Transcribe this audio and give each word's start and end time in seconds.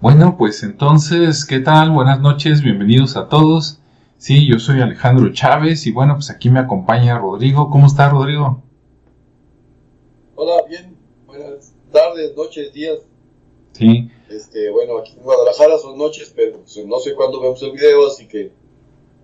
Bueno, 0.00 0.36
pues 0.38 0.62
entonces, 0.62 1.44
¿qué 1.44 1.60
tal? 1.60 1.90
Buenas 1.90 2.20
noches, 2.20 2.62
bienvenidos 2.62 3.18
a 3.18 3.28
todos. 3.28 3.80
Sí, 4.16 4.48
yo 4.50 4.58
soy 4.58 4.80
Alejandro 4.80 5.30
Chávez 5.30 5.86
y 5.86 5.92
bueno, 5.92 6.14
pues 6.14 6.30
aquí 6.30 6.48
me 6.48 6.58
acompaña 6.58 7.18
Rodrigo. 7.18 7.68
¿Cómo 7.68 7.86
está 7.86 8.08
Rodrigo? 8.08 8.62
Hola, 10.36 10.62
bien. 10.66 10.96
Buenas 11.26 11.74
tardes, 11.92 12.34
noches, 12.34 12.72
días. 12.72 13.00
Sí. 13.72 14.10
Este, 14.30 14.70
bueno, 14.70 14.96
aquí 14.96 15.12
en 15.18 15.22
Guadalajara 15.22 15.76
son 15.76 15.98
noches, 15.98 16.32
pero 16.34 16.60
pues, 16.60 16.82
no 16.86 16.98
sé 16.98 17.14
cuándo 17.14 17.38
vemos 17.38 17.62
el 17.62 17.72
video, 17.72 18.06
así 18.06 18.26
que, 18.26 18.52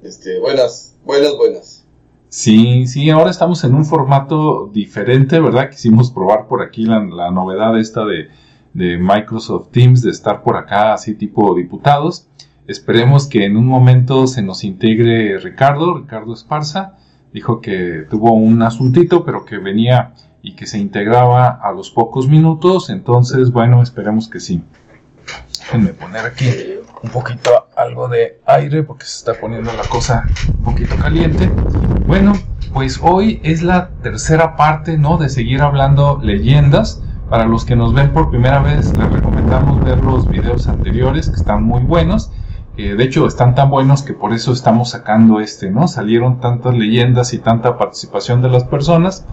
este, 0.02 0.38
buenas, 0.40 0.94
buenas, 1.06 1.38
buenas. 1.38 1.86
Sí, 2.28 2.86
sí, 2.86 3.08
ahora 3.08 3.30
estamos 3.30 3.64
en 3.64 3.74
un 3.74 3.86
formato 3.86 4.68
diferente, 4.70 5.40
¿verdad? 5.40 5.70
Quisimos 5.70 6.10
probar 6.10 6.48
por 6.48 6.60
aquí 6.60 6.84
la, 6.84 7.02
la 7.02 7.30
novedad 7.30 7.78
esta 7.78 8.04
de 8.04 8.28
de 8.76 8.98
Microsoft 8.98 9.70
Teams 9.70 10.02
de 10.02 10.10
estar 10.10 10.42
por 10.42 10.56
acá 10.56 10.92
así 10.92 11.14
tipo 11.14 11.54
diputados. 11.54 12.28
Esperemos 12.66 13.26
que 13.26 13.46
en 13.46 13.56
un 13.56 13.66
momento 13.66 14.26
se 14.26 14.42
nos 14.42 14.64
integre 14.64 15.38
Ricardo, 15.38 15.98
Ricardo 15.98 16.34
Esparza. 16.34 16.96
Dijo 17.32 17.60
que 17.60 18.06
tuvo 18.10 18.32
un 18.32 18.62
asuntito, 18.62 19.24
pero 19.24 19.46
que 19.46 19.56
venía 19.56 20.12
y 20.42 20.54
que 20.54 20.66
se 20.66 20.78
integraba 20.78 21.48
a 21.48 21.72
los 21.72 21.90
pocos 21.90 22.28
minutos. 22.28 22.90
Entonces, 22.90 23.50
bueno, 23.50 23.82
esperemos 23.82 24.28
que 24.28 24.40
sí. 24.40 24.62
Déjenme 25.58 25.94
poner 25.94 26.26
aquí 26.26 26.46
un 27.02 27.10
poquito 27.10 27.50
algo 27.76 28.08
de 28.08 28.40
aire 28.46 28.82
porque 28.82 29.06
se 29.06 29.18
está 29.18 29.40
poniendo 29.40 29.72
la 29.72 29.84
cosa 29.84 30.26
un 30.48 30.64
poquito 30.64 30.96
caliente. 30.96 31.50
Bueno, 32.06 32.34
pues 32.74 33.00
hoy 33.02 33.40
es 33.42 33.62
la 33.62 33.88
tercera 34.02 34.54
parte, 34.54 34.98
¿no? 34.98 35.16
De 35.16 35.30
seguir 35.30 35.62
hablando 35.62 36.20
leyendas. 36.22 37.02
Para 37.28 37.46
los 37.46 37.64
que 37.64 37.74
nos 37.74 37.92
ven 37.92 38.12
por 38.12 38.30
primera 38.30 38.60
vez, 38.60 38.96
les 38.96 39.10
recomendamos 39.10 39.82
ver 39.82 40.02
los 40.04 40.28
videos 40.28 40.68
anteriores 40.68 41.28
que 41.28 41.34
están 41.34 41.64
muy 41.64 41.82
buenos. 41.82 42.30
de 42.76 43.02
hecho, 43.02 43.26
están 43.26 43.54
tan 43.56 43.68
buenos 43.68 44.02
que 44.02 44.12
por 44.12 44.32
eso 44.32 44.52
estamos 44.52 44.90
sacando 44.90 45.40
este, 45.40 45.70
¿no? 45.70 45.88
Salieron 45.88 46.40
tantas 46.40 46.76
leyendas 46.76 47.34
y 47.34 47.38
tanta 47.38 47.78
participación 47.78 48.42
de 48.42 48.50
las 48.50 48.64
personas 48.64 49.26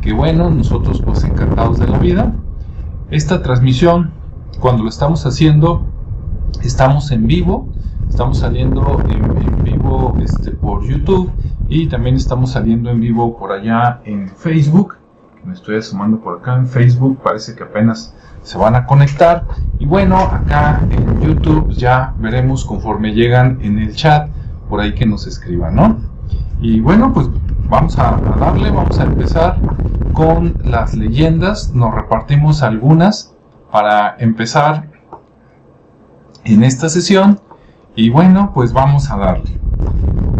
que 0.00 0.12
bueno, 0.12 0.48
nosotros 0.48 1.02
pues 1.04 1.24
encantados 1.24 1.78
de 1.78 1.86
la 1.86 1.98
vida. 1.98 2.32
Esta 3.10 3.42
transmisión, 3.42 4.12
cuando 4.60 4.84
lo 4.84 4.88
estamos 4.88 5.26
haciendo, 5.26 5.86
estamos 6.62 7.10
en 7.10 7.26
vivo, 7.26 7.68
estamos 8.08 8.38
saliendo 8.38 9.02
en, 9.08 9.64
vivo 9.64 10.14
este, 10.22 10.52
por 10.52 10.82
YouTube 10.86 11.30
y 11.68 11.88
también 11.88 12.16
estamos 12.16 12.52
saliendo 12.52 12.90
en 12.90 13.00
vivo 13.00 13.36
por 13.36 13.52
allá 13.52 14.00
en 14.04 14.28
Facebook 14.28 14.96
me 15.44 15.54
estoy 15.54 15.76
asomando 15.76 16.20
por 16.20 16.38
acá 16.38 16.56
en 16.56 16.66
Facebook, 16.66 17.18
parece 17.22 17.54
que 17.54 17.62
apenas 17.62 18.14
se 18.42 18.58
van 18.58 18.74
a 18.74 18.86
conectar. 18.86 19.44
Y 19.78 19.86
bueno, 19.86 20.18
acá 20.18 20.80
en 20.90 21.20
YouTube 21.20 21.70
ya 21.72 22.14
veremos 22.18 22.64
conforme 22.64 23.12
llegan 23.12 23.58
en 23.62 23.78
el 23.78 23.94
chat, 23.94 24.28
por 24.68 24.80
ahí 24.80 24.94
que 24.94 25.06
nos 25.06 25.26
escriban, 25.26 25.74
¿no? 25.74 25.98
Y 26.60 26.80
bueno, 26.80 27.12
pues 27.12 27.28
vamos 27.68 27.98
a, 27.98 28.16
darle, 28.38 28.70
vamos 28.70 28.98
a 28.98 29.04
empezar 29.04 29.58
con 30.12 30.54
las 30.64 30.94
leyendas, 30.94 31.74
nos 31.74 31.94
repartimos 31.94 32.62
algunas 32.62 33.34
para 33.70 34.16
empezar 34.18 34.88
en 36.44 36.62
esta 36.62 36.88
sesión. 36.88 37.40
Y 37.96 38.10
bueno, 38.10 38.52
pues 38.54 38.72
vamos 38.72 39.10
a 39.10 39.16
darle. 39.16 39.58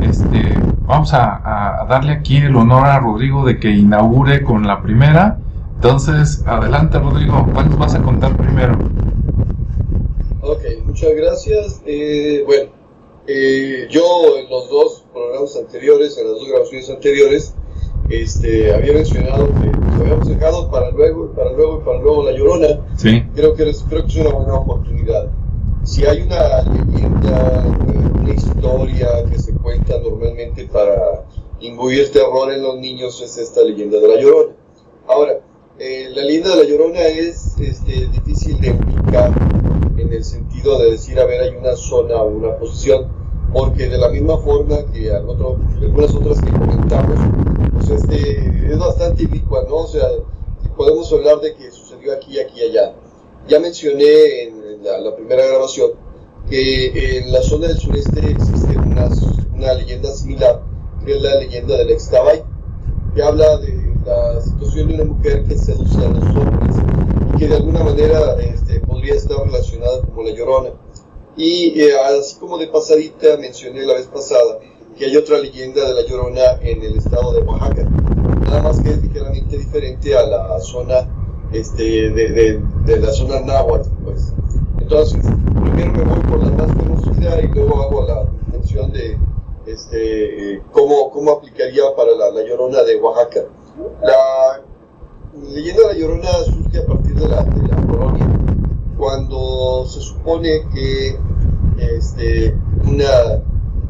Este, 0.02 0.43
vamos 0.86 1.12
a, 1.14 1.86
darle 1.88 2.12
aquí 2.12 2.36
el 2.38 2.56
honor 2.56 2.86
a 2.86 3.00
Rodrigo 3.00 3.44
de 3.44 3.58
que 3.58 3.70
inaugure 3.70 4.42
con 4.42 4.66
la 4.66 4.82
primera. 4.82 5.38
Entonces, 5.76 6.42
adelante 6.46 6.98
Rodrigo, 6.98 7.46
¿cuál 7.52 7.70
nos 7.70 7.78
vas 7.78 7.94
a 7.94 8.02
contar 8.02 8.36
primero? 8.36 8.78
Ok, 10.40 10.62
muchas 10.84 11.14
gracias. 11.14 11.82
Eh, 11.86 12.42
bueno, 12.46 12.70
eh, 13.26 13.86
yo 13.90 14.36
en 14.38 14.50
los 14.50 14.68
dos 14.68 15.04
programas 15.12 15.56
anteriores, 15.56 16.18
en 16.18 16.28
las 16.28 16.34
dos 16.34 16.48
grabaciones 16.48 16.90
anteriores, 16.90 17.54
este, 18.10 18.74
había 18.74 18.92
mencionado 18.92 19.48
que 19.48 20.02
habíamos 20.02 20.28
dejado 20.28 20.70
para 20.70 20.90
luego, 20.90 21.32
para 21.32 21.52
luego 21.52 21.80
y 21.80 21.84
para 21.84 21.98
luego 22.00 22.24
La 22.24 22.36
Llorona. 22.36 22.80
Sí. 22.96 23.22
Creo 23.34 23.54
que, 23.54 23.72
creo 23.88 24.02
que 24.02 24.08
es 24.08 24.16
una 24.16 24.30
buena 24.30 24.54
oportunidad. 24.54 25.30
Si 25.84 26.04
hay 26.04 26.22
una 26.22 26.62
leyenda, 26.62 27.64
una 28.20 28.32
historia 28.32 29.08
que 29.30 29.38
se 29.38 29.54
cuenta 29.54 29.98
normalmente 29.98 30.66
para 30.66 31.24
imbuir 31.74 32.12
terror 32.12 32.52
en 32.52 32.62
los 32.62 32.76
niños 32.76 33.20
es 33.20 33.36
esta 33.36 33.60
leyenda 33.62 33.98
de 33.98 34.06
la 34.06 34.20
Llorona. 34.20 34.54
Ahora, 35.08 35.40
eh, 35.80 36.08
la 36.14 36.22
leyenda 36.22 36.50
de 36.50 36.62
la 36.62 36.68
Llorona 36.70 37.00
es 37.00 37.58
este, 37.58 38.06
difícil 38.06 38.60
de 38.60 38.70
ubicar 38.70 39.32
en 39.98 40.12
el 40.12 40.24
sentido 40.24 40.78
de 40.78 40.92
decir, 40.92 41.18
a 41.18 41.24
ver, 41.24 41.40
hay 41.40 41.50
una 41.50 41.74
zona 41.74 42.22
o 42.22 42.28
una 42.28 42.56
posición, 42.58 43.08
porque 43.52 43.88
de 43.88 43.98
la 43.98 44.08
misma 44.08 44.38
forma 44.38 44.84
que 44.92 45.10
algunas 45.10 46.14
otras 46.14 46.40
que 46.40 46.52
comentamos, 46.52 47.18
pues 47.72 47.90
este, 47.90 48.72
es 48.72 48.78
bastante 48.78 49.26
ubicua, 49.26 49.64
¿no? 49.68 49.78
O 49.78 49.86
sea, 49.88 50.08
podemos 50.76 51.12
hablar 51.12 51.40
de 51.40 51.54
que 51.54 51.72
sucedió 51.72 52.12
aquí, 52.12 52.38
aquí, 52.38 52.62
allá. 52.62 52.94
Ya 53.48 53.58
mencioné 53.58 54.44
en 54.44 54.84
la, 54.84 55.00
la 55.00 55.16
primera 55.16 55.44
grabación 55.44 55.90
que 56.48 57.18
en 57.18 57.32
la 57.32 57.42
zona 57.42 57.66
del 57.66 57.78
sureste 57.78 58.30
existe 58.30 58.76
una, 58.78 59.08
una 59.54 59.74
leyenda 59.74 60.12
similar, 60.12 60.62
que 61.04 61.16
es 61.16 61.22
la 61.22 61.36
leyenda 61.36 61.76
del 61.76 61.90
Extabay, 61.90 62.42
que 63.14 63.22
habla 63.22 63.58
de 63.58 63.94
la 64.04 64.40
situación 64.40 64.88
de 64.88 64.94
una 64.94 65.04
mujer 65.04 65.44
que 65.44 65.56
seduce 65.56 65.98
a 65.98 66.08
los 66.08 66.24
hombres 66.36 66.76
y 67.34 67.38
que 67.38 67.48
de 67.48 67.56
alguna 67.56 67.84
manera 67.84 68.36
este, 68.40 68.80
podría 68.80 69.14
estar 69.14 69.38
relacionada 69.44 70.02
con 70.14 70.24
la 70.24 70.32
llorona. 70.32 70.70
Y 71.36 71.80
eh, 71.80 71.92
así 71.98 72.36
como 72.38 72.58
de 72.58 72.68
pasadita 72.68 73.36
mencioné 73.38 73.84
la 73.84 73.94
vez 73.94 74.06
pasada 74.06 74.58
que 74.96 75.06
hay 75.06 75.16
otra 75.16 75.38
leyenda 75.38 75.86
de 75.88 75.94
la 75.94 76.08
llorona 76.08 76.60
en 76.62 76.82
el 76.82 76.96
estado 76.96 77.32
de 77.32 77.40
Oaxaca, 77.40 77.82
nada 78.42 78.62
más 78.62 78.80
que 78.80 78.90
es 78.90 79.02
ligeramente 79.02 79.58
diferente 79.58 80.16
a 80.16 80.26
la 80.26 80.60
zona 80.60 81.08
este, 81.52 82.10
de, 82.10 82.28
de, 82.28 82.60
de 82.84 83.00
la 83.00 83.12
zona 83.12 83.40
náhuatl, 83.40 83.88
pues. 84.04 84.32
Entonces, 84.80 85.24
primero 85.60 85.92
me 85.92 86.04
voy 86.04 86.20
por 86.30 86.44
la 86.44 86.50
más 86.50 86.76
conocida 86.76 87.40
y 87.40 87.48
luego 87.48 87.82
hago 87.82 88.06
la 88.06 88.28
mención 88.52 88.92
de 88.92 89.18
este, 89.66 90.62
cómo, 90.72 91.10
cómo 91.10 91.32
aplicaría 91.32 91.84
para 91.96 92.12
la, 92.12 92.30
la, 92.30 92.42
Llorona 92.42 92.82
de 92.82 92.96
Oaxaca. 92.96 93.44
La 94.02 94.62
leyenda 95.50 95.88
de 95.88 95.94
la 95.94 95.98
Llorona 95.98 96.30
surge 96.44 96.78
a 96.78 96.86
partir 96.86 97.14
de 97.14 97.28
la, 97.28 97.44
colonia, 97.86 98.26
cuando 98.96 99.86
se 99.86 100.00
supone 100.00 100.68
que 100.72 101.18
este, 101.78 102.56
una 102.84 103.42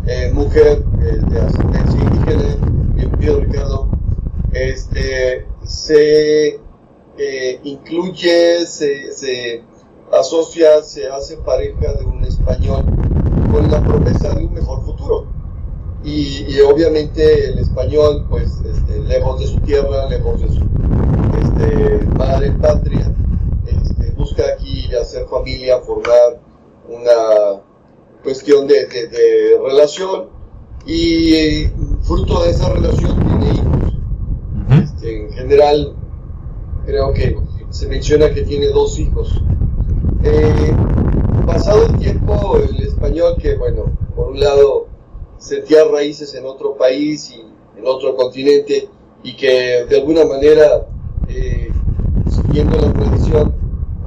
eh, 0.07 0.31
mujer 0.33 0.85
eh, 1.03 1.19
de 1.31 1.41
ascendencia 1.41 2.01
indígena, 2.01 2.57
bien 2.95 3.11
pido 3.13 3.41
Ricardo, 3.41 3.89
este, 4.53 5.47
se 5.65 6.61
eh, 7.19 7.61
incluye, 7.65 8.67
se, 8.67 9.13
se 9.13 9.63
asocia, 10.13 10.83
se 10.83 11.09
hace 11.09 11.37
pareja 11.39 11.93
de 11.95 12.05
un 12.05 12.25
español 12.25 12.85
con 13.53 13.71
la 13.71 13.83
promesa 13.83 14.35
de 14.35 14.47
un 14.47 14.55
mejor 14.55 14.85
futuro. 14.85 15.34
Y, 16.05 16.61
obviamente 16.61 17.49
el 17.49 17.59
español, 17.59 18.27
pues 18.29 18.51
este, 18.63 19.01
lejos 19.01 19.41
de 19.41 19.47
su 19.47 19.59
tierra, 19.61 20.07
lejos 20.11 20.41
de 20.43 20.49
su 20.49 20.61
este, 21.41 22.05
madre 22.19 22.51
patria, 22.53 23.11
este, 23.67 24.11
busca 24.13 24.43
aquí 24.53 24.95
hacer 24.95 25.27
familia, 25.29 25.81
formar 25.81 26.41
una 26.89 27.63
cuestión 28.23 28.67
de, 28.67 28.87
relación 29.67 30.29
y 30.87 31.69
fruto 32.03 32.43
de 32.43 32.51
esa 32.51 32.69
relación 32.69 33.19
tiene 33.27 33.55
hijos. 33.55 34.85
Este, 34.85 35.25
en 35.25 35.33
general, 35.33 35.95
creo 36.85 37.15
que 37.15 37.39
se 37.71 37.89
menciona 37.89 38.31
que 38.31 38.43
tiene 38.43 38.67
dos 38.67 38.99
hijos. 38.99 39.43
Eh, 40.23 40.75
pasado 41.47 41.87
el 41.87 41.99
tiempo, 41.99 42.59
el 42.59 42.83
español 42.83 43.37
que, 43.41 43.57
bueno, 43.57 43.85
por 44.15 44.29
un 44.29 44.41
lado 44.41 44.94
sentía 45.45 45.85
raíces 45.85 46.35
en 46.35 46.47
otro 46.47 46.75
país 46.77 47.31
y 47.31 47.41
en 47.79 47.87
otro 47.87 48.17
continente 48.17 48.89
y 49.23 49.37
que 49.37 49.85
de 49.89 49.97
alguna 49.99 50.25
manera, 50.25 50.87
eh, 51.29 51.71
siguiendo 52.31 52.79
la 52.79 52.93
tradición, 52.93 53.55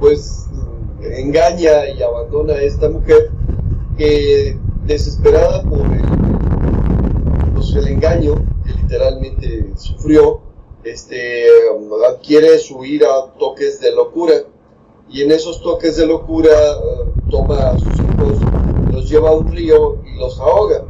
pues 0.00 0.46
engaña 1.00 1.88
y 1.88 2.02
abandona 2.02 2.54
a 2.54 2.62
esta 2.62 2.88
mujer 2.90 3.30
que 3.96 4.58
desesperada 4.84 5.62
por 5.62 5.80
el, 5.80 6.04
el 7.78 7.88
engaño 7.88 8.34
que 8.66 8.72
literalmente 8.72 9.72
sufrió, 9.76 10.40
este, 10.82 11.44
adquiere 12.08 12.58
su 12.58 12.84
ira 12.84 13.08
toques 13.38 13.80
de 13.80 13.92
locura 13.94 14.34
y 15.10 15.22
en 15.22 15.30
esos 15.30 15.62
toques 15.62 15.96
de 15.96 16.06
locura 16.06 16.50
eh, 16.50 17.10
toma 17.30 17.70
a 17.70 17.78
sus 17.78 17.94
hijos, 17.94 18.38
los 18.92 19.08
lleva 19.08 19.30
a 19.30 19.34
un 19.34 19.52
río 19.52 19.98
y 20.04 20.18
los 20.18 20.38
ahoga. 20.40 20.84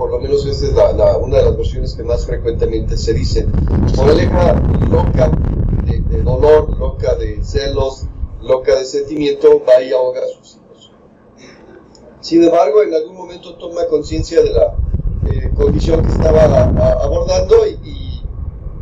Por 0.00 0.12
lo 0.12 0.18
menos 0.18 0.46
esa 0.46 0.64
es 0.64 0.72
la, 0.72 1.18
una 1.18 1.36
de 1.36 1.44
las 1.44 1.58
versiones 1.58 1.92
que 1.92 2.02
más 2.02 2.24
frecuentemente 2.24 2.96
se 2.96 3.12
dicen. 3.12 3.52
Moraleja 3.98 4.54
loca 4.90 5.30
de, 5.84 6.22
dolor, 6.22 6.74
loca 6.78 7.16
de 7.16 7.44
celos, 7.44 8.06
loca 8.40 8.76
de 8.76 8.86
sentimiento, 8.86 9.60
va 9.68 9.82
y 9.82 9.92
ahoga 9.92 10.22
a 10.22 10.26
sus 10.28 10.56
hijos. 10.56 10.90
Sin 12.20 12.42
embargo, 12.44 12.82
en 12.82 12.94
algún 12.94 13.14
momento 13.14 13.56
toma 13.56 13.84
conciencia 13.90 14.42
de 14.42 14.48
la 14.48 14.74
eh, 15.30 15.50
condición 15.54 16.00
que 16.00 16.12
estaba 16.12 16.44
abordando 17.02 17.66
y, 17.66 18.22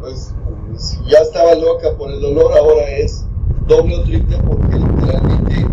pues 0.01 0.33
si 0.77 0.99
ya 1.11 1.19
estaba 1.19 1.57
loca 1.57 1.97
por 1.99 2.13
el 2.13 2.21
dolor, 2.21 2.57
ahora 2.57 2.89
es 2.91 3.25
doble 3.67 3.97
o 3.97 4.05
triple 4.05 4.39
porque 4.47 4.77
literalmente 4.77 5.67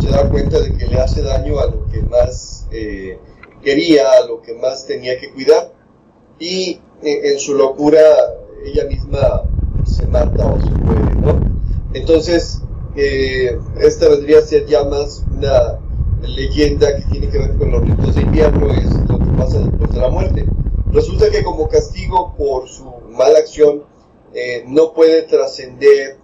se 0.00 0.08
da 0.08 0.26
cuenta 0.30 0.58
de 0.58 0.74
que 0.74 0.86
le 0.86 0.98
hace 0.98 1.20
daño 1.20 1.58
a 1.58 1.66
lo 1.66 1.84
que 1.84 2.00
más 2.00 2.66
eh, 2.70 3.18
quería, 3.66 4.04
lo 4.28 4.40
que 4.42 4.54
más 4.54 4.86
tenía 4.86 5.18
que 5.18 5.32
cuidar 5.32 5.72
y 6.38 6.80
eh, 7.02 7.32
en 7.32 7.38
su 7.40 7.52
locura 7.56 8.00
ella 8.64 8.84
misma 8.84 9.42
se 9.84 10.06
mata 10.06 10.46
o 10.46 10.60
se 10.60 10.70
muere, 10.70 11.16
¿no? 11.16 11.40
Entonces, 11.92 12.62
esta 12.94 14.08
vendría 14.08 14.38
a 14.38 14.42
ser 14.42 14.66
ya 14.66 14.84
más 14.84 15.24
una 15.36 15.80
leyenda 16.22 16.94
que 16.96 17.02
tiene 17.10 17.28
que 17.28 17.38
ver 17.38 17.56
con 17.56 17.72
los 17.72 17.82
ritos 17.82 18.14
de 18.14 18.22
invierno, 18.22 18.72
es 18.72 18.92
lo 19.10 19.18
que 19.18 19.30
pasa 19.36 19.58
después 19.58 19.90
de 19.92 20.00
la 20.00 20.10
muerte. 20.10 20.46
Resulta 20.92 21.28
que 21.28 21.42
como 21.42 21.68
castigo 21.68 22.34
por 22.38 22.68
su 22.68 22.84
mala 23.10 23.40
acción, 23.40 23.82
eh, 24.32 24.62
no 24.68 24.92
puede 24.92 25.22
trascender 25.22 26.18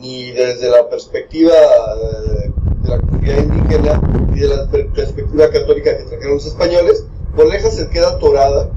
ni 0.00 0.30
desde 0.30 0.70
la 0.70 0.88
perspectiva 0.88 1.52
eh, 1.52 2.50
de 2.82 2.88
la 2.88 2.98
comunidad 3.00 3.42
indígena 3.42 4.25
ni 4.36 4.42
de 4.42 4.48
la 4.48 4.68
perspectiva 4.68 5.50
católica 5.50 5.96
que 5.96 6.04
trajeron 6.04 6.34
los 6.34 6.46
españoles, 6.46 7.06
Borleja 7.34 7.70
se 7.70 7.88
queda 7.88 8.10
atorada 8.10 8.70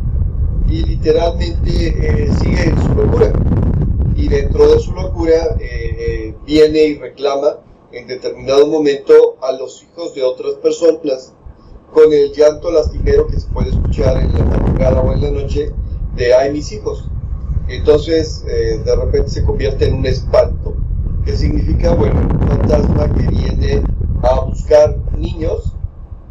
y 0.70 0.84
literalmente 0.84 1.70
eh, 1.70 2.30
sigue 2.40 2.64
en 2.64 2.82
su 2.82 2.96
locura. 2.96 3.34
Y 4.16 4.30
dentro 4.30 4.72
de 4.72 4.80
su 4.80 4.94
locura 4.94 5.58
viene 6.46 6.84
y 6.84 6.96
reclama 6.98 7.58
en 7.92 8.08
determinado 8.08 8.68
momento 8.68 9.38
a 9.42 9.52
los 9.52 9.84
hijos 9.84 10.16
de 10.16 10.24
otras 10.24 10.54
personas 10.56 11.34
con 11.94 12.14
el 12.14 12.32
llanto 12.32 12.72
lastimero 12.72 13.28
que 13.28 13.40
se 13.40 13.48
puede 13.48 13.70
escuchar 13.70 14.18
en 14.18 14.34
la 14.34 14.46
madrugada 14.46 15.02
o 15.02 15.14
en 15.14 15.22
la 15.22 15.32
noche 15.32 15.72
de 16.16 16.34
ay 16.34 16.54
mis 16.54 16.72
hijos. 16.72 17.10
Entonces 17.68 18.46
eh, 18.48 18.82
de 18.84 18.96
repente 18.96 19.30
se 19.30 19.44
convierte 19.44 19.88
en 19.88 19.96
un 19.96 20.06
espanto, 20.06 20.76
que 21.26 21.36
significa, 21.36 21.94
bueno, 21.94 22.22
un 22.22 22.48
fantasma 22.48 23.14
que 23.14 23.28
viene 23.28 23.82
a 24.24 24.42
buscar 24.42 24.98
niños 25.20 25.74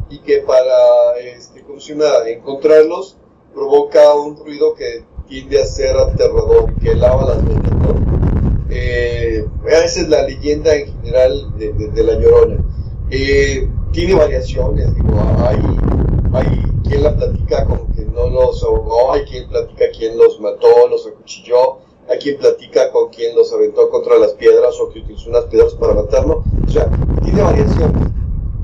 y 0.09 0.19
que 0.19 0.39
para, 0.39 1.17
este, 1.19 1.63
¿cómo 1.63 1.79
se 1.79 1.93
llama?, 1.93 2.27
encontrarlos 2.27 3.17
provoca 3.53 4.13
un 4.13 4.37
ruido 4.37 4.73
que 4.73 5.03
tiende 5.27 5.61
a 5.61 5.65
ser 5.65 5.95
aterrador 5.95 6.73
y 6.75 6.83
que 6.83 6.95
lava 6.95 7.25
las 7.25 7.45
venas, 7.45 7.69
eh, 8.71 9.45
esa 9.67 10.01
es 10.01 10.09
la 10.09 10.23
leyenda 10.23 10.75
en 10.75 10.93
general 10.93 11.57
de, 11.57 12.03
La 12.03 12.13
Llorona. 12.19 12.63
Eh, 13.09 13.67
tiene 13.91 14.13
variaciones, 14.13 14.93
digo, 14.93 15.19
hay, 15.39 15.59
hay 16.33 16.63
quien 16.87 17.03
la 17.03 17.15
platica 17.15 17.65
como 17.65 17.91
que 17.95 18.05
no 18.05 18.29
los 18.29 18.63
ahogó, 18.63 19.13
hay 19.13 19.23
quien 19.25 19.49
platica 19.49 19.85
quien 19.97 20.17
los 20.17 20.39
mató, 20.39 20.87
los 20.87 21.07
acuchilló, 21.07 21.79
hay 22.07 22.19
quien 22.19 22.37
platica 22.37 22.91
con 22.91 23.09
quien 23.09 23.35
los 23.35 23.51
aventó 23.51 23.89
contra 23.89 24.17
las 24.17 24.33
piedras 24.33 24.79
o 24.79 24.89
que 24.89 24.99
utilizó 24.99 25.29
unas 25.29 25.45
piedras 25.45 25.73
para 25.73 25.93
matarlo. 25.93 26.43
O 26.67 26.71
sea, 26.71 26.87
tiene 27.23 27.41
variaciones. 27.41 28.18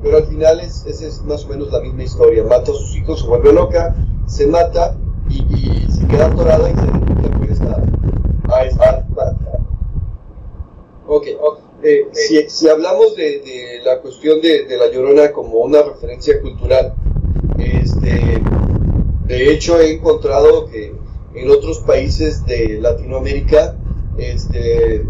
Pero 0.05 0.17
al 0.17 0.27
final 0.27 0.59
es, 0.59 0.85
es, 0.85 1.23
más 1.23 1.45
o 1.45 1.47
menos 1.47 1.71
la 1.71 1.81
misma 1.81 2.03
historia. 2.03 2.43
Mata 2.43 2.71
a 2.71 2.75
sus 2.75 2.95
hijos, 2.95 3.21
se 3.21 3.27
vuelve 3.27 3.51
loca, 3.51 3.95
se 4.27 4.45
mata 4.45 4.95
y, 5.27 5.91
se 5.91 6.05
queda 6.05 6.27
atorada 6.27 6.69
y 6.69 6.75
se 6.75 7.53
estar. 7.53 7.83
Ahí 8.53 8.67
está. 8.67 9.03
Ok, 11.07 11.27
eh, 11.81 12.07
si, 12.11 12.47
si, 12.49 12.69
hablamos 12.69 13.15
de, 13.15 13.81
la 13.83 13.99
cuestión 13.99 14.41
de, 14.41 14.67
La 14.77 14.91
Llorona 14.91 15.31
como 15.31 15.61
una 15.61 15.81
referencia 15.81 16.39
cultural, 16.39 16.93
este, 17.57 18.43
de 19.25 19.51
hecho 19.51 19.79
he 19.79 19.93
encontrado 19.93 20.67
que 20.67 20.93
en 21.33 21.49
otros 21.49 21.79
países 21.79 22.45
de 22.45 22.77
Latinoamérica 22.79 23.75
este, 24.19 25.03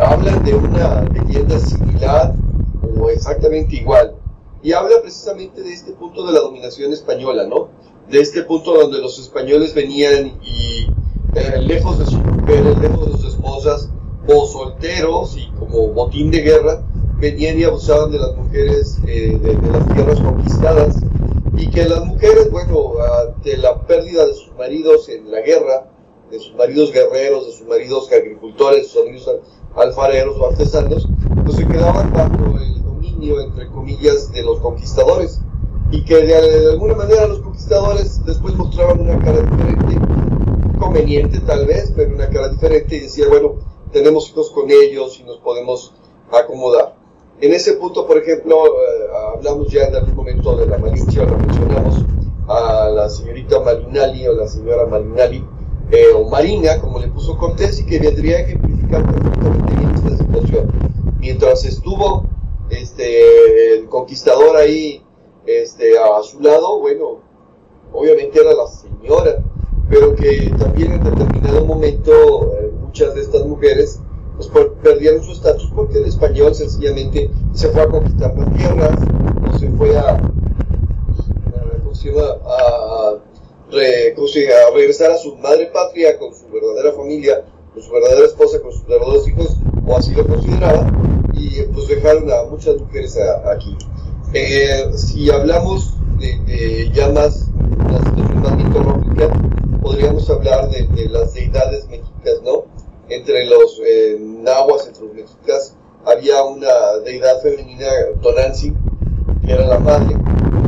hablan 0.00 0.44
de 0.44 0.54
una 0.54 1.02
leyenda 1.02 1.58
similar 1.58 2.32
o 2.96 3.10
exactamente 3.10 3.74
igual. 3.74 4.15
Y 4.66 4.72
habla 4.72 5.00
precisamente 5.00 5.62
de 5.62 5.72
este 5.72 5.92
punto 5.92 6.26
de 6.26 6.32
la 6.32 6.40
dominación 6.40 6.92
española, 6.92 7.46
¿no? 7.46 7.68
De 8.10 8.18
este 8.18 8.42
punto 8.42 8.74
donde 8.74 8.98
los 8.98 9.16
españoles 9.16 9.72
venían 9.74 10.40
y 10.42 10.88
eh, 11.36 11.60
lejos 11.60 12.00
de 12.00 12.04
sus 12.04 12.18
mujeres, 12.18 12.76
lejos 12.80 13.06
de 13.06 13.12
sus 13.16 13.34
esposas, 13.34 13.90
o 14.26 14.44
solteros 14.44 15.36
y 15.36 15.48
como 15.56 15.92
botín 15.92 16.32
de 16.32 16.40
guerra 16.40 16.82
venían 17.20 17.60
y 17.60 17.62
abusaban 17.62 18.10
de 18.10 18.18
las 18.18 18.34
mujeres 18.34 18.98
eh, 19.06 19.38
de, 19.40 19.54
las 19.70 19.86
tierras 19.94 20.18
conquistadas 20.18 20.96
y 21.56 21.70
que 21.70 21.84
las 21.84 22.04
mujeres, 22.04 22.50
bueno, 22.50 22.94
de 23.44 23.58
la 23.58 23.86
pérdida 23.86 24.26
de 24.26 24.34
sus 24.34 24.52
maridos 24.56 25.08
en 25.08 25.30
la 25.30 25.42
guerra, 25.42 25.92
de 26.28 26.40
sus 26.40 26.56
maridos 26.56 26.90
guerreros, 26.90 27.46
de 27.46 27.52
sus 27.52 27.68
maridos 27.68 28.10
agricultores, 28.10 28.82
de 28.82 28.88
sus 28.88 29.04
maridos 29.04 29.30
alfareros 29.76 30.36
o 30.40 30.48
artesanos, 30.48 31.06
pues 31.44 31.56
se 31.56 31.68
quedaban 31.68 32.12
bajo 32.12 32.58
el 32.58 32.85
dominio, 33.16 33.40
entre 33.40 33.68
comillas, 33.68 34.32
de 34.32 34.42
los 34.42 34.60
conquistadores 34.60 35.40
y 35.90 36.04
que 36.04 36.16
de, 36.16 36.26
de 36.26 36.70
alguna 36.72 36.94
manera 36.94 37.26
los 37.26 37.40
conquistadores 37.40 38.24
después 38.24 38.54
mostraban 38.54 39.00
una 39.00 39.18
cara 39.18 39.40
diferente, 39.42 39.98
conveniente 40.78 41.40
tal 41.40 41.66
vez, 41.66 41.92
pero 41.94 42.14
una 42.14 42.28
cara 42.28 42.48
diferente 42.48 42.96
y 42.96 43.00
decía, 43.00 43.26
bueno, 43.28 43.54
tenemos 43.92 44.28
hijos 44.30 44.50
con 44.50 44.70
ellos 44.70 45.18
y 45.20 45.24
nos 45.24 45.38
podemos 45.38 45.94
acomodar. 46.32 46.96
En 47.40 47.52
ese 47.52 47.74
punto, 47.74 48.06
por 48.06 48.18
ejemplo, 48.18 48.56
eh, 48.66 49.06
hablamos 49.34 49.68
ya 49.70 49.84
en 49.84 49.94
algún 49.94 50.16
momento 50.16 50.56
de 50.56 50.66
la 50.66 50.78
malicia, 50.78 51.24
lo 51.24 51.38
mencionamos 51.38 52.04
a 52.48 52.88
la 52.88 53.08
señorita 53.08 53.60
Malinali 53.60 54.26
o 54.26 54.32
la 54.32 54.48
señora 54.48 54.86
Malinali, 54.86 55.44
eh, 55.90 56.06
o 56.14 56.28
Marina, 56.28 56.80
como 56.80 56.98
le 56.98 57.08
puso 57.08 57.36
Cortés, 57.36 57.78
y 57.80 57.86
que 57.86 57.98
vendría 57.98 58.38
a 58.38 58.40
ejemplificar 58.40 59.04
perfectamente 59.04 59.74
bien 59.74 59.94
esta 59.94 60.16
situación. 60.16 60.72
Mientras 61.18 61.64
estuvo 61.64 62.24
este, 62.70 63.74
el 63.74 63.88
conquistador 63.88 64.56
ahí 64.56 65.02
este, 65.46 65.98
a 65.98 66.22
su 66.22 66.40
lado, 66.40 66.80
bueno, 66.80 67.20
obviamente 67.92 68.40
era 68.40 68.52
la 68.52 68.66
señora, 68.66 69.42
pero 69.88 70.14
que 70.14 70.52
también 70.58 70.92
en 70.92 71.04
determinado 71.04 71.64
momento 71.64 72.52
eh, 72.58 72.70
muchas 72.80 73.14
de 73.14 73.22
estas 73.22 73.44
mujeres 73.46 74.00
pues, 74.36 74.68
perdieron 74.82 75.22
su 75.22 75.32
estatus 75.32 75.70
porque 75.74 75.98
el 75.98 76.06
español 76.06 76.54
sencillamente 76.54 77.30
se 77.52 77.68
fue 77.68 77.82
a 77.82 77.88
conquistar 77.88 78.36
las 78.36 78.54
tierras, 78.54 78.98
o 79.54 79.58
se 79.58 79.70
fue 79.70 79.96
a, 79.96 80.20
a, 82.46 83.14
regresar 84.72 85.10
a 85.10 85.18
su 85.18 85.36
madre 85.36 85.66
patria 85.66 86.18
con 86.18 86.34
su 86.34 86.48
verdadera 86.48 86.92
familia, 86.92 87.44
con 87.72 87.82
su 87.82 87.92
verdadera 87.92 88.26
esposa, 88.26 88.60
con 88.60 88.72
sus 88.72 88.86
verdaderos 88.86 89.28
hijos, 89.28 89.56
o 89.86 89.96
así 89.96 90.14
lo 90.14 90.26
consideraba, 90.26 90.90
y 91.32 91.62
pues 91.62 91.88
dejaron 91.88 92.30
a 92.30 92.44
muchas 92.50 92.76
mujeres 92.78 93.18
aquí. 93.50 93.76
Eh, 94.34 94.90
si 94.94 95.30
hablamos 95.30 95.94
de, 96.18 96.90
ya 96.92 97.08
más, 97.10 97.48
una 97.78 97.98
situación 97.98 98.42
más 98.42 98.56
mitológica, 98.56 99.28
podríamos 99.80 100.28
hablar 100.28 100.68
de, 100.70 101.08
las 101.08 101.34
deidades 101.34 101.88
mexicas, 101.88 102.42
¿no? 102.44 102.64
entre 103.08 103.46
los 103.46 103.80
eh, 103.86 104.18
nahuas, 104.20 104.86
entre 104.88 105.04
los 105.04 105.14
mexicas, 105.14 105.74
había 106.04 106.42
una 106.44 106.98
deidad 107.04 107.40
femenina, 107.40 107.86
Tonanzi, 108.22 108.72
que 109.44 109.52
era 109.52 109.66
la 109.66 109.78
madre, 109.78 110.16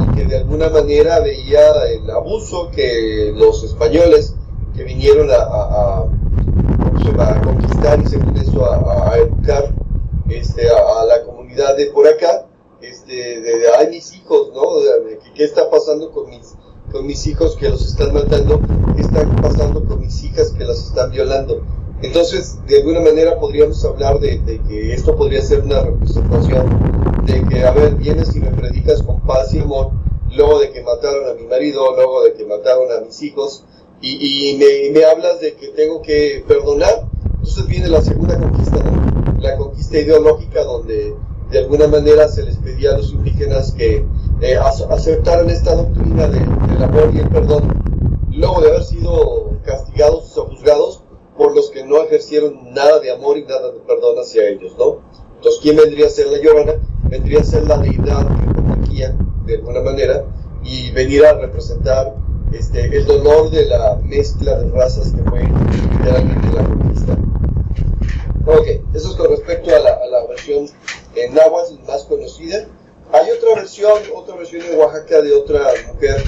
y 0.02 0.16
que 0.16 0.24
de 0.24 0.36
alguna 0.38 0.68
manera 0.68 1.20
veía 1.20 1.60
el 1.92 2.10
abuso 2.10 2.70
que 2.70 3.32
los 3.34 3.64
españoles 3.64 4.34
que 4.76 4.84
vinieron 4.84 5.28
a, 5.30 6.04
conquistar 7.42 8.00
y 8.00 8.06
según 8.06 8.36
eso 8.36 8.64
a, 8.70 9.16
educar 9.16 9.74
este, 10.28 10.68
a, 10.68 11.04
la 11.04 11.24
comunidad 11.24 11.76
de 11.76 11.86
por 11.86 12.06
acá, 12.06 12.46
este, 12.80 13.40
de, 13.40 13.58
de 13.58 13.68
ay 13.78 13.88
mis 13.88 14.14
hijos, 14.14 14.50
¿no? 14.54 14.62
¿qué, 15.34 15.44
está 15.44 15.70
pasando 15.70 16.10
con 16.12 16.28
mis, 16.30 16.54
con 16.92 17.06
mis 17.06 17.26
hijos 17.26 17.56
que 17.56 17.68
los 17.68 17.86
están 17.86 18.14
matando? 18.14 18.60
¿Qué 18.94 19.02
está 19.02 19.28
pasando 19.42 19.84
con 19.84 20.00
mis 20.00 20.22
hijas 20.24 20.52
que 20.52 20.64
las 20.64 20.78
están 20.78 21.10
violando? 21.10 21.62
Entonces, 22.02 22.58
de 22.66 22.76
alguna 22.76 23.00
manera 23.00 23.38
podríamos 23.40 23.84
hablar 23.84 24.20
de, 24.20 24.40
que 24.68 24.92
esto 24.92 25.16
podría 25.16 25.42
ser 25.42 25.62
una 25.62 25.80
representación 25.80 27.24
de 27.24 27.44
que, 27.48 27.64
a 27.64 27.72
ver, 27.72 27.96
vienes 27.96 28.34
y 28.36 28.40
me 28.40 28.50
predicas 28.50 29.02
con 29.02 29.20
paz 29.22 29.52
y 29.52 29.58
amor, 29.58 29.90
luego 30.30 30.60
de 30.60 30.70
que 30.70 30.82
mataron 30.82 31.28
a 31.28 31.34
mi 31.34 31.46
marido, 31.46 31.94
luego 31.96 32.22
de 32.22 32.34
que 32.34 32.44
mataron 32.46 32.92
a 32.92 33.04
mis 33.04 33.20
hijos, 33.22 33.64
y, 34.00 34.90
me, 34.92 35.04
hablas 35.04 35.40
de 35.40 35.54
que 35.54 35.68
tengo 35.68 36.02
que 36.02 36.44
perdonar, 36.46 37.08
entonces 37.34 37.66
viene 37.66 37.88
la 37.88 38.00
segunda 38.00 38.38
conquista, 38.38 38.78
la 39.40 39.56
conquista 39.56 39.98
ideológica 39.98 40.62
donde 40.62 41.14
de 41.50 41.58
alguna 41.58 41.88
manera 41.88 42.28
se 42.28 42.42
les 42.42 42.56
pedía 42.58 42.90
a 42.90 42.98
los 42.98 43.12
indígenas 43.12 43.72
que 43.72 44.04
eh, 44.40 44.56
aceptaran 44.56 45.50
esta 45.50 45.74
doctrina 45.74 46.28
del 46.28 46.82
amor 46.82 47.10
y 47.14 47.18
el 47.18 47.28
perdón, 47.28 47.72
luego 48.30 48.60
de 48.60 48.68
haber 48.68 48.84
sido 48.84 49.50
castigados 49.64 50.36
o 50.36 50.46
juzgados 50.46 51.02
por 51.36 51.54
los 51.54 51.70
que 51.70 51.84
no 51.84 52.02
ejercieron 52.02 52.72
nada 52.74 53.00
de 53.00 53.12
amor 53.12 53.38
y 53.38 53.44
nada 53.44 53.72
de 53.72 53.80
perdón 53.80 54.16
hacia 54.18 54.48
ellos, 54.48 54.74
¿no? 54.78 54.98
Entonces, 55.36 55.60
¿quién 55.62 55.76
vendría 55.76 56.06
a 56.06 56.10
ser 56.10 56.26
la 56.26 56.38
llorona? 56.42 56.74
Vendría 57.08 57.40
a 57.40 57.44
ser 57.44 57.66
la 57.66 57.78
deidad 57.78 58.26
que 58.84 59.12
de 59.46 59.54
alguna 59.56 59.80
manera, 59.80 60.24
y 60.62 60.90
venir 60.90 61.24
a 61.24 61.34
representar 61.34 62.14
este, 62.52 62.96
el 62.96 63.06
dolor 63.06 63.50
de 63.50 63.66
la 63.66 63.96
mezcla 64.02 64.58
de 64.58 64.70
razas 64.70 65.12
que 65.12 65.22
fue 65.28 65.42
literalmente 65.42 66.48
la 66.54 66.64
conquista. 66.64 67.18
Ok, 68.46 68.66
eso 68.94 69.10
es 69.10 69.16
con 69.16 69.30
respecto 69.30 69.74
a 69.74 69.78
la, 69.78 69.90
a 69.90 70.06
la 70.06 70.26
versión 70.26 70.66
en 71.14 71.34
náhuatl 71.34 71.74
más 71.86 72.04
conocida. 72.04 72.66
Hay 73.12 73.30
otra 73.30 73.54
versión, 73.56 73.92
otra 74.14 74.36
versión 74.36 74.62
en 74.62 74.78
Oaxaca 74.78 75.22
de 75.22 75.32
otra 75.34 75.60
mujer, 75.92 76.22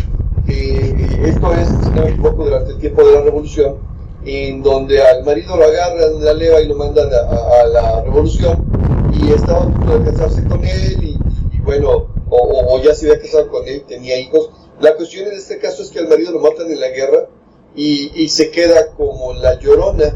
que 0.47 0.95
esto 1.27 1.53
es, 1.53 1.69
si 1.69 1.91
no 1.91 2.31
durante 2.31 2.73
el 2.73 2.79
tiempo 2.79 3.05
de 3.05 3.13
la 3.13 3.21
revolución, 3.21 3.79
en 4.25 4.63
donde 4.63 5.03
al 5.03 5.25
marido 5.25 5.57
lo 5.57 5.65
agarran, 5.65 6.25
la 6.25 6.33
leva 6.35 6.61
y 6.61 6.69
lo 6.69 6.77
mandan 6.77 7.09
a, 7.13 7.65
la 7.67 8.03
revolución, 8.03 8.65
y 9.13 9.33
estaba 9.33 9.61
a 9.61 9.65
punto 9.65 9.99
de 9.99 10.11
casarse 10.11 10.45
con 10.45 10.65
él, 10.65 11.03
y, 11.03 11.61
bueno, 11.61 12.07
o, 12.31 12.75
o, 12.75 12.81
ya 12.83 12.95
se 12.95 13.11
había 13.11 13.23
casado 13.23 13.49
con 13.49 13.67
él, 13.67 13.85
tenía 13.87 14.19
hijos. 14.19 14.51
La 14.81 14.97
cuestión 14.97 15.29
en 15.29 15.35
este 15.35 15.59
caso 15.59 15.83
es 15.83 15.91
que 15.91 15.99
al 15.99 16.09
marido 16.09 16.33
lo 16.33 16.41
matan 16.41 16.71
en 16.71 16.81
la 16.81 16.89
guerra 16.89 17.29
y, 17.77 18.11
y 18.15 18.31
se 18.31 18.51
queda 18.51 18.93
como 18.97 19.35
la 19.35 19.59
llorona, 19.59 20.15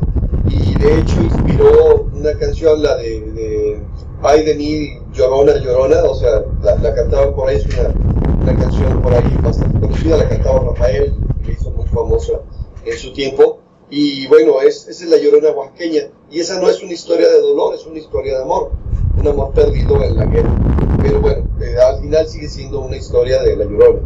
y 0.48 0.78
de 0.78 1.00
hecho 1.00 1.20
inspiró 1.20 2.08
una 2.14 2.32
canción, 2.38 2.82
la 2.82 2.96
de, 2.96 3.20
de 3.20 3.82
Ay 4.22 4.42
de 4.42 4.54
mí, 4.54 4.88
llorona, 5.12 5.58
llorona, 5.58 6.02
o 6.04 6.14
sea, 6.14 6.42
la, 6.62 6.76
la 6.76 6.94
cantaba 6.94 7.36
por 7.36 7.50
ahí, 7.50 7.56
es 7.56 7.66
una, 7.66 7.94
una, 8.40 8.58
canción 8.58 9.02
por 9.02 9.12
ahí 9.12 9.36
bastante 9.42 9.78
conocida, 9.78 10.16
la 10.16 10.28
cantaba 10.30 10.60
Rafael, 10.60 11.14
que 11.44 11.52
hizo 11.52 11.70
muy 11.70 11.86
famosa 11.88 12.40
en 12.86 12.96
su 12.96 13.12
tiempo, 13.12 13.58
y 13.90 14.26
bueno, 14.28 14.62
es, 14.62 14.88
esa 14.88 15.04
es 15.04 15.10
la 15.10 15.18
llorona 15.18 15.50
oaxaqueña, 15.50 16.04
y 16.30 16.40
esa 16.40 16.58
no 16.58 16.70
es 16.70 16.82
una 16.82 16.94
historia 16.94 17.28
de 17.28 17.38
dolor, 17.38 17.74
es 17.74 17.84
una 17.84 17.98
historia 17.98 18.38
de 18.38 18.42
amor, 18.44 18.70
un 19.18 19.28
amor 19.28 19.52
perdido 19.52 20.02
en 20.02 20.16
la 20.16 20.24
guerra, 20.24 20.56
pero 21.02 21.20
bueno, 21.20 21.46
eh, 21.60 21.76
al 21.78 22.00
final 22.00 22.26
sigue 22.26 22.48
siendo 22.48 22.80
una 22.80 22.96
historia 22.96 23.42
de 23.42 23.56
la 23.56 23.66
llorona. 23.66 24.00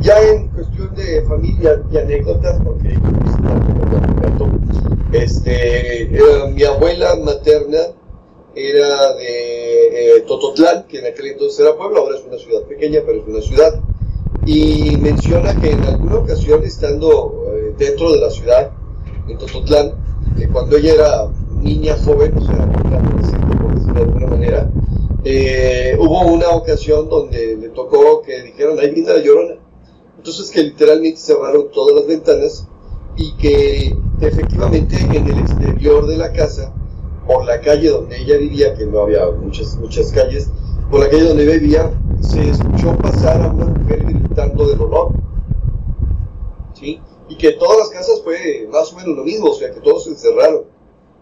Ya 0.00 0.20
en 0.20 0.48
cuestión 0.48 0.94
de 0.94 1.22
familia 1.22 1.82
y 1.90 1.96
anécdotas, 1.98 2.60
porque 2.62 2.98
este, 5.12 6.02
eh, 6.02 6.52
mi 6.52 6.62
abuela 6.64 7.16
materna 7.16 7.78
era 8.54 9.14
de 9.14 10.16
eh, 10.16 10.20
Tototlán, 10.26 10.86
que 10.88 10.98
en 10.98 11.06
aquel 11.06 11.26
entonces 11.26 11.60
era 11.60 11.76
pueblo, 11.76 12.00
ahora 12.00 12.16
es 12.18 12.24
una 12.24 12.38
ciudad 12.38 12.62
pequeña, 12.62 13.00
pero 13.04 13.20
es 13.20 13.26
una 13.26 13.40
ciudad. 13.40 13.80
Y 14.44 14.96
menciona 14.98 15.54
que 15.60 15.72
en 15.72 15.82
alguna 15.84 16.16
ocasión, 16.16 16.62
estando 16.64 17.44
eh, 17.52 17.74
dentro 17.76 18.12
de 18.12 18.20
la 18.20 18.30
ciudad, 18.30 18.70
en 19.28 19.38
Tototlán, 19.38 19.92
que 20.38 20.48
cuando 20.48 20.76
ella 20.76 20.94
era 20.94 21.28
niña 21.60 21.96
joven, 22.04 22.36
o 22.36 22.44
sea, 22.44 22.66
por 23.60 23.74
decirlo 23.74 23.94
de 23.94 24.02
alguna 24.02 24.26
manera, 24.26 24.70
eh, 25.24 25.96
hubo 25.98 26.20
una 26.26 26.50
ocasión 26.50 27.08
donde 27.08 27.56
le 27.56 27.68
tocó 27.70 28.22
que 28.22 28.42
dijeron, 28.42 28.78
ahí 28.78 28.90
viene 28.90 29.12
la 29.12 29.18
llorona. 29.18 29.65
Entonces 30.26 30.50
que 30.50 30.60
literalmente 30.60 31.20
cerraron 31.20 31.70
todas 31.70 31.94
las 31.94 32.08
ventanas 32.08 32.66
y 33.16 33.30
que 33.36 33.96
efectivamente 34.20 34.96
en 34.96 35.24
el 35.24 35.38
exterior 35.38 36.04
de 36.08 36.16
la 36.16 36.32
casa 36.32 36.74
por 37.28 37.44
la 37.44 37.60
calle 37.60 37.90
donde 37.90 38.20
ella 38.20 38.36
vivía, 38.36 38.74
que 38.74 38.86
no 38.86 39.02
había 39.02 39.24
muchas, 39.30 39.76
muchas 39.76 40.10
calles, 40.10 40.50
por 40.90 40.98
la 40.98 41.10
calle 41.10 41.28
donde 41.28 41.46
vivía, 41.46 41.92
se 42.22 42.50
escuchó 42.50 42.96
pasar 42.98 43.40
a 43.40 43.52
una 43.52 43.66
mujer 43.66 44.02
gritando 44.04 44.66
de 44.66 44.74
dolor. 44.74 45.12
¿Sí? 46.74 47.00
Y 47.28 47.36
que 47.36 47.52
todas 47.52 47.78
las 47.78 47.90
casas 47.90 48.20
fue 48.24 48.66
más 48.68 48.92
o 48.92 48.96
menos 48.96 49.16
lo 49.16 49.22
mismo, 49.22 49.50
o 49.50 49.54
sea, 49.54 49.72
que 49.72 49.78
todos 49.78 50.02
se 50.02 50.10
encerraron. 50.10 50.64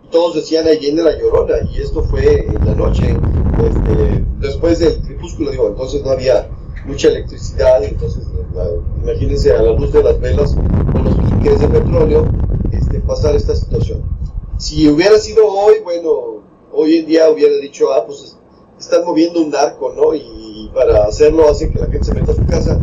Y 0.02 0.08
todos 0.08 0.34
decían, 0.34 0.66
ahí 0.66 0.78
viene 0.78 1.02
la 1.02 1.18
llorona. 1.18 1.56
Y 1.70 1.82
esto 1.82 2.02
fue 2.04 2.46
en 2.46 2.64
la 2.64 2.74
noche, 2.74 3.14
este, 3.58 4.24
después 4.40 4.78
del 4.78 5.02
crepúsculo, 5.02 5.50
digo, 5.50 5.68
entonces 5.68 6.02
no 6.02 6.12
había 6.12 6.48
mucha 6.86 7.08
electricidad, 7.08 7.84
entonces 7.84 8.26
imagínense 9.02 9.52
a 9.52 9.62
la 9.62 9.72
luz 9.72 9.92
de 9.92 10.02
las 10.02 10.20
velas 10.20 10.56
o 10.94 10.98
los 10.98 11.14
piques 11.16 11.60
de 11.60 11.68
petróleo 11.68 12.26
este, 12.72 13.00
pasar 13.00 13.34
esta 13.34 13.54
situación. 13.54 14.02
Si 14.58 14.88
hubiera 14.88 15.18
sido 15.18 15.46
hoy, 15.46 15.74
bueno, 15.82 16.42
hoy 16.72 16.98
en 16.98 17.06
día 17.06 17.30
hubiera 17.30 17.56
dicho, 17.56 17.92
ah, 17.92 18.04
pues 18.06 18.36
están 18.78 19.04
moviendo 19.04 19.42
un 19.42 19.50
narco, 19.50 19.92
¿no? 19.94 20.14
Y 20.14 20.70
para 20.74 21.04
hacerlo 21.04 21.48
hace 21.48 21.70
que 21.70 21.78
la 21.78 21.86
gente 21.86 22.04
se 22.04 22.14
meta 22.14 22.32
a 22.32 22.34
su 22.34 22.46
casa. 22.46 22.78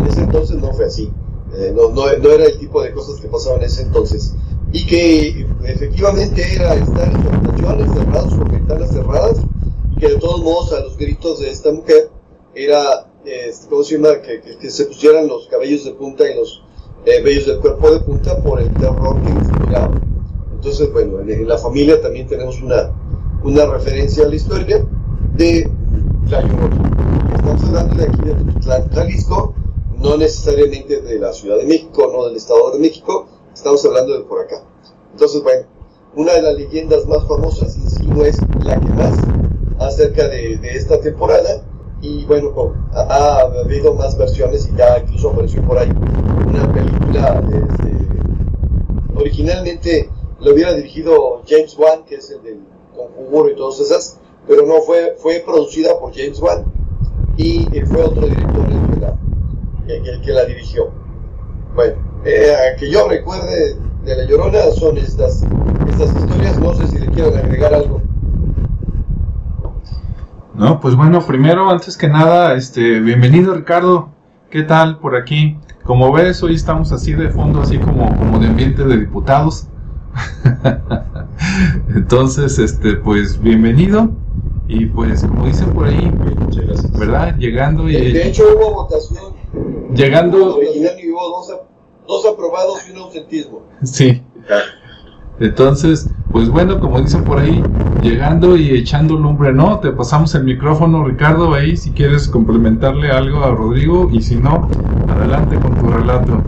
En 0.00 0.06
ese 0.06 0.20
entonces 0.20 0.56
no 0.56 0.72
fue 0.72 0.86
así. 0.86 1.10
Eh, 1.56 1.72
no, 1.74 1.88
no, 1.90 2.04
no, 2.18 2.30
era 2.30 2.44
el 2.44 2.58
tipo 2.58 2.82
de 2.82 2.92
cosas 2.92 3.20
que 3.20 3.28
pasaban 3.28 3.60
en 3.60 3.66
ese 3.66 3.82
entonces. 3.82 4.34
Y 4.72 4.86
que 4.86 5.46
efectivamente 5.64 6.42
era 6.54 6.74
estar 6.74 7.08
en 7.08 7.16
habitaciones 7.16 7.92
cerrados 7.92 8.34
con 8.34 8.48
ventanas 8.50 8.90
cerradas 8.90 9.38
y 9.92 10.00
que 10.00 10.08
de 10.08 10.18
todos 10.18 10.42
modos 10.42 10.72
a 10.72 10.80
los 10.80 10.96
gritos 10.96 11.38
de 11.40 11.50
esta 11.50 11.72
mujer 11.72 12.10
era, 12.54 13.06
eh, 13.26 13.52
¿cómo 13.68 13.82
se 13.82 13.96
llama? 13.96 14.20
Que, 14.22 14.40
que, 14.40 14.56
que, 14.56 14.70
se 14.70 14.84
pusieran 14.86 15.26
los 15.26 15.48
cabellos 15.48 15.84
de 15.84 15.92
punta 15.92 16.30
y 16.30 16.36
los 16.36 16.62
eh, 17.04 17.20
vellos 17.22 17.46
del 17.46 17.58
cuerpo 17.58 17.90
de 17.90 18.00
punta 18.00 18.40
por 18.42 18.60
el 18.60 18.72
terror 18.74 19.20
que 19.22 19.30
inspiraba. 19.30 20.00
Entonces, 20.52 20.92
bueno, 20.92 21.20
en 21.20 21.48
la 21.48 21.58
familia 21.58 22.00
también 22.00 22.28
tenemos 22.28 22.62
una, 22.62 22.92
una 23.42 23.66
referencia 23.66 24.24
a 24.24 24.28
la 24.28 24.36
historia 24.36 24.86
de 25.34 25.68
la 26.30 26.40
Llorona. 26.40 27.34
Estamos 27.34 27.64
hablando 27.64 27.94
de 27.96 28.04
aquí 28.04 28.20
de 28.22 28.94
Jalisco, 28.94 29.54
no 29.98 30.16
necesariamente 30.16 31.00
de 31.02 31.18
la 31.18 31.32
Ciudad 31.32 31.58
de 31.58 31.66
México, 31.66 32.10
no 32.12 32.26
del 32.26 32.36
Estado 32.36 32.70
de 32.72 32.78
México, 32.78 33.26
estamos 33.52 33.84
hablando 33.84 34.18
de 34.18 34.24
por 34.24 34.40
acá. 34.40 34.62
Entonces, 35.12 35.42
bueno, 35.42 35.66
una 36.14 36.32
de 36.32 36.42
las 36.42 36.54
leyendas 36.54 37.06
más 37.06 37.26
famosas, 37.26 37.76
y 37.76 37.90
si 37.90 38.06
no 38.06 38.24
es 38.24 38.38
la 38.62 38.78
que 38.78 38.88
más, 38.90 39.18
acerca 39.80 40.28
de, 40.28 40.56
de 40.58 40.70
esta 40.76 41.00
temporada, 41.00 41.62
y 42.00 42.24
bueno, 42.24 42.52
ha, 42.92 43.00
ha, 43.00 43.40
habido 43.64 43.94
más 43.94 44.16
versiones 44.18 44.68
y 44.72 44.76
ya 44.76 44.98
incluso 44.98 45.30
apareció 45.30 45.62
por 45.62 45.78
ahí 45.78 45.90
una 46.46 46.72
película 46.72 47.42
este, 47.50 47.96
originalmente 49.16 50.10
lo 50.40 50.52
hubiera 50.52 50.74
dirigido 50.74 51.42
James 51.48 51.76
Wan, 51.78 52.04
que 52.04 52.16
es 52.16 52.30
el 52.30 52.42
del 52.42 52.60
Conjuro 52.94 53.50
y 53.50 53.56
todas 53.56 53.80
esas, 53.80 54.18
pero 54.46 54.66
no 54.66 54.80
fue, 54.82 55.16
fue 55.18 55.42
producida 55.44 55.98
por 55.98 56.14
James 56.14 56.40
Wan 56.40 56.64
y 57.36 57.66
eh, 57.76 57.84
fue 57.86 58.02
otro 58.02 58.26
director 58.26 58.66
el 58.66 58.94
que 58.94 59.00
la, 59.00 59.18
el 60.12 60.20
que 60.20 60.32
la 60.32 60.44
dirigió. 60.44 60.90
Bueno, 61.74 61.94
eh, 62.24 62.54
que 62.78 62.90
yo 62.90 63.08
recuerde 63.08 63.76
de 64.04 64.16
La 64.16 64.24
Llorona 64.24 64.70
son 64.72 64.96
estas, 64.98 65.42
estas 65.90 66.14
historias, 66.16 66.58
no 66.58 66.74
sé 66.74 66.86
si 66.88 66.98
le 66.98 67.06
quieren 67.08 67.36
agregar 67.36 67.74
algo. 67.74 68.00
No, 70.56 70.80
pues 70.80 70.96
bueno, 70.96 71.20
primero, 71.26 71.68
antes 71.68 71.98
que 71.98 72.08
nada, 72.08 72.54
este, 72.54 73.00
bienvenido 73.00 73.52
Ricardo, 73.52 74.08
¿qué 74.50 74.62
tal 74.62 74.98
por 75.00 75.14
aquí? 75.14 75.58
Como 75.84 76.10
ves, 76.10 76.42
hoy 76.42 76.54
estamos 76.54 76.92
así 76.92 77.12
de 77.12 77.28
fondo, 77.28 77.60
así 77.60 77.76
como, 77.78 78.08
como 78.16 78.38
de 78.38 78.46
ambiente 78.46 78.82
de 78.84 78.96
diputados. 78.96 79.66
Entonces, 81.94 82.58
este, 82.58 82.94
pues 82.94 83.38
bienvenido. 83.38 84.08
Y 84.66 84.86
pues, 84.86 85.24
como 85.24 85.44
dicen 85.44 85.74
por 85.74 85.88
ahí, 85.88 86.10
¿verdad? 86.98 87.36
Llegando 87.36 87.86
y. 87.86 88.12
De 88.12 88.28
hecho, 88.28 88.44
hubo 88.56 88.76
votación. 88.76 89.34
Llegando. 89.94 90.58
Y 90.62 91.10
hubo 91.10 91.28
dos, 91.28 91.54
dos 92.08 92.26
aprobados 92.32 92.78
y 92.88 92.92
un 92.92 93.02
ausentismo. 93.02 93.62
Sí. 93.84 94.22
Entonces, 95.38 96.08
pues 96.30 96.48
bueno, 96.48 96.80
como 96.80 97.00
dicen 97.00 97.24
por 97.24 97.38
ahí, 97.38 97.62
llegando 98.02 98.56
y 98.56 98.70
echando 98.70 99.16
lumbre, 99.16 99.52
¿no? 99.52 99.80
Te 99.80 99.90
pasamos 99.92 100.34
el 100.34 100.44
micrófono, 100.44 101.04
Ricardo, 101.04 101.54
ahí 101.54 101.76
si 101.76 101.92
quieres 101.92 102.28
complementarle 102.28 103.10
algo 103.10 103.44
a 103.44 103.50
Rodrigo 103.52 104.08
y 104.12 104.20
si 104.22 104.36
no, 104.36 104.68
adelante 105.08 105.56
con 105.56 105.74
tu 105.76 105.88
relato. 105.88 106.42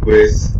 Pues 0.00 0.54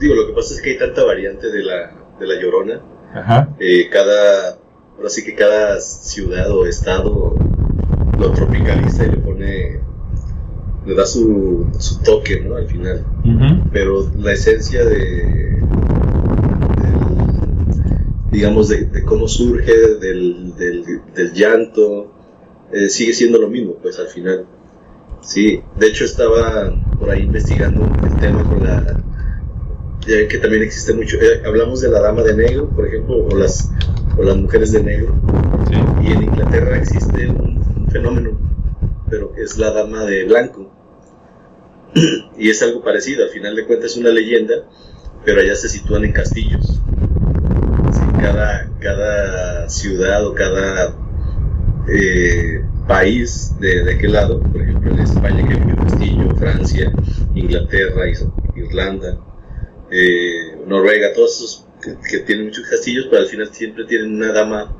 digo, 0.00 0.14
lo 0.14 0.28
que 0.28 0.32
pasa 0.32 0.54
es 0.54 0.62
que 0.62 0.70
hay 0.70 0.78
tanta 0.78 1.04
variante 1.04 1.50
de 1.50 1.62
la, 1.62 1.92
de 2.18 2.26
la 2.26 2.40
llorona. 2.40 2.80
Ajá. 3.14 3.48
Eh, 3.58 3.88
cada, 3.90 4.58
ahora 4.96 5.08
sí 5.08 5.24
que 5.24 5.34
cada 5.34 5.80
ciudad 5.80 6.50
o 6.50 6.66
estado 6.66 7.34
lo 8.18 8.30
tropicaliza 8.32 9.06
y 9.06 9.10
le 9.10 9.16
pone, 9.18 9.80
le 10.86 10.94
da 10.94 11.06
su, 11.06 11.66
su 11.78 12.02
toque, 12.02 12.40
¿no? 12.40 12.56
Al 12.56 12.66
final. 12.66 13.04
Uh 13.24 13.28
-huh. 13.28 13.62
Pero 13.72 14.10
la 14.16 14.32
esencia 14.32 14.84
de, 14.84 14.96
de 14.96 16.17
digamos, 18.30 18.68
de, 18.68 18.86
de, 18.86 19.04
cómo 19.04 19.28
surge, 19.28 19.72
del, 20.00 20.54
del, 20.56 20.84
del 21.14 21.32
llanto, 21.32 22.12
eh, 22.72 22.88
sigue 22.88 23.12
siendo 23.12 23.38
lo 23.38 23.48
mismo, 23.48 23.74
pues 23.80 23.98
al 23.98 24.08
final. 24.08 24.46
Sí, 25.22 25.60
de 25.78 25.86
hecho 25.86 26.04
estaba 26.04 26.72
por 26.98 27.10
ahí 27.10 27.22
investigando 27.22 27.84
el 28.04 28.20
tema 28.20 28.44
con 28.44 28.64
la 28.64 29.02
ya 30.08 30.26
que 30.26 30.38
también 30.38 30.62
existe 30.62 30.94
mucho, 30.94 31.18
eh, 31.20 31.42
hablamos 31.44 31.82
de 31.82 31.90
la 31.90 32.00
dama 32.00 32.22
de 32.22 32.34
negro, 32.34 32.70
por 32.70 32.86
ejemplo, 32.86 33.26
o 33.26 33.36
las, 33.36 33.70
o 34.16 34.22
las 34.22 34.36
mujeres 34.36 34.72
de 34.72 34.82
negro, 34.82 35.14
sí. 35.68 35.74
y 36.02 36.12
en 36.12 36.22
Inglaterra 36.22 36.78
existe 36.78 37.28
un, 37.28 37.58
un, 37.76 37.88
fenómeno, 37.90 38.38
pero 39.10 39.34
es 39.36 39.58
la 39.58 39.70
dama 39.70 40.04
de 40.06 40.24
blanco, 40.24 40.72
y 42.38 42.48
es 42.48 42.62
algo 42.62 42.82
parecido, 42.82 43.24
al 43.24 43.30
final 43.30 43.54
de 43.54 43.66
cuentas 43.66 43.92
es 43.92 43.96
una 43.98 44.08
leyenda, 44.08 44.54
pero 45.26 45.42
allá 45.42 45.54
se 45.54 45.68
sitúan 45.68 46.04
en 46.04 46.12
castillos, 46.12 46.77
cada, 48.18 48.70
cada 48.80 49.68
ciudad 49.68 50.26
o 50.26 50.34
cada, 50.34 50.94
eh, 51.88 52.62
país 52.88 53.54
de, 53.60 53.84
de 53.84 53.94
aquel 53.94 54.12
lado, 54.12 54.40
por 54.40 54.62
ejemplo 54.62 54.90
en 54.92 55.00
España 55.00 55.46
que 55.46 55.56
mucho 55.56 55.82
castillo, 55.82 56.34
Francia, 56.36 56.90
Inglaterra, 57.34 58.04
Irlanda, 58.56 59.18
eh, 59.90 60.56
Noruega, 60.66 61.12
todos 61.14 61.36
esos 61.36 61.66
que, 62.10 62.18
tienen 62.20 62.46
muchos 62.46 62.66
castillos, 62.68 63.06
pero 63.10 63.22
al 63.22 63.28
final 63.28 63.48
siempre 63.52 63.84
tienen 63.84 64.16
una 64.16 64.32
dama, 64.32 64.74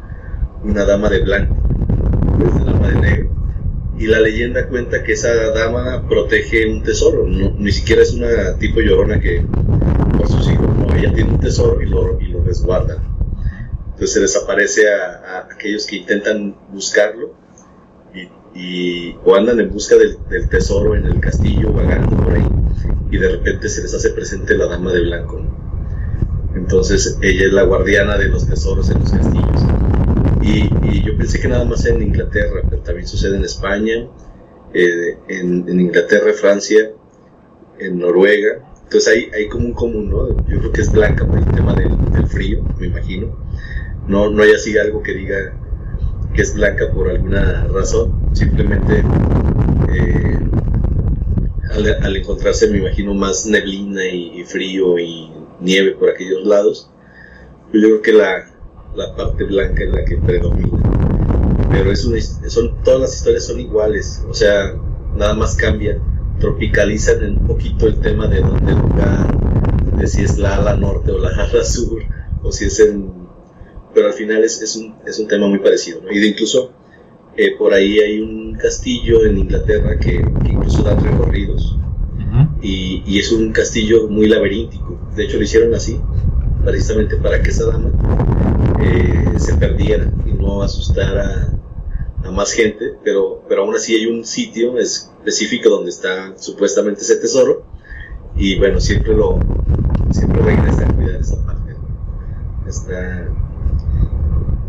una 0.65 0.85
dama 0.85 1.09
de 1.11 1.21
blanco, 1.21 1.55
una 2.39 2.65
dama 2.65 2.89
de 2.89 3.01
negro. 3.01 3.29
Y 3.99 4.07
la 4.07 4.21
leyenda 4.21 4.69
cuenta 4.69 5.03
que 5.03 5.13
esa 5.13 5.35
dama 5.51 6.07
protege 6.09 6.69
un 6.71 6.83
tesoro, 6.83 7.27
ni 7.27 7.73
siquiera 7.73 8.03
es 8.03 8.15
una 8.15 8.57
tipo 8.59 8.81
llorona 8.81 9.21
que 9.21 9.43
por 10.17 10.29
sus 10.29 10.49
hijos, 10.51 10.69
no, 10.77 10.95
ella 10.95 11.13
tiene 11.13 11.31
un 11.31 11.41
tesoro 11.41 11.83
y 11.83 11.87
lo, 11.87 12.19
y 12.21 12.29
lo 12.29 12.43
resguarda. 12.43 13.03
Entonces 13.99 14.13
se 14.15 14.21
desaparece 14.21 14.89
a, 14.89 15.07
a 15.07 15.39
aquellos 15.53 15.87
que 15.87 15.97
intentan 15.97 16.57
buscarlo 16.73 17.35
y, 18.55 19.17
o 19.25 19.35
andan 19.35 19.61
en 19.61 19.71
busca 19.71 19.97
del, 19.97 20.49
tesoro 20.49 20.97
en 20.97 21.07
el 21.07 21.21
castillo, 21.21 21.73
vagando 21.73 22.17
por 22.17 22.35
ahí, 22.35 22.47
y 23.11 23.19
de 23.19 23.29
repente 23.29 23.69
se 23.69 23.83
les 23.83 23.95
hace 23.95 24.11
presente 24.11 24.57
la 24.57 24.67
dama 24.67 24.93
de 24.93 25.01
blanco. 25.01 25.45
Entonces 26.55 27.19
ella 27.23 27.47
es 27.47 27.53
la 27.53 27.63
guardiana 27.65 28.17
de 28.19 28.29
los 28.29 28.47
tesoros 28.47 28.91
en 28.91 29.01
los 29.01 29.11
castillos. 29.11 29.63
Y, 30.43 30.69
yo 31.05 31.17
pensé 31.17 31.41
que 31.41 31.49
nada 31.49 31.65
más 31.65 31.85
en 31.87 32.03
Inglaterra, 32.03 32.63
pero 32.69 32.83
también 32.83 33.07
sucede 33.07 33.37
en 33.37 33.45
España, 33.45 34.09
eh, 34.75 35.17
en, 35.29 35.69
Inglaterra, 35.69 36.33
Francia, 36.33 36.91
en 37.79 37.99
Noruega. 37.99 38.65
Entonces 38.85 39.09
hay, 39.09 39.31
hay 39.35 39.49
como 39.49 39.67
un 39.67 39.75
común, 39.75 40.11
¿no? 40.11 40.29
Yo 40.47 40.59
creo 40.59 40.73
que 40.73 40.81
es 40.81 40.93
blanca 40.93 41.27
por 41.27 41.39
el 41.39 41.47
tema 41.47 41.75
del 41.75 42.27
frío, 42.27 42.63
me 42.79 42.87
imagino. 42.87 43.48
No, 44.09 44.31
no 44.31 44.43
hay 44.43 44.53
así 44.53 44.77
algo 44.79 45.03
que 45.03 45.13
diga 45.13 45.55
que 46.35 46.43
es 46.43 46.55
blanca 46.55 46.91
por 46.93 47.11
alguna 47.11 47.67
razón, 47.67 48.31
simplemente 48.33 49.05
eh, 49.93 50.39
al, 51.71 52.17
encontrarse 52.17 52.69
me 52.69 52.79
imagino 52.79 53.15
más 53.15 53.47
neblina 53.47 54.05
y, 54.07 54.45
frío 54.45 54.99
y 54.99 55.31
nieve 55.61 55.93
por 55.93 56.11
aquellos 56.11 56.47
lados, 56.47 56.91
yo 57.73 57.81
creo 57.81 58.03
que 58.03 58.13
la, 58.13 58.47
la 58.95 59.15
parte 59.15 59.45
blanca 59.45 59.85
es 59.85 59.91
la 59.91 60.05
que 60.05 60.17
predomina. 60.17 60.79
Pero 61.71 61.93
es 61.93 62.09
son, 62.49 62.83
todas 62.83 63.01
las 63.01 63.17
historias 63.17 63.47
son 63.47 63.61
iguales, 63.61 64.25
o 64.29 64.33
sea, 64.33 64.75
nada 65.17 65.35
más 65.35 65.55
cambia, 65.55 66.01
tropicalizan 66.41 67.23
un 67.25 67.47
poquito 67.47 67.87
el 67.87 68.01
tema 68.01 68.27
de 68.27 68.41
dónde 68.41 68.73
lugar, 68.73 69.97
de 69.97 70.07
si 70.07 70.23
es 70.23 70.39
la 70.39 70.57
ala 70.57 70.77
norte 70.77 71.13
o 71.13 71.19
la 71.19 71.29
ala 71.45 71.65
sur, 71.65 72.01
o 72.43 72.51
si 72.51 72.65
es 72.65 72.81
en 72.81 73.18
pero 73.95 74.09
al 74.09 74.13
final 74.13 74.45
es, 74.45 74.61
es, 74.63 74.77
un, 74.77 74.97
es 75.07 75.19
un 75.19 75.29
tema 75.29 75.47
muy 75.47 75.59
parecido. 75.59 76.01
Y 76.11 76.19
de 76.19 76.29
incluso 76.29 76.73
eh, 77.37 77.55
por 77.57 77.73
ahí 77.73 77.99
hay 78.01 78.21
un 78.21 78.55
castillo 78.55 79.25
en 79.25 79.39
Inglaterra 79.39 79.99
que, 79.99 80.15
incluso 80.45 80.83
da 80.83 80.95
recorridos. 80.97 81.77
y, 82.63 83.03
y, 83.07 83.19
es 83.19 83.31
un 83.33 83.53
castillo 83.53 84.09
muy 84.09 84.27
laberíntico. 84.27 84.99
De 85.15 85.25
hecho 85.25 85.37
lo 85.37 85.45
hicieron 85.45 85.75
así, 85.75 86.01
precisamente 86.65 87.17
para 87.17 87.43
que 87.43 87.51
esa 87.51 87.67
dama 87.67 87.91
eh, 88.83 89.39
se 89.39 89.55
perdiera 89.55 90.13
y 90.27 90.33
no 90.33 90.63
asustara 90.63 91.53
a 92.25 92.31
más 92.31 92.53
gente, 92.53 92.95
pero, 93.05 93.45
pero 93.49 93.63
aún 93.63 93.75
así 93.75 93.95
hay 93.95 94.07
un 94.07 94.25
sitio 94.25 94.79
específico 94.79 95.69
donde 95.69 95.91
está 95.91 96.37
supuestamente 96.37 97.03
ese 97.03 97.17
tesoro 97.17 97.65
y 98.37 98.59
bueno, 98.59 98.81
siempre 98.81 99.15
lo 99.15 99.39
siempre 100.11 100.43
regresa 100.43 100.87
a 100.87 100.95
cuidar 100.95 101.21
esa 101.21 101.45
parte. 101.45 101.75
Está, 102.67 103.29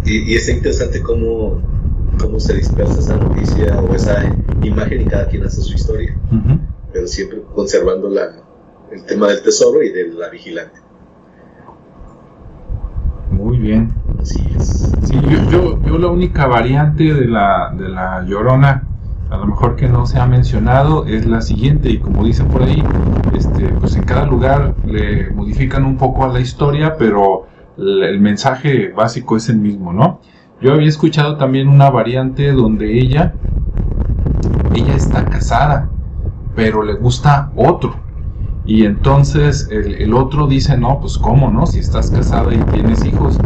y, 0.05 0.35
es 0.35 0.49
interesante 0.49 1.01
cómo, 1.01 1.61
cómo 2.19 2.39
se 2.39 2.55
dispersa 2.55 2.99
esa 2.99 3.17
noticia 3.17 3.79
o 3.79 3.93
esa 3.93 4.23
imagen 4.61 5.01
y 5.01 5.05
cada 5.05 5.27
quien 5.27 5.45
hace 5.45 5.61
su 5.61 5.73
historia, 5.73 6.17
pero 6.91 7.07
siempre 7.07 7.41
conservando 7.53 8.09
la, 8.09 8.43
el 8.91 9.05
tema 9.05 9.27
del 9.27 9.41
tesoro 9.41 9.83
y 9.83 9.91
de 9.91 10.07
la 10.09 10.29
vigilante. 10.29 10.79
Muy 13.31 13.57
bien. 13.57 13.93
Así 14.19 14.41
es. 14.57 14.91
Sí, 15.03 15.19
yo, 15.49 15.79
yo, 15.81 15.97
la 15.97 16.07
única 16.07 16.45
variante 16.45 17.13
de 17.13 17.25
la, 17.25 17.73
de 17.77 17.87
la 17.87 18.23
llorona, 18.23 18.83
a 19.29 19.37
lo 19.37 19.45
mejor 19.45 19.75
que 19.75 19.87
no 19.87 20.05
se 20.05 20.19
ha 20.19 20.25
mencionado, 20.25 21.05
es 21.05 21.25
la 21.25 21.41
siguiente, 21.41 21.89
y 21.89 21.99
como 21.99 22.25
dicen 22.25 22.47
por 22.47 22.63
ahí, 22.63 22.83
este, 23.33 23.69
pues 23.79 23.95
en 23.95 24.03
cada 24.03 24.25
lugar 24.25 24.75
le 24.85 25.29
modifican 25.29 25.85
un 25.85 25.97
poco 25.97 26.25
a 26.25 26.27
la 26.27 26.39
historia, 26.39 26.95
pero 26.97 27.47
el 27.79 28.19
mensaje 28.19 28.89
básico 28.89 29.37
es 29.37 29.49
el 29.49 29.57
mismo, 29.57 29.93
¿no? 29.93 30.19
Yo 30.61 30.73
había 30.73 30.89
escuchado 30.89 31.37
también 31.37 31.69
una 31.69 31.89
variante 31.89 32.51
donde 32.51 32.99
ella, 32.99 33.33
ella 34.75 34.95
está 34.95 35.25
casada, 35.25 35.89
pero 36.55 36.83
le 36.83 36.95
gusta 36.95 37.51
otro. 37.55 37.95
Y 38.65 38.85
entonces 38.85 39.69
el, 39.71 40.13
otro 40.13 40.45
dice, 40.45 40.77
no, 40.77 40.99
pues 40.99 41.17
cómo, 41.17 41.49
¿no? 41.49 41.65
Si 41.65 41.79
estás 41.79 42.11
casada 42.11 42.53
y 42.53 42.59
tienes 42.71 43.03
hijos. 43.05 43.39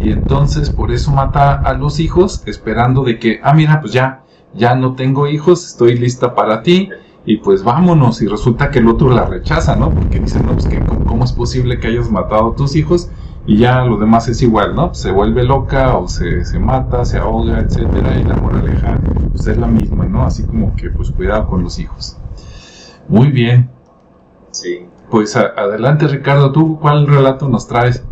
Y 0.00 0.10
entonces 0.12 0.70
por 0.70 0.92
eso 0.92 1.10
mata 1.10 1.54
a 1.54 1.74
los 1.74 1.98
hijos, 2.00 2.42
esperando 2.46 3.02
de 3.02 3.18
que, 3.18 3.40
ah, 3.42 3.52
mira, 3.52 3.80
pues 3.80 3.92
ya, 3.92 4.22
ya 4.54 4.74
no 4.76 4.94
tengo 4.94 5.26
hijos, 5.26 5.66
estoy 5.66 5.98
lista 5.98 6.34
para 6.34 6.62
ti. 6.62 6.88
Y 7.26 7.38
pues 7.38 7.64
vámonos. 7.64 8.22
Y 8.22 8.26
resulta 8.28 8.70
que 8.70 8.78
el 8.78 8.88
otro 8.88 9.10
la 9.10 9.26
rechaza, 9.26 9.76
¿no? 9.76 9.90
Porque 9.90 10.20
dice, 10.20 10.40
no, 10.40 10.52
pues 10.52 10.66
que 10.66 10.80
¿cómo 10.80 11.24
es 11.24 11.32
posible 11.32 11.78
que 11.78 11.88
hayas 11.88 12.10
matado 12.10 12.52
a 12.52 12.56
tus 12.56 12.76
hijos? 12.76 13.10
Y 13.46 13.58
ya 13.58 13.84
lo 13.84 13.96
demás 13.96 14.28
es 14.28 14.42
igual, 14.42 14.74
¿no? 14.74 14.94
Se 14.94 15.10
vuelve 15.10 15.44
loca 15.44 15.96
o 15.96 16.08
se, 16.08 16.44
se 16.44 16.58
mata, 16.58 17.04
se 17.04 17.18
ahoga, 17.18 17.60
etcétera, 17.60 18.18
y 18.18 18.24
la 18.24 18.36
moraleja 18.36 18.98
pues 19.30 19.46
es 19.46 19.56
la 19.56 19.66
misma, 19.66 20.04
¿no? 20.04 20.22
Así 20.24 20.42
como 20.44 20.74
que 20.76 20.90
pues 20.90 21.10
cuidado 21.10 21.46
con 21.48 21.62
los 21.62 21.78
hijos. 21.78 22.16
Muy 23.08 23.30
bien. 23.30 23.70
Sí. 24.50 24.86
Pues 25.10 25.34
adelante 25.36 26.06
Ricardo, 26.06 26.52
¿tú 26.52 26.78
cuál 26.78 27.06
relato 27.06 27.48
nos 27.48 27.66
traes? 27.66 28.02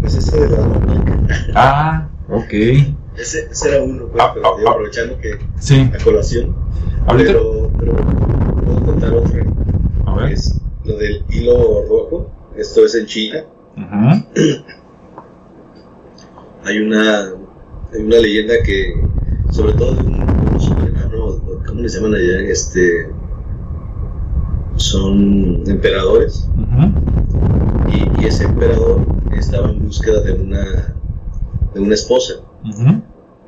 Pues 0.00 0.16
ese 0.16 0.40
de 0.40 0.50
la 0.50 0.58
Ah, 1.54 2.08
ok. 2.28 2.52
Ese, 3.16 3.46
ese 3.50 3.68
era 3.68 3.82
uno, 3.84 4.06
pues, 4.06 4.22
ah, 4.22 4.32
pero 4.34 4.46
ah, 4.46 4.56
ah. 4.58 4.70
aprovechando 4.70 5.18
que 5.18 5.38
sí. 5.58 5.90
a 5.94 6.02
colación. 6.02 6.54
Pero, 7.16 7.70
pero 7.78 7.96
puedo 7.96 8.84
contar 8.84 9.14
otro. 9.14 9.42
A 10.06 10.14
ver. 10.16 10.32
Es 10.32 10.60
lo 10.84 10.96
del 10.96 11.24
hilo 11.30 11.86
rojo. 11.88 12.30
Esto 12.56 12.84
es 12.84 12.94
en 12.94 13.06
China 13.06 13.44
hay 16.64 16.78
una 16.78 17.32
hay 17.92 18.02
una 18.02 18.16
leyenda 18.16 18.54
que, 18.64 18.94
sobre 19.50 19.74
todo 19.74 19.94
de 19.94 20.02
un, 20.02 20.60
soberano, 20.60 21.40
¿cómo 21.66 21.80
les 21.80 21.94
llaman 21.94 22.14
allá? 22.14 22.40
Este, 22.40 23.10
son 24.76 25.62
emperadores. 25.66 26.48
y, 27.88 28.24
ese 28.24 28.44
emperador 28.44 29.04
estaba 29.36 29.70
en 29.70 29.84
búsqueda 29.84 30.20
de 30.22 30.32
una, 30.32 30.94
de 31.74 31.80
una 31.80 31.94
esposa. 31.94 32.34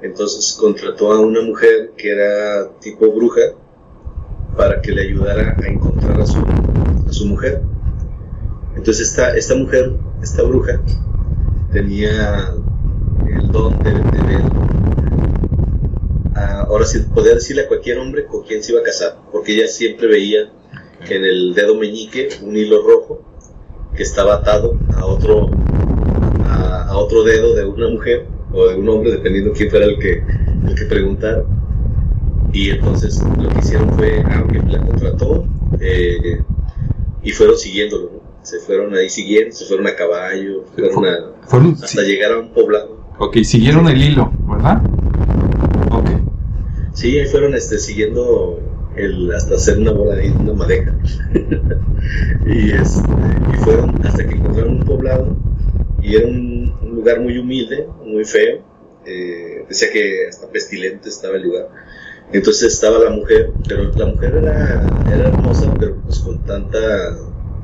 Entonces 0.02 0.56
contrató 0.60 1.12
a 1.12 1.20
una 1.20 1.40
mujer 1.40 1.92
que 1.96 2.10
era 2.10 2.68
tipo 2.80 3.10
bruja 3.14 3.40
para 4.56 4.82
que 4.82 4.92
le 4.92 5.02
ayudara 5.02 5.56
a 5.56 5.66
encontrar 5.66 6.20
a 6.20 6.26
su, 6.26 6.38
a 6.40 7.12
su 7.12 7.26
mujer. 7.26 7.62
Entonces 8.76 9.08
esta, 9.08 9.34
esta 9.36 9.54
mujer 9.54 9.94
esta 10.24 10.42
bruja 10.42 10.80
tenía 11.70 12.54
el 13.28 13.52
don 13.52 13.78
de, 13.82 13.92
ver. 13.92 14.42
ahora 16.66 16.86
sí, 16.86 17.00
podía 17.14 17.34
decirle 17.34 17.62
a 17.62 17.68
cualquier 17.68 17.98
hombre 17.98 18.24
con 18.24 18.42
quien 18.42 18.62
se 18.62 18.72
iba 18.72 18.80
a 18.80 18.84
casar, 18.84 19.18
porque 19.30 19.54
ella 19.54 19.68
siempre 19.68 20.08
veía 20.08 20.50
en 21.08 21.24
el 21.24 21.54
dedo 21.54 21.74
meñique 21.74 22.30
un 22.42 22.56
hilo 22.56 22.82
rojo 22.82 23.22
que 23.94 24.02
estaba 24.02 24.36
atado 24.36 24.78
a 24.96 25.04
otro, 25.04 25.50
a, 26.46 26.96
otro 26.96 27.22
dedo 27.22 27.54
de 27.54 27.66
una 27.66 27.88
mujer 27.88 28.26
o 28.52 28.68
de 28.68 28.76
un 28.76 28.88
hombre, 28.88 29.12
dependiendo 29.12 29.52
quién 29.52 29.68
fuera 29.68 29.84
el 29.84 29.98
que, 29.98 30.22
el 30.66 30.74
que 30.74 30.84
preguntara. 30.86 31.44
Y 32.52 32.70
entonces 32.70 33.22
lo 33.38 33.48
que 33.50 33.58
hicieron 33.58 33.92
fue, 33.92 34.22
aunque 34.22 34.58
ah, 34.58 34.68
la 34.68 34.78
contrató, 34.78 35.44
eh, 35.80 36.40
y 37.22 37.30
fueron 37.32 37.58
siguiéndolo 37.58 38.23
se 38.44 38.60
fueron 38.60 38.94
ahí 38.94 39.08
siguiendo, 39.08 39.54
se 39.54 39.64
fueron 39.64 39.86
a 39.86 39.96
caballo, 39.96 40.64
fueron, 40.74 41.06
a, 41.06 41.82
hasta 41.82 42.02
llegar 42.02 42.32
a 42.32 42.38
un 42.40 42.52
poblado. 42.52 43.04
Ok, 43.18 43.38
siguieron 43.38 43.88
el 43.88 44.02
hilo, 44.02 44.30
¿verdad? 44.46 44.82
Ok. 45.90 46.10
Sí, 46.92 47.18
ahí 47.18 47.26
fueron 47.26 47.54
este, 47.54 47.78
siguiendo 47.78 48.60
el, 48.96 49.32
hasta 49.34 49.54
hacer 49.54 49.78
una 49.78 49.92
bola 49.92 50.16
de 50.16 50.30
una 50.30 50.52
madeja. 50.52 50.94
y, 52.46 52.70
este, 52.70 53.00
y 53.52 53.56
fueron 53.64 54.06
hasta 54.06 54.28
que 54.28 54.34
encontraron 54.34 54.76
un 54.76 54.84
poblado 54.84 55.36
y 56.02 56.16
era 56.16 56.26
un, 56.26 56.74
lugar 56.94 57.20
muy 57.20 57.38
humilde, 57.38 57.88
muy 58.04 58.24
feo. 58.24 58.62
Eh, 59.06 59.64
decía 59.68 59.88
que 59.90 60.28
hasta 60.28 60.48
pestilente 60.48 61.08
estaba 61.08 61.36
el 61.36 61.42
lugar. 61.42 61.68
Entonces 62.32 62.74
estaba 62.74 62.98
la 62.98 63.10
mujer, 63.10 63.52
pero 63.66 63.90
la 63.92 64.06
mujer 64.06 64.36
era, 64.36 64.86
era 65.12 65.28
hermosa, 65.28 65.74
pero 65.78 65.96
pues 66.02 66.18
con 66.20 66.42
tanta 66.44 66.78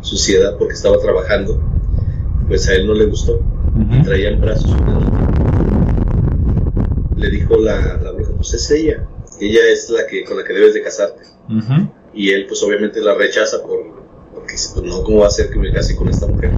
suciedad 0.01 0.57
porque 0.59 0.75
estaba 0.75 0.99
trabajando, 0.99 1.61
pues 2.49 2.69
a 2.69 2.75
él 2.75 2.87
no 2.87 2.95
le 2.95 3.07
gustó. 3.07 3.41
Y 3.91 4.03
traía 4.03 4.31
en 4.31 4.41
brazos 4.41 4.73
una 4.73 4.99
Le 7.17 7.31
dijo 7.31 7.57
la, 7.57 7.97
la 8.03 8.11
bruja, 8.13 8.33
pues 8.37 8.53
es 8.55 8.71
ella, 8.71 9.07
ella 9.41 9.61
es 9.73 9.89
la 9.91 10.07
que 10.07 10.25
con 10.25 10.37
la 10.37 10.45
que 10.45 10.53
debes 10.53 10.75
de 10.75 10.83
casarte. 10.83 11.23
Y 12.13 12.31
él 12.31 12.47
pues 12.47 12.63
obviamente 12.63 13.01
la 13.01 13.15
rechaza 13.15 13.63
por, 13.63 13.79
porque 14.35 14.55
pues 14.75 14.85
no, 14.85 15.03
¿cómo 15.03 15.21
va 15.21 15.29
a 15.29 15.31
ser 15.31 15.51
que 15.51 15.59
me 15.59 15.73
case 15.73 15.97
con 15.97 16.09
esta 16.09 16.27
mujer? 16.27 16.51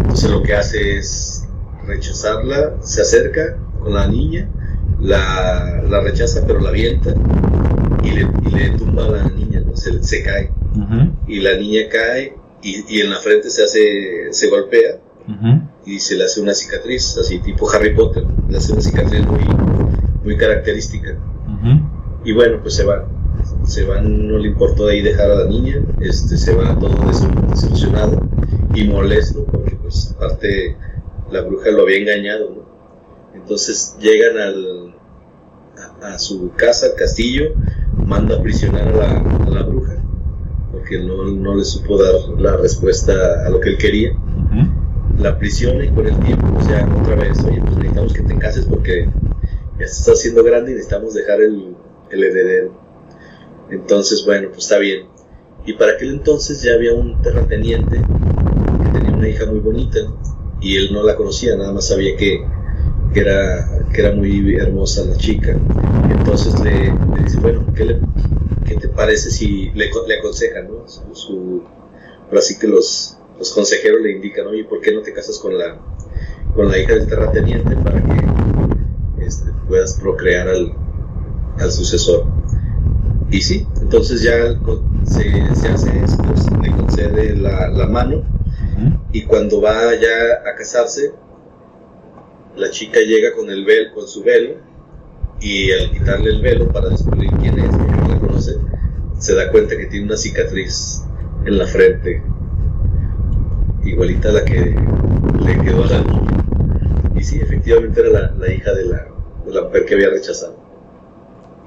Entonces 0.00 0.30
lo 0.30 0.42
que 0.42 0.54
hace 0.54 0.98
es 0.98 1.44
rechazarla, 1.86 2.76
se 2.82 3.02
acerca 3.02 3.58
con 3.82 3.94
la 3.94 4.06
niña, 4.06 4.48
la, 5.00 5.82
la 5.88 6.00
rechaza 6.00 6.42
pero 6.46 6.60
la 6.60 6.70
avienta 6.70 7.14
y 8.02 8.10
le, 8.12 8.28
y 8.44 8.50
le 8.54 8.70
tumba 8.78 9.04
a 9.06 9.10
la 9.10 9.28
niña, 9.30 9.62
se, 9.74 10.02
se 10.02 10.22
cae. 10.22 10.52
Y 11.26 11.40
la 11.40 11.56
niña 11.56 11.82
cae 11.90 12.34
y, 12.66 12.84
y, 12.88 13.00
en 13.00 13.10
la 13.10 13.20
frente 13.20 13.48
se 13.48 13.62
hace, 13.62 14.32
se 14.32 14.48
golpea 14.48 14.98
y 15.84 16.00
se 16.00 16.16
le 16.16 16.24
hace 16.24 16.40
una 16.40 16.52
cicatriz, 16.52 17.16
así 17.16 17.38
tipo 17.38 17.70
Harry 17.70 17.94
Potter, 17.94 18.24
le 18.48 18.58
hace 18.58 18.72
una 18.72 18.82
cicatriz 18.82 19.24
muy, 19.24 19.44
muy 20.24 20.36
característica. 20.36 21.16
Y 22.24 22.32
bueno, 22.32 22.58
pues 22.60 22.74
se 22.74 22.84
va. 22.84 23.06
Se 23.64 23.84
va, 23.84 24.00
no 24.00 24.38
le 24.38 24.48
importó 24.48 24.88
ahí 24.88 25.00
dejar 25.00 25.30
a 25.30 25.34
la 25.36 25.44
niña, 25.46 25.80
este, 26.00 26.36
se 26.36 26.54
va 26.54 26.76
todo 26.78 26.94
desilusionado 27.50 28.20
y 28.74 28.84
molesto 28.88 29.44
porque 29.44 29.76
pues 29.76 30.12
aparte 30.16 30.76
la 31.30 31.42
bruja 31.42 31.70
lo 31.70 31.82
había 31.82 31.98
engañado, 31.98 32.50
¿no? 32.50 32.62
Entonces 33.34 33.96
llegan 34.00 34.38
al, 34.38 34.94
a, 36.02 36.18
su 36.18 36.52
casa, 36.56 36.86
al 36.86 36.94
castillo, 36.94 37.54
manda 37.96 38.36
a 38.36 38.42
prisionar 38.42 38.88
a 38.88 38.92
la, 38.92 39.44
a 39.46 39.50
la 39.50 39.62
bruja 39.62 39.95
porque 40.86 41.00
no, 41.00 41.24
no, 41.24 41.56
le 41.56 41.64
supo 41.64 42.00
dar 42.00 42.14
la 42.38 42.56
respuesta 42.58 43.12
a 43.44 43.50
lo 43.50 43.58
que 43.60 43.70
él 43.70 43.78
quería. 43.78 44.16
La 45.18 45.36
prisiona 45.36 45.84
y 45.84 45.88
con 45.88 46.06
el 46.06 46.16
tiempo, 46.20 46.46
o 46.56 46.62
sea, 46.62 46.88
otra 47.00 47.16
vez, 47.16 47.42
oye, 47.44 47.60
pues 47.60 47.76
necesitamos 47.76 48.12
que 48.12 48.22
te 48.22 48.38
cases 48.38 48.66
porque 48.66 49.08
ya 49.78 49.84
estás 49.84 50.10
haciendo 50.10 50.44
grande 50.44 50.70
y 50.70 50.74
necesitamos 50.74 51.14
dejar 51.14 51.40
el, 51.40 51.74
el 52.10 52.22
heredero. 52.22 52.72
Entonces, 53.70 54.24
bueno, 54.24 54.48
pues 54.50 54.64
está 54.64 54.78
bien. 54.78 55.06
Y 55.64 55.72
para 55.72 55.92
aquel 55.92 56.10
entonces 56.10 56.62
ya 56.62 56.74
había 56.74 56.94
un 56.94 57.20
terrateniente 57.20 57.96
que 57.96 58.98
tenía 58.98 59.16
una 59.16 59.28
hija 59.28 59.46
muy 59.46 59.58
bonita 59.58 59.98
y 60.60 60.76
él 60.76 60.92
no 60.92 61.02
la 61.02 61.16
conocía, 61.16 61.56
nada 61.56 61.72
más 61.72 61.88
sabía 61.88 62.16
que, 62.16 62.46
que, 63.12 63.20
era, 63.20 63.68
que 63.92 64.00
era 64.00 64.14
muy 64.14 64.56
hermosa 64.56 65.04
la 65.04 65.16
chica. 65.16 65.56
Entonces 66.10 66.58
le, 66.60 66.92
dice, 67.22 67.38
bueno, 67.40 67.66
¿qué, 67.74 67.84
le, 67.84 68.00
¿qué, 68.64 68.76
te 68.76 68.88
parece 68.88 69.30
si 69.30 69.70
le, 69.70 69.90
le 70.06 70.18
aconsejan, 70.18 70.68
¿no? 70.68 70.86
Su, 70.88 71.62
así 72.36 72.58
que 72.58 72.66
los, 72.66 73.18
los 73.38 73.52
consejeros 73.52 74.00
le 74.02 74.12
indican, 74.12 74.46
oye, 74.46 74.64
¿por 74.64 74.80
qué 74.80 74.92
no 74.92 75.02
te 75.02 75.12
casas 75.12 75.38
con 75.38 75.56
la, 75.56 75.78
con 76.54 76.68
la 76.70 76.78
hija 76.78 76.94
del 76.94 77.06
terrateniente 77.06 77.76
para 77.76 78.02
que 78.02 79.24
este, 79.24 79.50
puedas 79.68 79.94
procrear 80.00 80.48
al, 80.48 80.72
al 81.58 81.72
sucesor. 81.72 82.26
Y 83.30 83.40
sí, 83.40 83.66
entonces 83.80 84.22
ya 84.22 84.58
se, 85.04 85.54
se 85.54 85.68
hace 85.68 86.04
esto, 86.04 86.22
le 86.62 86.70
concede 86.70 87.36
la, 87.36 87.68
la 87.68 87.86
mano 87.86 88.22
y 89.12 89.22
cuando 89.22 89.60
va 89.60 89.94
ya 89.94 90.50
a 90.50 90.54
casarse, 90.54 91.12
la 92.56 92.70
chica 92.70 93.00
llega 93.00 93.34
con 93.34 93.50
el 93.50 93.64
velo, 93.64 93.92
con 93.94 94.08
su 94.08 94.22
velo 94.22 94.54
y 95.40 95.70
al 95.72 95.90
quitarle 95.90 96.30
el 96.30 96.40
velo 96.40 96.68
para 96.72 96.88
descubrir 96.88 97.30
quién 97.40 97.58
es, 97.58 97.70
no 97.70 98.08
la 98.08 98.18
conoce, 98.18 98.56
se 99.18 99.34
da 99.34 99.50
cuenta 99.50 99.76
que 99.76 99.86
tiene 99.86 100.06
una 100.06 100.16
cicatriz 100.16 101.02
en 101.44 101.58
la 101.58 101.66
frente, 101.66 102.22
igualita 103.84 104.30
a 104.30 104.32
la 104.32 104.44
que 104.44 104.74
le 105.40 105.60
quedó 105.60 105.84
a 105.84 105.86
la 105.86 106.00
niña. 106.02 107.12
Y 107.14 107.22
sí, 107.22 107.38
efectivamente 107.38 108.00
era 108.00 108.08
la, 108.08 108.30
la 108.32 108.52
hija 108.52 108.72
de 108.72 108.84
la, 108.86 109.06
de 109.44 109.52
la 109.52 109.62
mujer 109.62 109.84
que 109.84 109.94
había 109.94 110.10
rechazado. 110.10 110.56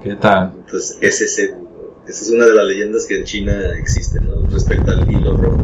¿Qué 0.02 0.14
tal? 0.16 0.52
Entonces, 0.56 0.98
ese 1.00 1.24
es 1.24 1.38
esa 1.38 2.24
es 2.24 2.30
una 2.30 2.46
de 2.46 2.54
las 2.54 2.64
leyendas 2.64 3.06
que 3.06 3.18
en 3.18 3.24
China 3.24 3.52
existen, 3.78 4.26
¿no? 4.26 4.42
Respecto 4.50 4.90
al 4.90 5.08
hilo 5.10 5.36
rojo. 5.36 5.62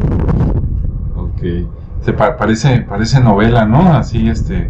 Ok. 1.17 1.41
Se 2.05 2.13
parece, 2.13 2.85
parece 2.87 3.19
novela, 3.19 3.65
¿no? 3.65 3.93
Así, 3.93 4.29
este, 4.29 4.69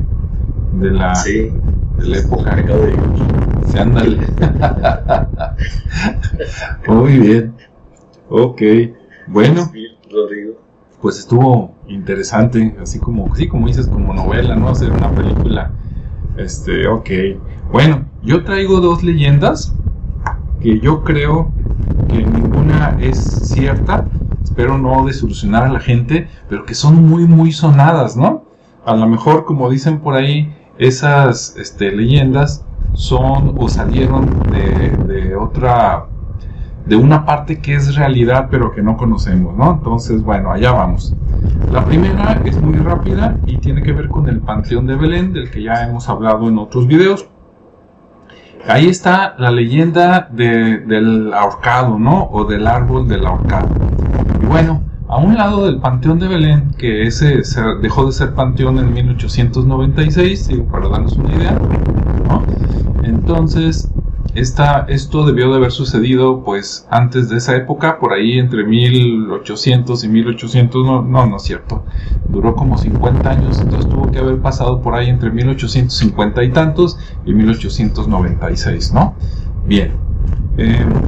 de 0.79 0.91
la, 0.91 1.15
sí. 1.15 1.51
de 1.97 2.07
la 2.07 2.17
época. 2.17 2.55
De... 2.55 2.95
Se 3.67 3.79
anda. 3.79 4.03
Muy 6.87 7.19
bien. 7.19 7.53
Ok. 8.29 8.61
Bueno. 9.27 9.71
Rodrigo. 10.11 10.53
Pues 11.01 11.19
estuvo 11.19 11.75
interesante, 11.87 12.75
así 12.81 12.99
como, 12.99 13.33
sí, 13.35 13.47
como 13.47 13.67
dices, 13.67 13.87
como 13.87 14.13
novela, 14.13 14.55
¿no? 14.55 14.69
Hacer 14.69 14.91
una 14.91 15.11
película. 15.11 15.71
Este, 16.37 16.87
ok. 16.87 17.09
Bueno, 17.71 18.05
yo 18.23 18.43
traigo 18.43 18.79
dos 18.79 19.03
leyendas 19.03 19.75
que 20.61 20.79
yo 20.79 21.03
creo 21.03 21.51
que 22.07 22.25
ninguna 22.25 22.97
es 22.99 23.17
cierta, 23.17 24.07
espero 24.43 24.77
no 24.77 25.05
desilusionar 25.05 25.63
a 25.63 25.71
la 25.71 25.79
gente, 25.79 26.27
pero 26.49 26.65
que 26.65 26.73
son 26.73 27.07
muy, 27.07 27.25
muy 27.25 27.51
sonadas, 27.51 28.17
¿no? 28.17 28.45
A 28.85 28.95
lo 28.95 29.07
mejor, 29.07 29.45
como 29.45 29.69
dicen 29.69 29.99
por 29.99 30.15
ahí, 30.15 30.53
esas 30.77 31.55
este, 31.57 31.91
leyendas 31.91 32.65
son 32.93 33.55
o 33.57 33.69
salieron 33.69 34.43
de, 34.51 34.89
de 35.13 35.35
otra 35.35 36.05
de 36.85 36.95
una 36.95 37.25
parte 37.25 37.59
que 37.59 37.75
es 37.75 37.95
realidad 37.95 38.47
pero 38.49 38.71
que 38.71 38.81
no 38.81 38.95
conocemos, 38.95 39.55
¿no? 39.55 39.73
Entonces, 39.73 40.23
bueno, 40.23 40.51
allá 40.51 40.71
vamos. 40.71 41.13
La 41.71 41.83
primera 41.85 42.41
es 42.45 42.59
muy 42.61 42.77
rápida 42.77 43.37
y 43.45 43.57
tiene 43.57 43.83
que 43.83 43.91
ver 43.91 44.07
con 44.07 44.29
el 44.29 44.39
Panteón 44.39 44.87
de 44.87 44.95
Belén, 44.95 45.33
del 45.33 45.51
que 45.51 45.61
ya 45.61 45.83
hemos 45.85 46.07
hablado 46.07 46.47
en 46.47 46.57
otros 46.57 46.87
videos. 46.87 47.27
Ahí 48.67 48.87
está 48.87 49.35
la 49.37 49.51
leyenda 49.51 50.29
del 50.31 51.33
ahorcado, 51.33 51.99
¿no? 51.99 52.29
O 52.31 52.45
del 52.45 52.67
árbol 52.67 53.07
del 53.07 53.25
ahorcado. 53.25 53.69
Y 54.41 54.45
bueno, 54.45 54.81
a 55.07 55.17
un 55.17 55.35
lado 55.35 55.65
del 55.65 55.79
Panteón 55.79 56.19
de 56.19 56.27
Belén, 56.27 56.71
que 56.77 57.03
ese 57.03 57.41
dejó 57.81 58.05
de 58.05 58.11
ser 58.11 58.33
panteón 58.33 58.77
en 58.77 58.93
1896, 58.93 60.49
para 60.69 60.89
darnos 60.89 61.15
una 61.17 61.33
idea, 61.33 61.57
¿no? 62.27 62.43
Entonces, 63.03 63.89
esto 64.35 65.25
debió 65.25 65.49
de 65.49 65.57
haber 65.57 65.71
sucedido 65.71 66.43
pues 66.43 66.85
antes 66.91 67.29
de 67.29 67.37
esa 67.37 67.55
época, 67.55 67.99
por 67.99 68.13
ahí 68.13 68.37
entre 68.37 68.65
1800 68.65 70.03
y 70.03 70.09
1800, 70.09 70.85
no, 70.85 71.01
no, 71.01 71.25
no 71.25 71.37
es 71.37 71.43
cierto, 71.43 71.85
duró 72.27 72.55
como 72.55 72.77
50 72.77 73.29
años, 73.29 73.61
entonces 73.61 73.89
tuvo 73.89 74.11
que 74.11 74.19
haber 74.19 74.39
pasado 74.41 74.81
por 74.81 74.93
ahí 74.93 75.09
entre 75.09 75.31
1850 75.31 76.43
y 76.43 76.51
tantos 76.51 76.99
y 77.25 77.33
1896, 77.33 78.93
¿no? 78.93 79.15
Bien, 79.65 79.93
em, 80.57 81.01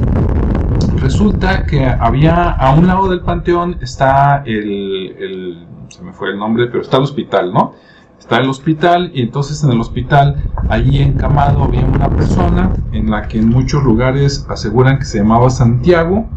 resulta 0.98 1.66
que 1.66 1.86
había 1.86 2.52
a 2.52 2.74
un 2.74 2.88
lado 2.88 3.10
del 3.10 3.22
panteón 3.22 3.78
está 3.82 4.44
el, 4.46 5.16
el, 5.20 5.68
se 5.90 6.04
me 6.04 6.14
fue 6.14 6.32
el 6.32 6.40
nombre, 6.40 6.68
pero 6.68 6.82
está 6.82 6.98
el 6.98 7.04
hospital, 7.04 7.54
¿no? 7.54 7.74
está 8.20 8.38
el 8.38 8.50
hospital 8.50 9.12
y 9.14 9.22
entonces 9.22 9.64
en 9.64 9.72
el 9.72 9.80
hospital 9.80 10.36
allí 10.68 11.02
encamado 11.02 11.64
había 11.64 11.86
una 11.86 12.10
persona 12.10 12.72
en 12.92 13.10
la 13.10 13.28
que 13.28 13.40
en 13.40 13.50
muchos 13.50 13.82
lugares 13.84 14.46
aseguran 14.50 15.00
que 15.00 15.06
se 15.06 15.20
llamaba 15.20 15.50
Santiago 15.50 16.28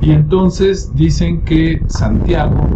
y 0.00 0.12
entonces 0.12 0.94
dicen 0.94 1.42
que 1.42 1.82
Santiago 1.86 2.66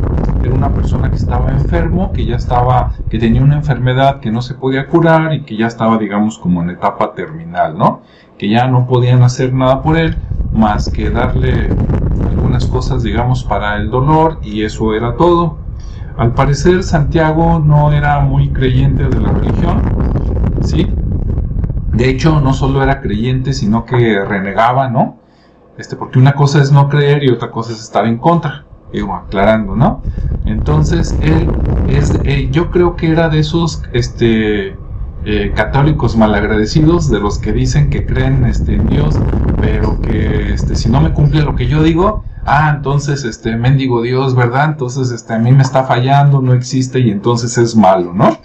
era 0.43 0.55
una 0.55 0.73
persona 0.73 1.11
que 1.11 1.17
estaba 1.17 1.51
enfermo, 1.51 2.13
que 2.13 2.25
ya 2.25 2.37
estaba, 2.37 2.93
que 3.11 3.19
tenía 3.19 3.43
una 3.43 3.57
enfermedad 3.57 4.21
que 4.21 4.31
no 4.31 4.43
se 4.43 4.55
podía 4.55 4.87
curar 4.87 5.35
y 5.35 5.43
que 5.43 5.57
ya 5.57 5.67
estaba, 5.67 5.99
digamos, 5.99 6.39
como 6.39 6.63
en 6.63 6.71
etapa 6.71 7.15
terminal, 7.15 7.77
¿no? 7.77 8.03
Que 8.39 8.49
ya 8.49 8.67
no 8.67 8.87
podían 8.87 9.23
hacer 9.23 9.53
nada 9.53 9.83
por 9.83 9.97
él 9.97 10.17
más 10.53 10.89
que 10.89 11.11
darle 11.11 11.69
algunas 12.29 12.67
cosas, 12.67 13.03
digamos, 13.03 13.45
para 13.45 13.77
el 13.77 13.91
dolor 13.91 14.39
y 14.43 14.65
eso 14.65 14.95
era 14.95 15.17
todo. 15.17 15.59
Al 16.17 16.33
parecer 16.33 16.83
Santiago 16.83 17.59
no 17.59 17.93
era 17.93 18.21
muy 18.21 18.51
creyente 18.51 19.05
de 19.05 19.21
la 19.21 19.33
religión, 19.33 19.83
¿sí? 20.61 20.91
De 21.93 22.09
hecho, 22.09 22.41
no 22.41 22.53
solo 22.53 22.83
era 22.83 23.01
creyente, 23.01 23.53
sino 23.53 23.85
que 23.85 24.25
renegaba, 24.25 24.89
¿no? 24.89 25.17
Este, 25.79 25.97
porque 25.97 26.19
una 26.19 26.33
cosa 26.33 26.61
es 26.61 26.73
no 26.73 26.89
creer 26.89 27.23
y 27.25 27.31
otra 27.31 27.51
cosa 27.51 27.73
es 27.73 27.81
estar 27.81 28.07
en 28.07 28.19
contra, 28.19 28.65
digo, 28.93 29.15
aclarando, 29.15 29.77
¿no? 29.77 30.03
Entonces, 30.47 31.19
él 31.21 31.55
es, 31.87 32.19
eh, 32.25 32.49
yo 32.51 32.71
creo 32.71 32.97
que 32.97 33.11
era 33.11 33.29
de 33.29 33.41
esos, 33.41 33.83
este, 33.93 34.77
eh, 35.29 35.51
católicos 35.57 36.17
malagradecidos, 36.17 37.11
de 37.11 37.19
los 37.19 37.41
que 37.41 37.53
dicen 37.53 37.91
que 37.91 38.07
creen 38.07 38.45
este, 38.47 38.77
en 38.77 38.87
Dios, 38.87 39.19
pero 39.61 40.01
que 40.01 40.53
este, 40.53 40.77
si 40.77 40.89
no 40.89 41.01
me 41.01 41.13
cumple 41.13 41.43
lo 41.43 41.57
que 41.57 41.67
yo 41.67 41.83
digo, 41.83 42.23
ah, 42.45 42.73
entonces, 42.77 43.25
este, 43.25 43.57
mendigo 43.57 44.03
Dios, 44.03 44.37
¿verdad? 44.37 44.67
Entonces, 44.67 45.11
este, 45.11 45.35
a 45.35 45.41
mí 45.41 45.51
me 45.51 45.65
está 45.65 45.83
fallando, 45.83 46.41
no 46.41 46.55
existe 46.55 47.01
y 47.01 47.11
entonces 47.11 47.59
es 47.59 47.75
malo, 47.75 48.15
¿no? 48.15 48.39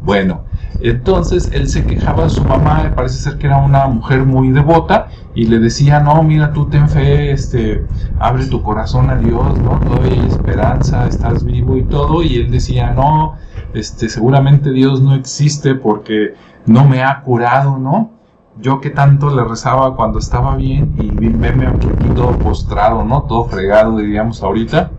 Bueno, 0.00 0.44
entonces 0.80 1.50
él 1.52 1.68
se 1.68 1.84
quejaba 1.84 2.22
de 2.22 2.30
su 2.30 2.44
mamá, 2.44 2.92
parece 2.94 3.16
ser 3.16 3.36
que 3.38 3.48
era 3.48 3.56
una 3.56 3.88
mujer 3.88 4.24
muy 4.24 4.52
devota 4.52 5.08
y 5.34 5.46
le 5.46 5.58
decía, 5.58 5.98
no, 5.98 6.22
mira, 6.22 6.52
tú 6.52 6.66
ten 6.66 6.88
fe, 6.88 7.32
este, 7.32 7.84
abre 8.20 8.46
tu 8.46 8.62
corazón 8.62 9.10
a 9.10 9.16
Dios, 9.16 9.58
¿no? 9.58 9.80
Todavía 9.80 10.24
esperanza, 10.24 11.08
estás 11.08 11.42
vivo 11.42 11.76
y 11.76 11.82
todo, 11.82 12.22
y 12.22 12.36
él 12.36 12.52
decía, 12.52 12.92
no, 12.92 13.34
este, 13.74 14.08
seguramente 14.08 14.70
Dios 14.70 15.00
no 15.00 15.14
existe 15.14 15.74
porque 15.74 16.34
no 16.66 16.84
me 16.84 17.02
ha 17.02 17.22
curado, 17.22 17.78
¿no? 17.78 18.18
yo 18.60 18.80
que 18.80 18.90
tanto 18.90 19.34
le 19.34 19.44
rezaba 19.44 19.94
cuando 19.94 20.18
estaba 20.18 20.56
bien 20.56 20.94
y 20.98 21.10
veme 21.10 21.66
aquí 21.66 21.88
todo 22.14 22.36
postrado, 22.38 23.04
¿no? 23.04 23.22
Todo 23.22 23.44
fregado, 23.44 23.96
diríamos 23.98 24.42
ahorita. 24.42 24.90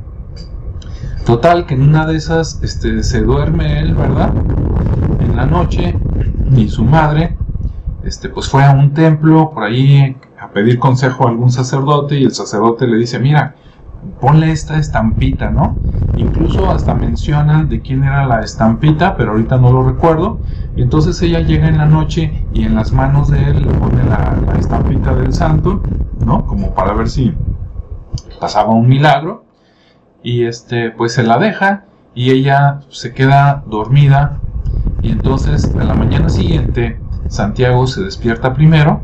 Total, 1.26 1.66
que 1.66 1.74
en 1.74 1.84
una 1.84 2.06
de 2.06 2.16
esas 2.16 2.62
este, 2.64 3.04
se 3.04 3.22
duerme 3.22 3.80
él, 3.80 3.96
¿verdad? 3.96 4.34
En 5.20 5.36
la 5.36 5.46
noche 5.46 5.96
y 6.56 6.70
su 6.70 6.84
madre, 6.84 7.38
este, 8.04 8.30
pues 8.30 8.48
fue 8.48 8.64
a 8.64 8.72
un 8.72 8.94
templo 8.94 9.52
por 9.52 9.64
ahí 9.64 10.16
a 10.40 10.50
pedir 10.50 10.80
consejo 10.80 11.28
a 11.28 11.30
algún 11.30 11.52
sacerdote 11.52 12.18
y 12.18 12.24
el 12.24 12.32
sacerdote 12.34 12.88
le 12.88 12.98
dice, 12.98 13.20
mira, 13.20 13.56
ponle 14.20 14.52
esta 14.52 14.78
estampita, 14.78 15.50
¿no? 15.50 15.78
Incluso 16.18 16.70
hasta 16.70 16.94
mencionan 16.94 17.70
de 17.70 17.82
quién 17.82 18.04
era 18.04 18.26
la 18.26 18.42
estampita, 18.42 19.16
pero 19.16 19.32
ahorita 19.32 19.58
no 19.58 19.72
lo 19.72 19.84
recuerdo. 19.84 20.40
Entonces 20.76 21.22
ella 21.22 21.40
llega 21.40 21.68
en 21.68 21.78
la 21.78 21.86
noche 21.86 22.46
y 22.54 22.64
en 22.64 22.76
las 22.76 22.92
manos 22.92 23.30
de 23.30 23.44
él 23.44 23.62
le 23.64 23.74
pone 23.74 24.04
la, 24.04 24.38
estampita 24.58 25.14
del 25.16 25.34
santo, 25.34 25.82
¿no? 26.26 26.46
Como 26.46 26.74
para 26.74 26.94
ver 26.94 27.10
si 27.10 27.34
pasaba 28.40 28.74
un 28.74 28.88
milagro. 28.88 29.46
Y 30.22 30.44
este, 30.44 30.92
pues 30.92 31.14
se 31.14 31.24
la 31.24 31.38
deja 31.38 31.86
y 32.14 32.32
ella 32.32 32.82
se 32.90 33.14
queda 33.14 33.64
dormida. 33.68 34.40
Y 35.02 35.12
entonces 35.12 35.74
a 35.76 35.84
la 35.86 35.94
mañana 35.94 36.28
siguiente 36.30 37.00
Santiago 37.30 37.88
se 37.88 38.04
despierta 38.04 38.54
primero 38.54 39.02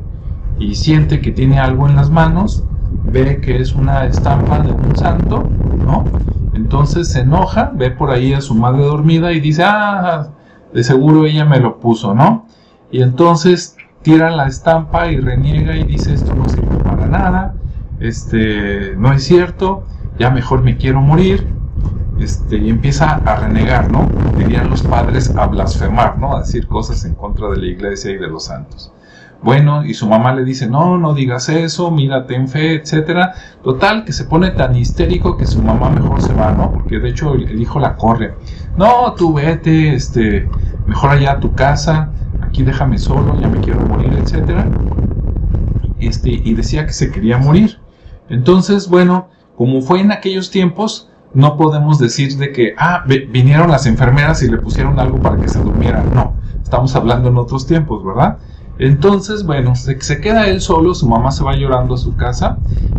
y 0.59 0.75
siente 0.75 1.21
que 1.21 1.31
tiene 1.31 1.59
algo 1.59 1.87
en 1.87 1.95
las 1.95 2.09
manos 2.09 2.65
ve 3.11 3.39
que 3.41 3.59
es 3.61 3.73
una 3.73 4.05
estampa 4.05 4.59
de 4.59 4.71
un 4.71 4.95
santo, 4.95 5.43
¿no? 5.85 6.05
Entonces 6.53 7.09
se 7.09 7.21
enoja, 7.21 7.71
ve 7.73 7.91
por 7.91 8.11
ahí 8.11 8.33
a 8.33 8.41
su 8.41 8.55
madre 8.55 8.83
dormida 8.83 9.31
y 9.33 9.39
dice, 9.39 9.63
ah, 9.65 10.29
de 10.73 10.83
seguro 10.83 11.25
ella 11.25 11.45
me 11.45 11.59
lo 11.59 11.79
puso, 11.79 12.13
¿no? 12.13 12.45
Y 12.91 13.01
entonces 13.01 13.75
tira 14.01 14.29
la 14.31 14.47
estampa 14.47 15.07
y 15.07 15.19
reniega 15.19 15.75
y 15.75 15.83
dice, 15.83 16.13
esto 16.13 16.33
no 16.35 16.47
sirve 16.47 16.77
para 16.83 17.07
nada, 17.07 17.55
este, 17.99 18.95
no 18.97 19.11
es 19.13 19.23
cierto, 19.23 19.83
ya 20.19 20.29
mejor 20.29 20.63
me 20.63 20.77
quiero 20.77 21.01
morir, 21.01 21.47
este, 22.19 22.57
y 22.57 22.69
empieza 22.69 23.15
a 23.15 23.35
renegar, 23.35 23.91
¿no? 23.91 24.09
Dirían 24.37 24.69
los 24.69 24.81
padres 24.83 25.35
a 25.35 25.47
blasfemar, 25.47 26.17
¿no? 26.17 26.35
A 26.35 26.39
decir 26.39 26.67
cosas 26.67 27.03
en 27.03 27.15
contra 27.15 27.49
de 27.49 27.57
la 27.57 27.65
iglesia 27.65 28.11
y 28.11 28.17
de 28.17 28.27
los 28.27 28.45
santos. 28.45 28.91
Bueno, 29.45 29.85
y 29.85 29.93
su 29.93 30.07
mamá 30.07 30.33
le 30.33 30.43
dice, 30.43 30.67
no, 30.67 30.97
no 30.97 31.13
digas 31.13 31.49
eso, 31.49 31.91
mírate 31.91 32.33
en 32.33 32.47
fe, 32.47 32.73
etcétera. 32.81 33.35
Total, 33.63 34.03
que 34.03 34.11
se 34.11 34.23
pone 34.23 34.49
tan 34.49 34.75
histérico 34.75 35.37
que 35.37 35.45
su 35.45 35.61
mamá 35.61 35.91
mejor 35.91 36.19
se 36.19 36.33
va, 36.33 36.51
¿no? 36.51 36.71
Porque 36.71 36.97
de 36.97 37.09
hecho 37.09 37.35
el, 37.35 37.61
hijo 37.61 37.79
la 37.79 37.95
corre. 37.95 38.33
No, 38.75 39.13
tú 39.13 39.35
vete, 39.35 39.93
este, 39.93 40.49
mejor 40.87 41.11
allá 41.11 41.33
a 41.33 41.39
tu 41.39 41.53
casa, 41.53 42.09
aquí 42.41 42.63
déjame 42.63 42.97
solo, 42.97 43.39
ya 43.39 43.47
me 43.47 43.59
quiero 43.59 43.81
morir, 43.81 44.17
etcétera. 44.19 44.67
Este, 45.99 46.31
y 46.31 46.55
decía 46.55 46.87
que 46.87 46.93
se 46.93 47.11
quería 47.11 47.37
morir. 47.37 47.77
Entonces, 48.29 48.89
bueno, 48.89 49.27
como 49.55 49.83
fue 49.83 50.01
en 50.01 50.11
aquellos 50.11 50.49
tiempos, 50.49 51.11
no 51.35 51.55
podemos 51.55 51.99
decir 51.99 52.35
de 52.37 52.51
que, 52.51 52.73
ah, 52.79 53.03
vinieron 53.05 53.69
las 53.69 53.85
enfermeras 53.85 54.41
y 54.41 54.49
le 54.49 54.57
pusieron 54.57 54.99
algo 54.99 55.19
para 55.19 55.37
que 55.37 55.49
se 55.49 55.59
durmiera. 55.59 56.03
No, 56.15 56.33
estamos 56.63 56.95
hablando 56.95 57.29
en 57.29 57.37
otros 57.37 57.67
tiempos, 57.67 58.03
¿verdad? 58.03 58.39
Entonces, 58.77 59.45
bueno, 59.45 59.75
se, 59.75 59.97
queda 60.19 60.47
él 60.47 60.59
solo, 60.59 60.93
su 60.93 61.07
mamá 61.07 61.31
se 61.31 61.43
va 61.43 61.55
llorando 61.55 61.95
a 61.95 61.97
su 61.97 62.15
casa 62.15 62.57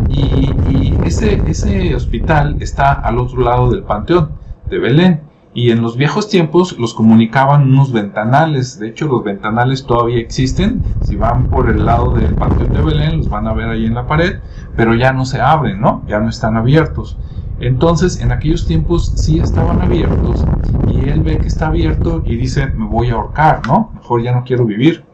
y, 0.09 0.95
ese, 1.05 1.41
ese 1.47 1.95
hospital 1.95 2.57
está 2.59 2.93
al 2.93 3.19
otro 3.19 3.41
lado 3.41 3.69
del 3.69 3.83
panteón 3.83 4.31
de 4.69 4.79
Belén. 4.79 5.21
Y 5.53 5.71
en 5.71 5.81
los 5.81 5.97
viejos 5.97 6.29
tiempos 6.29 6.77
los 6.77 6.93
comunicaban 6.93 7.63
unos 7.63 7.91
ventanales. 7.91 8.77
De 8.79 8.89
hecho, 8.89 9.07
los 9.07 9.23
ventanales 9.23 9.85
todavía 9.85 10.19
existen. 10.19 10.83
Si 11.01 11.15
van 11.15 11.47
por 11.47 11.69
el 11.69 11.83
lado 11.83 12.13
del 12.13 12.35
Panteón 12.35 12.73
de 12.73 12.81
Belén, 12.83 13.17
los 13.17 13.29
van 13.29 13.47
a 13.47 13.53
ver 13.53 13.69
ahí 13.69 13.87
en 13.87 13.95
la 13.95 14.05
pared, 14.05 14.39
pero 14.75 14.93
ya 14.93 15.13
no 15.13 15.25
se 15.25 15.41
abren, 15.41 15.81
¿no? 15.81 16.03
Ya 16.07 16.19
no 16.19 16.29
están 16.29 16.57
abiertos. 16.57 17.17
Entonces, 17.59 18.21
en 18.21 18.31
aquellos 18.31 18.67
tiempos 18.67 19.13
sí 19.15 19.39
estaban 19.39 19.81
abiertos 19.81 20.45
y 20.89 21.09
él 21.09 21.21
ve 21.21 21.39
que 21.39 21.47
está 21.47 21.67
abierto 21.67 22.21
y 22.23 22.35
dice, 22.35 22.67
me 22.67 22.85
voy 22.85 23.09
a 23.09 23.13
ahorcar, 23.13 23.65
¿no? 23.65 23.89
Mejor 23.95 24.21
ya 24.21 24.33
no 24.33 24.43
quiero 24.43 24.63
vivir 24.63 25.06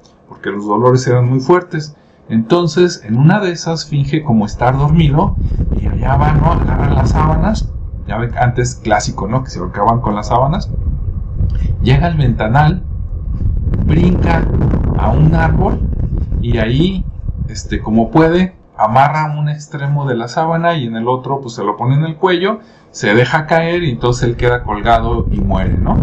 porque 0.43 0.57
los 0.57 0.67
dolores 0.67 1.07
eran 1.07 1.29
muy 1.29 1.39
fuertes. 1.39 1.95
Entonces, 2.27 3.01
en 3.05 3.17
una 3.17 3.39
de 3.39 3.51
esas 3.51 3.85
finge 3.85 4.23
como 4.23 4.45
estar 4.45 4.77
dormido 4.77 5.37
y 5.79 5.87
allá 5.87 6.17
va, 6.17 6.33
¿no? 6.33 6.51
Agarra 6.51 6.89
las 6.89 7.11
sábanas, 7.11 7.69
ya 8.07 8.17
ven 8.17 8.31
antes 8.37 8.75
clásico, 8.75 9.27
¿no? 9.27 9.43
Que 9.43 9.51
se 9.51 9.59
ahorcaban 9.59 10.01
con 10.01 10.15
las 10.15 10.27
sábanas. 10.27 10.69
Llega 11.81 12.07
al 12.07 12.17
ventanal, 12.17 12.83
brinca 13.85 14.45
a 14.97 15.11
un 15.11 15.33
árbol 15.33 15.79
y 16.41 16.57
ahí, 16.57 17.05
este, 17.47 17.81
como 17.81 18.11
puede, 18.11 18.53
amarra 18.77 19.37
un 19.37 19.47
extremo 19.47 20.05
de 20.05 20.15
la 20.15 20.27
sábana 20.27 20.73
y 20.75 20.87
en 20.87 20.97
el 20.97 21.07
otro, 21.07 21.39
pues 21.39 21.55
se 21.55 21.63
lo 21.63 21.77
pone 21.77 21.95
en 21.95 22.03
el 22.03 22.17
cuello, 22.17 22.59
se 22.93 23.15
deja 23.15 23.47
caer 23.47 23.83
y 23.83 23.89
entonces 23.89 24.29
él 24.29 24.37
queda 24.37 24.63
colgado 24.63 25.25
y 25.31 25.41
muere, 25.41 25.77
¿no? 25.79 25.97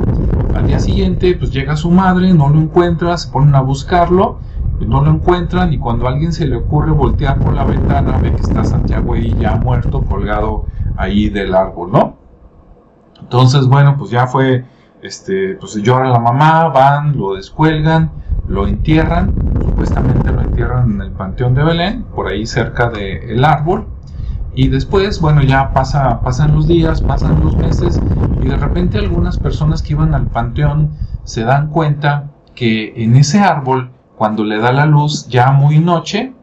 Al 0.57 0.66
día 0.66 0.81
siguiente, 0.81 1.37
pues 1.38 1.53
llega 1.53 1.76
su 1.76 1.88
madre, 1.88 2.35
no 2.35 2.48
lo 2.48 2.59
encuentra, 2.59 3.16
se 3.16 3.31
ponen 3.31 3.55
a 3.55 3.61
buscarlo, 3.61 4.40
no 4.81 5.00
lo 5.00 5.12
encuentran 5.12 5.72
y 5.72 5.79
cuando 5.79 6.09
a 6.09 6.11
alguien 6.11 6.33
se 6.33 6.48
le 6.48 6.57
ocurre 6.57 6.90
voltear 6.90 7.38
por 7.38 7.55
la 7.55 7.62
ventana, 7.62 8.18
ve 8.18 8.33
que 8.33 8.40
está 8.40 8.64
Santiago 8.64 9.14
ahí 9.14 9.37
ya 9.38 9.55
muerto, 9.55 10.03
colgado 10.03 10.66
ahí 10.96 11.31
del 11.31 11.55
árbol, 11.55 11.92
¿no? 11.92 12.16
Entonces, 13.20 13.68
bueno, 13.68 13.94
pues 13.96 14.11
ya 14.11 14.26
fue, 14.26 14.64
este, 15.00 15.55
pues 15.61 15.76
llora 15.76 16.09
la 16.09 16.18
mamá, 16.18 16.66
van, 16.70 17.16
lo 17.16 17.35
descuelgan, 17.35 18.11
lo 18.48 18.66
entierran, 18.66 19.33
supuestamente 19.61 20.33
lo 20.33 20.40
entierran 20.40 20.90
en 20.90 21.03
el 21.03 21.12
Panteón 21.12 21.55
de 21.55 21.62
Belén, 21.62 22.03
por 22.16 22.26
ahí 22.26 22.46
cerca 22.46 22.90
del 22.90 23.44
árbol, 23.44 23.87
y 24.52 24.68
después, 24.68 25.20
bueno, 25.20 25.42
ya 25.42 25.72
pasa, 25.72 26.22
pasan 26.22 26.54
los 26.54 26.66
días, 26.66 27.02
pasan 27.02 27.40
los 27.40 27.56
meses 27.56 28.02
y 28.38 28.46
de 28.46 28.56
repente 28.56 28.98
algunas 28.98 29.38
personas 29.38 29.82
que 29.82 29.92
iban 29.92 30.14
al 30.14 30.28
panteón 30.28 30.98
se 31.24 31.44
dan 31.44 31.68
cuenta 31.70 32.32
que 32.54 32.92
en 32.96 33.16
ese 33.16 33.40
árbol, 33.40 33.92
cuando 34.16 34.44
le 34.44 34.58
da 34.58 34.72
la 34.72 34.86
luz 34.86 35.28
ya 35.28 35.52
muy 35.52 35.78
noche, 35.78 36.34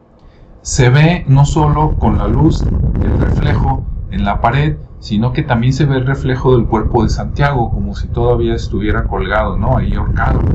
se 0.62 0.88
ve 0.90 1.24
no 1.28 1.44
solo 1.44 1.96
con 1.98 2.18
la 2.18 2.28
luz 2.28 2.70
el 3.00 3.18
reflejo 3.18 3.84
en 4.10 4.24
la 4.24 4.40
pared, 4.40 4.78
sino 5.00 5.32
que 5.32 5.42
también 5.42 5.72
se 5.72 5.84
ve 5.84 5.96
el 5.96 6.06
reflejo 6.06 6.56
del 6.56 6.66
cuerpo 6.66 7.02
de 7.04 7.10
Santiago, 7.10 7.70
como 7.70 7.94
si 7.94 8.08
todavía 8.08 8.54
estuviera 8.54 9.06
colgado, 9.06 9.56
¿no? 9.56 9.76
Ahí 9.76 9.94
ahorcado. 9.94 10.48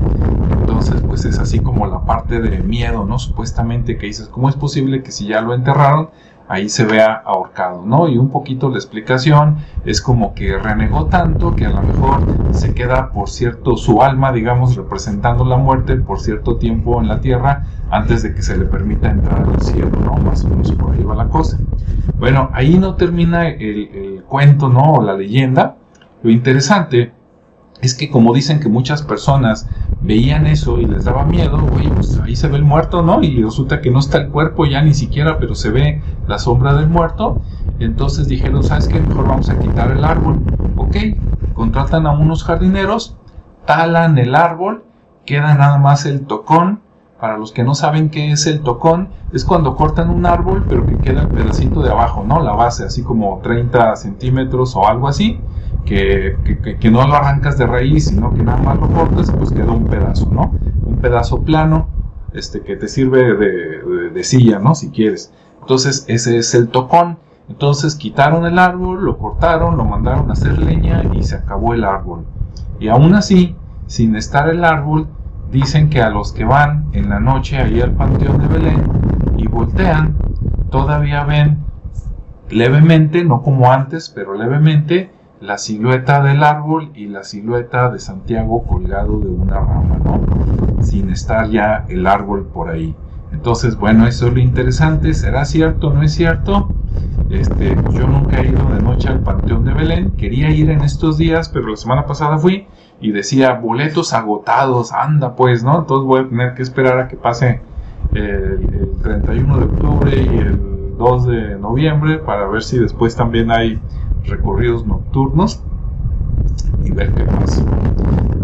Entonces, 0.47 1.01
pues 1.01 1.25
es 1.25 1.39
así 1.39 1.61
como 1.61 1.87
la 1.87 2.05
parte 2.05 2.41
de 2.41 2.59
miedo, 2.59 3.05
¿no? 3.05 3.19
Supuestamente 3.19 3.97
que 3.97 4.07
dices, 4.07 4.27
¿cómo 4.27 4.49
es 4.49 4.55
posible 4.55 5.03
que 5.03 5.11
si 5.11 5.27
ya 5.27 5.41
lo 5.41 5.53
enterraron, 5.53 6.09
ahí 6.47 6.69
se 6.69 6.85
vea 6.85 7.13
ahorcado, 7.13 7.85
¿no? 7.85 8.07
Y 8.07 8.17
un 8.17 8.29
poquito 8.29 8.69
la 8.69 8.75
explicación 8.75 9.57
es 9.85 10.01
como 10.01 10.33
que 10.33 10.57
renegó 10.57 11.05
tanto 11.05 11.55
que 11.55 11.65
a 11.65 11.69
lo 11.69 11.81
mejor 11.81 12.21
se 12.51 12.73
queda 12.73 13.09
por 13.09 13.29
cierto 13.29 13.77
su 13.77 14.01
alma, 14.01 14.31
digamos, 14.31 14.75
representando 14.75 15.45
la 15.45 15.57
muerte 15.57 15.95
por 15.95 16.19
cierto 16.19 16.57
tiempo 16.57 17.01
en 17.01 17.07
la 17.07 17.21
tierra 17.21 17.65
antes 17.89 18.23
de 18.23 18.33
que 18.33 18.41
se 18.41 18.57
le 18.57 18.65
permita 18.65 19.09
entrar 19.09 19.47
al 19.47 19.61
cielo, 19.61 19.91
¿no? 20.03 20.15
Más 20.17 20.43
o 20.43 20.49
menos 20.49 20.71
por 20.73 20.91
ahí 20.93 21.03
va 21.03 21.15
la 21.15 21.29
cosa. 21.29 21.57
Bueno, 22.19 22.49
ahí 22.53 22.77
no 22.77 22.95
termina 22.95 23.47
el, 23.47 23.89
el 23.93 24.23
cuento, 24.23 24.69
¿no? 24.69 24.93
O 24.93 25.01
la 25.01 25.13
leyenda. 25.13 25.75
Lo 26.21 26.31
interesante 26.31 27.11
es 27.83 27.95
que 27.95 28.09
como 28.09 28.33
dicen 28.33 28.61
que 28.61 28.69
muchas 28.69 29.03
personas 29.03 29.67
veían 30.01 30.47
eso 30.47 30.79
y 30.79 30.85
les 30.85 31.03
daba 31.03 31.25
miedo, 31.25 31.57
oye, 31.75 31.89
pues 31.89 32.17
ahí 32.23 32.35
se 32.35 32.47
ve 32.47 32.55
el 32.55 32.63
muerto, 32.63 33.03
¿no? 33.03 33.21
Y 33.21 33.43
resulta 33.43 33.81
que 33.81 33.91
no 33.91 33.99
está 33.99 34.19
el 34.19 34.29
cuerpo 34.29 34.65
ya 34.65 34.81
ni 34.81 34.93
siquiera, 34.93 35.37
pero 35.37 35.53
se 35.53 35.69
ve 35.69 36.01
la 36.25 36.39
sombra 36.39 36.73
del 36.75 36.87
muerto. 36.87 37.41
Entonces 37.79 38.29
dijeron, 38.29 38.63
¿sabes 38.63 38.87
qué? 38.87 39.01
Mejor 39.01 39.27
vamos 39.27 39.49
a 39.49 39.59
quitar 39.59 39.91
el 39.91 40.05
árbol. 40.05 40.39
Ok, 40.77 40.95
contratan 41.53 42.07
a 42.07 42.11
unos 42.11 42.45
jardineros, 42.45 43.17
talan 43.65 44.17
el 44.17 44.33
árbol, 44.33 44.85
queda 45.25 45.53
nada 45.55 45.77
más 45.77 46.05
el 46.05 46.25
tocón. 46.25 46.81
Para 47.19 47.37
los 47.37 47.51
que 47.53 47.63
no 47.63 47.75
saben 47.75 48.09
qué 48.09 48.31
es 48.31 48.47
el 48.47 48.61
tocón, 48.61 49.09
es 49.33 49.45
cuando 49.45 49.75
cortan 49.75 50.09
un 50.09 50.25
árbol, 50.25 50.65
pero 50.67 50.85
que 50.85 50.97
queda 50.97 51.21
el 51.21 51.29
pedacito 51.29 51.81
de 51.81 51.89
abajo, 51.89 52.23
¿no? 52.25 52.41
La 52.41 52.51
base, 52.51 52.85
así 52.85 53.01
como 53.01 53.39
30 53.41 53.95
centímetros 53.97 54.75
o 54.75 54.87
algo 54.87 55.07
así 55.07 55.39
que, 55.85 56.37
que, 56.79 56.91
no 56.91 57.05
lo 57.07 57.15
arrancas 57.15 57.57
de 57.57 57.65
raíz, 57.65 58.07
sino 58.07 58.33
que 58.33 58.43
nada 58.43 58.57
más 58.57 58.79
lo 58.79 58.89
cortas, 58.89 59.31
pues 59.31 59.51
queda 59.51 59.71
un 59.71 59.85
pedazo, 59.85 60.29
¿no? 60.31 60.55
Un 60.85 60.97
pedazo 60.97 61.41
plano, 61.41 61.87
este, 62.33 62.61
que 62.61 62.75
te 62.75 62.87
sirve 62.87 63.35
de, 63.35 64.09
de, 64.11 64.23
silla, 64.23 64.59
¿no? 64.59 64.75
Si 64.75 64.89
quieres. 64.89 65.33
Entonces, 65.61 66.05
ese 66.07 66.37
es 66.37 66.53
el 66.55 66.69
tocón. 66.69 67.17
Entonces, 67.49 67.95
quitaron 67.95 68.45
el 68.45 68.57
árbol, 68.57 69.03
lo 69.03 69.17
cortaron, 69.17 69.77
lo 69.77 69.83
mandaron 69.83 70.29
a 70.29 70.33
hacer 70.33 70.57
leña 70.57 71.03
y 71.13 71.23
se 71.23 71.35
acabó 71.35 71.73
el 71.73 71.83
árbol. 71.83 72.25
Y 72.79 72.87
aún 72.87 73.13
así, 73.15 73.55
sin 73.87 74.15
estar 74.15 74.49
el 74.49 74.63
árbol, 74.63 75.07
dicen 75.51 75.89
que 75.89 76.01
a 76.01 76.09
los 76.09 76.31
que 76.33 76.45
van 76.45 76.87
en 76.93 77.09
la 77.09 77.19
noche 77.19 77.57
ahí 77.57 77.79
al 77.81 77.91
panteón 77.91 78.39
de 78.39 78.47
Belén 78.47 78.83
y 79.37 79.47
voltean, 79.47 80.17
todavía 80.71 81.23
ven 81.25 81.59
levemente, 82.49 83.23
no 83.23 83.41
como 83.41 83.71
antes, 83.71 84.09
pero 84.09 84.35
levemente, 84.35 85.11
la 85.43 85.57
silueta 85.57 86.23
del 86.23 86.41
árbol 86.41 86.91
y 86.95 87.07
la 87.07 87.23
silueta 87.23 87.91
de 87.91 87.99
Santiago 87.99 88.63
colgado 88.63 89.19
de 89.19 89.27
una 89.27 89.59
rama, 89.59 89.97
¿no? 90.01 90.21
Sin 90.81 91.09
estar 91.09 91.49
ya 91.49 91.85
el 91.89 92.07
árbol 92.07 92.45
por 92.45 92.69
ahí. 92.69 92.95
Entonces, 93.33 93.75
bueno, 93.75 94.07
eso 94.07 94.27
es 94.27 94.33
lo 94.33 94.39
interesante. 94.39 95.13
¿Será 95.13 95.43
cierto 95.43 95.87
o 95.87 95.93
no 95.93 96.01
es 96.01 96.13
cierto? 96.13 96.69
Este, 97.29 97.75
pues 97.75 97.93
yo 97.93 98.07
nunca 98.07 98.39
he 98.39 98.47
ido 98.47 98.63
de 98.73 98.81
noche 98.81 99.09
al 99.09 99.19
Panteón 99.19 99.65
de 99.65 99.73
Belén. 99.73 100.11
Quería 100.11 100.49
ir 100.49 100.69
en 100.69 100.81
estos 100.81 101.17
días, 101.17 101.49
pero 101.49 101.67
la 101.67 101.75
semana 101.75 102.05
pasada 102.05 102.37
fui 102.37 102.67
y 103.01 103.11
decía 103.11 103.53
boletos 103.53 104.13
agotados. 104.13 104.93
Anda, 104.93 105.35
pues, 105.35 105.61
¿no? 105.61 105.79
Entonces 105.79 106.05
voy 106.05 106.21
a 106.21 106.29
tener 106.29 106.53
que 106.53 106.63
esperar 106.63 106.99
a 106.99 107.07
que 107.09 107.17
pase 107.17 107.59
el, 108.13 108.21
el 108.21 108.89
31 109.01 109.57
de 109.57 109.63
octubre 109.65 110.11
y 110.15 110.37
el 110.37 110.73
2 110.97 111.25
de 111.25 111.55
noviembre 111.57 112.19
para 112.19 112.47
ver 112.47 112.63
si 112.63 112.79
después 112.79 113.15
también 113.15 113.51
hay 113.51 113.81
recorridos 114.25 114.85
nocturnos 114.85 115.63
y 116.83 116.91
ver 116.91 117.13
qué 117.13 117.23
pasa. 117.23 117.63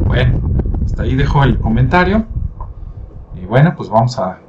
Bueno, 0.06 0.39
hasta 0.86 1.04
ahí 1.04 1.15
dejo 1.15 1.44
el 1.44 1.60
comentario. 1.60 2.26
Y 3.36 3.46
bueno, 3.46 3.74
pues 3.76 3.89
vamos 3.89 4.18
a 4.20 4.39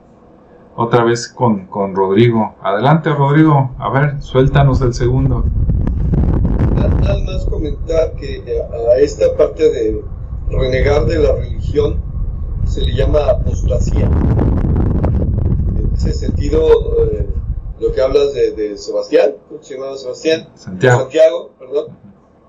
otra 0.76 1.04
vez 1.04 1.28
con, 1.28 1.66
con 1.66 1.94
Rodrigo. 1.94 2.54
Adelante, 2.62 3.10
Rodrigo. 3.12 3.70
A 3.78 3.90
ver, 3.90 4.22
suéltanos 4.22 4.80
el 4.80 4.94
segundo. 4.94 5.44
Nada 6.74 7.18
más 7.24 7.44
comentar 7.46 8.12
que 8.12 8.42
a 8.62 8.98
esta 8.98 9.36
parte 9.36 9.70
de 9.70 10.02
renegar 10.48 11.04
de 11.06 11.18
la 11.18 11.34
religión 11.34 11.96
se 12.64 12.82
le 12.82 12.94
llama 12.94 13.18
apostasía. 13.30 14.06
En 15.76 15.90
ese 15.94 16.12
sentido, 16.12 16.60
eh, 17.12 17.28
lo 17.80 17.92
que 17.92 18.00
hablas 18.02 18.34
de, 18.34 18.52
de 18.52 18.76
Sebastián, 18.76 19.36
¿cómo 19.48 19.62
se 19.62 19.74
llamaba 19.74 19.96
Sebastián? 19.96 20.48
Santiago. 20.54 21.00
Santiago, 21.00 21.50
perdón. 21.58 21.86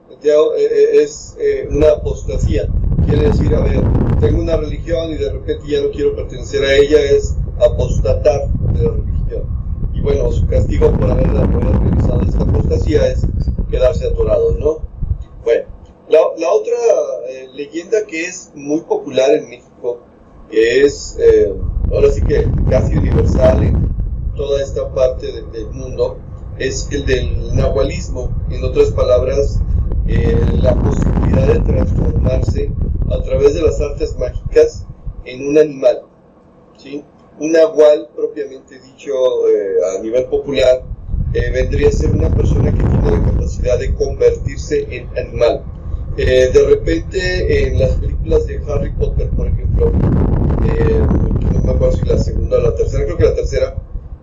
Santiago 0.09 0.53
eh, 0.55 0.65
eh, 0.65 1.03
es 1.03 1.37
eh, 1.39 1.67
una 1.71 1.91
apostasía. 1.91 2.67
Quiere 3.07 3.29
decir, 3.29 3.55
a 3.55 3.61
ver, 3.61 3.81
tengo 4.19 4.41
una 4.41 4.57
religión 4.57 5.11
y 5.11 5.15
de 5.15 5.31
repente 5.31 5.63
ya 5.69 5.81
no 5.81 5.91
quiero 5.91 6.15
pertenecer 6.17 6.63
a 6.63 6.75
ella, 6.75 7.01
es 7.01 7.35
apostatar 7.61 8.49
de 8.73 8.83
la 8.83 8.91
religión. 8.91 9.43
Y 9.93 10.01
bueno, 10.01 10.31
su 10.33 10.45
castigo 10.47 10.91
por 10.91 11.09
haber, 11.09 11.27
realizado 11.27 12.21
esta 12.23 12.43
apostasía 12.43 13.07
es 13.07 13.25
quedarse 13.69 14.07
atorado, 14.07 14.57
¿no? 14.57 14.79
Bueno, 15.45 15.65
la, 16.09 16.19
la 16.37 16.51
otra 16.51 16.75
eh, 17.29 17.47
leyenda 17.53 18.05
que 18.05 18.25
es 18.25 18.51
muy 18.53 18.81
popular 18.81 19.31
en 19.31 19.49
México, 19.49 20.01
que 20.49 20.83
es 20.83 21.17
ahora 21.89 22.11
sí 22.11 22.21
que 22.21 22.45
casi 22.69 22.97
universal 22.97 23.63
en 23.63 23.90
toda 24.35 24.61
esta 24.61 24.93
parte 24.93 25.31
de- 25.31 25.43
del 25.43 25.69
mundo, 25.71 26.17
es 26.57 26.87
el 26.91 27.05
del 27.05 27.55
nahualismo. 27.55 28.29
En 28.49 28.63
otras 28.63 28.91
palabras, 28.91 29.59
eh, 30.07 30.45
la 30.61 30.75
posibilidad 30.81 31.47
de 31.47 31.59
transformarse 31.61 32.71
a 33.09 33.21
través 33.21 33.53
de 33.53 33.61
las 33.61 33.79
artes 33.81 34.17
mágicas 34.17 34.85
en 35.25 35.47
un 35.47 35.57
animal. 35.57 36.03
¿sí? 36.77 37.03
Un 37.39 37.51
nahual, 37.51 38.09
propiamente 38.15 38.79
dicho 38.79 39.11
eh, 39.47 39.97
a 39.97 40.01
nivel 40.01 40.25
popular, 40.25 40.83
eh, 41.33 41.49
vendría 41.51 41.89
a 41.89 41.91
ser 41.91 42.11
una 42.11 42.29
persona 42.29 42.71
que 42.71 42.83
tiene 42.83 43.11
la 43.11 43.23
capacidad 43.23 43.79
de 43.79 43.93
convertirse 43.93 44.85
en 44.89 45.07
animal. 45.17 45.63
Eh, 46.17 46.51
de 46.53 46.65
repente, 46.65 47.67
en 47.67 47.79
las 47.79 47.91
películas 47.95 48.45
de 48.47 48.61
Harry 48.67 48.91
Potter, 48.91 49.29
por 49.29 49.47
ejemplo, 49.47 49.91
eh, 50.65 50.99
no 51.53 51.63
me 51.63 51.71
acuerdo 51.71 51.97
si 51.97 52.05
la 52.05 52.17
segunda 52.17 52.57
o 52.57 52.61
la 52.61 52.75
tercera, 52.75 53.05
creo 53.05 53.17
que 53.17 53.23
la 53.23 53.35
tercera, 53.35 53.80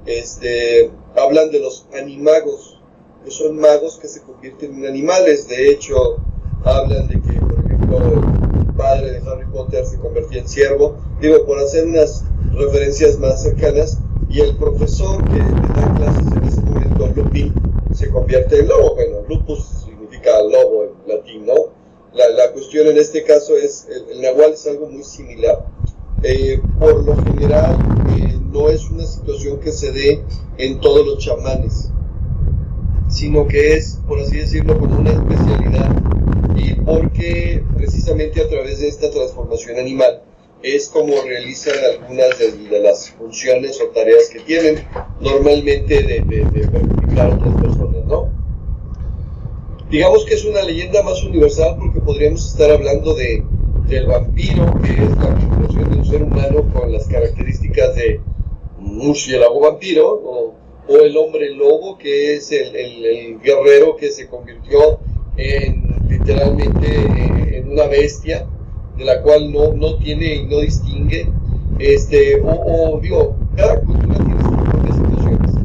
este, 0.09 0.91
hablan 1.17 1.51
de 1.51 1.61
los 1.61 1.87
animagos, 1.93 2.81
que 3.25 3.31
son 3.31 3.59
magos 3.59 3.99
que 3.99 4.09
se 4.09 4.23
convierten 4.23 4.75
en 4.77 4.87
animales. 4.87 5.49
De 5.49 5.71
hecho, 5.71 6.17
hablan 6.65 7.09
de 7.09 7.21
que, 7.21 7.39
por 7.41 7.65
ejemplo, 7.65 7.99
el 7.99 8.75
padre 8.75 9.13
de 9.13 9.31
Harry 9.31 9.47
Potter 9.53 9.85
se 9.85 9.99
convertía 9.99 10.41
en 10.41 10.49
ciervo. 10.49 10.97
Digo, 11.21 11.45
por 11.45 11.59
hacer 11.59 11.87
unas 11.87 12.25
referencias 12.55 13.19
más 13.19 13.43
cercanas. 13.43 13.99
Y 14.31 14.41
el 14.41 14.57
profesor 14.57 15.25
que 15.25 15.39
da 15.39 15.95
clases 15.97 16.33
en 16.33 16.45
ese 16.45 16.61
momento, 16.61 17.07
Lupin, 17.17 17.55
se 17.95 18.11
convierte 18.11 18.61
en 18.61 18.69
lobo. 18.69 18.95
Bueno, 18.95 19.23
lupus 19.29 19.65
significa 19.87 20.43
lobo 20.43 20.85
en 20.85 20.91
latín, 21.17 21.47
¿no? 21.47 21.55
La, 22.13 22.29
la 22.31 22.53
cuestión 22.53 22.87
en 22.89 22.99
este 22.99 23.25
caso 23.25 23.57
es, 23.57 23.87
el, 23.91 24.11
el 24.11 24.23
nahual 24.23 24.53
es 24.53 24.67
algo 24.67 24.87
muy 24.87 25.03
similar. 25.03 25.67
Eh, 26.23 26.61
por 26.79 27.05
lo 27.05 27.17
general, 27.25 27.77
eh, 28.17 28.39
no 28.53 28.69
es 28.69 28.91
una 28.91 29.05
situación 29.05 29.61
que 29.61 29.71
se 29.71 29.93
dé 29.93 30.23
en 30.57 30.81
todos 30.81 31.07
los 31.07 31.19
chamanes, 31.19 31.91
sino 33.09 33.47
que 33.47 33.75
es, 33.75 34.01
por 34.07 34.19
así 34.21 34.39
decirlo, 34.39 34.79
como 34.79 34.99
una 34.99 35.11
especialidad. 35.11 35.95
Y 36.57 36.75
porque 36.75 37.63
precisamente 37.77 38.43
a 38.43 38.49
través 38.49 38.81
de 38.81 38.89
esta 38.89 39.11
transformación 39.11 39.79
animal 39.79 40.23
es 40.63 40.89
como 40.89 41.13
realizan 41.23 41.75
algunas 41.93 42.39
de, 42.39 42.81
las 42.81 43.11
funciones 43.11 43.81
o 43.81 43.89
tareas 43.91 44.29
que 44.33 44.41
tienen 44.41 44.85
normalmente 45.21 46.03
de, 46.03 46.21
de, 46.21 46.45
de 46.51 47.21
a 47.21 47.29
otras 47.29 47.55
personas, 47.61 48.05
¿no? 48.07 48.33
Digamos 49.91 50.25
que 50.25 50.35
es 50.35 50.45
una 50.45 50.63
leyenda 50.63 51.03
más 51.03 51.23
universal 51.25 51.77
porque 51.79 52.01
podríamos 52.01 52.47
estar 52.47 52.71
hablando 52.71 53.15
de, 53.15 53.43
del 53.89 54.07
vampiro, 54.07 54.79
que 54.81 55.07
es 55.07 55.19
la 55.19 55.33
vinculación 55.33 55.91
de 55.91 55.97
un 55.99 56.05
ser 56.05 56.23
humano 56.23 56.69
con 56.69 56.93
las 56.93 57.07
características 57.09 57.95
de 57.97 58.21
murciélago 58.77 59.61
vampiro, 59.61 60.09
o, 60.13 60.55
o 60.89 60.97
el 60.99 61.17
hombre 61.17 61.51
lobo, 61.51 61.99
que 61.99 62.35
es 62.35 62.51
el, 62.53 62.75
el- 62.77 63.05
el 63.07 63.41
guerrero 63.41 63.97
que 63.97 64.11
se 64.11 64.29
convirtió 64.29 65.01
en 65.37 66.09
literalmente 66.09 67.59
en 67.59 67.71
una 67.71 67.87
bestia, 67.87 68.49
de 68.97 69.05
la 69.05 69.23
cual 69.23 69.53
no, 69.53 69.73
no 69.75 69.97
tiene 69.99 70.35
y 70.37 70.47
no 70.47 70.61
distingue. 70.61 71.35
Este, 71.77 72.41
o, 72.41 72.51
o, 72.97 73.01
digo, 73.01 73.39
cada 73.55 73.83
cultura 73.85 74.23
tiene 74.25 74.43
sus 74.43 74.61
propias 74.63 74.97
situaciones. 74.97 75.61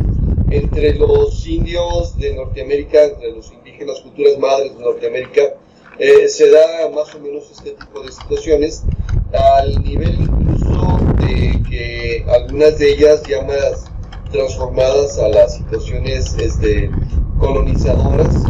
Entre 0.49 0.93
los 0.95 1.45
indios 1.47 2.17
de 2.17 2.35
Norteamérica, 2.35 3.03
entre 3.05 3.31
los 3.31 3.51
indígenas, 3.51 4.01
culturas 4.01 4.37
madres 4.37 4.75
de 4.77 4.83
Norteamérica, 4.83 5.55
eh, 5.99 6.27
se 6.27 6.49
da 6.49 6.89
más 6.93 7.13
o 7.15 7.19
menos 7.19 7.49
este 7.51 7.71
tipo 7.71 8.01
de 8.01 8.11
situaciones, 8.11 8.83
al 9.33 9.83
nivel 9.83 10.15
incluso 10.21 10.99
de 11.19 11.61
que 11.69 12.25
algunas 12.29 12.77
de 12.77 12.93
ellas 12.93 13.23
más 13.47 13.85
transformadas 14.31 15.17
a 15.19 15.29
las 15.29 15.55
situaciones 15.55 16.35
este, 16.37 16.89
colonizadoras. 17.39 18.43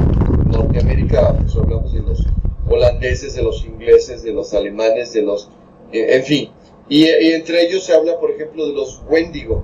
Norteamérica, 0.48 1.36
pues 1.40 1.56
hablamos 1.56 1.94
de 1.94 2.02
los 2.02 2.26
holandeses, 2.70 3.36
de 3.36 3.44
los 3.44 3.66
ingleses, 3.66 4.24
de 4.24 4.34
los 4.34 4.54
alemanes, 4.54 5.14
de 5.14 5.24
los... 5.24 5.50
eh, 5.92 6.16
en 6.16 6.24
fin. 6.24 6.50
Y, 6.90 7.06
y 7.06 7.32
entre 7.32 7.66
ellos 7.66 7.84
se 7.84 7.94
habla, 7.94 8.20
por 8.20 8.32
ejemplo, 8.32 8.68
de 8.68 8.74
los 8.74 9.02
Wendigo. 9.10 9.64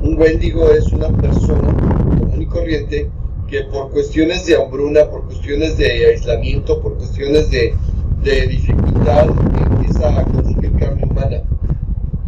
Un 0.00 0.18
Wendigo 0.18 0.70
es 0.70 0.86
una 0.92 1.08
persona 1.08 1.76
común 2.18 2.40
y 2.40 2.46
corriente 2.46 3.10
que 3.50 3.64
por 3.64 3.90
cuestiones 3.90 4.46
de 4.46 4.56
hambruna, 4.56 5.10
por 5.10 5.24
cuestiones 5.26 5.76
de 5.76 6.06
aislamiento, 6.06 6.80
por 6.80 6.96
cuestiones 6.96 7.50
de, 7.50 7.74
de 8.22 8.46
dificultad, 8.46 9.26
empieza 9.26 10.20
a 10.20 10.24
consumir 10.24 10.72
carne 10.78 11.04
humana. 11.04 11.42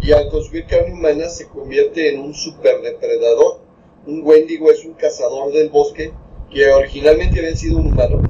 Y 0.01 0.11
al 0.11 0.29
consumir 0.31 0.67
carne 0.67 0.93
humana 0.93 1.29
se 1.29 1.47
convierte 1.47 2.13
en 2.13 2.21
un 2.21 2.35
superdepredador. 2.35 3.61
Un 4.05 4.23
Wendigo 4.25 4.71
es 4.73 4.85
un 4.85 4.95
cazador 4.95 5.53
del 5.53 5.69
bosque 5.69 6.13
que 6.51 6.69
originalmente 6.69 7.39
había 7.39 7.55
sido 7.55 7.79
un 7.79 7.87
humano 7.87 8.21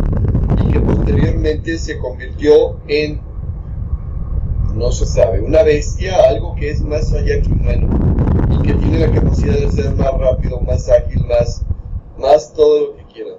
y 0.62 0.70
que 0.70 0.80
posteriormente 0.80 1.78
se 1.78 1.96
convirtió 1.98 2.78
en, 2.88 3.20
no 4.74 4.92
se 4.92 5.06
sabe, 5.06 5.40
una 5.40 5.62
bestia, 5.62 6.14
algo 6.28 6.54
que 6.56 6.70
es 6.70 6.82
más 6.82 7.10
allá 7.14 7.40
que 7.40 7.48
humano 7.48 7.88
y 8.50 8.66
que 8.66 8.74
tiene 8.74 8.98
la 8.98 9.12
capacidad 9.12 9.54
de 9.54 9.72
ser 9.72 9.94
más 9.94 10.12
rápido, 10.18 10.60
más 10.60 10.90
ágil, 10.90 11.24
más, 11.26 11.64
más 12.22 12.54
todo 12.54 12.80
lo 12.80 12.96
que 12.96 13.04
quiera. 13.12 13.32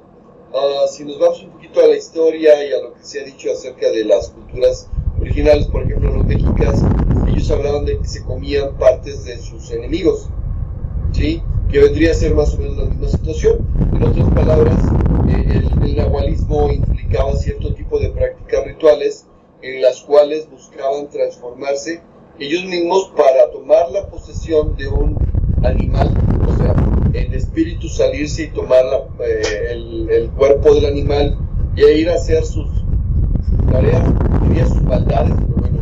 Ah, 0.53 0.85
si 0.87 1.05
nos 1.05 1.17
vamos 1.17 1.41
un 1.41 1.51
poquito 1.51 1.79
a 1.79 1.87
la 1.87 1.95
historia 1.95 2.63
y 2.63 2.73
a 2.73 2.81
lo 2.81 2.93
que 2.93 3.03
se 3.03 3.21
ha 3.21 3.23
dicho 3.23 3.51
acerca 3.51 3.89
de 3.89 4.03
las 4.03 4.29
culturas 4.29 4.87
originales, 5.19 5.67
por 5.67 5.83
ejemplo 5.83 6.13
los 6.13 6.25
mexicas, 6.25 6.83
ellos 7.27 7.49
hablaban 7.49 7.85
de 7.85 7.97
que 7.97 8.07
se 8.07 8.23
comían 8.23 8.77
partes 8.77 9.23
de 9.23 9.37
sus 9.37 9.71
enemigos, 9.71 10.29
¿sí? 11.13 11.41
que 11.71 11.79
vendría 11.79 12.11
a 12.11 12.13
ser 12.13 12.35
más 12.35 12.53
o 12.53 12.57
menos 12.57 12.77
la 12.77 12.85
misma 12.85 13.07
situación. 13.07 13.65
En 13.93 14.03
otras 14.03 14.29
palabras, 14.31 14.77
eh, 15.29 15.45
el, 15.49 15.89
el 15.89 15.95
nahualismo 15.95 16.69
implicaba 16.69 17.35
cierto 17.35 17.73
tipo 17.73 17.97
de 17.97 18.09
prácticas 18.09 18.65
rituales 18.65 19.25
en 19.61 19.81
las 19.81 20.01
cuales 20.01 20.47
buscaban 20.51 21.09
transformarse 21.09 22.01
ellos 22.37 22.65
mismos 22.65 23.11
para 23.15 23.49
tomar 23.51 23.89
la 23.91 24.07
posesión 24.07 24.75
de 24.75 24.87
un 24.87 25.17
animal, 25.63 26.13
o 26.47 26.57
sea, 26.57 26.72
el 27.13 27.33
espíritu 27.33 27.87
salirse 27.87 28.43
y 28.43 28.47
tomar 28.47 28.83
eh, 29.25 29.41
el, 29.71 30.09
el 30.09 30.29
cuerpo 30.31 30.73
del 30.73 30.85
animal 30.85 31.37
y 31.75 31.85
ir 31.85 32.09
a 32.09 32.15
hacer 32.15 32.43
sus 32.43 32.67
tareas, 33.71 34.03
diría 34.47 34.65
sus 34.65 34.81
maldades, 34.83 35.33
pero 35.39 35.61
bueno, 35.61 35.79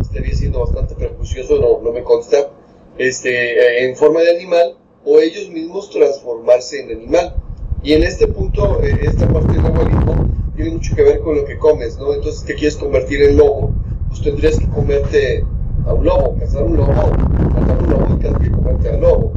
estaría 0.00 0.34
siendo 0.34 0.60
bastante 0.60 0.94
perjuicioso, 0.94 1.58
no, 1.58 1.82
no 1.82 1.92
me 1.92 2.02
consta, 2.02 2.50
este, 2.98 3.30
eh, 3.30 3.88
en 3.88 3.96
forma 3.96 4.20
de 4.20 4.36
animal, 4.36 4.76
o 5.04 5.20
ellos 5.20 5.48
mismos 5.50 5.90
transformarse 5.90 6.80
en 6.82 6.98
animal. 6.98 7.36
Y 7.82 7.92
en 7.92 8.02
este 8.02 8.26
punto, 8.26 8.82
eh, 8.82 8.98
esta 9.02 9.28
parte 9.28 9.52
del 9.52 9.62
nahualismo 9.62 10.28
tiene 10.56 10.72
mucho 10.72 10.96
que 10.96 11.02
ver 11.02 11.20
con 11.20 11.36
lo 11.36 11.44
que 11.44 11.58
comes, 11.58 11.96
¿no? 11.98 12.14
Entonces, 12.14 12.44
te 12.44 12.54
quieres 12.54 12.76
convertir 12.76 13.22
en 13.22 13.36
lobo, 13.36 13.72
pues 14.08 14.22
tendrías 14.22 14.58
que 14.58 14.66
comerte 14.68 15.44
a 15.86 15.92
un 15.92 16.04
lobo, 16.04 16.36
cazar 16.38 16.64
un 16.64 16.76
lobo, 16.76 16.92
matar 16.92 17.78
un 17.78 17.90
lobo 17.90 18.16
y 18.16 18.44
que 18.44 18.50
comerte 18.50 18.88
al 18.88 19.00
lobo. 19.00 19.32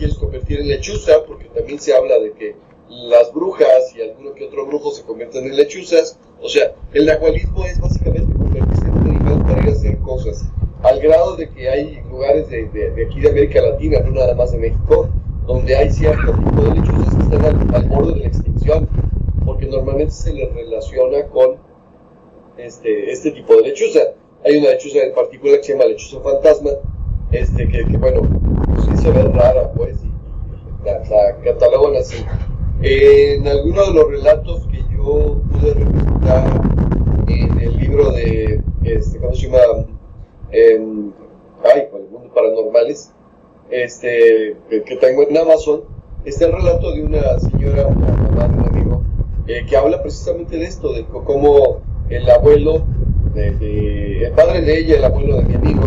Quieres 0.00 0.16
convertir 0.16 0.60
en 0.60 0.68
lechuza, 0.68 1.12
porque 1.26 1.44
también 1.54 1.78
se 1.78 1.92
habla 1.92 2.18
de 2.18 2.32
que 2.32 2.56
las 2.88 3.30
brujas 3.34 3.94
y 3.94 4.00
alguno 4.00 4.32
que 4.32 4.46
otro 4.46 4.64
brujo 4.64 4.92
se 4.92 5.02
convierten 5.02 5.44
en 5.44 5.56
lechuzas. 5.56 6.18
O 6.40 6.48
sea, 6.48 6.72
el 6.94 7.04
nahualismo 7.04 7.66
es 7.66 7.78
básicamente 7.78 8.32
convertirse 8.32 8.86
en 8.86 8.92
un 8.92 9.08
animal 9.10 9.42
para 9.42 9.60
ir 9.60 9.68
a 9.68 9.72
hacer 9.72 9.98
cosas. 9.98 10.46
Al 10.84 11.00
grado 11.00 11.36
de 11.36 11.50
que 11.50 11.68
hay 11.68 12.00
lugares 12.10 12.48
de, 12.48 12.70
de, 12.70 13.04
aquí 13.04 13.20
de 13.20 13.28
América 13.28 13.60
Latina, 13.60 14.00
no 14.00 14.12
nada 14.12 14.34
más 14.34 14.52
de 14.52 14.58
México, 14.58 15.10
donde 15.46 15.76
hay 15.76 15.90
cierto 15.90 16.32
tipo 16.32 16.62
de 16.62 16.80
lechuzas 16.80 17.14
que 17.14 17.22
están 17.22 17.44
al, 17.44 17.74
al 17.74 17.84
borde 17.90 18.14
de 18.14 18.20
la 18.20 18.26
extinción, 18.26 18.88
porque 19.44 19.66
normalmente 19.66 20.14
se 20.14 20.32
les 20.32 20.50
relaciona 20.54 21.26
con 21.26 21.56
este, 22.56 23.12
este 23.12 23.32
tipo 23.32 23.54
de 23.56 23.68
lechuza. 23.68 24.00
Hay 24.46 24.56
una 24.56 24.70
lechuza 24.70 25.00
en 25.00 25.12
particular 25.12 25.58
que 25.58 25.64
se 25.64 25.72
llama 25.74 25.84
lechuza 25.84 26.20
fantasma, 26.20 26.70
este, 27.32 27.68
que, 27.68 27.84
que 27.84 27.96
bueno, 27.98 28.22
sí 28.80 28.96
se 28.96 29.10
ve 29.10 29.22
rara, 29.24 29.72
pues, 29.72 29.98
y, 30.04 30.84
la, 30.84 30.98
la 30.98 31.36
catalogan 31.44 31.96
así. 31.96 32.24
en 32.82 33.46
algunos 33.46 33.88
de 33.88 33.94
los 33.94 34.10
relatos 34.10 34.66
que 34.68 34.82
yo 34.94 35.40
pude 35.50 35.74
representar 35.74 36.60
en 37.28 37.60
el 37.60 37.76
libro 37.76 38.10
de, 38.12 38.62
este, 38.84 39.18
¿cómo 39.18 39.34
se 39.34 39.46
llama? 39.46 39.86
Eh, 40.52 40.80
ay, 41.64 41.88
el 41.94 42.10
mundo 42.10 42.32
paranormales, 42.34 43.12
este, 43.70 44.56
que, 44.68 44.96
tengo 44.96 45.22
en 45.22 45.36
Amazon, 45.36 45.82
está 46.24 46.46
el 46.46 46.52
relato 46.52 46.92
de 46.92 47.04
una 47.04 47.38
señora, 47.38 47.86
una 47.86 48.12
mamá 48.12 48.48
de 48.48 48.58
un 48.58 48.66
amigo, 48.66 49.02
eh, 49.46 49.64
que 49.68 49.76
habla 49.76 50.02
precisamente 50.02 50.56
de 50.56 50.64
esto, 50.64 50.92
de 50.92 51.04
cómo 51.04 51.80
el 52.08 52.28
abuelo, 52.28 52.82
de, 53.34 54.24
el 54.24 54.32
padre 54.32 54.62
de 54.62 54.78
ella, 54.78 54.96
el 54.96 55.04
abuelo 55.04 55.36
de 55.36 55.42
mi 55.44 55.54
amigo, 55.54 55.82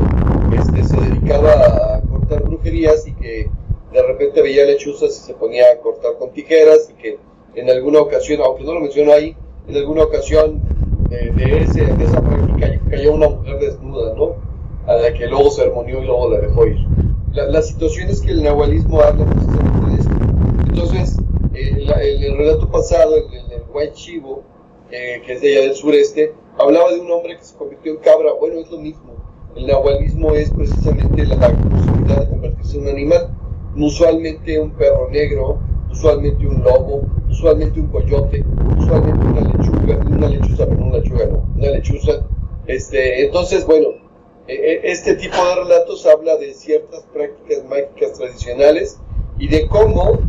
este, 0.58 0.84
se 0.84 0.96
dedicaba 0.98 1.52
a 1.52 2.02
brujerías 2.42 3.08
y 3.08 3.14
que 3.14 3.50
de 3.92 4.02
repente 4.02 4.42
veía 4.42 4.66
lechuzas 4.66 5.12
y 5.18 5.28
se 5.28 5.34
ponía 5.34 5.72
a 5.72 5.78
cortar 5.78 6.18
con 6.18 6.32
tijeras 6.32 6.90
y 6.90 6.94
que 7.02 7.18
en 7.56 7.70
alguna 7.70 8.02
ocasión, 8.02 8.42
aunque 8.42 8.64
no 8.64 8.74
lo 8.74 8.80
menciono 8.80 9.14
ahí, 9.14 9.36
en 9.68 9.76
alguna 9.78 10.04
ocasión 10.04 10.62
de, 11.10 11.64
ese, 11.64 11.86
de 11.86 12.04
esa 12.04 12.22
práctica 12.22 12.80
cayó 12.90 13.14
una 13.14 13.30
mujer 13.30 13.60
desnuda, 13.60 14.16
¿no? 14.16 14.36
A 14.88 14.96
la 14.96 15.14
que 15.14 15.28
luego 15.28 15.50
se 15.52 15.62
armonió 15.62 16.02
y 16.02 16.06
luego 16.06 16.30
la 16.32 16.40
dejó 16.40 16.66
ir. 16.66 16.78
La, 17.34 17.48
la 17.48 17.62
situación 17.62 18.10
es 18.10 18.22
que 18.22 18.32
el 18.32 18.44
nahualismo 18.44 19.00
habla 19.00 19.26
precisamente 19.26 19.90
de 19.90 20.02
esto. 20.02 20.14
Entonces, 20.70 21.18
eh, 21.54 21.88
el, 22.02 22.24
el, 22.24 22.38
relato 22.38 22.70
pasado, 22.70 23.16
el, 23.16 23.26
el, 23.34 23.52
el 23.52 23.64
White 23.74 23.94
Chivo, 23.94 24.44
eh, 24.92 25.22
que 25.26 25.34
es 25.34 25.42
de 25.42 25.56
allá 25.56 25.68
del 25.68 25.76
sureste, 25.76 26.34
hablaba 26.58 26.92
de 26.92 27.00
un 27.00 27.12
hombre 27.12 27.38
que 27.38 27.44
se 27.44 27.56
convirtió 27.56 27.94
en 27.94 28.00
cabra. 28.00 28.34
Bueno, 28.34 28.60
es 28.60 28.70
lo 28.70 28.80
mismo. 28.80 29.13
El 29.56 29.68
nahualismo 29.68 30.34
es 30.34 30.50
precisamente 30.50 31.28
la, 31.28 31.38
posibilidad 31.38 32.22
de 32.22 32.30
convertirse 32.30 32.78
en 32.78 32.84
un 32.84 32.90
animal. 32.90 33.30
Usualmente 33.76 34.60
un 34.60 34.72
perro 34.72 35.10
negro, 35.12 35.60
usualmente 35.92 36.48
un 36.48 36.64
lobo, 36.64 37.04
usualmente 37.30 37.80
un 37.80 37.88
coyote, 37.88 38.44
usualmente 38.78 39.26
una 39.26 39.42
lechuga, 39.42 39.98
una 40.10 40.28
lechuza, 40.28 40.66
pero 40.66 40.84
una 40.84 40.98
lechuga, 40.98 41.26
no, 41.28 41.46
una 41.56 41.70
lechuza. 41.70 42.26
Este, 42.66 43.26
entonces, 43.26 43.66
bueno, 43.66 43.90
e, 44.48 44.54
e, 44.56 44.92
este 44.92 45.16
tipo 45.16 45.36
de 45.36 45.56
relatos 45.56 46.06
habla 46.08 46.36
de 46.38 46.54
ciertas 46.54 47.04
prácticas 47.14 47.64
mágicas 47.70 48.14
tradicionales 48.18 49.00
y 49.38 49.48
de 49.50 49.68
cómo, 49.68 50.20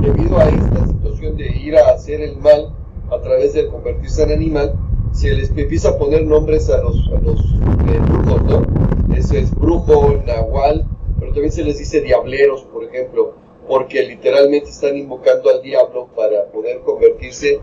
debido 0.00 0.38
a 0.38 0.48
esta 0.48 0.86
situación 0.86 1.36
de 1.36 1.46
ir 1.46 1.76
a 1.76 1.92
hacer 1.92 2.20
el 2.20 2.36
mal, 2.36 2.74
a 3.10 3.20
través 3.20 3.54
de 3.54 3.68
convertirse 3.68 4.22
en 4.22 4.32
animal, 4.32 4.74
se 5.16 5.32
les 5.32 5.50
empieza 5.56 5.90
a 5.90 5.98
poner 5.98 6.24
nombres 6.26 6.68
a 6.68 6.76
los, 6.82 7.08
a 7.08 7.18
los 7.20 7.40
eh, 7.40 8.00
brujos, 8.06 8.42
¿no? 8.44 9.14
Ese 9.16 9.40
es 9.40 9.50
brujo, 9.54 10.22
nahual, 10.26 10.86
pero 11.18 11.32
también 11.32 11.52
se 11.52 11.64
les 11.64 11.78
dice 11.78 12.02
diableros, 12.02 12.64
por 12.64 12.84
ejemplo, 12.84 13.34
porque 13.66 14.02
literalmente 14.02 14.68
están 14.68 14.96
invocando 14.96 15.48
al 15.50 15.62
diablo 15.62 16.08
para 16.14 16.44
poder 16.52 16.80
convertirse 16.80 17.60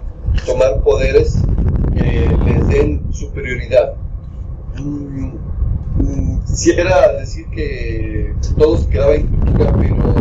tomar 0.47 0.81
poderes 0.81 1.37
que 1.93 2.27
les 2.45 2.67
den 2.69 3.13
superioridad. 3.13 3.93
Mm, 4.79 5.33
mm, 5.99 6.45
quisiera 6.45 7.13
decir 7.19 7.45
que 7.53 8.33
todo 8.57 8.77
se 8.77 8.89
quedaba 8.89 9.13
en 9.13 9.27
cultura, 9.27 9.73
pero 9.79 10.15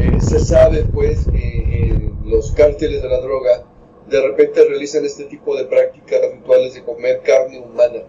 eh, 0.00 0.20
se 0.20 0.40
sabe 0.40 0.84
pues 0.92 1.24
que 1.26 1.88
en 1.88 2.14
los 2.24 2.50
cárteles 2.50 3.00
de 3.00 3.08
la 3.08 3.20
droga 3.20 3.64
de 4.14 4.22
repente 4.22 4.64
realizan 4.64 5.04
este 5.04 5.24
tipo 5.24 5.56
de 5.56 5.64
prácticas 5.64 6.20
rituales 6.32 6.74
de 6.74 6.84
comer 6.84 7.20
carne 7.24 7.58
humana, 7.58 8.04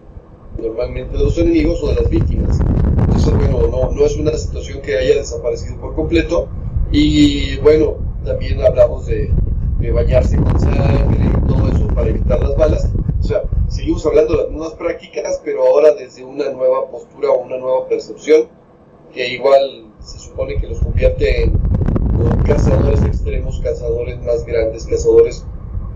normalmente 0.56 1.16
de 1.16 1.24
los 1.24 1.36
enemigos 1.36 1.82
o 1.82 1.88
de 1.88 1.94
las 1.96 2.08
víctimas. 2.08 2.60
Entonces, 2.60 3.34
bueno, 3.34 3.66
no, 3.66 3.90
no 3.90 4.06
es 4.06 4.16
una 4.16 4.32
situación 4.34 4.80
que 4.82 4.96
haya 4.96 5.16
desaparecido 5.16 5.80
por 5.80 5.96
completo. 5.96 6.48
Y 6.92 7.56
bueno, 7.56 7.96
también 8.24 8.62
hablamos 8.62 9.06
de, 9.06 9.32
bañarse 9.92 10.36
con 10.36 10.60
sangre 10.60 11.24
y 11.24 11.48
todo 11.48 11.68
eso 11.68 11.88
para 11.88 12.08
evitar 12.08 12.40
las 12.40 12.56
balas. 12.56 12.88
O 13.20 13.22
sea, 13.24 13.42
seguimos 13.68 14.06
hablando 14.06 14.36
de 14.36 14.42
las 14.42 14.50
mismas 14.50 14.74
prácticas, 14.74 15.40
pero 15.44 15.66
ahora 15.66 15.92
desde 15.94 16.24
una 16.24 16.50
nueva 16.50 16.88
postura 16.88 17.30
o 17.30 17.38
una 17.44 17.56
nueva 17.56 17.88
percepción, 17.88 18.48
que 19.12 19.28
igual 19.28 19.86
se 20.00 20.20
supone 20.20 20.56
que 20.56 20.68
los 20.68 20.78
convierte 20.78 21.42
en 21.42 21.52
cazadores 22.46 23.02
extremos, 23.02 23.60
cazadores 23.60 24.22
más 24.22 24.44
grandes, 24.44 24.86
cazadores 24.86 25.44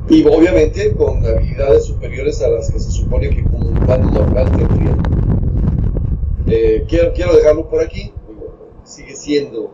y 0.08 0.24
obviamente 0.24 0.94
con 0.94 1.24
habilidades 1.24 1.84
superiores 1.86 2.40
a 2.42 2.48
las 2.48 2.70
que 2.70 2.80
se 2.80 2.90
supone 2.90 3.30
que 3.30 3.42
un 3.42 3.76
humano 3.76 4.10
normal 4.10 4.50
tendría. 4.56 4.96
Eh, 6.48 6.84
quiero, 6.88 7.12
quiero 7.12 7.36
dejarlo 7.36 7.68
por 7.68 7.80
aquí, 7.80 8.12
sigue 8.84 9.14
siendo 9.14 9.70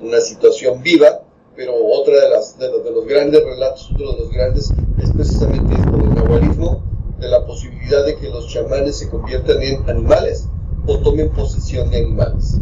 una 0.00 0.20
situación 0.20 0.82
viva, 0.82 1.22
pero 1.54 1.72
otra 1.74 2.14
de, 2.14 2.30
las, 2.30 2.58
de 2.58 2.90
los 2.90 3.06
grandes 3.06 3.42
relatos, 3.44 3.90
uno 3.90 4.12
de 4.12 4.18
los 4.18 4.30
grandes, 4.30 4.72
es 5.02 5.12
precisamente 5.12 5.74
esto 5.74 5.96
del 5.96 6.14
nahualismo, 6.14 6.82
de 7.18 7.28
la 7.28 7.46
posibilidad 7.46 8.04
de 8.04 8.16
que 8.16 8.28
los 8.28 8.48
chamanes 8.48 8.96
se 8.98 9.08
conviertan 9.08 9.62
en 9.62 9.88
animales 9.88 10.48
o 10.86 10.98
tomen 10.98 11.30
posesión 11.30 11.90
de 11.90 11.98
animales. 11.98 12.60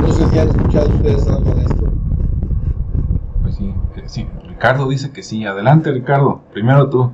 No 0.00 0.12
sé 0.12 0.28
si 0.30 0.38
han 0.38 0.48
escuchado 0.48 0.88
ustedes 0.88 1.26
algo 1.28 1.54
de 1.54 1.62
esto. 1.62 1.92
Sí, 4.08 4.26
Ricardo 4.48 4.88
dice 4.88 5.12
que 5.12 5.22
sí. 5.22 5.44
Adelante, 5.44 5.92
Ricardo. 5.92 6.40
Primero 6.52 6.88
tú. 6.88 7.12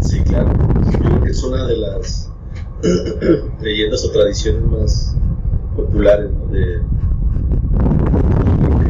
Sí, 0.00 0.20
claro. 0.24 0.52
Yo 0.90 0.98
creo 0.98 1.22
que 1.22 1.30
es 1.30 1.42
una 1.44 1.66
de 1.66 1.76
las 1.76 2.32
leyendas 3.60 4.04
o 4.04 4.10
tradiciones 4.10 4.62
más 4.62 5.16
populares 5.76 6.30
de 6.50 6.82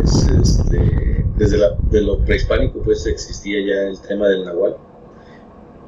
es, 0.02 0.28
este, 0.28 1.24
desde 1.36 1.58
de 1.90 2.00
lo 2.00 2.18
prehispánico 2.20 2.80
pues 2.82 3.06
existía 3.06 3.58
ya 3.60 3.88
el 3.88 4.00
tema 4.00 4.28
del 4.28 4.44
nahual 4.44 4.76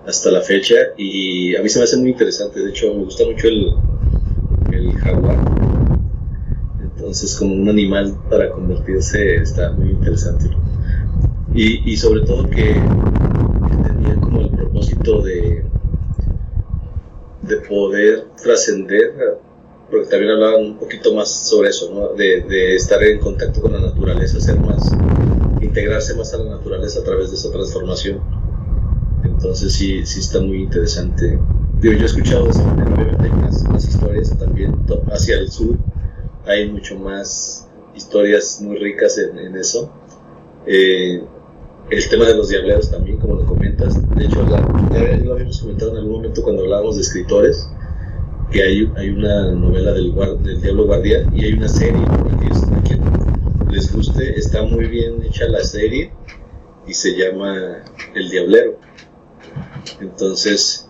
hasta 0.06 0.30
la 0.30 0.42
fecha 0.42 0.74
y 0.96 1.56
a 1.56 1.62
mí 1.62 1.68
se 1.68 1.78
me 1.78 1.84
hace 1.84 1.96
muy 1.96 2.10
interesante 2.10 2.60
de 2.60 2.70
hecho 2.70 2.92
me 2.94 3.04
gusta 3.04 3.24
mucho 3.24 3.48
el, 3.48 3.74
el 4.72 4.92
jaguar 4.98 5.59
entonces, 7.10 7.34
como 7.34 7.56
un 7.56 7.68
animal 7.68 8.16
para 8.30 8.50
convertirse 8.50 9.34
está 9.34 9.72
muy 9.72 9.90
interesante. 9.90 10.48
Y, 11.52 11.90
y 11.90 11.96
sobre 11.96 12.20
todo 12.20 12.48
que, 12.48 12.80
tenía 13.82 14.14
como 14.20 14.42
el 14.42 14.50
propósito 14.50 15.20
de, 15.20 15.64
de 17.42 17.56
poder 17.68 18.28
trascender, 18.40 19.40
porque 19.90 20.06
también 20.06 20.34
hablaban 20.34 20.64
un 20.66 20.78
poquito 20.78 21.12
más 21.12 21.28
sobre 21.48 21.70
eso, 21.70 21.92
¿no? 21.92 22.14
de, 22.14 22.42
de 22.42 22.76
estar 22.76 23.02
en 23.02 23.18
contacto 23.18 23.60
con 23.60 23.72
la 23.72 23.80
naturaleza, 23.80 24.38
ser 24.38 24.60
más, 24.60 24.92
integrarse 25.60 26.14
más 26.14 26.32
a 26.32 26.38
la 26.38 26.58
naturaleza 26.58 27.00
a 27.00 27.02
través 27.02 27.30
de 27.30 27.36
esa 27.36 27.50
transformación. 27.50 28.20
Entonces 29.24 29.72
sí, 29.72 30.06
sí 30.06 30.20
está 30.20 30.38
muy 30.38 30.62
interesante. 30.62 31.40
yo 31.82 31.90
he 31.90 32.04
escuchado 32.04 32.44
de 32.44 32.50
esa 32.50 32.62
manera, 32.62 32.94
obviamente 32.94 33.24
hay 33.24 33.32
más, 33.32 33.64
más 33.64 33.84
historias 33.84 34.38
también 34.38 34.76
hacia 35.10 35.38
el 35.38 35.50
sur, 35.50 35.76
hay 36.46 36.70
mucho 36.70 36.98
más 36.98 37.68
historias 37.94 38.60
muy 38.62 38.78
ricas 38.78 39.18
en, 39.18 39.56
eso. 39.56 39.90
Eh, 40.66 41.22
el 41.90 42.08
tema 42.08 42.26
de 42.26 42.36
los 42.36 42.48
diableros 42.48 42.90
también, 42.90 43.18
como 43.18 43.34
lo 43.34 43.46
comentas. 43.46 44.00
De 44.16 44.24
hecho, 44.24 44.46
ya 44.48 44.60
lo 45.24 45.32
habíamos 45.32 45.60
comentado 45.60 45.92
en 45.92 45.96
algún 45.98 46.12
momento 46.12 46.42
cuando 46.42 46.62
hablábamos 46.62 46.96
de 46.96 47.02
escritores, 47.02 47.68
que 48.50 48.62
hay, 48.62 48.92
hay 48.96 49.10
una 49.10 49.52
novela 49.52 49.92
del, 49.92 50.14
del 50.42 50.60
Diablo 50.60 50.86
Guardián 50.86 51.36
y 51.36 51.44
hay 51.44 51.52
una 51.54 51.68
serie, 51.68 52.02
a 52.04 53.70
les 53.70 53.92
guste, 53.92 54.36
está 54.36 54.64
muy 54.64 54.86
bien 54.86 55.22
hecha 55.22 55.46
la 55.46 55.62
serie 55.62 56.12
y 56.86 56.94
se 56.94 57.16
llama 57.16 57.84
El 58.14 58.30
Diablero. 58.30 58.78
Entonces, 60.00 60.88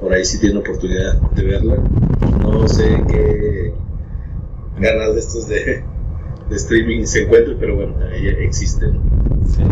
por 0.00 0.12
ahí 0.12 0.24
si 0.24 0.40
tienen 0.40 0.58
oportunidad 0.58 1.20
de 1.32 1.42
verla. 1.44 1.76
No 2.42 2.66
sé 2.66 3.02
qué 3.08 3.72
ganas 4.80 5.14
de 5.14 5.20
estos 5.20 5.48
de, 5.48 5.84
de 6.48 6.56
streaming 6.56 7.04
se 7.04 7.24
encuentren, 7.24 7.56
pero 7.58 7.76
bueno, 7.76 7.94
existen. 8.40 9.00
Sí. 9.46 9.62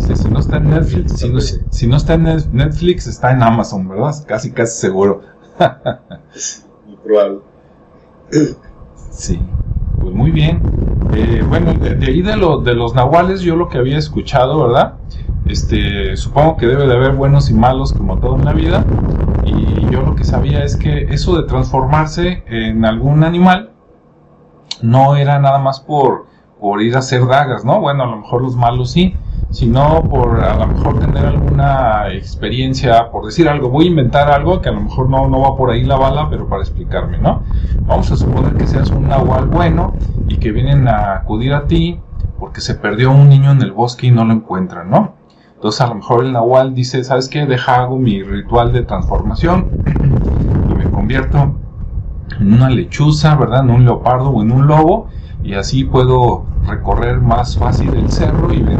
Sí, 0.00 0.16
si 0.16 0.28
no 0.28 0.40
está 0.40 0.56
en 0.56 0.70
Netflix, 0.70 1.12
si 1.12 1.28
no, 1.28 1.40
si 1.40 1.86
no 1.86 1.96
está 1.96 2.14
en 2.14 2.24
Netflix, 2.24 3.06
está 3.06 3.30
en 3.30 3.42
Amazon, 3.42 3.88
¿verdad? 3.88 4.12
Casi, 4.26 4.50
casi 4.50 4.80
seguro. 4.80 5.20
Muy 6.86 6.96
probable. 7.04 7.38
Sí, 9.10 9.38
pues 10.00 10.14
muy 10.14 10.30
bien. 10.30 10.60
Eh, 11.14 11.44
bueno, 11.46 11.74
de, 11.74 12.06
ahí 12.06 12.22
de, 12.22 12.36
lo, 12.36 12.58
de 12.62 12.74
los 12.74 12.94
nahuales, 12.94 13.42
yo 13.42 13.56
lo 13.56 13.68
que 13.68 13.78
había 13.78 13.98
escuchado, 13.98 14.66
¿verdad? 14.66 14.94
Este, 15.46 16.16
supongo 16.16 16.56
que 16.56 16.66
debe 16.66 16.86
de 16.86 16.94
haber 16.94 17.12
buenos 17.12 17.50
y 17.50 17.54
malos 17.54 17.92
como 17.92 18.18
todo 18.18 18.36
en 18.36 18.46
la 18.46 18.54
vida. 18.54 18.84
Y 19.44 19.90
yo 19.90 20.00
lo 20.00 20.14
que 20.14 20.24
sabía 20.24 20.64
es 20.64 20.76
que 20.76 21.08
eso 21.10 21.36
de 21.36 21.46
transformarse 21.46 22.42
en 22.46 22.86
algún 22.86 23.22
animal 23.22 23.71
no 24.82 25.16
era 25.16 25.38
nada 25.38 25.58
más 25.58 25.80
por, 25.80 26.26
por 26.60 26.82
ir 26.82 26.96
a 26.96 27.00
hacer 27.00 27.26
dagas, 27.26 27.64
¿no? 27.64 27.80
Bueno, 27.80 28.04
a 28.04 28.06
lo 28.06 28.18
mejor 28.18 28.42
los 28.42 28.56
malos 28.56 28.92
sí, 28.92 29.14
sino 29.50 30.02
por 30.04 30.42
a 30.42 30.54
lo 30.56 30.66
mejor 30.66 30.98
tener 30.98 31.26
alguna 31.26 32.12
experiencia, 32.12 33.10
por 33.10 33.26
decir 33.26 33.48
algo, 33.48 33.68
voy 33.68 33.84
a 33.84 33.88
inventar 33.88 34.30
algo 34.30 34.60
que 34.60 34.70
a 34.70 34.72
lo 34.72 34.80
mejor 34.80 35.10
no, 35.10 35.28
no 35.28 35.40
va 35.40 35.56
por 35.56 35.70
ahí 35.70 35.84
la 35.84 35.96
bala, 35.96 36.28
pero 36.30 36.48
para 36.48 36.62
explicarme, 36.62 37.18
¿no? 37.18 37.42
Vamos 37.82 38.10
a 38.10 38.16
suponer 38.16 38.54
que 38.54 38.66
seas 38.66 38.90
un 38.90 39.08
nahual 39.08 39.46
bueno 39.46 39.92
y 40.26 40.36
que 40.36 40.52
vienen 40.52 40.88
a 40.88 41.16
acudir 41.16 41.52
a 41.52 41.66
ti 41.66 42.00
porque 42.38 42.60
se 42.60 42.74
perdió 42.74 43.10
un 43.10 43.28
niño 43.28 43.52
en 43.52 43.62
el 43.62 43.72
bosque 43.72 44.06
y 44.06 44.10
no 44.10 44.24
lo 44.24 44.32
encuentran, 44.32 44.90
¿no? 44.90 45.14
Entonces 45.54 45.80
a 45.80 45.86
lo 45.86 45.96
mejor 45.96 46.24
el 46.24 46.32
nahual 46.32 46.74
dice, 46.74 47.04
¿sabes 47.04 47.28
qué? 47.28 47.46
Deja 47.46 47.82
hago 47.82 47.98
mi 47.98 48.22
ritual 48.22 48.72
de 48.72 48.82
transformación 48.82 49.70
y 50.70 50.74
me 50.74 50.90
convierto 50.90 51.54
en 52.40 52.54
una 52.54 52.70
lechuza, 52.70 53.34
¿verdad? 53.36 53.64
En 53.64 53.70
un 53.70 53.84
leopardo 53.84 54.30
o 54.30 54.42
en 54.42 54.52
un 54.52 54.66
lobo 54.66 55.08
y 55.42 55.54
así 55.54 55.84
puedo 55.84 56.44
recorrer 56.66 57.20
más 57.20 57.56
fácil 57.56 57.94
el 57.94 58.10
cerro 58.10 58.52
y 58.52 58.62
me, 58.62 58.76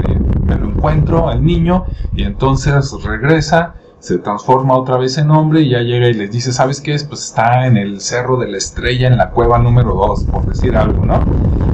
lo 0.56 0.68
encuentro 0.68 1.28
al 1.28 1.44
niño 1.44 1.86
y 2.14 2.24
entonces 2.24 2.92
regresa, 3.02 3.74
se 3.98 4.18
transforma 4.18 4.74
otra 4.74 4.98
vez 4.98 5.16
en 5.18 5.30
hombre 5.30 5.62
y 5.62 5.70
ya 5.70 5.80
llega 5.80 6.08
y 6.08 6.14
les 6.14 6.30
dice, 6.30 6.52
¿sabes 6.52 6.80
qué 6.80 6.94
es? 6.94 7.04
Pues 7.04 7.24
está 7.24 7.66
en 7.66 7.76
el 7.76 8.00
cerro 8.00 8.36
de 8.36 8.48
la 8.48 8.58
estrella 8.58 9.08
en 9.08 9.16
la 9.16 9.30
cueva 9.30 9.58
número 9.58 9.94
2, 9.94 10.24
por 10.24 10.44
decir 10.44 10.76
algo, 10.76 11.04
¿no? 11.04 11.20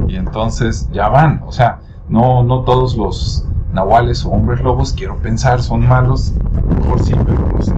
Y 0.07 0.15
entonces 0.15 0.89
ya 0.91 1.09
van, 1.09 1.43
o 1.45 1.51
sea, 1.51 1.79
no, 2.07 2.43
no 2.43 2.61
todos 2.61 2.95
los 2.95 3.45
nahuales 3.73 4.25
o 4.25 4.29
hombres 4.29 4.61
lobos, 4.61 4.93
quiero 4.93 5.17
pensar, 5.17 5.61
son 5.61 5.87
malos, 5.87 6.33
mejor 6.77 6.99
sí, 6.99 7.13
pero 7.25 7.47
no 7.47 7.61
sé. 7.61 7.73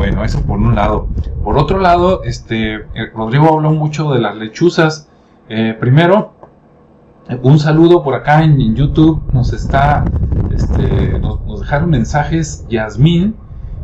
Bueno, 0.00 0.24
eso 0.24 0.40
por 0.40 0.58
un 0.58 0.74
lado. 0.74 1.08
Por 1.44 1.58
otro 1.58 1.78
lado, 1.78 2.22
este, 2.24 2.76
eh, 2.76 3.10
Rodrigo 3.14 3.52
habló 3.52 3.72
mucho 3.72 4.10
de 4.12 4.18
las 4.18 4.34
lechuzas. 4.34 5.10
Eh, 5.50 5.76
primero, 5.78 6.32
un 7.42 7.58
saludo 7.58 8.02
por 8.02 8.14
acá 8.14 8.42
en, 8.42 8.74
YouTube. 8.74 9.20
Nos 9.34 9.52
está, 9.52 10.06
este, 10.54 11.18
nos, 11.18 11.60
dejaron 11.60 11.90
mensajes 11.90 12.64
Yasmín. 12.70 13.36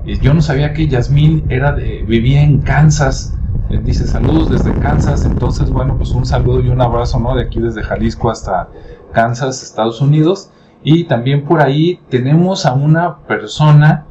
yo 0.06 0.32
no 0.32 0.40
sabía 0.40 0.72
que 0.72 0.88
Yasmín 0.88 1.44
era 1.50 1.72
vivía 1.72 2.42
en 2.42 2.62
Kansas. 2.62 3.36
dice 3.82 4.06
saludos 4.06 4.48
desde 4.48 4.72
Kansas. 4.72 5.26
Entonces, 5.26 5.70
bueno, 5.70 5.98
pues 5.98 6.12
un 6.12 6.24
saludo 6.24 6.62
y 6.62 6.70
un 6.70 6.80
abrazo, 6.80 7.20
¿no? 7.20 7.34
De 7.34 7.42
aquí 7.42 7.60
desde 7.60 7.82
Jalisco 7.82 8.30
hasta 8.30 8.70
Kansas, 9.12 9.62
Estados 9.62 10.00
Unidos. 10.00 10.50
Y 10.82 11.04
también 11.04 11.44
por 11.44 11.60
ahí 11.60 12.00
tenemos 12.08 12.64
a 12.64 12.72
una 12.72 13.18
persona 13.18 14.06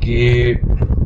que 0.00 0.62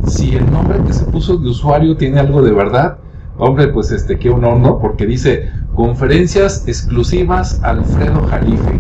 si 0.07 0.35
el 0.35 0.51
nombre 0.51 0.79
que 0.87 0.93
se 0.93 1.05
puso 1.05 1.37
de 1.37 1.49
usuario 1.49 1.97
tiene 1.97 2.21
algo 2.21 2.43
de 2.43 2.53
verdad, 2.53 2.99
hombre, 3.39 3.69
pues 3.69 3.91
este, 3.91 4.19
qué 4.19 4.31
honor, 4.31 4.59
¿no? 4.59 4.79
Porque 4.79 5.07
dice 5.07 5.51
conferencias 5.75 6.65
exclusivas 6.67 7.61
Alfredo 7.63 8.27
Jalife. 8.27 8.79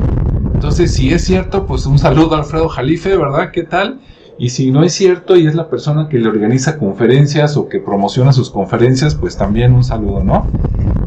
Entonces, 0.54 0.92
si 0.92 1.12
es 1.12 1.24
cierto, 1.24 1.66
pues 1.66 1.86
un 1.86 1.98
saludo 1.98 2.34
a 2.34 2.38
Alfredo 2.38 2.68
Jalife, 2.68 3.16
¿verdad? 3.16 3.50
¿Qué 3.50 3.62
tal? 3.62 4.00
Y 4.38 4.50
si 4.50 4.70
no 4.70 4.82
es 4.82 4.92
cierto 4.92 5.36
y 5.36 5.46
es 5.46 5.54
la 5.54 5.68
persona 5.68 6.08
que 6.08 6.18
le 6.18 6.28
organiza 6.28 6.78
conferencias 6.78 7.56
o 7.56 7.68
que 7.68 7.78
promociona 7.78 8.32
sus 8.32 8.50
conferencias, 8.50 9.14
pues 9.14 9.36
también 9.36 9.74
un 9.74 9.84
saludo, 9.84 10.22
¿no? 10.24 10.46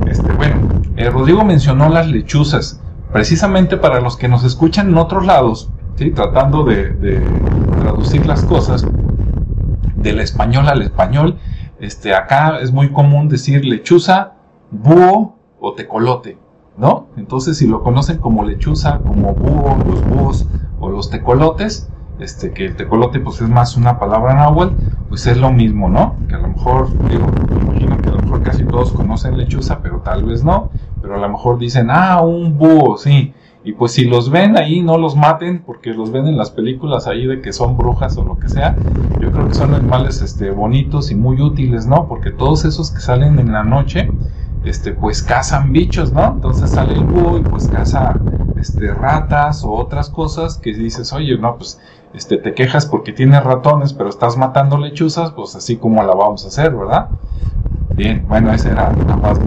Este, 0.08 0.32
bueno, 0.34 0.56
eh, 0.98 1.10
Rodrigo 1.10 1.44
mencionó 1.44 1.90
las 1.90 2.08
lechuzas, 2.08 2.80
precisamente 3.12 3.78
para 3.78 4.02
los 4.02 4.18
que 4.18 4.28
nos 4.28 4.44
escuchan 4.44 4.90
en 4.90 4.98
otros 4.98 5.26
lados, 5.26 5.70
¿sí? 5.96 6.12
tratando 6.12 6.64
de, 6.64 6.90
de 6.90 7.22
traducir 7.80 8.26
las 8.26 8.44
cosas 8.44 8.86
del 10.04 10.20
español 10.20 10.68
al 10.68 10.82
español. 10.82 11.38
Este, 11.80 12.14
acá 12.14 12.60
es 12.60 12.72
muy 12.72 12.92
común 12.92 13.30
decir 13.30 13.66
lechuza, 13.66 14.34
búho 14.72 15.36
o 15.60 15.74
tecolote, 15.74 16.38
¿no? 16.78 17.08
Entonces, 17.18 17.58
si 17.58 17.68
lo 17.68 17.82
conocen 17.82 18.18
como 18.18 18.44
lechuza, 18.44 19.00
como 19.00 19.34
búho, 19.34 19.78
los 19.86 20.06
búhos 20.06 20.48
o 20.80 20.90
los 20.90 21.10
tecolotes, 21.10 21.90
este, 22.20 22.52
que 22.52 22.66
el 22.66 22.76
tecolote 22.76 23.20
pues 23.20 23.42
es 23.42 23.50
más 23.50 23.76
una 23.76 23.98
palabra 23.98 24.36
náhuatl, 24.36 24.76
pues 25.10 25.26
es 25.28 25.38
lo 25.38 25.52
mismo, 25.52 25.90
¿no? 25.90 26.16
Que 26.28 26.36
a 26.36 26.40
lo 26.40 26.50
mejor, 26.50 26.90
digo, 27.10 27.26
imagino 27.62 27.98
que 27.98 28.10
a 28.10 28.14
lo 28.14 28.20
mejor 28.20 28.44
casi 28.44 28.64
todos 28.66 28.92
conocen 28.92 29.38
lechuza, 29.38 29.80
pero 29.82 30.00
tal 30.00 30.24
vez 30.24 30.44
no, 30.44 30.70
pero 31.02 31.16
a 31.16 31.18
lo 31.18 31.30
mejor 31.30 31.58
dicen, 31.58 31.90
ah, 31.90 32.22
un 32.22 32.58
búho, 32.58 32.98
sí, 32.98 33.34
y 33.64 33.74
pues 33.74 33.94
si 33.94 34.06
los 34.06 34.30
ven 34.30 34.58
ahí, 34.58 34.82
no 34.82 34.98
los 34.98 35.16
maten, 35.16 35.64
porque 35.66 35.94
los 35.94 36.12
ven 36.12 36.28
en 36.28 36.38
las 36.38 36.52
películas 36.52 37.08
ahí 37.08 37.26
de 37.26 37.42
que 37.42 37.54
son 37.54 37.78
brujas 37.78 38.18
o 38.18 38.24
lo 38.24 38.38
que 38.38 38.50
sea. 38.50 38.76
Yo 39.22 39.32
creo 39.32 39.48
que 39.48 39.54
son 39.54 39.74
animales 39.74 40.22
este, 40.22 40.52
bonitos 40.52 41.12
y 41.12 41.16
muy 41.16 41.42
útiles, 41.42 41.88
¿no? 41.88 42.08
Porque 42.08 42.32
todos 42.32 42.66
esos 42.66 42.92
que 42.92 43.00
salen 43.00 43.40
en 43.40 43.54
la 43.54 43.64
noche, 43.64 44.10
este, 44.66 44.92
pues 44.92 45.24
cazan 45.24 45.72
bichos, 45.72 46.12
¿no? 46.12 46.26
Entonces 46.34 46.72
sale 46.72 46.94
el 46.94 47.06
búho 47.06 47.38
y 47.38 47.42
pues 47.42 47.70
caza 47.70 48.20
este, 48.58 48.94
ratas 48.94 49.64
o 49.64 49.72
otras 49.72 50.10
cosas 50.10 50.58
que 50.58 50.74
dices, 50.74 51.14
oye, 51.14 51.38
no, 51.38 51.56
pues 51.56 51.80
este, 52.14 52.38
te 52.38 52.54
quejas 52.54 52.86
porque 52.86 53.14
tienes 53.14 53.44
ratones, 53.46 53.94
pero 53.94 54.10
estás 54.10 54.36
matando 54.36 54.78
lechuzas, 54.78 55.32
pues 55.32 55.56
así 55.56 55.78
como 55.78 56.04
la 56.04 56.14
vamos 56.14 56.44
a 56.44 56.50
hacer, 56.50 56.76
¿verdad? 56.76 57.10
Bien, 57.96 58.26
bueno, 58.28 58.52
ese 58.52 58.72
era 58.72 58.92
nada 58.92 59.16
más 59.16 59.40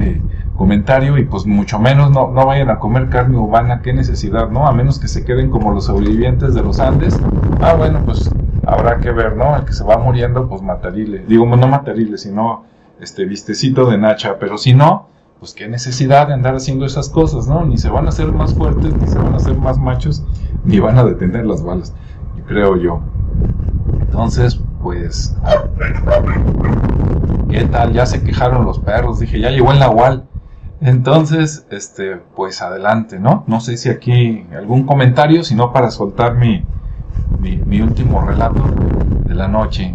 comentario 0.57 1.18
y 1.18 1.24
pues 1.24 1.46
mucho 1.46 1.78
menos 1.78 2.11
no, 2.11 2.30
no 2.30 2.46
vayan 2.46 2.70
a 2.70 2.78
comer 2.78 3.09
carne 3.09 3.38
humana, 3.38 3.80
qué 3.82 3.92
necesidad, 3.92 4.50
¿no? 4.50 4.66
A 4.66 4.72
menos 4.72 4.98
que 4.98 5.09
se 5.09 5.24
queden 5.24 5.50
como 5.50 5.72
los 5.72 5.84
sobrevivientes 5.84 6.54
de 6.54 6.62
los 6.62 6.80
Andes. 6.80 7.18
Ah, 7.61 7.74
bueno, 7.74 8.00
pues 8.04 8.30
habrá 8.66 8.98
que 8.98 9.12
ver, 9.12 9.36
¿no? 9.36 9.57
El 9.57 9.64
que 9.64 9.72
se 9.72 9.84
va 9.84 9.98
muriendo, 9.98 10.48
pues 10.48 10.62
matarile. 10.62 11.24
Digo, 11.26 11.46
no 11.46 11.68
matarile, 11.68 12.18
sino 12.18 12.64
este 13.00 13.24
vistecito 13.24 13.88
de 13.88 13.98
nacha, 13.98 14.38
pero 14.38 14.59
si 14.59 14.74
no, 14.74 15.09
pues 15.38 15.52
qué 15.52 15.68
necesidad 15.68 16.28
de 16.28 16.34
andar 16.34 16.54
haciendo 16.54 16.86
esas 16.86 17.09
cosas, 17.09 17.46
¿no? 17.46 17.64
Ni 17.64 17.78
se 17.78 17.90
van 17.90 18.07
a 18.07 18.09
hacer 18.09 18.32
más 18.32 18.54
fuertes, 18.54 18.94
ni 18.94 19.07
se 19.07 19.18
van 19.18 19.34
a 19.34 19.36
hacer 19.36 19.57
más 19.57 19.78
machos, 19.78 20.24
ni 20.64 20.80
van 20.80 20.98
a 20.98 21.04
detener 21.04 21.46
las 21.46 21.62
balas, 21.62 21.94
creo 22.46 22.76
yo. 22.76 23.00
Entonces, 24.00 24.61
pues, 24.82 25.36
¿qué 27.50 27.64
tal? 27.64 27.92
Ya 27.92 28.07
se 28.07 28.22
quejaron 28.22 28.64
los 28.64 28.78
perros, 28.78 29.18
dije, 29.20 29.40
ya 29.40 29.50
llegó 29.50 29.72
el 29.72 29.78
nahual. 29.78 30.26
Entonces, 30.81 31.66
este, 31.70 32.16
pues 32.35 32.61
adelante, 32.62 33.18
¿no? 33.18 33.45
No 33.47 33.61
sé 33.61 33.77
si 33.77 33.89
aquí 33.89 34.47
algún 34.55 34.85
comentario, 34.85 35.43
sino 35.43 35.72
para 35.72 35.91
soltar 35.91 36.37
mi, 36.37 36.64
mi, 37.41 37.81
último 37.81 38.20
relato 38.20 38.62
de 39.24 39.35
la 39.35 39.49
noche. 39.49 39.95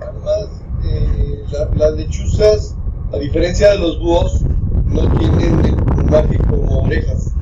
Además, 0.00 0.62
eh, 0.84 1.44
las 1.76 1.92
lechuzas 1.94 2.76
a 3.12 3.18
diferencia 3.18 3.70
de 3.70 3.78
los 3.78 3.98
búhos, 3.98 4.42
no 4.86 5.18
tienen 5.18 5.64
el 5.64 5.76
plumaje 5.76 6.38
como 6.48 6.82
orejas. 6.82 7.32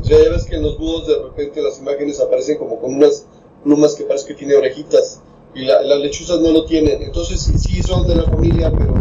O 0.00 0.04
sea, 0.04 0.18
ya 0.22 0.30
ves 0.30 0.44
que 0.44 0.56
en 0.56 0.62
los 0.62 0.78
búhos 0.78 1.06
de 1.06 1.22
repente 1.22 1.62
las 1.62 1.78
imágenes 1.78 2.20
aparecen 2.20 2.58
como 2.58 2.80
con 2.80 2.94
unas 2.94 3.26
plumas 3.62 3.94
que 3.94 4.04
parece 4.04 4.26
que 4.26 4.34
tiene 4.34 4.54
orejitas. 4.54 5.20
Y 5.54 5.64
las 5.66 5.98
lechuzas 6.00 6.40
no 6.40 6.50
lo 6.50 6.64
tienen. 6.64 7.02
Entonces 7.02 7.40
sí, 7.40 7.82
son 7.82 8.08
de 8.08 8.16
la 8.16 8.24
familia, 8.24 8.72
pero 8.72 8.94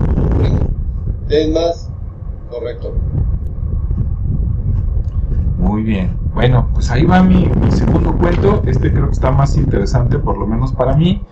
tienen 1.28 1.54
más. 1.54 1.91
Correcto. 2.52 2.94
Muy 5.58 5.84
bien. 5.84 6.18
Bueno, 6.34 6.68
pues 6.74 6.92
ahí 6.92 7.06
va 7.06 7.24
mi, 7.24 7.50
segundo 7.70 8.14
cuento. 8.18 8.62
Este 8.66 8.92
creo 8.92 9.06
que 9.06 9.14
está 9.14 9.32
más 9.32 9.56
interesante, 9.56 10.20
por 10.20 10.38
lo 10.38 10.46
menos 10.46 10.74
para 10.74 10.96
mí. 10.96 11.24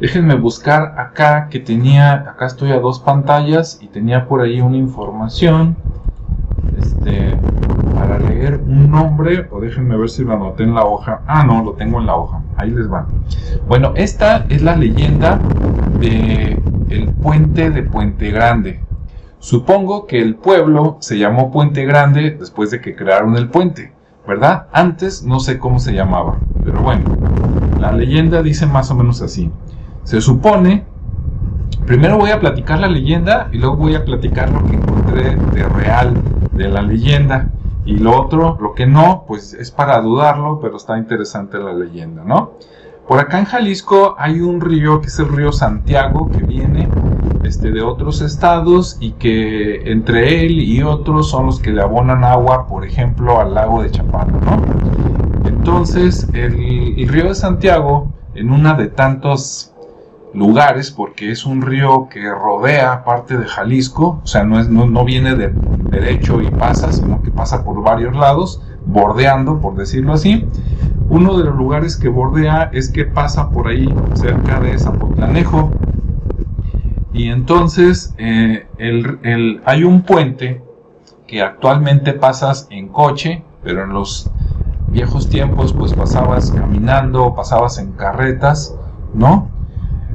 Déjenme 0.00 0.34
buscar 0.34 0.98
acá 0.98 1.48
que 1.48 1.60
tenía, 1.60 2.14
acá 2.14 2.46
estoy 2.46 2.72
a 2.72 2.80
dos 2.80 2.98
pantallas 2.98 3.78
y 3.80 3.86
tenía 3.86 4.26
por 4.26 4.40
ahí 4.40 4.60
una 4.60 4.76
información 4.76 5.76
este, 6.78 7.34
para 7.94 8.18
leer 8.18 8.60
un 8.66 8.90
nombre 8.90 9.48
o 9.50 9.60
déjenme 9.60 9.96
ver 9.96 10.10
si 10.10 10.24
lo 10.24 10.34
anoté 10.34 10.64
en 10.64 10.74
la 10.74 10.84
hoja. 10.84 11.22
Ah, 11.26 11.44
no, 11.44 11.62
lo 11.62 11.72
tengo 11.74 12.00
en 12.00 12.06
la 12.06 12.16
hoja. 12.16 12.42
Ahí 12.56 12.70
les 12.70 12.90
va. 12.92 13.06
Bueno, 13.68 13.92
esta 13.94 14.46
es 14.48 14.62
la 14.62 14.76
leyenda 14.76 15.38
de 16.00 16.60
el 16.90 17.08
puente 17.14 17.70
de 17.70 17.82
Puente 17.82 18.30
Grande. 18.30 18.85
Supongo 19.46 20.08
que 20.08 20.20
el 20.20 20.34
pueblo 20.34 20.96
se 20.98 21.18
llamó 21.18 21.52
Puente 21.52 21.84
Grande 21.84 22.32
después 22.32 22.72
de 22.72 22.80
que 22.80 22.96
crearon 22.96 23.36
el 23.36 23.48
puente, 23.48 23.92
¿verdad? 24.26 24.66
Antes 24.72 25.22
no 25.22 25.38
sé 25.38 25.60
cómo 25.60 25.78
se 25.78 25.92
llamaba, 25.92 26.38
pero 26.64 26.82
bueno, 26.82 27.04
la 27.78 27.92
leyenda 27.92 28.42
dice 28.42 28.66
más 28.66 28.90
o 28.90 28.96
menos 28.96 29.22
así. 29.22 29.52
Se 30.02 30.20
supone, 30.20 30.84
primero 31.86 32.18
voy 32.18 32.30
a 32.30 32.40
platicar 32.40 32.80
la 32.80 32.88
leyenda 32.88 33.48
y 33.52 33.58
luego 33.58 33.76
voy 33.76 33.94
a 33.94 34.04
platicar 34.04 34.50
lo 34.50 34.64
que 34.64 34.74
encontré 34.74 35.36
de 35.36 35.62
real 35.62 36.14
de 36.50 36.68
la 36.68 36.82
leyenda. 36.82 37.48
Y 37.84 37.98
lo 37.98 38.20
otro, 38.20 38.58
lo 38.60 38.74
que 38.74 38.88
no, 38.88 39.26
pues 39.28 39.54
es 39.54 39.70
para 39.70 40.00
dudarlo, 40.00 40.58
pero 40.60 40.76
está 40.76 40.98
interesante 40.98 41.56
la 41.60 41.72
leyenda, 41.72 42.24
¿no? 42.24 42.54
Por 43.06 43.20
acá 43.20 43.38
en 43.38 43.44
Jalisco 43.44 44.16
hay 44.18 44.40
un 44.40 44.60
río 44.60 45.00
que 45.00 45.06
es 45.06 45.20
el 45.20 45.28
río 45.28 45.52
Santiago 45.52 46.28
que 46.32 46.42
viene 46.42 46.88
este, 47.46 47.70
de 47.70 47.82
otros 47.82 48.20
estados 48.20 48.96
y 49.00 49.12
que 49.12 49.90
entre 49.90 50.44
él 50.44 50.60
y 50.60 50.82
otros 50.82 51.30
son 51.30 51.46
los 51.46 51.60
que 51.60 51.70
le 51.70 51.82
abonan 51.82 52.24
agua, 52.24 52.66
por 52.66 52.84
ejemplo, 52.84 53.40
al 53.40 53.54
lago 53.54 53.82
de 53.82 53.90
Chapala, 53.90 54.32
¿no? 54.32 55.48
Entonces, 55.48 56.28
el, 56.34 56.98
el 56.98 57.08
río 57.08 57.28
de 57.28 57.34
Santiago, 57.34 58.12
en 58.34 58.50
una 58.50 58.74
de 58.74 58.88
tantos 58.88 59.72
lugares, 60.36 60.90
porque 60.90 61.30
es 61.30 61.46
un 61.46 61.62
río 61.62 62.08
que 62.10 62.30
rodea 62.30 63.04
parte 63.04 63.38
de 63.38 63.46
Jalisco, 63.46 64.20
o 64.22 64.26
sea, 64.26 64.44
no, 64.44 64.60
es, 64.60 64.68
no, 64.68 64.86
no 64.86 65.04
viene 65.04 65.34
de 65.34 65.52
derecho 65.90 66.42
y 66.42 66.50
pasa, 66.50 66.92
sino 66.92 67.22
que 67.22 67.30
pasa 67.30 67.64
por 67.64 67.82
varios 67.82 68.14
lados, 68.14 68.62
bordeando, 68.84 69.60
por 69.60 69.76
decirlo 69.76 70.12
así. 70.12 70.46
Uno 71.08 71.38
de 71.38 71.44
los 71.44 71.56
lugares 71.56 71.96
que 71.96 72.08
bordea 72.08 72.70
es 72.72 72.90
que 72.90 73.04
pasa 73.04 73.50
por 73.50 73.68
ahí 73.68 73.92
cerca 74.14 74.60
de 74.60 74.78
Zapotlanejo. 74.78 75.70
Y 77.16 77.30
entonces 77.30 78.14
eh, 78.18 78.66
hay 79.64 79.84
un 79.84 80.02
puente 80.02 80.62
que 81.26 81.40
actualmente 81.40 82.12
pasas 82.12 82.66
en 82.68 82.88
coche, 82.88 83.42
pero 83.64 83.84
en 83.84 83.94
los 83.94 84.30
viejos 84.88 85.30
tiempos 85.30 85.72
pues 85.72 85.94
pasabas 85.94 86.50
caminando, 86.50 87.34
pasabas 87.34 87.78
en 87.78 87.92
carretas, 87.92 88.76
¿no? 89.14 89.48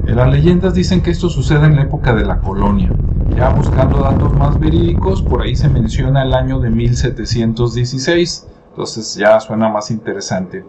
Eh, 0.06 0.14
las 0.14 0.30
leyendas 0.30 0.74
dicen 0.74 1.02
que 1.02 1.10
esto 1.10 1.28
sucede 1.28 1.66
en 1.66 1.74
la 1.74 1.82
época 1.82 2.14
de 2.14 2.24
la 2.24 2.38
colonia. 2.38 2.92
Ya 3.36 3.48
buscando 3.48 3.98
datos 3.98 4.32
más 4.34 4.60
verídicos, 4.60 5.22
por 5.22 5.42
ahí 5.42 5.56
se 5.56 5.68
menciona 5.68 6.22
el 6.22 6.32
año 6.34 6.60
de 6.60 6.70
1716 6.70 8.46
entonces 8.72 9.16
ya 9.16 9.38
suena 9.38 9.68
más 9.68 9.90
interesante. 9.90 10.64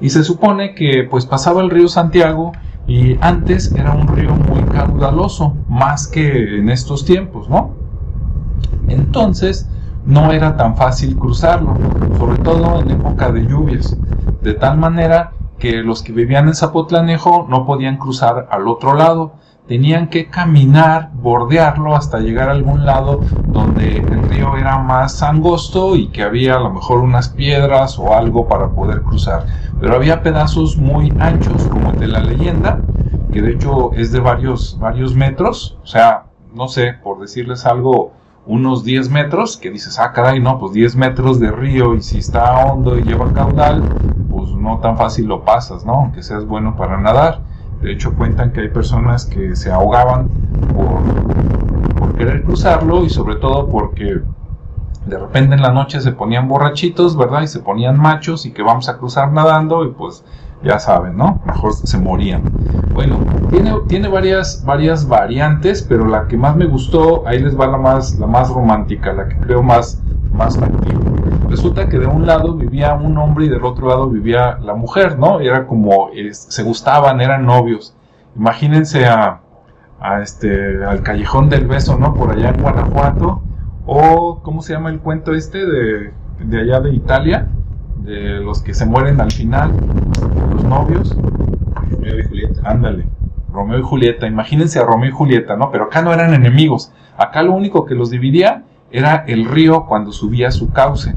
Y 0.00 0.10
se 0.10 0.22
supone 0.22 0.76
que 0.76 1.08
pues 1.10 1.26
pasaba 1.26 1.60
el 1.60 1.70
río 1.70 1.88
Santiago 1.88 2.52
y 2.88 3.18
antes 3.20 3.72
era 3.76 3.92
un 3.92 4.08
río 4.08 4.34
muy 4.34 4.62
caudaloso, 4.64 5.54
más 5.68 6.08
que 6.08 6.58
en 6.58 6.70
estos 6.70 7.04
tiempos, 7.04 7.48
¿no? 7.48 7.74
Entonces 8.88 9.68
no 10.06 10.32
era 10.32 10.56
tan 10.56 10.74
fácil 10.74 11.16
cruzarlo, 11.16 11.76
sobre 12.16 12.38
todo 12.38 12.80
en 12.80 12.90
época 12.90 13.30
de 13.30 13.46
lluvias, 13.46 13.96
de 14.42 14.54
tal 14.54 14.78
manera 14.78 15.32
que 15.58 15.82
los 15.82 16.02
que 16.02 16.12
vivían 16.12 16.48
en 16.48 16.54
Zapotlanejo 16.54 17.46
no 17.50 17.66
podían 17.66 17.98
cruzar 17.98 18.48
al 18.50 18.66
otro 18.66 18.94
lado, 18.94 19.34
tenían 19.68 20.08
que 20.08 20.28
caminar, 20.28 21.10
bordearlo 21.12 21.94
hasta 21.94 22.20
llegar 22.20 22.48
a 22.48 22.52
algún 22.52 22.86
lado 22.86 23.20
donde 23.46 23.98
el 23.98 24.22
río 24.30 24.56
era 24.56 24.78
más 24.78 25.22
angosto 25.22 25.94
y 25.94 26.08
que 26.08 26.22
había 26.22 26.54
a 26.54 26.60
lo 26.60 26.70
mejor 26.70 27.00
unas 27.00 27.28
piedras 27.28 27.98
o 27.98 28.14
algo 28.14 28.48
para 28.48 28.70
poder 28.70 29.02
cruzar. 29.02 29.44
Pero 29.78 29.94
había 29.94 30.22
pedazos 30.22 30.78
muy 30.78 31.12
anchos 31.20 31.64
como 31.64 31.90
el 31.90 32.00
de 32.00 32.08
la 32.08 32.20
leyenda, 32.20 32.80
que 33.30 33.42
de 33.42 33.52
hecho 33.52 33.92
es 33.92 34.10
de 34.10 34.20
varios, 34.20 34.78
varios 34.80 35.14
metros, 35.14 35.76
o 35.82 35.86
sea, 35.86 36.24
no 36.54 36.68
sé, 36.68 36.94
por 36.94 37.20
decirles 37.20 37.66
algo, 37.66 38.12
unos 38.46 38.82
10 38.82 39.10
metros, 39.10 39.58
que 39.58 39.70
dices, 39.70 40.00
ah, 40.00 40.12
caray, 40.14 40.40
no, 40.40 40.58
pues 40.58 40.72
10 40.72 40.96
metros 40.96 41.38
de 41.38 41.50
río 41.50 41.94
y 41.94 42.00
si 42.00 42.18
está 42.18 42.64
hondo 42.64 42.98
y 42.98 43.02
lleva 43.02 43.30
caudal, 43.34 43.82
pues 44.30 44.50
no 44.52 44.78
tan 44.78 44.96
fácil 44.96 45.26
lo 45.26 45.44
pasas, 45.44 45.84
¿no? 45.84 45.92
Aunque 45.92 46.22
seas 46.22 46.46
bueno 46.46 46.74
para 46.74 46.96
nadar. 46.96 47.42
De 47.82 47.92
hecho, 47.92 48.14
cuentan 48.14 48.52
que 48.52 48.60
hay 48.60 48.68
personas 48.68 49.24
que 49.26 49.54
se 49.54 49.70
ahogaban 49.70 50.28
por, 50.74 52.16
querer 52.16 52.42
cruzarlo 52.42 53.04
y 53.04 53.10
sobre 53.10 53.36
todo 53.36 53.68
porque 53.68 54.20
de 55.06 55.18
repente 55.18 55.54
en 55.54 55.62
la 55.62 55.70
noche 55.70 56.00
se 56.00 56.10
ponían 56.10 56.48
borrachitos, 56.48 57.16
¿verdad? 57.16 57.42
Y 57.42 57.46
se 57.46 57.60
ponían 57.60 57.96
machos 57.96 58.44
y 58.44 58.50
que 58.50 58.62
vamos 58.62 58.88
a 58.88 58.98
cruzar 58.98 59.32
nadando 59.32 59.84
y 59.84 59.90
pues 59.92 60.24
ya 60.64 60.80
saben, 60.80 61.16
¿no? 61.16 61.40
Mejor 61.46 61.72
se 61.72 61.96
morían. 61.98 62.42
Bueno, 62.92 63.18
tiene, 63.50 63.72
tiene 63.86 64.08
varias, 64.08 64.64
varias 64.64 65.06
variantes, 65.06 65.86
pero 65.88 66.06
la 66.06 66.26
que 66.26 66.36
más 66.36 66.56
me 66.56 66.66
gustó, 66.66 67.26
ahí 67.26 67.38
les 67.38 67.58
va 67.58 67.68
la 67.68 67.78
más, 67.78 68.18
la 68.18 68.26
más 68.26 68.50
romántica, 68.50 69.12
la 69.12 69.28
que 69.28 69.36
creo 69.36 69.62
más, 69.62 70.02
más 70.32 70.58
Resulta 71.48 71.88
que 71.88 71.98
de 71.98 72.06
un 72.06 72.26
lado 72.26 72.54
vivía 72.54 72.92
un 72.94 73.16
hombre 73.16 73.46
y 73.46 73.48
del 73.48 73.64
otro 73.64 73.88
lado 73.88 74.08
vivía 74.08 74.58
la 74.60 74.74
mujer, 74.74 75.18
¿no? 75.18 75.40
Era 75.40 75.66
como, 75.66 76.10
se 76.32 76.62
gustaban, 76.62 77.20
eran 77.20 77.46
novios. 77.46 77.94
Imagínense 78.36 79.06
a, 79.06 79.40
a 79.98 80.20
este, 80.20 80.84
al 80.84 81.02
Callejón 81.02 81.48
del 81.48 81.66
Beso, 81.66 81.98
¿no? 81.98 82.14
Por 82.14 82.32
allá 82.32 82.50
en 82.50 82.60
Guanajuato. 82.60 83.42
O, 83.86 84.40
¿cómo 84.42 84.60
se 84.60 84.74
llama 84.74 84.90
el 84.90 85.00
cuento 85.00 85.32
este 85.32 85.64
de, 85.64 86.12
de 86.40 86.60
allá 86.60 86.80
de 86.80 86.92
Italia? 86.92 87.48
De 87.96 88.40
los 88.40 88.62
que 88.62 88.74
se 88.74 88.84
mueren 88.84 89.20
al 89.20 89.32
final, 89.32 89.72
los 90.52 90.64
novios. 90.64 91.16
Romeo 91.90 92.18
y 92.20 92.22
Julieta. 92.24 92.60
Ándale. 92.64 93.06
Romeo 93.50 93.78
y 93.78 93.82
Julieta, 93.82 94.26
imagínense 94.26 94.78
a 94.78 94.84
Romeo 94.84 95.08
y 95.08 95.12
Julieta, 95.12 95.56
¿no? 95.56 95.70
Pero 95.70 95.84
acá 95.84 96.02
no 96.02 96.12
eran 96.12 96.34
enemigos. 96.34 96.92
Acá 97.16 97.42
lo 97.42 97.52
único 97.52 97.86
que 97.86 97.94
los 97.94 98.10
dividía 98.10 98.64
era 98.90 99.24
el 99.26 99.46
río 99.46 99.86
cuando 99.86 100.12
subía 100.12 100.50
su 100.50 100.70
cauce. 100.70 101.16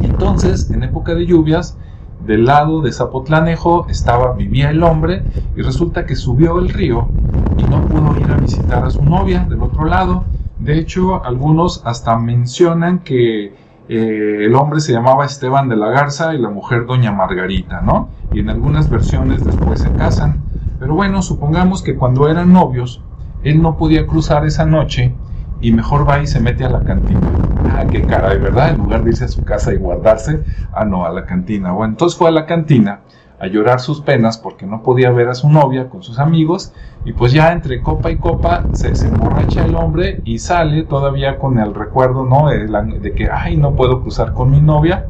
Entonces, 0.00 0.70
en 0.70 0.82
época 0.82 1.14
de 1.14 1.26
lluvias, 1.26 1.76
del 2.24 2.44
lado 2.44 2.80
de 2.82 2.92
Zapotlanejo 2.92 3.86
estaba, 3.88 4.32
vivía 4.34 4.70
el 4.70 4.82
hombre 4.82 5.24
y 5.56 5.62
resulta 5.62 6.06
que 6.06 6.16
subió 6.16 6.58
el 6.58 6.68
río 6.68 7.08
y 7.56 7.64
no 7.64 7.86
pudo 7.86 8.16
ir 8.16 8.30
a 8.30 8.36
visitar 8.36 8.84
a 8.84 8.90
su 8.90 9.04
novia 9.04 9.46
del 9.48 9.62
otro 9.62 9.84
lado. 9.84 10.24
De 10.58 10.78
hecho, 10.78 11.24
algunos 11.24 11.82
hasta 11.84 12.16
mencionan 12.16 13.00
que 13.00 13.54
eh, 13.88 14.38
el 14.46 14.54
hombre 14.54 14.80
se 14.80 14.92
llamaba 14.92 15.26
Esteban 15.26 15.68
de 15.68 15.76
la 15.76 15.88
Garza 15.88 16.34
y 16.34 16.38
la 16.38 16.50
mujer 16.50 16.86
Doña 16.86 17.12
Margarita, 17.12 17.80
¿no? 17.80 18.08
Y 18.32 18.40
en 18.40 18.48
algunas 18.48 18.88
versiones 18.88 19.44
después 19.44 19.80
se 19.80 19.92
casan. 19.92 20.42
Pero 20.78 20.94
bueno, 20.94 21.22
supongamos 21.22 21.82
que 21.82 21.96
cuando 21.96 22.28
eran 22.28 22.52
novios, 22.52 23.02
él 23.42 23.60
no 23.60 23.76
podía 23.76 24.06
cruzar 24.06 24.46
esa 24.46 24.64
noche 24.64 25.14
y 25.62 25.72
mejor 25.72 26.06
va 26.06 26.20
y 26.20 26.26
se 26.26 26.40
mete 26.40 26.64
a 26.64 26.68
la 26.68 26.82
cantina. 26.82 27.30
Ah, 27.64 27.86
qué 27.88 28.04
caray, 28.04 28.38
¿verdad? 28.38 28.70
En 28.70 28.78
lugar 28.78 29.04
de 29.04 29.10
irse 29.10 29.24
a 29.24 29.28
su 29.28 29.44
casa 29.44 29.72
y 29.72 29.76
guardarse, 29.76 30.42
ah, 30.72 30.84
no, 30.84 31.06
a 31.06 31.10
la 31.10 31.24
cantina. 31.24 31.72
Bueno, 31.72 31.92
entonces 31.92 32.18
fue 32.18 32.28
a 32.28 32.32
la 32.32 32.44
cantina 32.44 33.00
a 33.38 33.46
llorar 33.46 33.80
sus 33.80 34.00
penas 34.00 34.38
porque 34.38 34.66
no 34.66 34.82
podía 34.82 35.10
ver 35.10 35.28
a 35.28 35.34
su 35.34 35.48
novia 35.48 35.88
con 35.88 36.02
sus 36.02 36.18
amigos 36.18 36.72
y 37.04 37.12
pues 37.12 37.32
ya 37.32 37.52
entre 37.52 37.80
copa 37.80 38.10
y 38.10 38.16
copa 38.16 38.68
se, 38.72 38.92
emborracha 39.06 39.64
el 39.64 39.74
hombre 39.74 40.20
y 40.24 40.38
sale 40.38 40.82
todavía 40.84 41.38
con 41.38 41.58
el 41.58 41.74
recuerdo, 41.74 42.24
¿no? 42.24 42.48
De, 42.48 43.12
que, 43.14 43.28
ay, 43.30 43.56
no 43.56 43.74
puedo 43.74 44.02
cruzar 44.02 44.32
con 44.32 44.50
mi 44.50 44.60
novia 44.60 45.06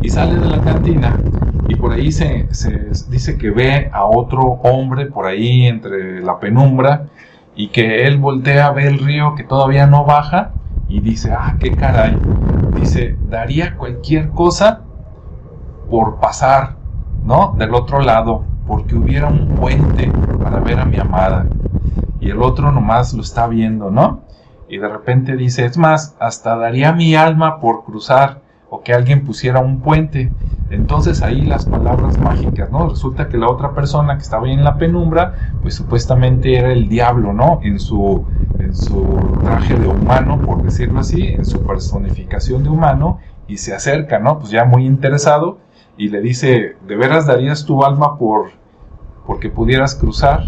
y 0.00 0.08
sale 0.08 0.38
de 0.38 0.46
la 0.46 0.60
cantina 0.60 1.20
y 1.68 1.74
por 1.74 1.92
ahí 1.92 2.10
se, 2.10 2.52
se 2.52 2.90
dice 3.08 3.36
que 3.36 3.50
ve 3.50 3.90
a 3.92 4.04
otro 4.04 4.40
hombre 4.62 5.06
por 5.06 5.26
ahí 5.26 5.66
entre 5.66 6.20
la 6.20 6.38
penumbra 6.38 7.06
y 7.58 7.68
que 7.68 8.06
él 8.06 8.18
voltea, 8.18 8.70
ve 8.70 8.86
el 8.86 9.00
río 9.00 9.34
que 9.34 9.42
todavía 9.42 9.88
no 9.88 10.04
baja 10.04 10.52
y 10.88 11.00
dice, 11.00 11.32
ah, 11.32 11.56
qué 11.58 11.72
caray. 11.72 12.16
Dice, 12.76 13.18
daría 13.28 13.76
cualquier 13.76 14.28
cosa 14.28 14.82
por 15.90 16.20
pasar, 16.20 16.76
¿no? 17.24 17.56
Del 17.58 17.74
otro 17.74 18.00
lado, 18.00 18.44
porque 18.64 18.94
hubiera 18.94 19.26
un 19.26 19.56
puente 19.56 20.08
para 20.40 20.60
ver 20.60 20.78
a 20.78 20.84
mi 20.84 20.98
amada. 20.98 21.46
Y 22.20 22.30
el 22.30 22.42
otro 22.42 22.70
nomás 22.70 23.12
lo 23.12 23.22
está 23.22 23.48
viendo, 23.48 23.90
¿no? 23.90 24.20
Y 24.68 24.78
de 24.78 24.86
repente 24.86 25.36
dice, 25.36 25.64
es 25.64 25.76
más, 25.76 26.16
hasta 26.20 26.54
daría 26.54 26.92
mi 26.92 27.16
alma 27.16 27.58
por 27.58 27.82
cruzar 27.82 28.42
o 28.70 28.82
que 28.82 28.92
alguien 28.92 29.24
pusiera 29.24 29.60
un 29.60 29.80
puente. 29.80 30.32
Entonces 30.70 31.22
ahí 31.22 31.42
las 31.46 31.64
palabras 31.66 32.18
mágicas, 32.18 32.70
¿no? 32.70 32.88
Resulta 32.88 33.28
que 33.28 33.38
la 33.38 33.48
otra 33.48 33.74
persona 33.74 34.16
que 34.16 34.22
estaba 34.22 34.46
ahí 34.46 34.52
en 34.52 34.64
la 34.64 34.76
penumbra, 34.76 35.34
pues 35.62 35.74
supuestamente 35.74 36.56
era 36.56 36.72
el 36.72 36.88
diablo, 36.88 37.32
¿no? 37.32 37.60
En 37.62 37.78
su, 37.80 38.26
en 38.58 38.74
su 38.74 39.38
traje 39.42 39.78
de 39.78 39.86
humano, 39.86 40.42
por 40.44 40.62
decirlo 40.62 41.00
así, 41.00 41.26
en 41.26 41.44
su 41.46 41.64
personificación 41.64 42.62
de 42.64 42.68
humano, 42.68 43.18
y 43.46 43.56
se 43.58 43.74
acerca, 43.74 44.18
¿no? 44.18 44.38
Pues 44.38 44.50
ya 44.50 44.64
muy 44.64 44.84
interesado, 44.84 45.58
y 45.96 46.08
le 46.08 46.20
dice, 46.20 46.76
¿de 46.86 46.96
veras 46.96 47.26
darías 47.26 47.64
tu 47.64 47.82
alma 47.84 48.18
por 48.18 48.50
porque 49.24 49.50
pudieras 49.50 49.94
cruzar? 49.94 50.44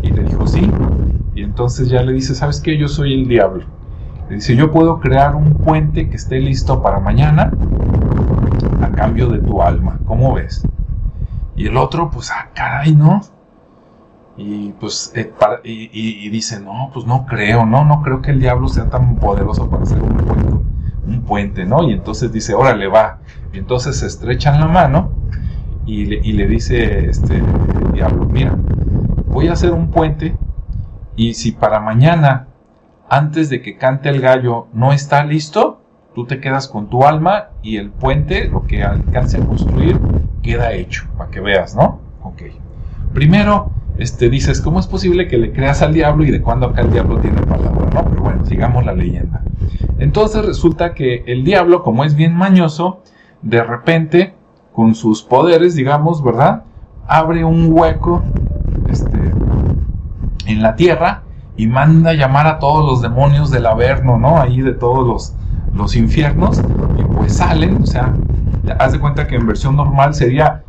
Y 0.00 0.12
le 0.12 0.24
dijo, 0.24 0.46
sí. 0.46 0.82
Y 1.32 1.42
entonces 1.42 1.88
ya 1.88 2.02
le 2.02 2.12
dice, 2.12 2.34
¿sabes 2.34 2.60
qué? 2.60 2.76
Yo 2.78 2.88
soy 2.88 3.14
el 3.14 3.28
diablo. 3.28 3.64
Dice, 4.30 4.54
yo 4.54 4.70
puedo 4.70 5.00
crear 5.00 5.34
un 5.34 5.54
puente 5.54 6.08
que 6.08 6.16
esté 6.16 6.38
listo 6.38 6.82
para 6.82 7.00
mañana 7.00 7.50
a 8.80 8.88
cambio 8.90 9.28
de 9.28 9.38
tu 9.38 9.60
alma. 9.60 9.98
¿Cómo 10.06 10.34
ves? 10.34 10.66
Y 11.56 11.66
el 11.66 11.76
otro, 11.76 12.10
pues, 12.10 12.30
ah, 12.30 12.48
caray, 12.54 12.94
¿no? 12.94 13.20
Y 14.36 14.72
pues, 14.80 15.12
eh, 15.14 15.32
y, 15.64 16.28
dice, 16.30 16.60
no, 16.60 16.90
pues 16.94 17.04
no 17.06 17.26
creo, 17.26 17.66
no, 17.66 17.84
no 17.84 18.00
creo 18.02 18.22
que 18.22 18.30
el 18.30 18.40
diablo 18.40 18.68
sea 18.68 18.88
tan 18.88 19.16
poderoso 19.16 19.68
para 19.68 19.82
hacer 19.82 20.00
un 20.00 20.16
puente, 20.16 20.54
un 21.06 21.22
puente, 21.22 21.66
¿no? 21.66 21.82
Y 21.82 21.92
entonces 21.92 22.32
dice, 22.32 22.54
órale, 22.54 22.86
va. 22.86 23.18
Y 23.52 23.58
entonces 23.58 23.98
se 23.98 24.06
estrechan 24.06 24.60
la 24.60 24.68
mano 24.68 25.10
y 25.84 26.06
le, 26.06 26.20
y 26.22 26.32
le 26.32 26.46
dice 26.46 27.10
este 27.10 27.36
el 27.36 27.92
diablo, 27.92 28.24
mira, 28.26 28.56
voy 29.26 29.48
a 29.48 29.52
hacer 29.52 29.72
un 29.72 29.90
puente 29.90 30.36
y 31.16 31.34
si 31.34 31.52
para 31.52 31.80
mañana, 31.80 32.46
antes 33.10 33.50
de 33.50 33.60
que 33.60 33.76
cante 33.76 34.08
el 34.08 34.20
gallo, 34.20 34.68
no 34.72 34.92
está 34.92 35.24
listo, 35.24 35.80
tú 36.14 36.26
te 36.26 36.40
quedas 36.40 36.68
con 36.68 36.88
tu 36.88 37.04
alma 37.04 37.48
y 37.60 37.76
el 37.76 37.90
puente, 37.90 38.48
lo 38.48 38.66
que 38.66 38.84
alcance 38.84 39.36
a 39.36 39.44
construir, 39.44 39.98
queda 40.42 40.72
hecho, 40.72 41.08
para 41.18 41.28
que 41.28 41.40
veas, 41.40 41.74
¿no? 41.74 41.98
Ok. 42.22 42.42
Primero, 43.12 43.72
este, 43.98 44.30
dices, 44.30 44.60
¿cómo 44.60 44.78
es 44.78 44.86
posible 44.86 45.26
que 45.26 45.38
le 45.38 45.52
creas 45.52 45.82
al 45.82 45.92
diablo 45.92 46.24
y 46.24 46.30
de 46.30 46.40
cuándo 46.40 46.66
acá 46.66 46.82
el 46.82 46.92
diablo 46.92 47.18
tiene 47.18 47.42
palabra? 47.42 47.90
No, 47.92 48.08
pero 48.08 48.22
bueno, 48.22 48.46
sigamos 48.46 48.86
la 48.86 48.92
leyenda. 48.92 49.42
Entonces 49.98 50.44
resulta 50.46 50.94
que 50.94 51.24
el 51.26 51.42
diablo, 51.42 51.82
como 51.82 52.04
es 52.04 52.14
bien 52.14 52.32
mañoso, 52.32 53.02
de 53.42 53.64
repente, 53.64 54.34
con 54.72 54.94
sus 54.94 55.24
poderes, 55.24 55.74
digamos, 55.74 56.22
¿verdad? 56.22 56.62
Abre 57.08 57.44
un 57.44 57.72
hueco 57.72 58.22
este, 58.88 59.18
en 60.46 60.62
la 60.62 60.76
tierra 60.76 61.24
y 61.60 61.66
manda 61.66 62.14
llamar 62.14 62.46
a 62.46 62.58
todos 62.58 62.86
los 62.86 63.02
demonios 63.02 63.50
del 63.50 63.66
Averno, 63.66 64.18
¿no? 64.18 64.40
Ahí 64.40 64.62
de 64.62 64.72
todos 64.72 65.06
los, 65.06 65.34
los 65.74 65.94
infiernos, 65.94 66.58
y 66.98 67.02
pues 67.02 67.36
salen, 67.36 67.82
o 67.82 67.86
sea, 67.86 68.14
haz 68.78 68.92
de 68.92 68.98
cuenta 68.98 69.26
que 69.26 69.36
en 69.36 69.46
versión 69.46 69.76
normal 69.76 70.14
sería 70.14 70.62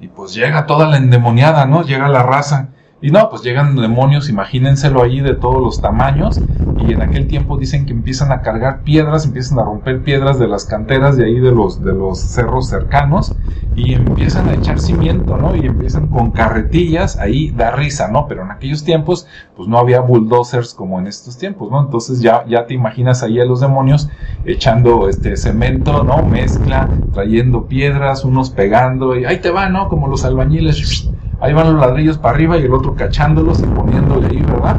y 0.00 0.08
pues 0.08 0.34
llega 0.34 0.66
toda 0.66 0.88
la 0.88 0.96
endemoniada, 0.96 1.64
¿no? 1.66 1.84
Llega 1.84 2.08
la 2.08 2.24
raza. 2.24 2.70
Y 3.02 3.10
no, 3.10 3.28
pues 3.28 3.42
llegan 3.42 3.74
demonios, 3.74 4.28
imagínenselo 4.28 5.02
ahí 5.02 5.20
de 5.20 5.34
todos 5.34 5.60
los 5.60 5.80
tamaños. 5.80 6.40
Y 6.78 6.92
en 6.92 7.02
aquel 7.02 7.26
tiempo 7.26 7.58
dicen 7.58 7.84
que 7.84 7.92
empiezan 7.92 8.30
a 8.30 8.42
cargar 8.42 8.82
piedras, 8.82 9.26
empiezan 9.26 9.58
a 9.58 9.64
romper 9.64 10.02
piedras 10.02 10.38
de 10.38 10.46
las 10.46 10.64
canteras 10.64 11.16
de 11.16 11.24
ahí 11.26 11.40
de 11.40 11.50
los, 11.50 11.82
de 11.84 11.92
los 11.92 12.20
cerros 12.20 12.68
cercanos. 12.68 13.34
Y 13.74 13.94
empiezan 13.94 14.48
a 14.48 14.54
echar 14.54 14.78
cimiento, 14.78 15.36
¿no? 15.36 15.56
Y 15.56 15.66
empiezan 15.66 16.08
con 16.08 16.30
carretillas, 16.30 17.18
ahí 17.18 17.50
da 17.50 17.70
risa, 17.70 18.06
¿no? 18.08 18.28
Pero 18.28 18.42
en 18.42 18.50
aquellos 18.50 18.84
tiempos, 18.84 19.26
pues 19.56 19.66
no 19.66 19.78
había 19.78 20.00
bulldozers 20.00 20.74
como 20.74 21.00
en 21.00 21.06
estos 21.06 21.38
tiempos, 21.38 21.70
¿no? 21.70 21.80
Entonces 21.80 22.20
ya, 22.20 22.44
ya 22.46 22.66
te 22.66 22.74
imaginas 22.74 23.22
ahí 23.22 23.40
a 23.40 23.44
los 23.46 23.60
demonios 23.60 24.10
echando 24.44 25.08
este 25.08 25.36
cemento, 25.36 26.04
¿no? 26.04 26.22
Mezcla, 26.22 26.88
trayendo 27.12 27.66
piedras, 27.66 28.24
unos 28.24 28.50
pegando, 28.50 29.16
y 29.16 29.24
ahí 29.24 29.40
te 29.40 29.50
va, 29.50 29.68
¿no? 29.70 29.88
Como 29.88 30.06
los 30.06 30.24
albañiles 30.24 31.10
ahí 31.42 31.52
van 31.52 31.72
los 31.72 31.80
ladrillos 31.80 32.18
para 32.18 32.36
arriba 32.36 32.56
y 32.56 32.62
el 32.62 32.72
otro 32.72 32.94
cachándolos 32.94 33.60
y 33.60 33.64
poniéndole 33.64 34.28
ahí, 34.28 34.42
¿verdad? 34.42 34.78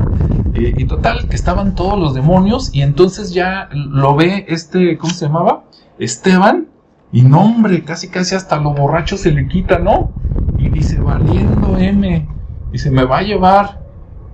y 0.56 0.86
total, 0.86 1.28
que 1.28 1.36
estaban 1.36 1.76
todos 1.76 2.00
los 2.00 2.14
demonios 2.14 2.74
y 2.74 2.84
entonces 2.84 3.34
ya 3.34 3.70
lo 3.74 4.16
ve 4.16 4.46
este, 4.48 4.98
¿cómo 4.98 5.12
se 5.14 5.26
llamaba? 5.26 5.64
Esteban. 6.00 6.68
Y 7.12 7.24
no, 7.24 7.42
hombre, 7.42 7.84
casi 7.84 8.08
casi 8.08 8.36
hasta 8.36 8.58
lo 8.58 8.74
borracho 8.74 9.18
se 9.18 9.32
le 9.32 9.48
quita, 9.48 9.78
¿no? 9.80 10.12
Y 10.58 10.70
dice, 10.70 11.00
valiendo 11.00 11.78
M. 11.78 12.28
Dice, 12.72 12.90
me 12.90 13.04
va 13.04 13.20
a 13.20 13.22
llevar, 13.22 13.82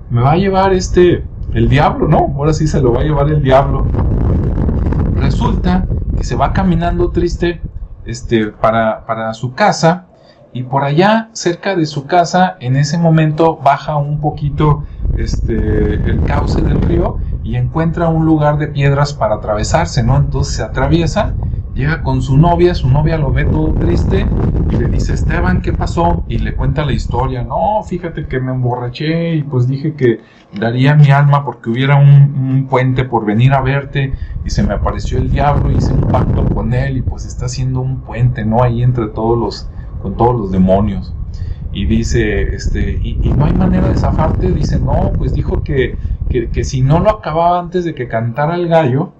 me 0.09 0.21
va 0.21 0.33
a 0.33 0.37
llevar 0.37 0.73
este, 0.73 1.25
el 1.53 1.67
diablo, 1.67 2.07
¿no? 2.07 2.33
Ahora 2.37 2.53
sí 2.53 2.67
se 2.67 2.81
lo 2.81 2.93
va 2.93 3.01
a 3.01 3.03
llevar 3.03 3.27
el 3.29 3.41
diablo. 3.41 3.85
Resulta 5.15 5.87
que 6.15 6.23
se 6.23 6.35
va 6.35 6.53
caminando 6.53 7.09
triste 7.09 7.61
este, 8.05 8.47
para, 8.47 9.05
para 9.05 9.33
su 9.33 9.53
casa 9.53 10.08
y 10.51 10.63
por 10.63 10.83
allá, 10.83 11.29
cerca 11.33 11.75
de 11.75 11.85
su 11.85 12.07
casa, 12.07 12.57
en 12.59 12.75
ese 12.75 12.97
momento 12.97 13.57
baja 13.57 13.97
un 13.97 14.19
poquito 14.19 14.83
este, 15.17 15.93
el 15.93 16.23
cauce 16.25 16.61
del 16.61 16.81
río 16.81 17.17
y 17.43 17.55
encuentra 17.55 18.09
un 18.09 18.25
lugar 18.25 18.57
de 18.57 18.67
piedras 18.67 19.13
para 19.13 19.35
atravesarse, 19.35 20.01
¿no? 20.03 20.17
Entonces 20.17 20.55
se 20.55 20.63
atraviesa, 20.63 21.33
llega 21.75 22.01
con 22.01 22.23
su 22.23 22.35
novia, 22.37 22.73
su 22.73 22.89
novia 22.89 23.17
lo 23.17 23.31
ve 23.31 23.45
todo 23.45 23.73
triste 23.73 24.25
y 24.71 24.75
le 24.75 24.87
dice, 24.87 25.13
Esteban, 25.13 25.61
¿qué 25.61 25.71
pasó? 25.71 26.23
Y 26.27 26.39
le 26.39 26.55
cuenta 26.55 26.83
la 26.83 26.93
historia, 26.93 27.43
no, 27.43 27.83
fíjate 27.83 28.25
que 28.25 28.39
me 28.39 28.51
emborraché 28.51 29.35
y 29.35 29.43
pues 29.43 29.67
dije 29.67 29.93
que 29.93 30.21
daría 30.59 30.95
mi 30.95 31.11
alma 31.11 31.45
porque 31.45 31.69
hubiera 31.69 31.95
un, 31.95 32.07
un 32.07 32.67
puente 32.67 33.05
por 33.05 33.23
venir 33.23 33.53
a 33.53 33.61
verte 33.61 34.13
y 34.43 34.49
se 34.49 34.63
me 34.63 34.73
apareció 34.73 35.19
el 35.19 35.29
diablo, 35.29 35.71
hice 35.71 35.93
un 35.93 36.07
pacto 36.07 36.43
con 36.45 36.73
él 36.73 36.97
y 36.97 37.01
pues 37.03 37.25
está 37.25 37.45
haciendo 37.45 37.81
un 37.81 38.01
puente, 38.01 38.45
¿no? 38.45 38.63
Ahí 38.63 38.81
entre 38.81 39.07
todos 39.09 39.37
los 39.37 39.69
con 40.01 40.17
todos 40.17 40.39
los 40.39 40.51
demonios. 40.51 41.13
Y 41.71 41.85
dice, 41.85 42.55
este, 42.55 42.99
y, 43.03 43.15
no 43.37 43.45
hay 43.45 43.53
manera 43.53 43.89
de 43.89 43.95
zafarte, 43.95 44.51
dice, 44.51 44.79
no, 44.79 45.11
pues 45.17 45.33
dijo 45.33 45.63
que, 45.63 45.97
que, 46.29 46.63
si 46.63 46.81
no 46.81 46.99
lo 46.99 47.09
acababa 47.11 47.59
antes 47.59 47.85
de 47.85 47.93
que 47.93 48.07
cantara 48.07 48.55
el 48.55 48.67
gallo, 48.67 49.11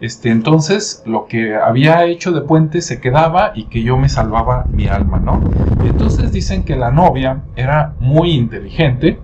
este, 0.00 0.30
entonces 0.30 1.02
lo 1.06 1.26
que 1.26 1.54
había 1.54 2.04
hecho 2.04 2.32
de 2.32 2.42
puente 2.42 2.82
se 2.82 3.00
quedaba 3.00 3.52
y 3.54 3.64
que 3.64 3.82
yo 3.82 3.96
me 3.96 4.08
salvaba 4.08 4.66
mi 4.70 4.88
alma, 4.88 5.18
¿no? 5.18 5.40
entonces 5.84 6.32
dicen 6.32 6.64
que 6.64 6.76
la 6.76 6.90
novia 6.90 7.42
era 7.56 7.94
muy 8.00 8.32
inteligente, 8.32 9.18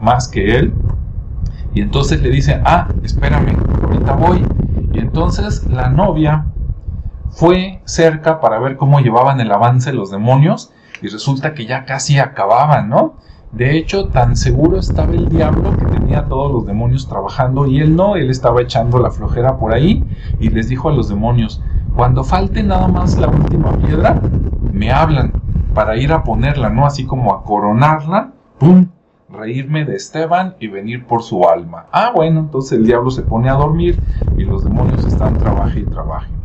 más 0.00 0.26
que 0.28 0.56
él, 0.56 0.72
y 1.76 1.82
entonces 1.82 2.22
le 2.22 2.30
dice, 2.30 2.60
ah, 2.64 2.88
espérame, 3.02 3.54
ahorita 3.82 4.14
voy. 4.14 4.42
Y 4.92 4.98
entonces 4.98 5.66
la 5.66 5.90
novia 5.90 6.46
fue 7.36 7.82
cerca 7.84 8.40
para 8.40 8.58
ver 8.58 8.78
cómo 8.78 9.00
llevaban 9.00 9.40
el 9.40 9.52
avance 9.52 9.92
los 9.92 10.10
demonios 10.10 10.72
y 11.02 11.08
resulta 11.08 11.52
que 11.52 11.66
ya 11.66 11.84
casi 11.84 12.18
acababan, 12.18 12.88
¿no? 12.88 13.16
De 13.52 13.76
hecho, 13.76 14.08
tan 14.08 14.36
seguro 14.36 14.78
estaba 14.78 15.12
el 15.12 15.28
diablo 15.28 15.76
que 15.76 15.84
tenía 15.84 16.20
a 16.20 16.28
todos 16.28 16.50
los 16.50 16.66
demonios 16.66 17.08
trabajando 17.08 17.66
y 17.66 17.80
él 17.80 17.94
no, 17.94 18.16
él 18.16 18.30
estaba 18.30 18.62
echando 18.62 18.98
la 19.00 19.10
flojera 19.10 19.58
por 19.58 19.74
ahí 19.74 20.02
y 20.40 20.48
les 20.48 20.70
dijo 20.70 20.88
a 20.88 20.94
los 20.94 21.10
demonios, 21.10 21.62
cuando 21.94 22.24
falte 22.24 22.62
nada 22.62 22.88
más 22.88 23.18
la 23.18 23.28
última 23.28 23.70
piedra, 23.76 24.18
me 24.72 24.90
hablan 24.90 25.34
para 25.74 25.98
ir 25.98 26.14
a 26.14 26.24
ponerla, 26.24 26.70
¿no? 26.70 26.86
Así 26.86 27.04
como 27.04 27.34
a 27.34 27.44
coronarla, 27.44 28.32
¡pum! 28.58 28.88
reírme 29.28 29.84
de 29.84 29.96
Esteban 29.96 30.54
y 30.58 30.68
venir 30.68 31.04
por 31.06 31.22
su 31.22 31.46
alma. 31.46 31.84
Ah, 31.92 32.12
bueno, 32.14 32.40
entonces 32.40 32.78
el 32.78 32.86
diablo 32.86 33.10
se 33.10 33.20
pone 33.20 33.50
a 33.50 33.54
dormir 33.54 34.00
y 34.38 34.44
los 34.44 34.64
demonios 34.64 35.04
están 35.04 35.36
trabaje 35.36 35.80
y 35.80 35.84
trabaje. 35.84 36.35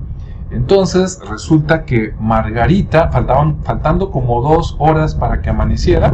Entonces 0.52 1.22
resulta 1.30 1.86
que 1.86 2.14
Margarita, 2.20 3.10
faltaban, 3.10 3.64
faltando 3.64 4.12
como 4.12 4.41
dos 4.41 4.76
horas 4.80 5.16
para 5.16 5.41
que 5.41 5.49
amaneciera, 5.49 6.14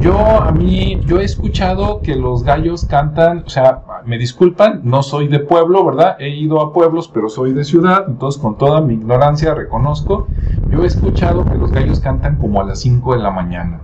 yo 0.00 0.18
a 0.42 0.52
mí, 0.52 1.00
yo 1.06 1.18
he 1.18 1.24
escuchado 1.24 2.02
que 2.02 2.14
los 2.14 2.42
gallos 2.42 2.84
cantan, 2.84 3.44
o 3.46 3.48
sea, 3.48 3.82
me 4.04 4.18
disculpan, 4.18 4.82
no 4.84 5.02
soy 5.02 5.28
de 5.28 5.40
pueblo, 5.40 5.82
¿verdad? 5.84 6.16
He 6.18 6.28
ido 6.28 6.60
a 6.60 6.74
pueblos, 6.74 7.08
pero 7.08 7.30
soy 7.30 7.54
de 7.54 7.64
ciudad, 7.64 8.04
entonces 8.06 8.40
con 8.40 8.58
toda 8.58 8.82
mi 8.82 8.94
ignorancia 8.94 9.54
reconozco, 9.54 10.28
yo 10.70 10.84
he 10.84 10.86
escuchado 10.86 11.44
que 11.44 11.56
los 11.56 11.72
gallos 11.72 12.00
cantan 12.00 12.36
como 12.36 12.60
a 12.60 12.64
las 12.64 12.80
5 12.80 13.14
de 13.14 13.22
la 13.22 13.30
mañana. 13.30 13.80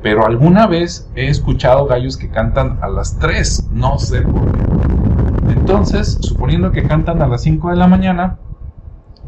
Pero 0.00 0.26
alguna 0.26 0.68
vez 0.68 1.10
he 1.16 1.28
escuchado 1.28 1.86
gallos 1.86 2.16
que 2.16 2.28
cantan 2.28 2.78
a 2.80 2.88
las 2.88 3.18
3, 3.18 3.70
no 3.72 3.98
sé 3.98 4.20
por 4.22 4.52
qué. 4.52 4.60
Entonces, 5.54 6.18
suponiendo 6.20 6.70
que 6.70 6.84
cantan 6.84 7.20
a 7.22 7.26
las 7.26 7.42
5 7.42 7.70
de 7.70 7.76
la 7.76 7.88
mañana, 7.88 8.36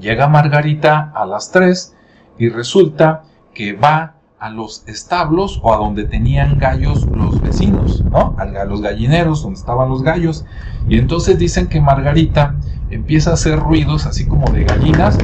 Llega 0.01 0.29
Margarita 0.29 1.13
a 1.15 1.27
las 1.27 1.51
3 1.53 1.95
y 2.39 2.49
resulta 2.49 3.23
que 3.55 3.73
va 3.73 4.15
a 4.39 4.51
los 4.51 4.85
establos 4.87 5.61
o 5.63 5.73
a 5.73 5.79
donde 5.79 6.05
tenían 6.05 6.59
gallos 6.59 7.07
los 7.07 7.41
vecinos, 7.41 8.05
¿no? 8.05 8.37
A 8.39 8.45
los 8.65 8.83
gallineros 8.83 9.43
donde 9.43 9.59
estaban 9.59 9.89
los 9.89 10.03
gallos. 10.03 10.45
Y 10.89 10.99
entonces 10.99 11.39
dicen 11.39 11.69
que 11.69 11.81
Margarita 11.81 12.55
empieza 12.91 13.31
a 13.31 13.35
hacer 13.35 13.59
ruidos 13.59 14.07
así 14.07 14.27
como 14.27 14.51
de 14.53 14.65
gallinas. 14.65 15.19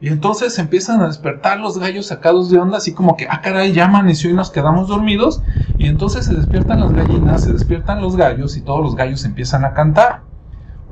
Y 0.00 0.08
entonces 0.08 0.58
empiezan 0.58 1.00
a 1.00 1.06
despertar 1.06 1.58
los 1.58 1.78
gallos 1.78 2.06
sacados 2.06 2.50
de 2.50 2.58
onda, 2.58 2.78
así 2.78 2.92
como 2.92 3.16
que, 3.16 3.26
ah, 3.30 3.40
caray, 3.40 3.72
ya 3.72 3.86
amaneció 3.86 4.30
y 4.30 4.34
nos 4.34 4.50
quedamos 4.50 4.88
dormidos. 4.88 5.42
Y 5.78 5.86
entonces 5.86 6.26
se 6.26 6.34
despiertan 6.34 6.80
las 6.80 6.92
gallinas, 6.92 7.44
se 7.44 7.52
despiertan 7.52 8.02
los 8.02 8.16
gallos 8.16 8.56
y 8.56 8.60
todos 8.60 8.82
los 8.82 8.94
gallos 8.94 9.24
empiezan 9.24 9.64
a 9.64 9.72
cantar. 9.72 10.22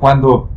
Cuando, 0.00 0.50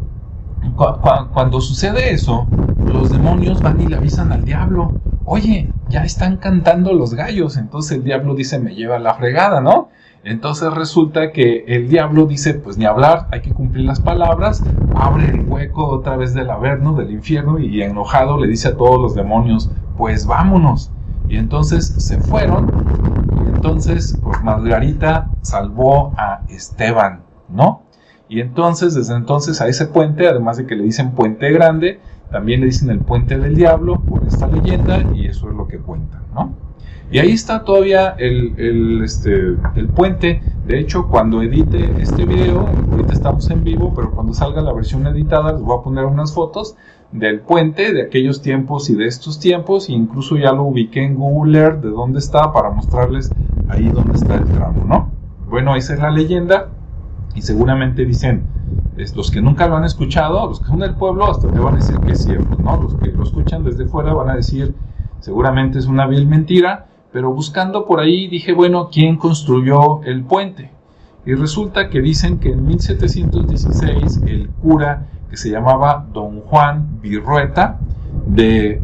cuando 1.33 1.59
sucede 1.59 2.13
eso, 2.13 2.47
los 2.85 3.11
demonios 3.11 3.61
van 3.61 3.81
y 3.81 3.87
le 3.87 3.97
avisan 3.97 4.31
al 4.31 4.45
diablo, 4.45 4.93
oye, 5.25 5.69
ya 5.89 6.03
están 6.03 6.37
cantando 6.37 6.93
los 6.93 7.13
gallos. 7.13 7.57
Entonces 7.57 7.97
el 7.97 8.03
diablo 8.05 8.33
dice, 8.33 8.59
me 8.59 8.75
lleva 8.75 8.97
la 8.97 9.15
fregada, 9.15 9.59
¿no? 9.59 9.89
Entonces 10.27 10.73
resulta 10.73 11.31
que 11.31 11.63
el 11.67 11.87
diablo 11.87 12.25
dice, 12.25 12.53
pues 12.55 12.77
ni 12.77 12.83
hablar, 12.83 13.29
hay 13.31 13.41
que 13.41 13.53
cumplir 13.53 13.85
las 13.85 14.01
palabras, 14.01 14.65
abre 14.93 15.29
el 15.29 15.45
hueco 15.47 15.87
otra 15.87 16.17
vez 16.17 16.33
del 16.33 16.49
averno, 16.49 16.95
del 16.95 17.11
infierno, 17.11 17.59
y 17.59 17.81
enojado 17.81 18.37
le 18.37 18.47
dice 18.47 18.67
a 18.67 18.75
todos 18.75 19.01
los 19.01 19.15
demonios, 19.15 19.71
pues 19.95 20.27
vámonos. 20.27 20.91
Y 21.29 21.37
entonces 21.37 21.85
se 21.99 22.19
fueron, 22.19 22.73
y 23.37 23.45
entonces 23.47 24.19
pues 24.21 24.43
Margarita 24.43 25.31
salvó 25.43 26.13
a 26.17 26.41
Esteban, 26.49 27.21
¿no? 27.47 27.83
Y 28.27 28.41
entonces, 28.41 28.95
desde 28.95 29.15
entonces 29.15 29.61
a 29.61 29.69
ese 29.69 29.85
puente, 29.85 30.27
además 30.27 30.57
de 30.57 30.65
que 30.65 30.75
le 30.75 30.83
dicen 30.83 31.11
puente 31.11 31.49
grande, 31.51 32.01
también 32.29 32.59
le 32.59 32.65
dicen 32.65 32.89
el 32.89 32.99
puente 32.99 33.37
del 33.37 33.55
diablo 33.55 34.01
por 34.01 34.25
esta 34.25 34.47
leyenda, 34.47 35.07
y 35.13 35.27
eso 35.27 35.49
es 35.49 35.55
lo 35.55 35.69
que 35.69 35.77
cuentan, 35.77 36.23
¿no? 36.33 36.66
Y 37.09 37.19
ahí 37.19 37.31
está 37.31 37.63
todavía 37.63 38.15
el, 38.17 39.01
este, 39.03 39.55
el 39.75 39.87
puente. 39.87 40.41
De 40.65 40.77
hecho, 40.79 41.07
cuando 41.07 41.41
edite 41.41 41.89
este 42.01 42.25
video, 42.25 42.67
ahorita 42.91 43.13
estamos 43.13 43.49
en 43.49 43.63
vivo, 43.63 43.93
pero 43.95 44.11
cuando 44.11 44.33
salga 44.33 44.61
la 44.61 44.73
versión 44.73 45.07
editada, 45.07 45.53
les 45.53 45.61
voy 45.61 45.77
a 45.79 45.83
poner 45.83 46.03
unas 46.03 46.33
fotos 46.33 46.75
del 47.13 47.39
puente 47.39 47.93
de 47.93 48.01
aquellos 48.03 48.41
tiempos 48.41 48.89
y 48.89 48.95
de 48.95 49.07
estos 49.07 49.39
tiempos. 49.39 49.87
E 49.87 49.93
incluso 49.93 50.35
ya 50.35 50.51
lo 50.51 50.63
ubiqué 50.63 51.03
en 51.03 51.15
Google 51.15 51.57
Earth 51.57 51.81
de 51.81 51.89
dónde 51.89 52.19
está 52.19 52.51
para 52.51 52.71
mostrarles 52.71 53.31
ahí 53.69 53.87
dónde 53.87 54.17
está 54.17 54.35
el 54.35 54.45
tramo, 54.45 54.83
¿no? 54.85 55.11
Bueno, 55.49 55.75
esa 55.75 55.93
es 55.93 56.01
la 56.01 56.11
leyenda. 56.11 56.69
Y 57.35 57.41
seguramente 57.41 58.03
dicen, 58.03 58.43
los 59.15 59.31
que 59.31 59.41
nunca 59.41 59.67
lo 59.67 59.77
han 59.77 59.85
escuchado, 59.85 60.47
los 60.47 60.59
que 60.59 60.65
son 60.65 60.79
del 60.79 60.95
pueblo, 60.95 61.29
hasta 61.29 61.47
te 61.47 61.59
van 61.59 61.75
a 61.75 61.77
decir 61.77 61.97
que 61.99 62.13
es 62.13 62.23
cierto, 62.23 62.57
¿no? 62.61 62.81
Los 62.81 62.95
que 62.95 63.11
lo 63.11 63.23
escuchan 63.23 63.63
desde 63.63 63.85
fuera 63.85 64.13
van 64.13 64.29
a 64.29 64.35
decir, 64.35 64.73
seguramente 65.19 65.79
es 65.79 65.85
una 65.85 66.07
vil 66.07 66.27
mentira, 66.27 66.87
pero 67.11 67.33
buscando 67.33 67.85
por 67.85 67.99
ahí 67.99 68.27
dije, 68.27 68.53
bueno, 68.53 68.89
¿quién 68.91 69.17
construyó 69.17 70.01
el 70.03 70.23
puente? 70.23 70.71
Y 71.25 71.33
resulta 71.33 71.89
que 71.89 72.01
dicen 72.01 72.39
que 72.39 72.51
en 72.51 72.65
1716 72.65 74.21
el 74.27 74.49
cura 74.49 75.07
que 75.29 75.37
se 75.37 75.49
llamaba 75.49 76.05
Don 76.13 76.41
Juan 76.41 77.01
Virrueta 77.01 77.79
de 78.25 78.81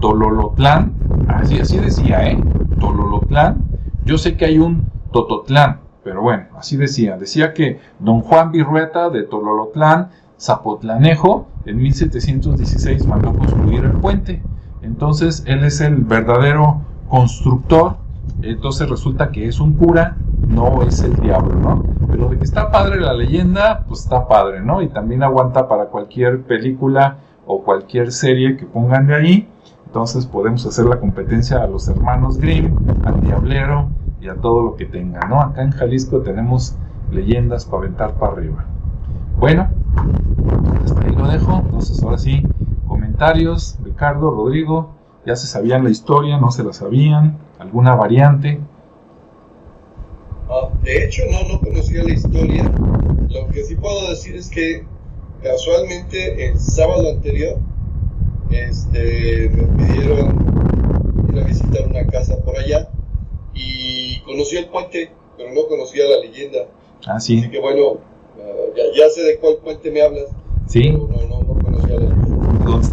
Tololotlán, 0.00 0.94
así, 1.28 1.58
así 1.60 1.78
decía, 1.78 2.26
¿eh? 2.26 2.38
Tololotlán, 2.80 3.64
yo 4.04 4.18
sé 4.18 4.36
que 4.36 4.46
hay 4.46 4.58
un 4.58 4.86
Tototlán, 5.12 5.80
pero 6.02 6.22
bueno, 6.22 6.44
así 6.56 6.76
decía. 6.76 7.16
Decía 7.16 7.54
que 7.54 7.80
don 7.98 8.20
Juan 8.20 8.52
Virrueta 8.52 9.10
de 9.10 9.22
Tololotlán, 9.22 10.10
Zapotlanejo, 10.38 11.46
en 11.64 11.78
1716 11.78 13.06
mandó 13.06 13.32
construir 13.32 13.84
el 13.84 13.92
puente. 13.92 14.42
Entonces 14.82 15.44
él 15.46 15.64
es 15.64 15.80
el 15.80 15.96
verdadero 15.96 16.82
constructor. 17.14 17.96
Entonces 18.42 18.88
resulta 18.88 19.30
que 19.30 19.46
es 19.46 19.60
un 19.60 19.74
cura, 19.74 20.16
no 20.48 20.82
es 20.82 21.00
el 21.02 21.14
diablo, 21.14 21.54
¿no? 21.54 21.84
Pero 22.10 22.28
de 22.28 22.38
que 22.38 22.44
está 22.44 22.72
padre 22.72 23.00
la 23.00 23.14
leyenda, 23.14 23.84
pues 23.86 24.00
está 24.00 24.26
padre, 24.26 24.60
¿no? 24.60 24.82
Y 24.82 24.88
también 24.88 25.22
aguanta 25.22 25.68
para 25.68 25.86
cualquier 25.86 26.42
película 26.42 27.18
o 27.46 27.62
cualquier 27.62 28.10
serie 28.10 28.56
que 28.56 28.66
pongan 28.66 29.06
de 29.06 29.14
ahí. 29.14 29.48
Entonces 29.86 30.26
podemos 30.26 30.66
hacer 30.66 30.86
la 30.86 30.98
competencia 30.98 31.58
a 31.62 31.68
los 31.68 31.86
hermanos 31.88 32.38
Grimm, 32.38 32.74
al 33.04 33.20
Diablero 33.20 33.90
y 34.20 34.28
a 34.28 34.34
todo 34.34 34.62
lo 34.62 34.74
que 34.74 34.86
tenga, 34.86 35.20
¿no? 35.28 35.40
Acá 35.40 35.62
en 35.62 35.70
Jalisco 35.70 36.18
tenemos 36.18 36.76
leyendas 37.12 37.64
para 37.64 37.84
aventar 37.84 38.14
para 38.14 38.32
arriba. 38.32 38.64
Bueno, 39.38 39.68
hasta 40.84 41.00
ahí 41.00 41.14
lo 41.14 41.28
dejo. 41.28 41.60
Entonces 41.64 42.02
ahora 42.02 42.18
sí, 42.18 42.42
comentarios, 42.88 43.78
Ricardo, 43.84 44.32
Rodrigo, 44.32 44.90
ya 45.26 45.36
se 45.36 45.46
sabían 45.46 45.84
la 45.84 45.90
historia, 45.90 46.38
no 46.38 46.50
se 46.50 46.64
la 46.64 46.72
sabían, 46.72 47.38
alguna 47.58 47.94
variante. 47.94 48.60
Ah, 50.48 50.68
de 50.82 51.04
hecho, 51.04 51.22
no, 51.30 51.48
no 51.48 51.60
conocía 51.60 52.02
la 52.04 52.12
historia. 52.12 52.70
Lo 53.30 53.48
que 53.50 53.64
sí 53.64 53.74
puedo 53.76 54.10
decir 54.10 54.36
es 54.36 54.50
que 54.50 54.84
casualmente 55.42 56.46
el 56.46 56.58
sábado 56.58 57.10
anterior 57.10 57.58
este, 58.50 59.50
me 59.50 59.64
pidieron 59.76 60.38
ir 61.32 61.40
a 61.40 61.44
visitar 61.44 61.86
una 61.86 62.06
casa 62.06 62.36
por 62.44 62.56
allá 62.56 62.88
y 63.54 64.20
conocí 64.20 64.56
el 64.56 64.68
puente, 64.68 65.10
pero 65.36 65.52
no 65.52 65.66
conocía 65.66 66.04
la 66.04 66.18
leyenda. 66.18 66.66
Ah, 67.06 67.18
sí. 67.18 67.38
Así 67.38 67.50
que 67.50 67.60
bueno, 67.60 67.98
ah, 68.38 68.80
ya, 68.96 69.08
sé 69.08 69.22
de 69.22 69.38
cuál 69.38 69.56
puente 69.56 69.90
me 69.90 70.02
hablas. 70.02 70.30
Sí. 70.66 70.90
no, 70.90 71.13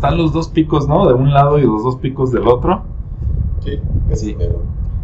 están 0.02 0.18
los 0.18 0.34
dos 0.34 0.49
picos, 0.49 0.88
¿no? 0.88 1.08
De 1.08 1.14
un 1.14 1.32
lado 1.32 1.60
y 1.60 1.64
los 1.64 1.84
dos 1.84 1.97
picos 1.97 2.32
del 2.32 2.47
otro. 2.47 2.84
Sí, 3.60 3.80
sí. 4.14 4.36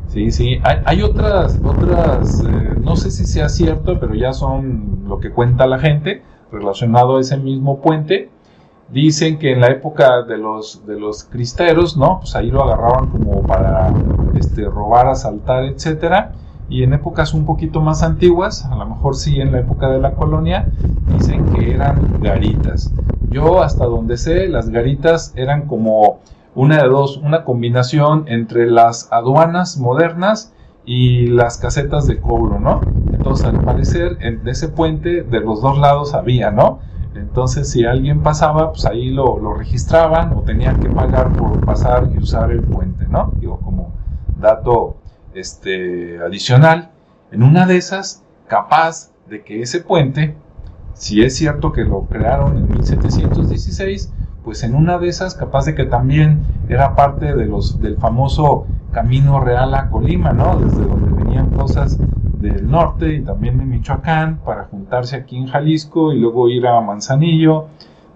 Sí, 0.08 0.32
sí. 0.32 0.60
Hay, 0.64 0.78
hay 0.86 1.04
otras, 1.04 1.60
otras, 1.64 2.44
eh, 2.44 2.76
no 2.82 2.96
sé 2.96 3.12
si 3.12 3.26
sea 3.26 3.48
cierto, 3.50 4.00
pero 4.00 4.16
ya 4.16 4.34
son 4.34 5.04
lo 5.08 5.20
que 5.20 5.32
cuenta 5.32 5.68
la 5.68 5.78
gente 5.78 6.24
relacionado 6.52 7.18
a 7.18 7.22
ese 7.22 7.38
mismo 7.38 7.80
puente 7.82 8.32
Dicen 8.90 9.38
que 9.38 9.52
en 9.52 9.60
la 9.60 9.68
época 9.68 10.22
de 10.24 10.38
los, 10.38 10.86
de 10.86 10.98
los 10.98 11.26
cristeros, 11.26 11.98
¿no? 11.98 12.20
Pues 12.22 12.36
ahí 12.38 12.50
lo 12.50 12.64
agarraban 12.64 13.10
como 13.10 13.46
para 13.46 13.94
este, 14.34 14.64
robar, 14.64 15.10
asaltar, 15.10 15.66
etcétera. 15.66 16.32
Y 16.70 16.84
en 16.84 16.94
épocas 16.94 17.34
un 17.34 17.46
poquito 17.46 17.82
más 17.82 18.04
antiguas, 18.04 18.66
a 18.66 18.76
lo 18.76 18.86
mejor 18.86 19.16
sí 19.16 19.40
en 19.40 19.52
la 19.52 19.60
época 19.60 19.90
de 19.90 20.00
la 20.00 20.16
colonia, 20.16 20.70
dicen 21.08 21.48
que 21.48 21.74
eran 21.74 22.08
garitas. 22.22 22.94
Yo 23.30 23.62
hasta 23.62 23.86
donde 23.86 24.18
sé, 24.18 24.48
las 24.48 24.70
garitas 24.70 25.34
eran 25.36 25.68
como 25.68 26.20
una 26.56 26.82
de 26.82 26.90
dos, 26.90 27.18
una 27.18 27.44
combinación 27.44 28.26
entre 28.28 28.70
las 28.70 29.12
aduanas 29.12 29.78
modernas 29.78 30.54
y 30.86 31.28
las 31.28 31.58
casetas 31.58 32.08
de 32.08 32.20
cobro, 32.20 32.60
¿no? 32.60 32.88
Entonces, 33.12 33.46
al 33.46 33.60
parecer, 33.60 34.18
en 34.22 34.48
ese 34.48 34.70
puente 34.70 35.24
de 35.24 35.40
los 35.40 35.62
dos 35.62 35.78
lados 35.78 36.14
había, 36.14 36.52
¿no? 36.52 36.80
Entonces, 37.16 37.70
si 37.70 37.86
alguien 37.86 38.22
pasaba, 38.22 38.72
pues 38.72 38.86
ahí 38.86 39.10
lo, 39.10 39.54
registraban 39.54 40.34
o 40.34 40.44
tenían 40.44 40.80
que 40.80 40.90
pagar 40.90 41.36
por 41.36 41.62
pasar 41.62 42.10
y 42.14 42.18
usar 42.18 42.52
el 42.52 42.64
puente, 42.64 43.06
¿no? 43.08 43.34
Digo, 43.40 43.60
como 43.60 43.92
dato 44.40 44.98
este, 45.40 46.20
adicional. 46.20 46.92
En 47.32 47.44
una 47.44 47.66
de 47.66 47.78
esas, 47.78 48.24
capaz 48.48 49.12
de 49.30 49.44
que 49.44 49.62
ese 49.62 49.82
puente, 49.82 50.36
si 50.94 51.24
es 51.24 51.36
cierto 51.36 51.72
que 51.72 51.84
lo 51.84 52.06
crearon 52.06 52.58
en 52.58 52.70
1716, 52.70 54.14
pues 54.44 54.64
en 54.64 54.76
una 54.76 54.98
de 54.98 55.10
esas, 55.10 55.36
capaz 55.36 55.66
de 55.66 55.76
que 55.76 55.86
también 55.86 56.40
era 56.70 56.96
parte 56.96 57.36
de 57.36 57.46
los, 57.46 57.82
del 57.82 57.98
famoso 57.98 58.66
Camino 58.92 59.42
Real 59.42 59.74
a 59.76 59.90
Colima, 59.90 60.32
¿no? 60.32 60.58
Desde 60.58 60.84
donde 60.86 61.24
venían 61.24 61.50
cosas 61.50 62.00
del 62.40 62.70
norte 62.70 63.16
y 63.16 63.22
también 63.22 63.58
de 63.58 63.66
Michoacán 63.66 64.38
para 64.46 64.66
juntarse 64.66 65.18
aquí 65.18 65.38
en 65.38 65.48
Jalisco 65.48 66.14
y 66.14 66.20
luego 66.20 66.50
ir 66.50 66.66
a 66.66 66.80
Manzanillo. 66.82 67.66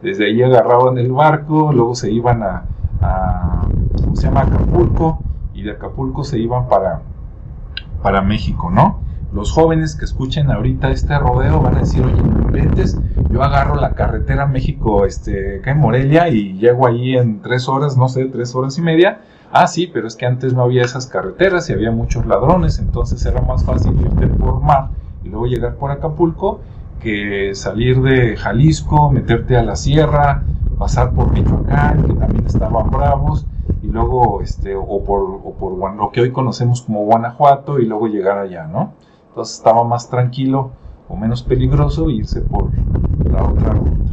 Desde 0.02 0.26
ahí 0.26 0.42
agarraban 0.42 0.98
el 0.98 1.12
barco, 1.12 1.72
luego 1.74 1.96
se 1.96 2.10
iban 2.12 2.42
a, 2.44 2.64
¿cómo 4.02 4.16
se 4.16 4.28
llama? 4.28 4.42
Acapulco 4.42 5.20
y 5.54 5.64
de 5.64 5.72
Acapulco 5.72 6.24
se 6.24 6.40
iban 6.40 6.68
para, 6.68 7.02
para 8.02 8.22
México, 8.22 8.70
¿no? 8.70 9.02
Los 9.32 9.52
jóvenes 9.52 9.96
que 9.96 10.06
escuchen 10.06 10.52
ahorita 10.52 10.90
este 10.90 11.18
rodeo 11.18 11.62
van 11.62 11.78
a 11.78 11.80
decir, 11.80 12.04
oye, 12.04 12.24
no 12.24 12.42
yo 13.30 13.44
agarro 13.44 13.76
la 13.76 13.96
carretera 13.96 14.46
México, 14.46 15.06
este, 15.06 15.60
acá 15.60 15.72
en 15.72 15.80
Morelia 15.80 16.28
y 16.28 16.54
llego 16.58 16.86
ahí 16.86 17.16
en 17.16 17.42
tres 17.42 17.70
horas, 17.70 17.96
no 17.96 18.10
sé, 18.10 18.26
tres 18.26 18.54
horas 18.56 18.78
y 18.78 18.82
media, 18.82 19.22
Ah, 19.54 19.68
sí, 19.68 19.88
pero 19.88 20.08
es 20.08 20.16
que 20.16 20.26
antes 20.26 20.54
no 20.54 20.64
había 20.64 20.84
esas 20.84 21.08
carreteras 21.08 21.70
y 21.70 21.74
había 21.74 21.92
muchos 21.92 22.26
ladrones, 22.26 22.80
entonces 22.80 23.26
era 23.26 23.42
más 23.42 23.66
fácil 23.66 24.00
irte 24.02 24.28
por 24.28 24.62
mar 24.62 24.92
y 25.22 25.28
luego 25.28 25.46
llegar 25.46 25.76
por 25.76 25.92
Acapulco 25.92 26.62
que 27.02 27.54
salir 27.54 28.02
de 28.02 28.38
Jalisco, 28.38 29.12
meterte 29.12 29.58
a 29.58 29.64
la 29.64 29.76
sierra, 29.76 30.46
pasar 30.78 31.14
por 31.14 31.34
Michoacán, 31.34 32.06
que 32.06 32.14
también 32.14 32.46
estaban 32.46 32.90
bravos, 32.92 33.46
y 33.82 33.88
luego, 33.88 34.42
este, 34.42 34.76
o 34.76 35.04
por, 35.04 35.22
o 35.22 35.56
por 35.60 35.78
lo 35.78 36.12
que 36.12 36.22
hoy 36.22 36.32
conocemos 36.32 36.82
como 36.82 37.06
Guanajuato, 37.06 37.80
y 37.80 37.86
luego 37.86 38.08
llegar 38.08 38.38
allá, 38.38 38.68
¿no? 38.68 38.94
Entonces 39.30 39.58
estaba 39.58 39.84
más 39.84 40.10
tranquilo 40.10 40.72
o 41.10 41.16
menos 41.16 41.42
peligroso 41.44 42.10
irse 42.10 42.42
por 42.42 42.70
la 43.32 43.44
otra 43.44 43.74
ruta. 43.74 44.12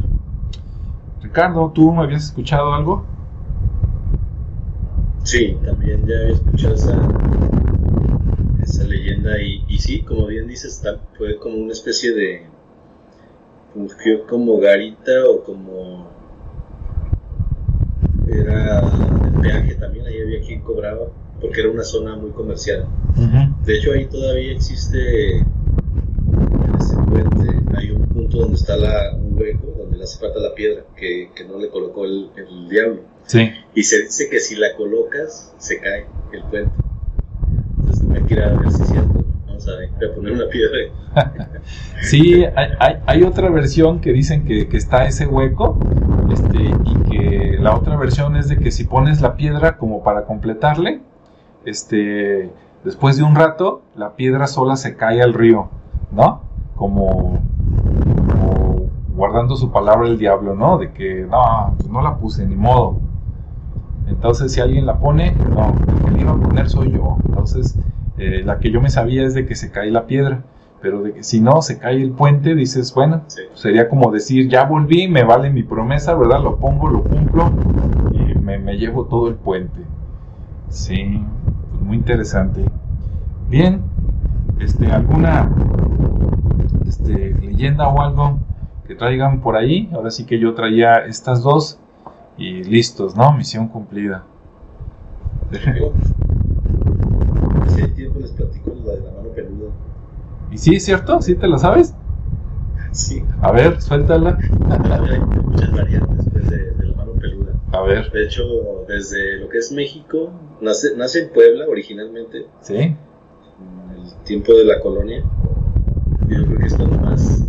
Ricardo, 1.21 1.71
¿tú 1.73 1.91
me 1.91 2.03
habías 2.03 2.25
escuchado 2.25 2.73
algo? 2.73 3.03
Sí, 5.23 5.57
también 5.63 6.07
ya 6.07 6.15
había 6.15 6.33
escuchado 6.33 6.73
esa, 6.73 6.97
esa 8.63 8.83
leyenda 8.85 9.39
y, 9.39 9.63
y 9.67 9.77
sí, 9.77 10.01
como 10.01 10.25
bien 10.25 10.47
dices, 10.47 10.83
fue 11.17 11.37
como 11.37 11.57
una 11.57 11.73
especie 11.73 12.13
de... 12.13 12.47
fungió 13.73 14.25
como 14.27 14.57
garita 14.57 15.11
o 15.29 15.43
como... 15.43 16.07
era 18.27 18.81
peaje 19.41 19.75
también, 19.75 20.05
ahí 20.05 20.21
había 20.21 20.41
quien 20.41 20.61
cobraba, 20.61 21.07
porque 21.41 21.61
era 21.61 21.69
una 21.69 21.83
zona 21.83 22.15
muy 22.15 22.31
comercial. 22.31 22.87
De 23.65 23.77
hecho, 23.77 23.91
ahí 23.91 24.05
todavía 24.05 24.53
existe, 24.53 25.37
en 25.37 25.45
ese 26.79 26.95
puente, 26.95 27.77
hay 27.77 27.91
un 27.91 28.07
punto 28.07 28.39
donde 28.39 28.55
está 28.55 28.77
la, 28.77 29.15
un 29.15 29.37
hueco, 29.39 29.73
donde 29.77 29.97
le 29.97 30.03
hace 30.03 30.19
falta 30.19 30.39
la 30.39 30.53
piedra, 30.53 30.83
que, 30.95 31.29
que 31.35 31.43
no 31.45 31.57
le 31.57 31.69
colocó 31.69 32.05
el, 32.05 32.29
el 32.35 32.69
diablo 32.69 33.01
y 33.75 33.83
se 33.83 34.03
dice 34.03 34.27
que 34.29 34.39
si 34.39 34.55
la 34.55 34.73
colocas, 34.75 35.53
se 35.57 35.79
cae 35.79 36.05
el 36.33 36.43
puente. 36.45 36.71
Entonces 37.77 38.03
me 38.03 38.25
que 38.25 38.41
a 38.41 38.49
ver 38.49 38.71
si 38.71 38.81
es 38.81 38.87
cierto. 38.89 39.25
Vamos 39.45 39.67
a 39.67 40.15
poner 40.15 40.31
una 40.31 40.47
piedra. 40.47 40.77
sí, 42.01 42.43
hay, 42.55 42.95
hay, 43.05 43.23
otra 43.23 43.49
versión 43.49 44.01
que 44.01 44.13
dicen 44.13 44.45
que, 44.45 44.67
que, 44.67 44.77
está 44.77 45.05
ese 45.05 45.27
hueco. 45.27 45.77
Este, 46.31 46.57
y 46.57 47.08
la 47.59 47.75
otra 47.75 47.97
versión 47.97 48.35
es 48.35 48.47
de 48.47 48.57
que 48.57 48.71
si 48.71 48.85
pones 48.85 49.21
la 49.21 49.35
piedra 49.35 49.77
como 49.77 50.03
para 50.03 50.25
completarle, 50.25 51.01
este, 51.65 52.51
después 52.83 53.17
de 53.17 53.23
un 53.23 53.35
rato, 53.35 53.81
la 53.95 54.15
piedra 54.15 54.47
sola 54.47 54.75
se 54.75 54.95
cae 54.95 55.21
al 55.21 55.33
río, 55.33 55.69
¿no? 56.11 56.41
Como, 56.75 57.39
guardando 59.19 59.57
su 59.57 59.71
palabra 59.71 60.07
el 60.07 60.17
diablo, 60.17 60.55
¿no? 60.55 60.77
De 60.77 60.91
que 60.91 61.27
no, 61.29 61.73
pues 61.77 61.89
no 61.89 62.01
la 62.01 62.17
puse, 62.17 62.45
ni 62.45 62.55
modo. 62.55 62.99
Entonces, 64.07 64.53
si 64.53 64.61
alguien 64.61 64.85
la 64.85 64.97
pone, 64.99 65.35
no, 65.53 65.75
el 65.87 66.03
que 66.05 66.11
la 66.11 66.21
iba 66.21 66.31
a 66.31 66.37
poner 66.37 66.69
soy 66.69 66.91
yo. 66.93 67.17
Entonces, 67.25 67.77
eh, 68.17 68.41
la 68.43 68.59
que 68.59 68.71
yo 68.71 68.81
me 68.81 68.89
sabía 68.89 69.23
es 69.23 69.33
de 69.33 69.45
que 69.45 69.55
se 69.55 69.71
cae 69.71 69.91
la 69.91 70.05
piedra. 70.05 70.43
Pero 70.81 71.01
de 71.01 71.13
que 71.13 71.23
si 71.23 71.41
no 71.41 71.61
se 71.61 71.77
cae 71.77 72.01
el 72.01 72.11
puente, 72.11 72.55
dices, 72.55 72.93
bueno, 72.93 73.23
sería 73.53 73.89
como 73.89 74.11
decir, 74.11 74.49
ya 74.49 74.63
volví, 74.63 75.07
me 75.07 75.23
vale 75.23 75.49
mi 75.49 75.63
promesa, 75.63 76.15
¿verdad? 76.15 76.41
Lo 76.41 76.57
pongo, 76.57 76.89
lo 76.89 77.03
cumplo 77.03 77.51
y 78.13 78.37
me, 78.39 78.77
llevo 78.77 79.05
todo 79.05 79.27
el 79.27 79.35
puente. 79.35 79.81
Sí, 80.69 81.21
pues 81.71 81.81
muy 81.81 81.97
interesante. 81.97 82.63
Bien, 83.49 83.81
este, 84.59 84.91
¿alguna 84.91 85.49
este, 86.87 87.33
leyenda 87.41 87.87
o 87.87 88.01
algo 88.01 88.39
que 88.89 88.95
traigan 88.95 89.39
por 89.41 89.55
ahí. 89.55 89.89
Ahora 89.93 90.09
sí 90.09 90.25
que 90.25 90.39
yo 90.39 90.55
traía 90.55 91.05
estas 91.05 91.43
dos 91.43 91.79
y 92.37 92.63
listos, 92.63 93.15
¿no? 93.15 93.31
Misión 93.33 93.67
cumplida. 93.67 94.23
Hace 97.65 97.87
tiempo 97.89 98.19
les 98.19 98.31
platico 98.31 98.71
la 98.83 98.93
de 98.93 99.01
la 99.01 99.11
mano 99.11 99.29
peluda. 99.35 99.69
¿Y 100.51 100.57
sí, 100.57 100.75
es 100.75 100.85
cierto? 100.85 101.21
¿Sí 101.21 101.35
te 101.35 101.47
la 101.47 101.57
sabes? 101.57 101.93
Sí. 102.91 103.23
A 103.41 103.51
ver, 103.51 103.81
suéltala. 103.81 104.39
Hay 104.69 105.19
muchas 105.45 105.73
variantes 105.73 106.25
pues, 106.31 106.49
de, 106.49 106.71
de 106.73 106.85
la 106.87 106.95
mano 106.95 107.13
peluda. 107.13 107.53
A 107.71 107.81
ver. 107.83 108.11
De 108.11 108.25
hecho, 108.25 108.43
desde 108.87 109.37
lo 109.37 109.49
que 109.49 109.59
es 109.59 109.71
México, 109.71 110.31
nace, 110.61 110.95
nace 110.95 111.23
en 111.23 111.29
Puebla 111.29 111.67
originalmente, 111.67 112.47
¿Sí? 112.61 112.75
en 112.75 112.95
el 113.95 114.23
tiempo 114.25 114.53
de 114.53 114.65
la 114.65 114.79
colonia. 114.79 115.23
Yo 116.27 116.45
creo 116.45 116.59
que 116.59 116.65
es 116.65 116.75
cuando 116.75 116.97
más, 116.97 117.43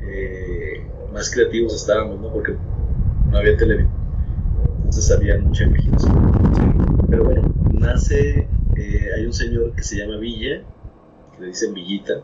eh, 0.00 0.86
más 1.12 1.30
creativos 1.30 1.74
estábamos, 1.74 2.20
¿no? 2.20 2.32
Porque 2.32 2.56
no 3.30 3.38
había 3.38 3.56
televisión. 3.56 3.92
Entonces 4.78 5.10
había 5.10 5.38
mucha 5.38 5.64
imaginación. 5.64 7.06
Pero 7.08 7.24
bueno, 7.24 7.42
nace, 7.72 8.48
eh, 8.76 9.06
hay 9.16 9.26
un 9.26 9.32
señor 9.32 9.72
que 9.74 9.82
se 9.82 9.96
llama 9.96 10.16
Villa, 10.18 10.62
le 11.42 11.48
dicen 11.48 11.74
Villita, 11.74 12.14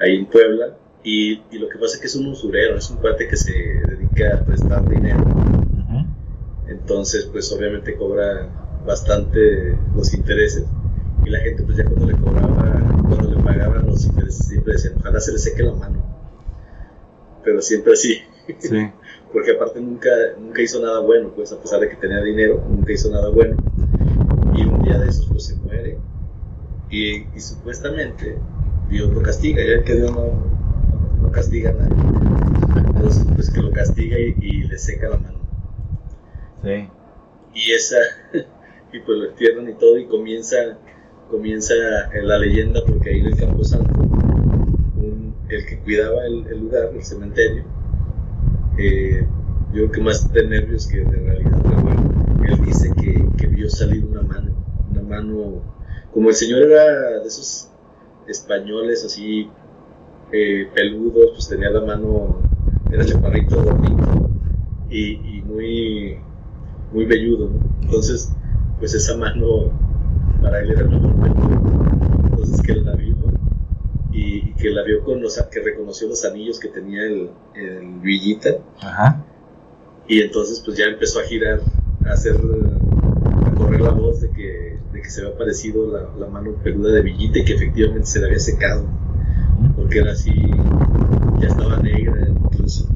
ahí 0.00 0.16
en 0.16 0.26
Puebla. 0.26 0.76
Y, 1.02 1.42
y 1.50 1.58
lo 1.58 1.68
que 1.68 1.78
pasa 1.78 1.96
es 1.96 2.00
que 2.00 2.06
es 2.06 2.16
un 2.16 2.28
usurero, 2.28 2.78
es 2.78 2.90
un 2.90 2.96
cuate 2.96 3.28
que 3.28 3.36
se 3.36 3.52
dedica 3.52 4.38
a 4.38 4.44
prestar 4.44 4.88
dinero. 4.88 5.22
Entonces, 6.66 7.26
pues 7.30 7.52
obviamente 7.52 7.94
cobra 7.94 8.48
bastante 8.86 9.76
los 9.94 10.14
intereses. 10.14 10.64
Y 11.24 11.30
la 11.30 11.40
gente, 11.40 11.62
pues 11.62 11.76
ya 11.76 11.84
cuando 11.84 12.06
le 12.06 12.14
cobraba, 12.14 12.80
cuando 13.06 13.30
le 13.30 13.42
pagaban 13.42 13.86
los 13.86 14.04
intereses, 14.06 14.46
siempre 14.46 14.72
decían, 14.72 14.94
ojalá 14.98 15.20
se 15.20 15.32
le 15.32 15.38
seque 15.38 15.62
la 15.62 15.74
mano. 15.74 16.02
Pero 17.44 17.60
siempre 17.60 17.92
así, 17.92 18.18
Sí. 18.58 18.90
porque 19.32 19.52
aparte 19.52 19.80
nunca, 19.80 20.08
nunca 20.38 20.62
hizo 20.62 20.80
nada 20.80 21.00
bueno, 21.00 21.30
pues 21.34 21.52
a 21.52 21.60
pesar 21.60 21.80
de 21.80 21.88
que 21.88 21.96
tenía 21.96 22.22
dinero, 22.22 22.62
nunca 22.68 22.92
hizo 22.92 23.10
nada 23.10 23.28
bueno. 23.28 23.56
Y 24.54 24.64
un 24.64 24.82
día 24.82 24.98
de 24.98 25.08
esos, 25.08 25.26
pues 25.26 25.44
se 25.46 25.56
muere. 25.56 25.98
Y, 26.88 27.28
y 27.36 27.40
supuestamente 27.40 28.46
Dios 28.88 29.10
lo 29.12 29.22
castiga, 29.22 29.62
ya 29.64 29.84
que 29.84 29.96
Dios 29.96 30.12
no, 30.12 30.58
no 31.20 31.30
castiga 31.32 31.70
a 31.70 31.74
nadie. 31.74 32.04
Entonces, 32.96 33.28
pues 33.34 33.50
que 33.50 33.60
lo 33.62 33.72
castiga 33.72 34.18
y, 34.18 34.36
y 34.40 34.64
le 34.64 34.78
seca 34.78 35.10
la 35.10 35.18
mano. 35.18 35.40
Sí. 36.62 36.88
y 37.54 37.72
esa 37.72 37.98
y 38.92 39.00
pues 39.00 39.18
lo 39.18 39.26
entierran 39.30 39.68
y 39.68 39.74
todo 39.74 39.98
y 39.98 40.06
comienza 40.08 40.56
comienza 41.30 41.74
la 42.22 42.38
leyenda 42.38 42.80
porque 42.86 43.10
ahí 43.10 43.20
en 43.20 43.26
el 43.28 43.36
Camposanto 43.36 44.00
un- 44.96 45.36
el 45.48 45.66
que 45.66 45.80
cuidaba 45.80 46.26
el, 46.26 46.46
el 46.48 46.60
lugar 46.60 46.90
el 46.94 47.04
cementerio 47.04 47.64
eh, 48.76 49.26
yo 49.72 49.72
creo 49.72 49.90
que 49.92 50.00
más 50.02 50.32
de 50.32 50.46
nervios 50.46 50.86
que 50.86 50.98
de 51.04 51.20
realidad 51.20 51.60
pero 51.66 51.80
bueno 51.80 52.02
él 52.40 52.60
dice 52.64 52.94
que, 52.94 53.32
que 53.36 53.46
vio 53.48 53.68
salir 53.70 54.04
una 54.06 54.22
mano 54.22 54.52
una 54.90 55.02
mano 55.02 55.73
como 56.14 56.30
el 56.30 56.34
señor 56.34 56.62
era 56.62 57.20
de 57.20 57.26
esos 57.26 57.68
españoles 58.26 59.04
así 59.04 59.50
eh, 60.32 60.68
peludos 60.74 61.32
pues 61.34 61.48
tenía 61.48 61.68
la 61.70 61.82
mano 61.82 62.38
era 62.90 63.04
chaparrito 63.04 63.62
gordito 63.62 64.30
y, 64.88 65.38
y 65.38 65.42
muy 65.42 66.18
muy 66.94 67.04
velludo, 67.06 67.50
¿no? 67.50 67.60
Entonces, 67.82 68.30
pues 68.78 68.94
esa 68.94 69.16
mano 69.16 69.72
para 70.40 70.60
él 70.60 70.70
era 70.70 70.82
el 70.82 70.90
mejor 70.90 71.12
peludo. 71.20 71.84
Entonces 72.30 72.62
que 72.62 72.72
él 72.72 72.84
la 72.84 72.94
vio 72.94 73.16
y, 74.12 74.50
y 74.50 74.54
que 74.54 74.70
la 74.70 74.84
vio 74.84 75.02
con 75.02 75.20
los, 75.20 75.36
que 75.50 75.60
reconoció 75.60 76.08
los 76.08 76.24
anillos 76.24 76.60
que 76.60 76.68
tenía 76.68 77.02
el, 77.02 77.30
el 77.56 77.98
Villita 78.00 78.50
Ajá. 78.80 79.24
y 80.06 80.20
entonces 80.20 80.62
pues 80.64 80.78
ya 80.78 80.84
empezó 80.84 81.18
a 81.18 81.24
girar, 81.24 81.60
a 82.06 82.12
hacer, 82.12 82.36
a 82.36 83.54
correr 83.56 83.80
la 83.80 83.90
voz 83.90 84.20
que, 85.04 85.10
se 85.10 85.20
había 85.20 85.34
aparecido 85.34 85.86
la, 85.92 86.08
la 86.18 86.26
mano 86.26 86.52
peluda 86.64 86.94
de 86.94 87.02
Villita 87.02 87.38
y 87.38 87.44
que 87.44 87.54
efectivamente 87.54 88.06
se 88.06 88.20
le 88.20 88.26
había 88.26 88.38
secado, 88.40 88.86
porque 89.76 89.98
era 90.00 90.12
así, 90.12 90.56
ya 91.38 91.46
estaba 91.48 91.78
negra 91.78 92.28
incluso. 92.28 92.88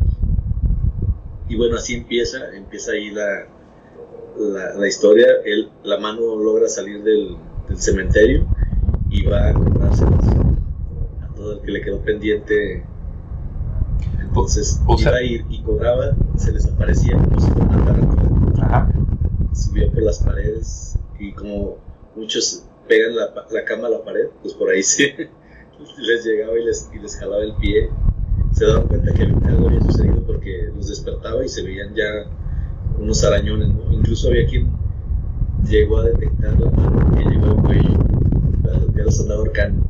Y 1.48 1.56
bueno, 1.56 1.76
así 1.76 1.94
empieza, 1.94 2.38
empieza 2.54 2.92
ahí 2.92 3.10
la, 3.10 3.46
la, 4.38 4.74
la 4.74 4.88
historia, 4.88 5.26
él, 5.44 5.70
la 5.84 5.98
mano 5.98 6.36
logra 6.36 6.68
salir 6.68 7.02
del, 7.02 7.36
del 7.68 7.78
cementerio 7.78 8.46
y 9.10 9.24
va 9.26 9.50
a 9.50 9.56
cobrárselos 9.56 10.36
a 11.22 11.34
todo 11.34 11.52
el 11.54 11.60
que 11.60 11.72
le 11.72 11.82
quedó 11.82 12.00
pendiente. 12.02 12.84
Entonces 14.22 14.80
O- 14.86 14.98
sea- 14.98 15.10
iba 15.10 15.18
a 15.18 15.22
ir 15.22 15.44
y 15.50 15.62
cobraba, 15.62 16.14
se 16.36 16.52
les 16.52 16.66
aparecía 16.68 17.18
como 17.18 17.38
si 17.40 17.50
fuera 17.52 17.78
una. 17.78 17.94
Ajá. 18.62 18.90
Subía 19.52 19.90
por 19.90 20.02
las 20.02 20.18
paredes 20.20 20.96
y 21.18 21.32
como 21.32 21.78
muchos 22.18 22.66
pegan 22.88 23.16
la, 23.16 23.46
la 23.50 23.64
cama 23.64 23.88
a 23.88 23.90
la 23.90 24.04
pared, 24.04 24.28
pues 24.42 24.54
por 24.54 24.70
ahí 24.70 24.82
sí 24.82 25.12
les 25.98 26.24
llegaba 26.24 26.58
y 26.58 26.64
les, 26.64 26.90
y 26.92 26.98
les 26.98 27.16
jalaba 27.16 27.42
el 27.44 27.56
pie. 27.56 27.92
Se 28.50 28.66
daban 28.66 28.88
cuenta 28.88 29.14
que 29.14 29.24
algo 29.46 29.66
había 29.66 29.82
sucedido 29.82 30.24
porque 30.26 30.70
los 30.74 30.88
despertaba 30.88 31.44
y 31.44 31.48
se 31.48 31.62
veían 31.62 31.94
ya 31.94 32.06
unos 32.96 33.24
arañones, 33.24 33.70
¿no? 33.74 33.92
Incluso 33.92 34.28
había 34.28 34.46
quien 34.46 34.74
llegó 35.62 35.98
a 36.00 36.04
detectar 36.04 36.58
la 36.60 36.72
mano 36.72 37.10
que 37.14 37.24
llegó 37.24 37.46
al 37.46 37.60
cuello, 37.60 38.00
ya- 38.96 39.04
los 39.04 39.20
andaba 39.20 39.40
ahorcando. 39.40 39.86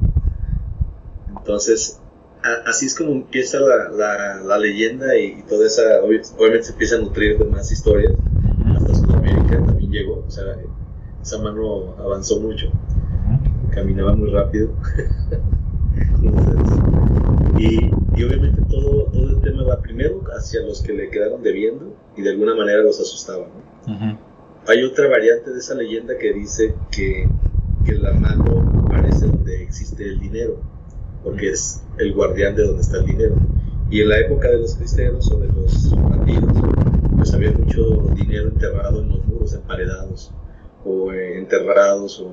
Entonces, 1.26 2.03
a- 2.43 2.62
así 2.70 2.87
es 2.87 2.95
como 2.97 3.12
empieza 3.12 3.61
la, 3.61 3.91
la, 3.91 4.41
la 4.43 4.59
leyenda 4.59 5.16
y, 5.18 5.41
y 5.41 5.43
toda 5.45 5.66
esa, 5.66 6.01
obvi- 6.03 6.22
obviamente 6.37 6.64
se 6.66 6.72
empieza 6.72 6.97
a 6.97 7.01
nutrir 7.01 7.39
de 7.39 7.45
más 7.45 7.70
historias, 7.72 8.14
hasta 8.72 8.95
Sudamérica 8.95 9.62
también 9.64 9.91
llegó, 9.91 10.24
o 10.26 10.31
sea, 10.31 10.45
esa 11.29 11.43
mano 11.43 11.95
avanzó 11.99 12.41
mucho, 12.41 12.68
caminaba 13.70 14.14
muy 14.14 14.31
rápido. 14.31 14.70
Entonces, 16.22 16.79
y, 17.59 17.91
y 18.16 18.24
obviamente 18.24 18.62
todo, 18.62 19.05
todo 19.12 19.29
el 19.29 19.41
tema 19.43 19.62
va 19.64 19.83
primero 19.83 20.22
hacia 20.35 20.62
los 20.62 20.81
que 20.81 20.95
le 20.95 21.11
quedaron 21.11 21.43
debiendo 21.43 21.95
y 22.16 22.22
de 22.22 22.31
alguna 22.31 22.55
manera 22.55 22.81
los 22.81 22.99
asustaba. 22.99 23.47
Hay 24.66 24.83
otra 24.83 25.09
variante 25.09 25.51
de 25.51 25.59
esa 25.59 25.74
leyenda 25.74 26.16
que 26.16 26.33
dice 26.33 26.74
que, 26.91 27.29
que 27.85 27.93
la 27.93 28.14
mano 28.14 28.87
aparece 28.87 29.26
donde 29.26 29.62
existe 29.62 30.05
el 30.05 30.20
dinero, 30.20 30.57
porque 31.22 31.51
es 31.51 31.83
el 31.99 32.14
guardián 32.14 32.57
de 32.57 32.64
donde 32.64 32.81
está 32.81 32.99
el 32.99 33.07
dinero. 33.07 33.37
Y 33.91 34.01
en 34.01 34.09
la 34.09 34.18
época 34.18 34.49
de 34.49 34.61
los 34.61 34.76
cristeros 34.76 35.31
o 35.31 35.39
de 35.39 35.49
los 35.49 35.95
bandidos, 35.95 36.55
pues 37.16 37.35
había 37.35 37.53
mucho 37.53 38.09
dinero 38.14 38.49
enterrado 38.49 39.03
en 39.03 39.11
los 39.11 39.26
muros, 39.26 39.53
emparedados, 39.55 40.33
o 40.89 41.12
enterrados, 41.12 42.20
o 42.20 42.30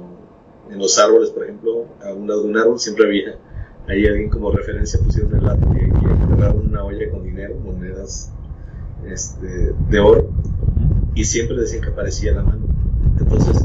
en 0.72 0.80
los 0.80 0.98
árboles, 0.98 1.30
por 1.30 1.44
ejemplo, 1.44 1.86
a 2.04 2.14
un 2.14 2.28
lado 2.28 2.44
de 2.44 2.50
un 2.50 2.58
árbol 2.58 2.80
siempre 2.80 3.06
había 3.06 3.38
ahí 3.88 4.06
alguien 4.06 4.30
como 4.30 4.52
referencia 4.52 5.00
pusieron 5.04 5.36
el 5.36 5.42
que, 5.74 5.80
que 5.80 6.12
enterraron 6.12 6.70
una 6.70 6.84
olla 6.84 7.10
con 7.12 7.24
dinero, 7.24 7.56
monedas 7.56 8.32
este, 9.06 9.74
de 9.90 10.00
oro, 10.00 10.30
y 11.14 11.24
siempre 11.24 11.58
decían 11.58 11.84
que 11.84 11.90
aparecía 11.90 12.34
la 12.34 12.44
mano. 12.44 12.66
Entonces, 13.20 13.62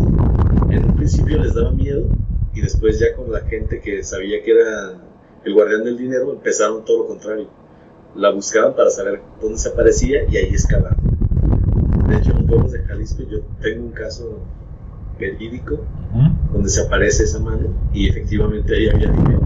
en 0.71 0.85
un 0.85 0.97
principio 0.97 1.39
les 1.39 1.55
daba 1.55 1.71
miedo 1.71 2.07
y 2.55 2.61
después 2.61 2.99
ya 2.99 3.15
con 3.17 3.33
la 3.33 3.41
gente 3.41 3.81
que 3.81 4.03
sabía 4.05 4.43
que 4.43 4.53
era 4.53 5.01
el 5.45 5.55
guardián 5.55 5.85
del 5.85 5.97
dinero 5.97 6.33
empezaron 6.33 6.85
todo 6.85 6.99
lo 6.99 7.07
contrario. 7.09 7.49
La 8.15 8.31
buscaban 8.31 8.75
para 8.75 8.91
saber 8.91 9.23
dónde 9.41 9.59
se 9.59 9.71
aparecía 9.71 10.25
y 10.29 10.37
ahí 10.37 10.51
excavaban. 10.51 10.97
De 12.09 12.17
hecho, 12.17 12.31
en 12.31 12.39
los 12.39 12.47
pueblos 12.47 12.73
de 12.73 12.81
Jalisco 12.81 13.23
yo 13.23 13.39
tengo 13.61 13.87
un 13.87 13.93
caso 13.93 14.41
verídico 15.21 15.87
donde 16.53 16.71
se 16.71 16.83
aparece 16.83 17.25
esa 17.25 17.41
mano 17.41 17.77
y 17.93 18.09
efectivamente 18.09 18.77
ahí 18.77 18.89
había 18.89 19.11
dinero. 19.13 19.45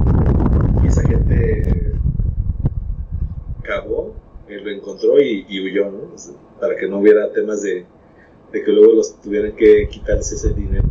Y 0.80 0.88
esa 0.88 1.04
gente 1.04 2.00
cavó, 3.62 4.14
eh, 4.46 4.60
lo 4.60 4.70
encontró 4.70 5.20
y, 5.20 5.44
y 5.48 5.60
huyó, 5.60 5.90
¿no? 5.90 6.14
O 6.14 6.18
sea, 6.18 6.34
Para 6.60 6.76
que 6.76 6.86
no 6.86 6.98
hubiera 7.00 7.32
temas 7.32 7.62
de, 7.62 7.86
de 8.52 8.64
que 8.64 8.72
luego 8.72 8.94
los 8.94 9.20
tuvieran 9.20 9.56
que 9.56 9.88
quitarse 9.90 10.36
ese 10.36 10.54
dinero. 10.54 10.88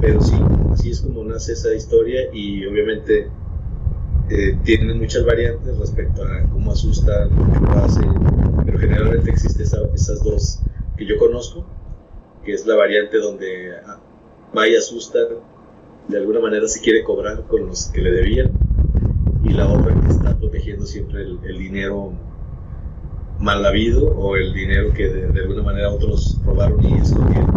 Pero 0.00 0.20
sí, 0.20 0.50
así 0.72 0.90
es 0.90 1.00
como 1.00 1.24
nace 1.24 1.52
esa 1.52 1.74
historia 1.74 2.20
y 2.32 2.64
obviamente 2.66 3.32
eh, 4.28 4.60
tiene 4.64 4.94
muchas 4.94 5.24
variantes 5.24 5.78
respecto 5.78 6.24
a 6.24 6.48
cómo 6.50 6.72
asusta, 6.72 7.12
por 7.36 7.50
qué 7.50 7.60
lo 7.60 7.76
hace, 7.76 8.20
pero 8.64 8.78
generalmente 8.78 9.30
existe 9.30 9.62
esa- 9.64 9.88
esas 9.94 10.22
dos 10.22 10.64
que 10.96 11.06
yo 11.06 11.18
conozco, 11.18 11.66
que 12.48 12.54
es 12.54 12.64
la 12.64 12.76
variante 12.76 13.18
donde 13.18 13.76
ah, 13.86 13.98
va 14.56 14.66
y 14.66 14.74
asusta, 14.74 15.18
de 16.08 16.16
alguna 16.16 16.40
manera 16.40 16.66
se 16.66 16.80
quiere 16.80 17.04
cobrar 17.04 17.42
con 17.42 17.66
los 17.66 17.88
que 17.88 18.00
le 18.00 18.10
debían, 18.10 18.52
y 19.44 19.50
la 19.50 19.68
otra 19.68 19.94
que 20.00 20.08
está 20.08 20.34
protegiendo 20.34 20.86
siempre 20.86 21.24
el, 21.24 21.58
dinero 21.58 22.14
mal 23.38 23.66
habido 23.66 24.16
o 24.16 24.34
el 24.36 24.54
dinero 24.54 24.94
que 24.94 25.08
de, 25.08 25.40
alguna 25.42 25.62
manera 25.62 25.90
otros 25.90 26.40
robaron 26.42 26.82
y 26.82 26.94
escondieron. 26.94 27.52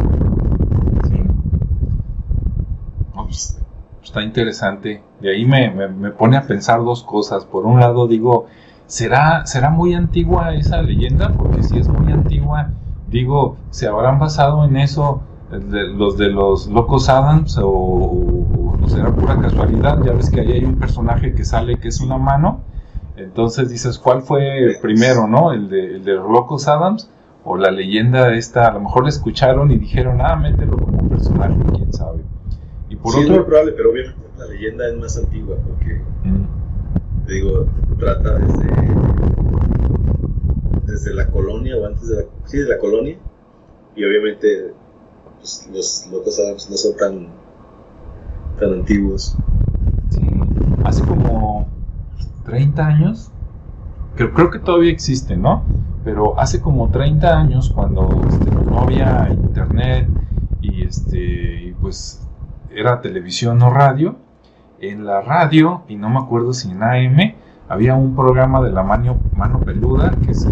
Pues, 3.16 3.58
Está 4.04 4.24
interesante. 4.24 5.02
De 5.22 5.32
ahí 5.32 5.46
me, 5.46 5.70
me, 5.72 6.12
pone 6.12 6.36
a 6.36 6.46
pensar 6.46 6.84
dos 6.84 7.02
cosas. 7.04 7.46
Por 7.46 7.66
un 7.66 7.80
lado 7.80 8.10
digo, 8.10 8.48
¿será, 8.88 9.46
¿será 9.46 9.70
muy 9.70 9.94
antigua 9.94 10.54
esa 10.54 10.82
leyenda? 10.82 11.30
Porque 11.30 11.64
si 11.64 11.78
es 11.80 11.88
muy 11.88 12.12
antigua, 12.12 12.72
digo, 13.12 13.58
¿se 13.70 13.88
habrán 13.88 14.18
basado 14.20 14.64
en 14.66 14.78
eso 14.78 15.22
los 15.52 16.18
de 16.18 16.30
los 16.30 16.68
Locos 16.68 17.10
Adams 17.10 17.60
o, 17.62 18.78
no 18.80 18.90
será 18.90 19.14
pura 19.14 19.40
casualidad? 19.40 20.02
Ya 20.04 20.14
ves 20.14 20.30
que 20.32 20.42
ahí 20.42 20.54
hay 20.54 20.66
un 20.66 20.80
personaje 20.80 21.36
que 21.36 21.44
sale 21.44 21.78
que 21.78 21.90
es 21.90 22.00
una 22.02 22.18
mano. 22.18 22.62
Entonces 23.18 23.70
dices, 23.70 24.00
¿cuál 24.00 24.22
fue 24.22 24.64
el 24.64 24.80
primero, 24.80 25.28
no? 25.28 25.52
¿El 25.52 25.70
de, 25.70 25.98
el 25.98 26.04
de 26.04 26.14
los 26.14 26.30
Locos 26.32 26.68
Adams? 26.68 27.12
O 27.44 27.58
la 27.58 27.70
leyenda 27.70 28.34
esta, 28.34 28.68
a 28.68 28.74
lo 28.74 28.82
mejor 28.82 29.04
la 29.04 29.10
escucharon 29.10 29.72
y 29.72 29.78
dijeron, 29.78 30.22
ah, 30.22 30.36
mételo 30.36 30.78
como 30.78 30.98
un 30.98 31.10
personaje, 31.10 31.58
quién 31.76 31.92
sabe. 31.92 32.22
Y 32.90 32.96
por 32.96 33.14
sí, 33.14 33.22
es 33.22 33.30
muy 33.30 33.40
probable, 33.40 33.74
pero 33.74 33.92
obviamente 33.92 34.22
la 34.38 34.46
leyenda 34.46 34.88
es 34.88 34.98
más 34.98 35.18
antigua 35.18 35.56
porque, 35.68 36.02
mm. 36.24 37.28
digo, 37.28 37.66
trata 37.98 38.38
desde, 38.38 38.70
desde 40.92 41.14
la 41.14 41.28
colonia 41.28 41.78
o 41.78 41.86
antes 41.86 42.08
de 42.10 42.18
la, 42.18 42.24
sí, 42.46 42.58
la 42.68 42.78
colonia 42.78 43.18
y 43.96 44.04
obviamente 44.04 44.74
pues, 45.40 45.70
los 45.74 46.08
locos 46.12 46.40
no 46.70 46.78
son 46.78 46.98
tan, 46.98 47.28
tan 48.60 48.74
antiguos. 48.74 49.38
Hace 50.84 51.04
como 51.06 51.68
30 52.46 52.86
años, 52.86 53.32
creo, 54.16 54.34
creo 54.34 54.50
que 54.50 54.60
todavía 54.60 54.92
existe, 54.92 55.38
¿no? 55.38 55.64
Pero 56.04 56.40
hace 56.40 56.60
como 56.60 56.90
30 56.90 57.40
años 57.40 57.72
cuando 57.74 58.10
este, 58.28 58.52
no 58.52 58.80
había 58.80 59.30
internet 59.32 60.10
y 60.62 60.84
este 60.84 61.76
pues 61.80 62.28
era 62.72 63.02
televisión 63.02 63.62
o 63.62 63.70
radio. 63.70 64.16
En 64.80 65.06
la 65.06 65.22
radio, 65.22 65.84
y 65.88 65.96
no 65.96 66.10
me 66.10 66.18
acuerdo 66.18 66.54
si 66.54 66.72
en 66.72 66.82
AM, 66.82 67.36
había 67.72 67.96
un 67.96 68.16
programa 68.16 68.62
de 68.62 68.70
la 68.70 68.84
mano, 68.84 69.18
mano 69.34 69.62
peluda 69.62 70.12
que, 70.26 70.34
se, 70.34 70.50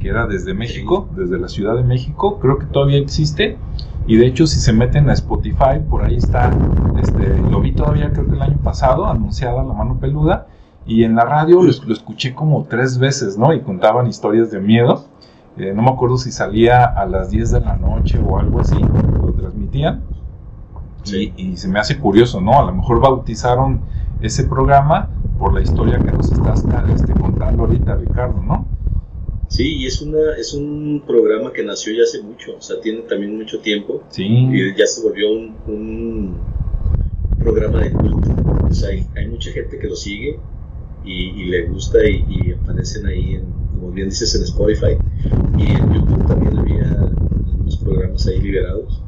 que 0.00 0.08
era 0.08 0.26
desde 0.26 0.54
México, 0.54 1.08
desde 1.14 1.38
la 1.38 1.48
Ciudad 1.48 1.76
de 1.76 1.84
México, 1.84 2.40
creo 2.40 2.58
que 2.58 2.66
todavía 2.66 2.98
existe. 2.98 3.58
Y 4.08 4.16
de 4.16 4.26
hecho, 4.26 4.48
si 4.48 4.58
se 4.58 4.72
meten 4.72 5.08
a 5.08 5.12
Spotify, 5.12 5.78
por 5.88 6.04
ahí 6.04 6.16
está, 6.16 6.50
este, 7.00 7.38
lo 7.48 7.60
vi 7.60 7.70
todavía 7.70 8.12
creo 8.12 8.26
que 8.26 8.34
el 8.34 8.42
año 8.42 8.58
pasado, 8.58 9.06
anunciada 9.06 9.62
la 9.62 9.72
mano 9.72 10.00
peluda. 10.00 10.48
Y 10.84 11.04
en 11.04 11.14
la 11.14 11.24
radio 11.24 11.62
lo, 11.62 11.70
escuché 11.70 12.34
como 12.34 12.64
tres 12.64 12.98
veces, 12.98 13.38
¿no? 13.38 13.52
Y 13.52 13.60
contaban 13.60 14.08
historias 14.08 14.50
de 14.50 14.58
miedo. 14.58 15.04
Eh, 15.56 15.72
no 15.76 15.82
me 15.82 15.90
acuerdo 15.90 16.16
si 16.16 16.32
salía 16.32 16.84
a 16.84 17.06
las 17.06 17.30
10 17.30 17.52
de 17.52 17.60
la 17.60 17.76
noche 17.76 18.18
o 18.18 18.36
algo 18.36 18.58
así, 18.58 18.80
lo 18.80 19.32
transmitían. 19.32 20.02
Y, 21.04 21.56
se 21.56 21.68
me 21.68 21.78
hace 21.78 22.00
curioso, 22.00 22.40
¿no? 22.40 22.58
A 22.58 22.64
lo 22.64 22.72
mejor 22.72 23.00
bautizaron 23.00 23.82
ese 24.22 24.44
programa 24.44 25.10
por 25.38 25.52
la 25.52 25.60
historia 25.60 25.98
que 25.98 26.12
nos 26.12 26.30
estás 26.30 26.64
este, 26.94 27.12
contando 27.14 27.64
ahorita, 27.64 27.96
Ricardo, 27.96 28.40
¿no? 28.42 28.66
Sí, 29.48 29.76
y 29.76 29.86
es, 29.86 30.00
una, 30.00 30.36
es 30.38 30.54
un 30.54 31.02
programa 31.06 31.52
que 31.52 31.62
nació 31.62 31.92
ya 31.92 32.04
hace 32.04 32.22
mucho, 32.22 32.56
o 32.56 32.62
sea, 32.62 32.80
tiene 32.80 33.02
también 33.02 33.36
mucho 33.36 33.60
tiempo. 33.60 34.02
Sí. 34.08 34.24
Y 34.24 34.74
ya 34.74 34.86
se 34.86 35.02
volvió 35.02 35.30
un, 35.30 36.36
programa 37.38 37.80
de 37.80 37.92
culto. 37.92 38.30
O 38.70 38.72
sea, 38.72 38.88
hay, 38.88 39.28
mucha 39.28 39.50
gente 39.50 39.78
que 39.78 39.88
lo 39.88 39.96
sigue 39.96 40.38
y, 41.04 41.44
le 41.46 41.66
gusta 41.66 41.98
y, 42.08 42.52
aparecen 42.52 43.06
ahí, 43.06 43.34
en, 43.34 43.44
como 43.74 43.90
bien 43.90 44.08
dices, 44.08 44.34
en 44.36 44.44
Spotify. 44.44 44.96
Y 45.58 45.72
en 45.72 45.92
YouTube 45.92 46.26
también 46.26 46.58
había 46.58 46.90
algunos 46.92 47.76
programas 47.78 48.26
ahí 48.28 48.40
liberados. 48.40 49.02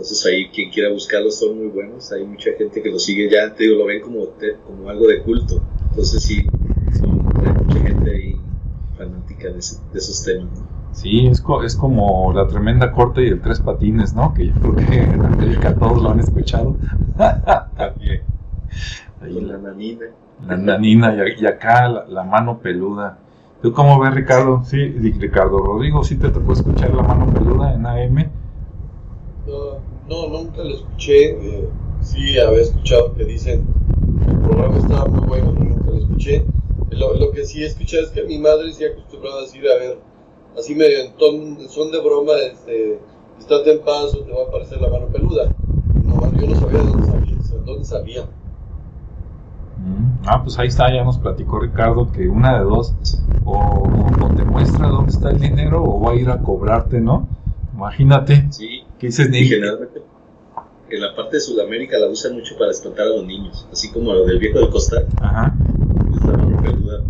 Entonces 0.00 0.24
ahí 0.24 0.48
quien 0.48 0.70
quiera 0.70 0.90
buscarlos 0.90 1.38
son 1.38 1.58
muy 1.58 1.66
buenos. 1.68 2.10
Hay 2.10 2.24
mucha 2.24 2.52
gente 2.56 2.82
que 2.82 2.90
lo 2.90 2.98
sigue 2.98 3.28
ya, 3.30 3.54
te 3.54 3.64
digo, 3.64 3.76
lo 3.76 3.84
ven 3.84 4.00
como, 4.00 4.28
como 4.66 4.88
algo 4.88 5.06
de 5.06 5.22
culto. 5.22 5.60
Entonces 5.90 6.22
sí, 6.22 6.48
hay 7.02 7.52
mucha 7.52 7.80
gente 7.80 8.10
ahí 8.10 8.40
fanática 8.96 9.50
de, 9.50 9.58
esos 9.58 10.24
temas. 10.24 10.64
Sí, 10.92 11.26
es, 11.26 11.42
es 11.66 11.76
como 11.76 12.32
la 12.32 12.46
tremenda 12.46 12.90
corte 12.92 13.22
y 13.22 13.28
el 13.28 13.42
tres 13.42 13.60
patines, 13.60 14.14
¿no? 14.14 14.32
Que 14.32 14.46
yo 14.46 14.54
creo 14.54 14.76
que 14.76 15.02
en 15.02 15.22
América 15.22 15.74
todos 15.74 16.02
lo 16.02 16.08
han 16.08 16.20
escuchado. 16.20 16.78
También. 17.76 18.22
Ahí 19.20 19.38
la 19.38 19.58
nanina. 19.58 20.06
La 20.46 20.56
nanina 20.56 21.14
y, 21.14 21.44
acá 21.44 21.88
la, 21.88 22.24
mano 22.24 22.58
peluda. 22.60 23.18
¿Tú 23.60 23.74
cómo 23.74 24.00
ves, 24.00 24.14
Ricardo? 24.14 24.62
Sí, 24.64 24.78
Ricardo 24.78 25.58
Rodrigo, 25.58 26.02
¿sí 26.02 26.16
te 26.16 26.30
tocó 26.30 26.54
escuchar 26.54 26.94
la 26.94 27.02
mano 27.02 27.26
peluda 27.34 27.74
en 27.74 27.84
AM? 27.84 28.39
No, 30.10 30.26
nunca 30.26 30.64
lo 30.64 30.74
escuché. 30.74 31.30
Eh, 31.30 31.68
sí, 32.00 32.36
había 32.40 32.62
escuchado 32.62 33.14
que 33.14 33.24
dicen 33.24 33.64
que 34.24 34.32
el 34.32 34.40
programa 34.40 34.76
estaba 34.76 35.04
muy 35.04 35.28
bueno, 35.28 35.54
pero 35.56 35.70
nunca 35.70 35.90
lo 35.92 35.98
escuché. 35.98 36.44
Lo, 36.90 37.30
que 37.30 37.44
sí 37.44 37.62
he 37.62 37.66
escuchado 37.66 38.02
es 38.02 38.10
que 38.10 38.24
mi 38.24 38.36
madre 38.38 38.72
sí 38.72 38.84
acostumbraba 38.84 39.38
a 39.38 39.42
decir, 39.42 39.62
a 39.68 39.78
ver, 39.78 40.00
así 40.58 40.74
medio 40.74 40.98
en 40.98 41.68
son 41.68 41.92
de 41.92 42.00
broma, 42.00 42.32
este, 42.52 42.98
estate 43.38 43.74
en 43.74 43.84
paz 43.84 44.12
o 44.16 44.24
te 44.24 44.32
va 44.32 44.42
a 44.42 44.48
aparecer 44.48 44.80
la 44.80 44.90
mano 44.90 45.06
peluda. 45.06 45.54
No, 46.04 46.40
yo 46.40 46.46
no 46.48 46.56
sabía 46.56 46.80
dónde 46.80 47.06
sabía. 47.06 47.36
Dónde 47.64 47.84
sabía. 47.84 48.22
Mm, 49.78 50.26
ah, 50.26 50.42
pues 50.42 50.58
ahí 50.58 50.66
está, 50.66 50.92
ya 50.92 51.04
nos 51.04 51.18
platicó 51.18 51.60
Ricardo 51.60 52.10
que 52.10 52.28
una 52.28 52.58
de 52.58 52.64
dos, 52.64 52.96
o, 53.44 53.54
o, 53.54 54.34
te 54.34 54.42
muestra 54.42 54.88
dónde 54.88 55.12
está 55.12 55.30
el 55.30 55.38
dinero 55.38 55.84
o 55.84 56.00
va 56.00 56.10
a 56.10 56.14
ir 56.16 56.30
a 56.30 56.38
cobrarte, 56.38 57.00
¿no? 57.00 57.28
Imagínate. 57.72 58.50
Sí. 58.50 58.79
¿Qué? 59.00 59.10
Generalmente 59.10 60.02
en 60.90 61.00
la 61.00 61.14
parte 61.14 61.36
de 61.36 61.40
Sudamérica 61.40 61.98
la 61.98 62.08
usan 62.08 62.34
mucho 62.34 62.56
para 62.58 62.70
espantar 62.70 63.06
a 63.06 63.10
los 63.10 63.24
niños, 63.24 63.66
así 63.72 63.90
como 63.90 64.12
lo 64.12 64.26
del 64.26 64.38
viejo 64.38 64.58
del 64.58 64.68
costal. 64.68 65.06
Ajá. 65.20 65.54
Es 66.64 66.80
la. 66.84 67.02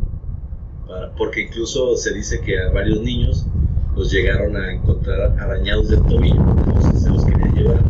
Para, 0.87 1.13
porque 1.15 1.43
incluso 1.43 1.97
se 1.97 2.13
dice 2.13 2.41
que 2.41 2.61
a 2.61 2.71
varios 2.71 3.01
niños 3.01 3.47
los 3.97 4.13
llegaron 4.13 4.57
a 4.57 4.73
encontrar 4.73 5.37
arañados 5.39 5.89
del 5.89 6.03
tobillo, 6.03 6.41
entonces 6.59 7.03
se 7.03 7.11
los 7.11 7.25
querían 7.25 7.55
llevar. 7.55 7.81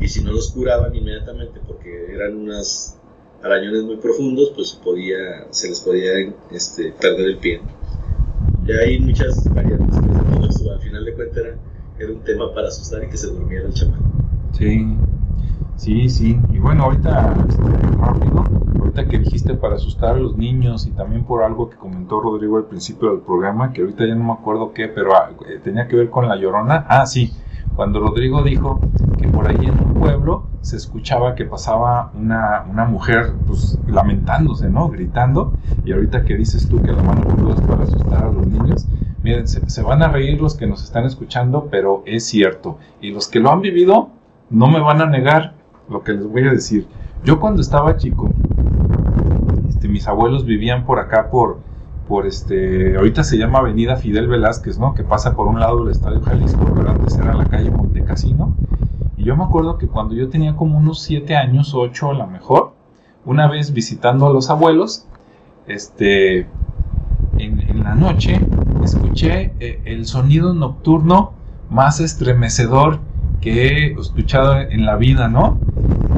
Y 0.00 0.08
si 0.08 0.24
no 0.24 0.32
los 0.32 0.50
curaban 0.50 0.94
inmediatamente 0.94 1.60
porque 1.66 2.12
eran 2.12 2.36
unos 2.36 2.94
arañones 3.42 3.82
muy 3.82 3.96
profundos, 3.96 4.52
pues 4.54 4.72
podía, 4.82 5.46
se 5.50 5.68
les 5.68 5.80
podía 5.80 6.12
este, 6.50 6.92
perder 6.92 7.26
el 7.26 7.38
pie. 7.38 7.60
Ya 8.66 8.76
hay 8.76 8.98
muchas 9.00 9.52
variantes, 9.52 9.96
al 9.96 10.80
final 10.80 11.04
de 11.04 11.14
cuentas 11.14 11.36
era 11.38 11.56
era 11.98 12.12
un 12.12 12.20
tema 12.20 12.52
para 12.54 12.68
asustar 12.68 13.04
y 13.04 13.08
que 13.08 13.16
se 13.16 13.28
durmiera 13.28 13.66
el 13.66 13.74
chamán. 13.74 14.00
Sí, 14.52 14.96
sí, 15.76 16.08
sí. 16.08 16.40
Y 16.50 16.58
bueno, 16.58 16.84
ahorita, 16.84 17.34
este, 17.48 17.62
rápido, 17.98 18.44
ahorita 18.80 19.06
que 19.06 19.18
dijiste 19.18 19.54
para 19.54 19.76
asustar 19.76 20.16
a 20.16 20.18
los 20.18 20.36
niños 20.36 20.86
y 20.86 20.90
también 20.92 21.24
por 21.24 21.42
algo 21.42 21.70
que 21.70 21.76
comentó 21.76 22.20
Rodrigo 22.20 22.56
al 22.58 22.64
principio 22.64 23.10
del 23.10 23.20
programa, 23.20 23.72
que 23.72 23.82
ahorita 23.82 24.06
ya 24.06 24.14
no 24.14 24.24
me 24.24 24.32
acuerdo 24.32 24.72
qué, 24.72 24.88
pero 24.88 25.14
ah, 25.14 25.30
eh, 25.48 25.60
tenía 25.62 25.88
que 25.88 25.96
ver 25.96 26.10
con 26.10 26.28
la 26.28 26.36
llorona. 26.36 26.86
Ah, 26.88 27.06
sí, 27.06 27.32
cuando 27.74 28.00
Rodrigo 28.00 28.42
dijo 28.42 28.80
que 29.18 29.28
por 29.28 29.48
ahí 29.48 29.66
en 29.66 29.78
un 29.78 29.94
pueblo 29.94 30.44
se 30.60 30.76
escuchaba 30.76 31.34
que 31.34 31.44
pasaba 31.44 32.12
una, 32.14 32.64
una 32.70 32.84
mujer 32.84 33.32
pues 33.46 33.78
lamentándose, 33.86 34.68
¿no? 34.68 34.88
Gritando. 34.88 35.54
Y 35.84 35.92
ahorita 35.92 36.24
que 36.24 36.36
dices 36.36 36.68
tú 36.68 36.82
que 36.82 36.92
la 36.92 37.02
mano 37.02 37.22
es 37.52 37.60
para 37.62 37.82
asustar 37.82 38.24
a 38.24 38.30
los 38.30 38.46
niños, 38.46 38.86
Miren, 39.22 39.46
se, 39.46 39.82
van 39.82 40.02
a 40.02 40.08
reír 40.08 40.40
los 40.40 40.56
que 40.56 40.66
nos 40.66 40.82
están 40.82 41.04
escuchando, 41.04 41.68
pero 41.70 42.02
es 42.06 42.26
cierto. 42.26 42.78
Y 43.00 43.10
los 43.10 43.28
que 43.28 43.38
lo 43.38 43.50
han 43.50 43.60
vivido 43.60 44.10
no 44.50 44.66
me 44.66 44.80
van 44.80 45.00
a 45.00 45.06
negar 45.06 45.54
lo 45.88 46.02
que 46.02 46.12
les 46.12 46.26
voy 46.26 46.48
a 46.48 46.50
decir. 46.50 46.86
Yo 47.24 47.38
cuando 47.38 47.60
estaba 47.60 47.96
chico, 47.96 48.30
este, 49.68 49.86
mis 49.86 50.08
abuelos 50.08 50.44
vivían 50.44 50.84
por 50.84 50.98
acá, 50.98 51.30
por, 51.30 51.60
por 52.08 52.26
este, 52.26 52.96
ahorita 52.96 53.22
se 53.22 53.38
llama 53.38 53.60
Avenida 53.60 53.94
Fidel 53.96 54.26
Velázquez, 54.26 54.78
¿no? 54.78 54.92
Que 54.94 55.04
pasa 55.04 55.36
por 55.36 55.46
un 55.46 55.60
lado 55.60 55.84
del 55.84 55.92
Estadio 55.92 56.20
Jalisco, 56.20 56.72
pero 56.74 56.90
antes 56.90 57.16
era 57.16 57.34
la 57.34 57.44
calle 57.44 57.70
Montecasino. 57.70 58.56
Y 59.16 59.24
yo 59.24 59.36
me 59.36 59.44
acuerdo 59.44 59.78
que 59.78 59.86
cuando 59.86 60.16
yo 60.16 60.28
tenía 60.30 60.56
como 60.56 60.78
unos 60.78 61.00
7 61.02 61.36
años, 61.36 61.74
8 61.74 62.10
a 62.10 62.14
lo 62.14 62.26
mejor, 62.26 62.72
una 63.24 63.46
vez 63.46 63.72
visitando 63.72 64.26
a 64.26 64.32
los 64.32 64.50
abuelos, 64.50 65.06
este, 65.68 66.48
en, 67.38 67.84
la 67.84 67.94
noche 67.94 68.40
escuché 68.84 69.52
eh, 69.60 69.80
el 69.84 70.06
sonido 70.06 70.54
nocturno 70.54 71.32
más 71.70 72.00
estremecedor 72.00 73.00
que 73.40 73.66
he 73.66 73.92
escuchado 73.92 74.60
en 74.60 74.86
la 74.86 74.96
vida, 74.96 75.28
¿no? 75.28 75.58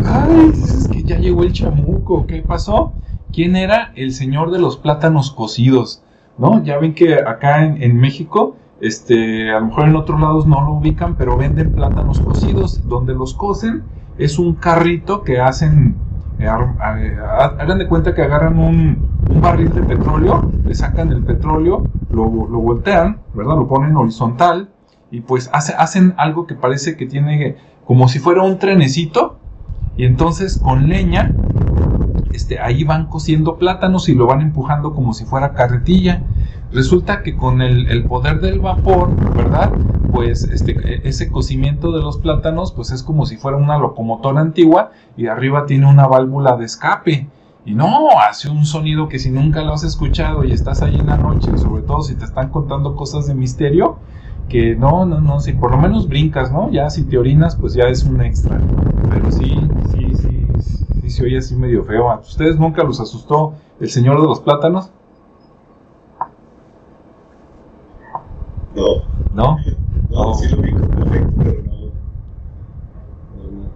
Ay, 0.05 0.51
es 0.53 0.89
que 0.89 1.03
ya 1.03 1.19
llegó 1.19 1.43
el 1.43 1.53
chamuco, 1.53 2.27
¿qué 2.27 2.43
pasó? 2.43 2.93
¿Quién 3.32 3.57
era 3.57 3.93
el 3.97 4.12
señor 4.12 4.51
de 4.51 4.59
los 4.59 4.77
plátanos 4.77 5.31
cocidos? 5.31 6.03
¿No? 6.36 6.62
Ya 6.62 6.78
ven 6.78 6.95
que 6.95 7.15
acá 7.15 7.65
en, 7.65 7.97
México, 7.99 8.57
este, 8.81 9.51
a 9.51 9.61
lo 9.61 9.66
mejor 9.66 9.89
en 9.89 9.97
otros 9.97 10.20
lados 10.20 10.47
no 10.47 10.61
lo 10.62 10.73
ubican, 10.74 11.16
pero 11.16 11.36
venden 11.36 11.73
plátanos 11.73 12.20
cocidos, 12.20 12.86
donde 12.89 13.15
los 13.15 13.35
cocen 13.35 13.85
es 14.19 14.39
un 14.39 14.55
carrito 14.55 15.23
que 15.23 15.41
hacen, 15.41 15.97
hagan 16.47 17.78
de 17.78 17.86
cuenta 17.86 18.15
que 18.15 18.23
agarran 18.23 18.59
un, 18.59 19.15
barril 19.40 19.73
de 19.74 19.82
petróleo, 19.82 20.51
le 20.65 20.74
sacan 20.74 21.12
el 21.12 21.23
petróleo, 21.23 21.85
lo, 22.11 22.24
voltean, 22.28 23.19
¿verdad? 23.35 23.56
Lo 23.56 23.69
ponen 23.69 23.97
horizontal 23.97 24.70
y 25.11 25.20
pues 25.20 25.51
hace, 25.52 25.74
hacen 25.74 26.15
algo 26.16 26.47
que 26.47 26.55
parece 26.55 26.97
que 26.97 27.06
tiene 27.06 27.56
como 27.85 28.09
si 28.09 28.19
fuera 28.19 28.43
un 28.43 28.59
trenecito 28.59 29.39
Y 29.97 30.06
entonces 30.06 30.59
con 30.59 30.89
leña, 30.89 31.31
este, 32.35 32.59
ahí 32.59 32.85
van 32.85 33.06
cociendo 33.06 33.56
plátanos 33.56 34.09
y 34.09 34.15
lo 34.15 34.27
van 34.27 34.40
empujando 34.40 34.94
como 34.94 35.15
si 35.15 35.24
fuera 35.24 35.52
carretilla. 35.52 36.23
Resulta 36.73 37.23
que 37.23 37.36
con 37.36 37.62
el, 37.62 38.05
poder 38.05 38.40
del 38.40 38.59
vapor, 38.59 39.16
¿verdad? 39.32 39.77
Pues 40.11 40.43
este, 40.44 41.09
ese 41.09 41.31
cocimiento 41.31 41.93
de 41.93 42.02
los 42.02 42.19
plátanos, 42.19 42.73
pues 42.73 42.90
es 42.90 43.02
como 43.02 43.27
si 43.27 43.36
fuera 43.36 43.56
una 43.56 43.78
locomotora 43.78 44.40
antigua 44.40 44.90
y 45.16 45.28
arriba 45.28 45.66
tiene 45.66 45.86
una 45.86 46.06
válvula 46.06 46.56
de 46.56 46.65
escape. 46.65 47.28
Y 47.65 47.74
no, 47.74 48.11
hace 48.19 48.51
un 48.51 48.66
sonido 48.66 49.09
que 49.09 49.19
si 49.19 49.31
nunca 49.31 49.62
lo 49.62 49.73
has 49.73 49.85
escuchado 49.85 50.44
y 50.44 50.52
estás 50.52 50.82
ahí 50.82 50.97
en 50.97 51.06
la 51.06 51.16
noche, 51.16 51.56
sobre 51.56 51.82
todo 51.82 52.02
si 52.02 52.15
te 52.15 52.24
están 52.24 52.51
contando 52.51 52.94
cosas 52.97 53.27
de 53.27 53.35
misterio, 53.35 53.97
que 54.48 54.77
no, 54.77 55.06
no, 55.06 55.20
no, 55.20 55.40
si 55.40 55.52
por 55.52 55.70
lo 55.70 55.78
menos 55.78 56.09
brincas, 56.09 56.52
¿no? 56.52 56.70
Ya 56.70 56.90
si 56.90 57.05
te 57.05 57.16
orinas, 57.16 57.56
pues 57.56 57.74
ya 57.74 57.85
es 57.85 58.05
un 58.05 58.20
extra. 58.20 58.61
Pero 59.11 59.31
sí, 59.31 59.59
sí, 59.93 60.14
sí, 61.05 61.10
sí, 61.10 61.16
se 61.16 61.24
oye 61.24 61.39
así 61.39 61.55
medio 61.56 61.85
feo. 61.85 62.10
¿A 62.10 62.20
ustedes 62.20 62.59
nunca 62.59 62.82
los 62.82 63.01
asustó 63.01 63.55
el 63.81 63.90
señor 63.90 64.20
de 64.20 64.26
los 64.26 64.40
plátanos? 64.40 64.90
No. 68.74 69.02
¿No? 69.32 69.59
No, 70.10 70.35
sí 70.35 70.48
lo 70.48 70.62
vi 70.62 70.72
perfecto, 70.72 71.32
pero 71.39 71.62
no. 71.62 71.74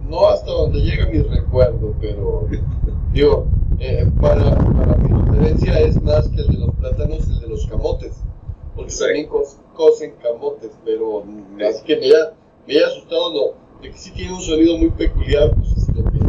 No 0.09 0.27
hasta 0.27 0.51
donde 0.51 0.79
llega 0.79 1.05
mi 1.07 1.19
recuerdo, 1.21 1.93
pero 1.99 2.47
digo, 3.13 3.45
eh, 3.79 4.09
para, 4.19 4.55
para 4.55 4.97
mi 4.97 5.21
referencia 5.21 5.79
es 5.79 6.01
más 6.01 6.27
que 6.29 6.41
el 6.41 6.47
de 6.47 6.57
los 6.57 6.75
plátanos, 6.75 7.27
el 7.27 7.39
de 7.41 7.47
los 7.47 7.67
camotes. 7.67 8.21
Porque 8.75 8.93
también 8.97 9.29
cocen 9.75 10.13
camotes, 10.23 10.71
pero 10.85 11.23
así 11.69 11.83
que 11.85 11.97
me 11.97 12.05
haya, 12.05 12.33
me 12.65 12.73
haya 12.75 12.87
asustado, 12.87 13.33
no. 13.33 13.81
De 13.81 13.91
que 13.91 13.97
sí 13.97 14.11
tiene 14.11 14.33
un 14.33 14.41
sonido 14.41 14.77
muy 14.77 14.89
peculiar, 14.89 15.53
pues 15.55 15.71
así 15.73 15.91
lo. 15.93 16.28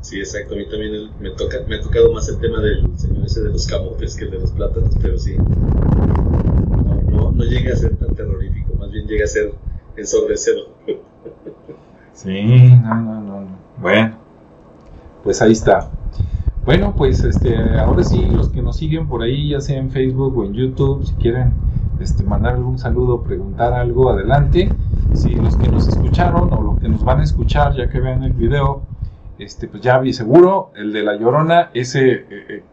Sí, 0.00 0.18
exacto. 0.18 0.54
A 0.54 0.58
mí 0.58 0.66
también 0.68 1.10
me, 1.20 1.30
toca, 1.30 1.58
me 1.68 1.76
ha 1.76 1.80
tocado 1.80 2.12
más 2.12 2.28
el 2.28 2.38
tema 2.38 2.60
del 2.60 2.98
señor 2.98 3.24
ese 3.26 3.42
de 3.42 3.50
los 3.50 3.66
camotes 3.66 4.16
que 4.16 4.24
el 4.24 4.30
de 4.30 4.38
los 4.40 4.52
plátanos, 4.52 4.94
pero 5.00 5.18
sí. 5.18 5.36
No, 5.36 7.02
no, 7.10 7.30
no 7.32 7.44
llega 7.44 7.72
a 7.72 7.76
ser 7.76 7.96
tan 7.96 8.14
terrorífico, 8.14 8.74
más 8.74 8.90
bien 8.90 9.06
llega 9.06 9.24
a 9.24 9.28
ser 9.28 9.52
ensordecedor. 9.96 10.68
Sí, 12.12 12.72
no, 12.82 12.94
no, 12.96 13.20
no. 13.20 13.48
Bueno, 13.80 14.16
pues 15.22 15.40
ahí 15.40 15.52
está. 15.52 15.90
Bueno, 16.64 16.94
pues 16.96 17.22
este, 17.24 17.56
ahora 17.78 18.02
sí, 18.02 18.26
los 18.30 18.50
que 18.50 18.60
nos 18.60 18.76
siguen 18.76 19.08
por 19.08 19.22
ahí, 19.22 19.50
ya 19.50 19.60
sea 19.60 19.78
en 19.78 19.90
Facebook 19.90 20.36
o 20.36 20.44
en 20.44 20.52
YouTube, 20.52 21.06
si 21.06 21.14
quieren 21.14 21.52
este, 22.00 22.24
mandar 22.24 22.54
algún 22.54 22.78
saludo, 22.78 23.22
preguntar 23.22 23.72
algo, 23.72 24.10
adelante. 24.10 24.68
Si 25.14 25.34
los 25.34 25.56
que 25.56 25.68
nos 25.68 25.88
escucharon 25.88 26.52
o 26.52 26.62
los 26.62 26.78
que 26.78 26.88
nos 26.88 27.04
van 27.04 27.20
a 27.20 27.24
escuchar, 27.24 27.74
ya 27.74 27.88
que 27.88 28.00
vean 28.00 28.22
el 28.22 28.32
video, 28.32 28.82
este, 29.38 29.68
pues 29.68 29.82
ya 29.82 29.98
vi 29.98 30.12
seguro, 30.12 30.70
el 30.74 30.92
de 30.92 31.02
La 31.02 31.16
Llorona, 31.16 31.70
ese 31.74 32.12
eh, 32.12 32.26
eh, 32.30 32.64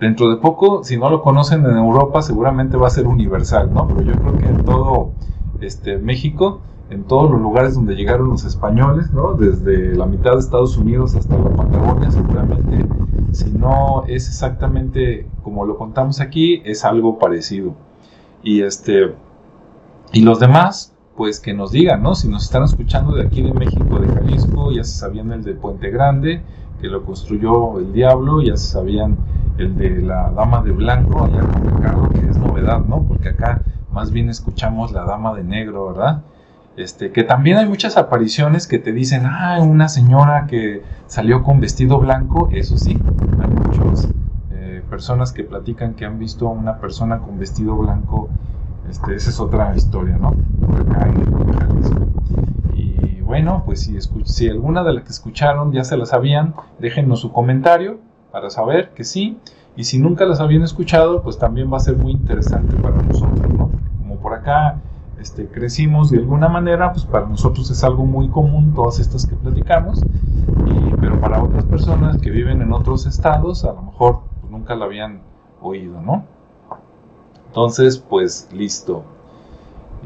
dentro 0.00 0.30
de 0.30 0.36
poco, 0.36 0.84
si 0.84 0.96
no 0.96 1.10
lo 1.10 1.22
conocen 1.22 1.64
en 1.64 1.76
Europa, 1.76 2.22
seguramente 2.22 2.76
va 2.76 2.86
a 2.86 2.90
ser 2.90 3.06
universal, 3.06 3.72
¿no? 3.72 3.86
Pero 3.86 4.02
yo 4.02 4.12
creo 4.14 4.36
que 4.38 4.46
en 4.46 4.64
todo 4.64 5.12
este, 5.60 5.98
México, 5.98 6.60
en 6.90 7.04
todos 7.04 7.30
los 7.30 7.40
lugares 7.40 7.74
donde 7.74 7.94
llegaron 7.94 8.28
los 8.28 8.44
españoles, 8.44 9.10
¿no? 9.12 9.34
Desde 9.34 9.94
la 9.94 10.06
mitad 10.06 10.32
de 10.32 10.38
Estados 10.38 10.76
Unidos 10.76 11.14
hasta 11.14 11.36
la 11.36 11.50
Patagonia, 11.50 12.10
seguramente 12.10 12.86
si 13.32 13.50
no 13.50 14.04
es 14.06 14.28
exactamente 14.28 15.26
como 15.42 15.66
lo 15.66 15.76
contamos 15.76 16.20
aquí, 16.20 16.62
es 16.64 16.84
algo 16.84 17.18
parecido. 17.18 17.74
Y 18.42 18.62
este 18.62 19.14
y 20.12 20.22
los 20.22 20.38
demás, 20.38 20.95
pues 21.16 21.40
que 21.40 21.54
nos 21.54 21.72
digan, 21.72 22.02
¿no? 22.02 22.14
Si 22.14 22.28
nos 22.28 22.44
están 22.44 22.64
escuchando 22.64 23.16
de 23.16 23.22
aquí 23.22 23.42
de 23.42 23.52
México, 23.52 23.98
de 23.98 24.08
Jalisco, 24.08 24.70
ya 24.70 24.84
se 24.84 24.98
sabían 24.98 25.32
el 25.32 25.42
de 25.42 25.54
Puente 25.54 25.90
Grande, 25.90 26.42
que 26.80 26.88
lo 26.88 27.04
construyó 27.04 27.78
el 27.78 27.92
diablo, 27.92 28.42
ya 28.42 28.56
se 28.56 28.72
sabían 28.72 29.16
el 29.58 29.76
de 29.76 30.02
la 30.02 30.30
Dama 30.30 30.62
de 30.62 30.72
Blanco, 30.72 31.24
allá 31.24 31.40
con 31.40 31.76
Ricardo, 31.76 32.08
que 32.10 32.28
es 32.28 32.36
novedad, 32.36 32.84
¿no? 32.84 33.02
Porque 33.02 33.30
acá 33.30 33.62
más 33.90 34.10
bien 34.10 34.28
escuchamos 34.28 34.92
la 34.92 35.04
Dama 35.04 35.34
de 35.34 35.42
Negro, 35.42 35.86
¿verdad? 35.86 36.22
Este, 36.76 37.10
que 37.10 37.24
también 37.24 37.56
hay 37.56 37.66
muchas 37.66 37.96
apariciones 37.96 38.66
que 38.66 38.78
te 38.78 38.92
dicen, 38.92 39.22
ah, 39.24 39.58
una 39.62 39.88
señora 39.88 40.46
que 40.46 40.82
salió 41.06 41.42
con 41.42 41.60
vestido 41.60 41.98
blanco, 41.98 42.50
eso 42.52 42.76
sí, 42.76 42.98
hay 43.40 43.48
muchas 43.48 44.08
eh, 44.50 44.82
personas 44.90 45.32
que 45.32 45.42
platican 45.42 45.94
que 45.94 46.04
han 46.04 46.18
visto 46.18 46.46
a 46.48 46.50
una 46.50 46.76
persona 46.76 47.20
con 47.20 47.38
vestido 47.38 47.74
blanco, 47.76 48.28
este, 48.88 49.14
esa 49.14 49.30
es 49.30 49.40
otra 49.40 49.74
historia, 49.74 50.16
¿no? 50.16 50.28
Acá 50.78 51.08
en 51.08 52.06
Y 52.74 53.20
bueno, 53.20 53.62
pues 53.64 53.82
si, 53.82 53.98
si 54.24 54.48
alguna 54.48 54.82
de 54.84 54.94
las 54.94 55.04
que 55.04 55.10
escucharon 55.10 55.72
ya 55.72 55.84
se 55.84 55.96
la 55.96 56.06
sabían, 56.06 56.54
déjenos 56.78 57.20
su 57.20 57.32
comentario 57.32 57.98
para 58.32 58.50
saber 58.50 58.90
que 58.90 59.04
sí, 59.04 59.38
y 59.76 59.84
si 59.84 59.98
nunca 59.98 60.24
las 60.24 60.40
habían 60.40 60.62
escuchado, 60.62 61.22
pues 61.22 61.38
también 61.38 61.72
va 61.72 61.76
a 61.76 61.80
ser 61.80 61.96
muy 61.96 62.12
interesante 62.12 62.76
para 62.76 62.96
nosotros, 62.96 63.52
¿no? 63.52 63.70
Como 63.98 64.16
por 64.16 64.34
acá 64.34 64.80
este, 65.20 65.46
crecimos 65.46 66.10
de 66.10 66.18
alguna 66.18 66.48
manera, 66.48 66.92
pues 66.92 67.04
para 67.04 67.26
nosotros 67.26 67.70
es 67.70 67.82
algo 67.84 68.04
muy 68.04 68.28
común 68.28 68.74
todas 68.74 68.98
estas 68.98 69.26
que 69.26 69.34
platicamos, 69.36 70.02
pero 71.00 71.20
para 71.20 71.42
otras 71.42 71.64
personas 71.64 72.18
que 72.18 72.30
viven 72.30 72.62
en 72.62 72.72
otros 72.72 73.06
estados, 73.06 73.64
a 73.64 73.72
lo 73.72 73.82
mejor 73.82 74.20
pues, 74.40 74.50
nunca 74.50 74.74
la 74.74 74.86
habían 74.86 75.20
oído, 75.60 76.00
¿no? 76.00 76.24
Entonces, 77.56 77.96
pues 77.96 78.46
listo. 78.52 79.02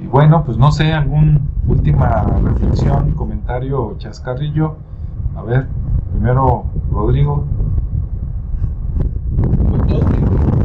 Y 0.01 0.07
bueno, 0.07 0.45
pues 0.47 0.57
no 0.57 0.71
sé, 0.71 0.93
alguna 0.93 1.41
última 1.67 2.41
reflexión, 2.45 3.13
comentario, 3.17 3.97
chascarrillo. 3.99 4.77
A 5.35 5.43
ver, 5.43 5.67
primero 6.13 6.67
Rodrigo. 6.93 7.45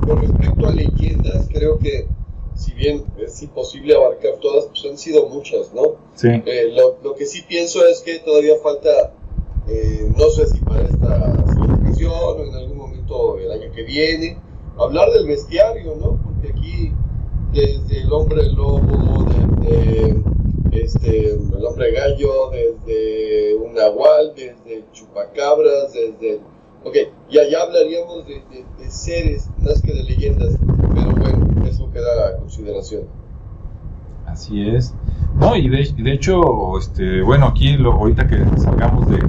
Con 0.06 0.22
respecto 0.22 0.68
a 0.68 0.72
leyendas, 0.74 1.50
creo 1.52 1.80
que 1.80 2.08
si 2.54 2.72
bien 2.76 3.04
es 3.18 3.42
imposible 3.42 3.96
abarcar 3.96 4.34
todas, 4.40 4.66
pues 4.66 4.86
han 4.88 5.00
sido 5.00 5.28
muchas, 5.28 5.74
¿no? 5.74 5.96
Sí. 6.14 6.28
Eh, 6.46 6.72
lo, 7.04 7.16
que 7.16 7.26
sí 7.26 7.42
pienso 7.48 7.84
es 7.84 8.04
que 8.06 8.20
todavía 8.20 8.58
falta, 8.62 9.12
eh, 9.68 10.14
no 10.16 10.30
sé 10.30 10.46
si 10.50 10.60
para 10.60 10.84
esta 10.84 11.48
celebración 11.48 12.12
o 12.14 12.44
en 12.44 12.54
algún 12.54 12.78
momento 12.78 13.40
el 13.40 13.52
año 13.52 13.72
que 13.74 13.82
viene, 13.82 14.38
hablar 14.78 15.10
del 15.10 15.26
bestiario, 15.26 15.96
¿no? 15.96 16.35
Porque 16.46 16.52
aquí, 16.52 16.92
desde 17.54 18.02
el 18.02 18.12
hombre 18.12 18.44
lobo, 18.52 19.26
desde 19.62 20.22
este, 20.72 21.30
el 21.32 21.66
hombre 21.66 21.92
gallo, 21.92 22.52
desde 22.52 23.56
un 23.56 23.74
nahual, 23.74 24.34
desde 24.36 24.86
chupacabras, 24.92 25.94
desde... 25.94 26.40
Ok, 26.84 26.96
ya, 27.32 27.48
ya 27.50 27.62
hablaríamos 27.62 28.28
de, 28.28 28.44
de 28.78 28.92
seres 28.92 29.50
más 29.58 29.82
que 29.82 29.94
de 29.94 30.04
leyendas, 30.04 30.56
pero 30.94 31.12
bueno 31.16 31.68
eso 31.68 31.90
queda 31.92 32.28
a 32.28 32.38
consideración. 32.38 33.06
Así 34.28 34.70
es. 34.70 34.94
No, 35.40 35.56
y 35.56 35.68
de, 35.68 36.12
hecho, 36.12 36.78
este, 36.78 37.22
bueno, 37.22 37.48
aquí 37.48 37.76
lo, 37.78 37.94
ahorita 37.94 38.28
que 38.28 38.38
salgamos 38.58 39.08
de, 39.10 39.20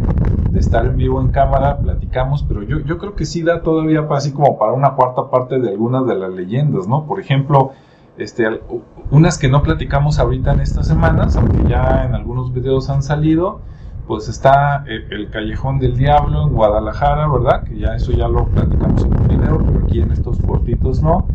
estar 0.59 0.87
en 0.87 0.97
vivo 0.97 1.21
en 1.21 1.29
cámara, 1.29 1.79
platicamos, 1.79 2.43
pero 2.43 2.63
yo, 2.63 2.81
yo 2.81 2.97
creo 2.97 3.15
que 3.15 3.27
sí 3.27 3.43
da 3.43 3.63
todavía 3.63 4.07
así 4.11 4.33
como 4.33 4.59
para 4.59 4.73
una 4.73 4.95
cuarta 4.95 5.29
parte 5.31 5.59
de 5.59 5.69
algunas 5.69 6.07
de 6.07 6.15
las 6.15 6.33
leyendas, 6.33 6.89
¿no? 6.89 7.05
Por 7.05 7.21
ejemplo, 7.21 7.73
este, 8.17 8.63
unas 9.11 9.37
que 9.37 9.49
no 9.49 9.63
platicamos 9.63 10.19
ahorita 10.19 10.55
en 10.55 10.61
estas 10.61 10.87
semanas, 10.87 11.37
aunque 11.37 11.69
ya 11.69 12.05
en 12.07 12.15
algunos 12.15 12.55
videos 12.55 12.89
han 12.89 13.03
salido, 13.03 13.61
pues 14.07 14.29
está 14.29 14.85
el, 14.87 15.13
el, 15.13 15.31
Callejón 15.31 15.79
del 15.79 15.97
Diablo 15.97 16.45
en 16.45 16.55
Guadalajara, 16.55 17.29
¿verdad? 17.29 17.65
Que 17.65 17.79
ya 17.79 17.95
eso 17.95 18.13
ya 18.13 18.29
lo 18.29 18.47
platicamos 18.47 19.05
en 19.05 19.15
un 19.15 19.29
video, 19.29 19.59
pero 19.59 19.85
aquí 19.85 20.01
en 20.01 20.13
estos 20.13 20.39
cortitos 20.39 21.03
no. 21.03 21.27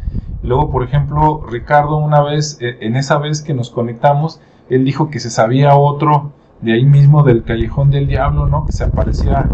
Luego, 0.41 0.72
por 0.72 0.84
ejemplo, 0.84 1.43
Ricardo 1.48 1.98
una 1.98 2.22
vez, 2.22 2.57
eh, 2.61 2.77
en 2.81 2.95
esa 2.95 3.19
vez 3.19 3.41
que 3.41 3.53
nos 3.53 3.69
conectamos, 3.69 4.39
él 4.69 4.85
dijo 4.85 5.09
que 5.09 5.19
se 5.19 5.29
sabía 5.29 5.75
otro 5.75 6.31
de 6.61 6.73
ahí 6.73 6.85
mismo 6.85 7.23
del 7.23 7.43
Callejón 7.43 7.89
del 7.89 8.07
Diablo, 8.07 8.47
¿no? 8.47 8.65
Que 8.65 8.71
se 8.71 8.83
aparecía 8.83 9.49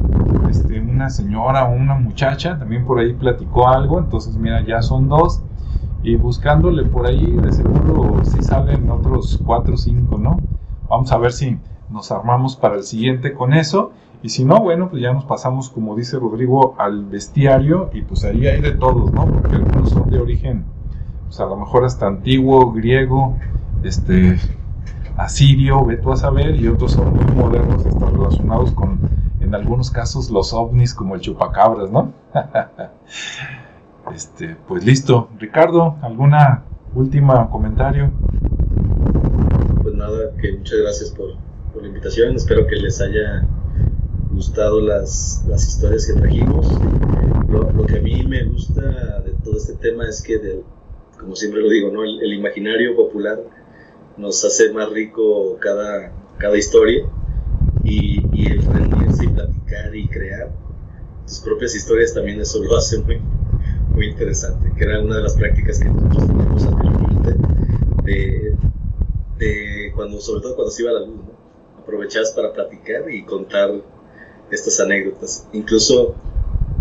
este, 0.50 0.80
una 0.80 1.10
señora 1.10 1.66
o 1.66 1.74
una 1.74 1.96
muchacha, 1.96 2.60
también 2.60 2.86
por 2.86 3.00
ahí 3.00 3.14
platicó 3.14 3.70
algo, 3.70 4.00
entonces 4.00 4.36
mira, 4.38 4.64
ya 4.66 4.82
son 4.82 5.08
dos. 5.08 5.42
Y 6.04 6.16
buscándole 6.16 6.84
por 6.84 7.08
ahí, 7.08 7.26
de 7.26 7.52
seguro 7.52 8.24
si 8.24 8.42
salen 8.44 8.90
otros 8.90 9.40
cuatro 9.46 9.74
o 9.74 9.78
cinco, 9.78 10.18
¿no? 10.18 10.38
Vamos 10.90 11.12
a 11.12 11.18
ver 11.18 11.32
si 11.32 11.58
nos 11.90 12.12
armamos 12.12 12.56
para 12.56 12.76
el 12.76 12.84
siguiente 12.84 13.34
con 13.34 13.54
eso. 13.54 13.92
Y 14.24 14.30
si 14.30 14.46
no, 14.46 14.60
bueno, 14.60 14.90
pues 14.90 15.02
ya 15.02 15.14
nos 15.14 15.26
pasamos, 15.26 15.70
como 15.70 15.96
dice 15.96 16.18
Rodrigo, 16.18 16.76
al 16.78 17.06
bestiario 17.06 17.90
y 17.94 18.02
pues 18.02 18.24
ahí 18.26 18.48
hay 18.48 18.62
de 18.62 18.72
todos, 18.72 19.12
¿no? 19.12 19.26
Porque 19.26 19.56
algunos 19.56 19.90
son 19.90 20.10
de 20.10 20.20
origen 20.20 20.66
pues 21.28 21.40
a 21.40 21.46
lo 21.46 21.58
mejor 21.58 21.86
hasta 21.86 22.08
antiguo, 22.08 22.72
griego, 22.72 23.36
este, 23.84 24.38
asirio, 25.18 25.84
ve 25.84 26.00
a 26.06 26.16
saber, 26.16 26.56
y 26.56 26.68
otros 26.68 26.94
son 26.94 27.14
muy 27.14 27.26
modernos, 27.36 27.86
están 27.86 28.14
relacionados 28.14 28.72
con, 28.72 29.00
en 29.42 29.56
algunos 29.56 29.90
casos, 29.90 30.30
los 30.30 30.54
ovnis 30.54 30.94
como 30.94 31.16
el 31.16 31.22
chupacabras, 31.22 31.90
¿no? 31.90 32.14
este, 34.14 34.56
pues 34.68 34.86
listo. 34.86 35.30
Ricardo, 35.40 35.96
¿alguna 36.02 36.64
última 36.94 37.50
comentario? 37.50 38.12
Pues 39.82 39.96
nada, 39.96 40.32
que 40.40 40.58
muchas 40.58 40.80
gracias 40.82 41.12
por, 41.12 41.36
por 41.74 41.82
la 41.82 41.88
invitación, 41.88 42.36
espero 42.36 42.68
que 42.68 42.76
les 42.76 43.02
haya 43.02 43.48
gustado 44.32 44.82
las, 44.82 45.44
las 45.48 45.68
historias 45.68 46.06
que 46.06 46.14
trajimos. 46.14 46.68
Lo, 47.50 47.86
que 47.88 47.98
a 47.98 48.02
mí 48.02 48.24
me 48.24 48.44
gusta 48.44 48.82
de 49.22 49.32
todo 49.44 49.58
este 49.58 49.74
tema 49.76 50.08
es 50.08 50.22
que, 50.22 50.62
como 51.18 51.36
siempre 51.36 51.62
lo 51.62 51.70
digo, 51.70 51.90
¿no? 51.92 52.04
el, 52.04 52.34
imaginario 52.34 52.96
popular 52.96 53.40
nos 54.18 54.44
hace 54.44 54.72
más 54.74 54.90
rico 54.90 55.58
cada, 55.60 56.12
cada 56.38 56.58
historia 56.58 57.06
y, 57.84 58.26
y 58.34 58.52
el 58.52 58.66
reunirse 58.66 59.26
y 59.26 59.28
platicar 59.28 59.96
y 59.96 60.08
crear 60.08 60.52
tus 61.28 61.40
propias 61.40 61.76
historias 61.76 62.14
también 62.14 62.40
eso 62.40 62.64
lo 62.64 62.78
hace 62.78 63.00
muy, 63.00 63.22
muy 63.94 64.08
interesante, 64.08 64.72
que 64.78 64.84
era 64.84 65.02
una 65.02 65.18
de 65.18 65.24
las 65.24 65.36
prácticas 65.36 65.80
que 65.80 65.90
nosotros 65.90 66.28
teníamos 66.28 66.66
anteriormente, 66.66 67.36
de, 68.04 68.56
de 69.38 69.92
cuando, 69.94 70.22
sobre 70.22 70.42
todo 70.42 70.56
cuando 70.56 70.72
se 70.72 70.84
iba 70.84 70.94
la 70.94 71.02
luz, 71.02 71.18
¿no? 71.18 71.38
aprovechabas 71.80 72.32
para 72.32 72.54
platicar 72.54 73.10
y 73.10 73.24
contar 73.24 73.72
estas 74.52 74.80
anécdotas. 74.80 75.48
Incluso 75.54 76.16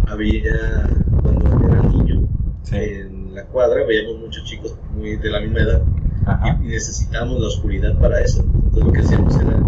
había, 0.07 0.89
cuando 1.23 1.69
era 1.69 1.83
niño, 1.83 2.29
en 2.73 3.35
la 3.35 3.45
cuadra 3.47 3.85
veíamos 3.85 4.19
muchos 4.21 4.45
chicos 4.45 4.77
muy 4.93 5.17
de 5.17 5.31
la 5.31 5.41
misma 5.41 5.61
edad 5.61 5.83
y, 6.27 6.67
y 6.67 6.69
necesitábamos 6.69 7.41
la 7.41 7.49
oscuridad 7.49 7.99
para 7.99 8.21
eso. 8.21 8.43
Entonces 8.43 8.85
lo 8.85 8.93
que 8.93 9.01
hacíamos 9.01 9.37
era, 9.37 9.59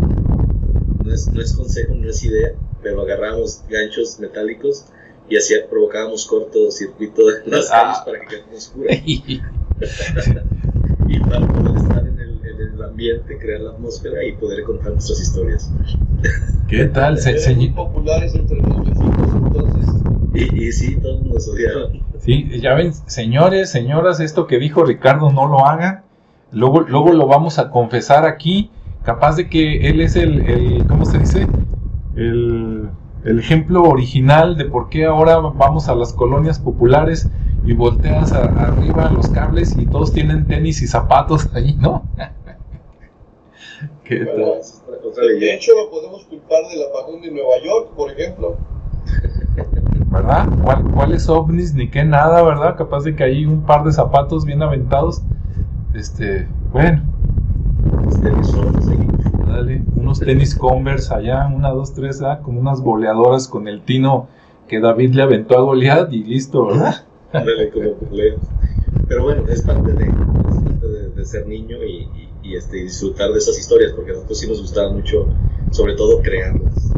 no 1.04 1.12
es, 1.12 1.28
no 1.32 1.40
es 1.40 1.52
consejo, 1.52 1.94
no 1.94 2.08
es 2.08 2.22
idea, 2.24 2.52
pero 2.82 3.02
agarramos 3.02 3.62
ganchos 3.68 4.18
metálicos 4.18 4.86
y 5.28 5.36
así 5.36 5.54
provocábamos 5.68 6.26
cortocircuito 6.26 7.22
en 7.30 7.50
las 7.50 7.68
calles 7.70 7.98
para 8.04 8.20
que 8.20 8.26
quedara 8.26 8.56
oscura. 8.56 8.94
y 11.08 11.20
para 11.20 11.46
poder 11.46 11.76
estar 11.76 12.06
en 12.06 12.18
el, 12.18 12.40
en 12.44 12.60
el, 12.60 12.82
ambiente, 12.82 13.38
crear 13.38 13.60
la 13.60 13.70
atmósfera 13.70 14.24
y 14.24 14.32
poder 14.32 14.64
contar 14.64 14.92
nuestras 14.92 15.20
historias. 15.20 15.70
¿Qué 16.68 16.86
tal? 16.86 17.18
Se, 17.18 17.38
se... 17.38 17.54
Muy 17.54 17.70
populares 17.70 18.34
entre 18.34 18.56
los 18.56 18.84
vecinos 18.84 19.28
entonces. 19.34 19.88
Y, 20.34 20.64
y 20.64 20.72
sí, 20.72 20.96
todos 20.96 21.22
nos 21.22 21.48
odiaron. 21.48 22.02
Sí, 22.18 22.60
ya 22.60 22.74
ven, 22.74 22.92
señores, 23.06 23.70
señoras, 23.70 24.20
esto 24.20 24.46
que 24.46 24.58
dijo 24.58 24.84
Ricardo 24.84 25.30
no 25.30 25.46
lo 25.46 25.64
hagan. 25.66 26.07
Luego, 26.52 26.80
luego 26.80 27.12
lo 27.12 27.26
vamos 27.26 27.58
a 27.58 27.70
confesar 27.70 28.24
aquí. 28.24 28.70
Capaz 29.02 29.36
de 29.36 29.48
que 29.48 29.88
él 29.88 30.00
es 30.00 30.16
el, 30.16 30.40
el 30.48 30.86
¿cómo 30.86 31.04
se 31.04 31.18
dice? 31.18 31.46
El, 32.16 32.90
el, 33.24 33.38
ejemplo 33.38 33.82
original 33.82 34.56
de 34.56 34.64
por 34.64 34.88
qué 34.88 35.04
ahora 35.04 35.38
vamos 35.38 35.88
a 35.88 35.94
las 35.94 36.12
colonias 36.12 36.58
populares 36.58 37.30
y 37.64 37.72
volteas 37.74 38.32
a, 38.32 38.44
arriba 38.44 39.10
los 39.10 39.28
cables 39.28 39.76
y 39.78 39.86
todos 39.86 40.12
tienen 40.12 40.46
tenis 40.46 40.82
y 40.82 40.86
zapatos 40.86 41.48
ahí, 41.54 41.74
¿no? 41.74 42.02
¿Qué 44.04 44.24
bueno, 44.24 44.54
tal? 45.14 45.40
De 45.40 45.54
hecho, 45.54 45.72
lo 45.74 45.90
podemos 45.90 46.24
culpar 46.24 46.66
del 46.70 46.82
apagón 46.88 47.20
de 47.20 47.30
Nueva 47.30 47.58
York, 47.62 47.90
por 47.94 48.10
ejemplo. 48.10 48.56
¿Verdad? 50.10 50.48
¿Cuál, 50.62 50.90
¿Cuáles 50.92 51.28
ovnis 51.28 51.74
ni 51.74 51.90
qué 51.90 52.04
nada, 52.04 52.42
verdad? 52.42 52.76
Capaz 52.76 53.04
de 53.04 53.14
que 53.14 53.24
hay 53.24 53.44
un 53.44 53.64
par 53.66 53.84
de 53.84 53.92
zapatos 53.92 54.44
bien 54.44 54.62
aventados. 54.62 55.22
Este, 55.94 56.46
bueno. 56.72 57.02
Dale, 59.46 59.82
unos 59.96 60.20
tenis 60.20 60.54
Converse 60.54 61.12
allá, 61.12 61.46
una, 61.54 61.70
dos, 61.70 61.94
tres, 61.94 62.20
¿ah? 62.22 62.40
como 62.42 62.60
unas 62.60 62.80
boleadoras 62.82 63.48
con 63.48 63.66
el 63.66 63.82
tino 63.82 64.28
que 64.68 64.80
David 64.80 65.14
le 65.14 65.22
aventó 65.22 65.56
a 65.56 65.62
Goliath 65.62 66.12
y 66.12 66.22
listo, 66.24 66.66
¿verdad? 66.66 67.06
Dale, 67.32 67.70
como 67.70 67.94
Pero 69.08 69.22
bueno, 69.24 69.42
es 69.48 69.62
parte 69.62 69.92
de, 69.92 70.04
es 70.04 70.62
parte 70.62 70.86
de, 71.16 71.24
ser 71.24 71.46
niño 71.46 71.78
y, 71.84 72.08
y, 72.42 72.56
este, 72.56 72.76
disfrutar 72.76 73.30
de 73.32 73.38
esas 73.38 73.58
historias, 73.58 73.92
porque 73.92 74.10
a 74.10 74.14
nosotros 74.14 74.38
sí 74.38 74.48
nos 74.48 74.60
gustaba 74.60 74.92
mucho, 74.92 75.26
sobre 75.70 75.94
todo 75.94 76.20
crearlas, 76.22 76.92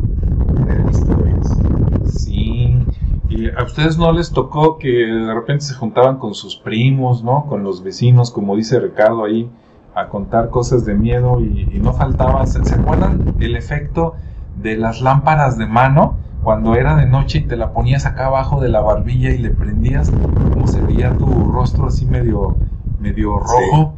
y 3.41 3.49
a 3.49 3.63
ustedes 3.65 3.97
no 3.97 4.13
les 4.13 4.33
tocó 4.33 4.77
que 4.77 4.89
de 4.89 5.33
repente 5.33 5.65
se 5.65 5.75
juntaban 5.75 6.19
con 6.19 6.35
sus 6.35 6.57
primos, 6.57 7.25
¿no? 7.25 7.47
Con 7.47 7.65
los 7.65 7.83
vecinos, 7.83 8.31
como 8.31 8.55
dice 8.55 8.79
Ricardo 8.79 9.25
ahí 9.25 9.51
a 9.95 10.09
contar 10.09 10.51
cosas 10.51 10.85
de 10.85 10.95
miedo 10.95 11.41
y, 11.41 11.71
y 11.73 11.79
no 11.79 11.95
faltaba, 11.95 12.47
¿se, 12.47 12.63
¿se, 12.65 12.75
acuerdan 12.75 13.35
el 13.41 13.57
efecto 13.57 14.15
de 14.57 14.77
las 14.77 15.01
lámparas 15.01 15.57
de 15.57 15.67
mano? 15.67 16.17
Cuando 16.43 16.75
era 16.75 16.97
de 16.97 17.07
noche 17.07 17.39
y 17.39 17.43
te 17.43 17.57
la 17.57 17.73
ponías 17.73 18.05
acá 18.05 18.27
abajo 18.27 18.61
de 18.61 18.69
la 18.69 18.81
barbilla 18.81 19.31
y 19.31 19.39
le 19.39 19.51
prendías, 19.51 20.11
como 20.53 20.67
se 20.67 20.83
veía 20.83 21.17
tu 21.17 21.51
rostro 21.51 21.87
así 21.87 22.05
medio, 22.05 22.57
medio 22.99 23.39
rojo. 23.39 23.95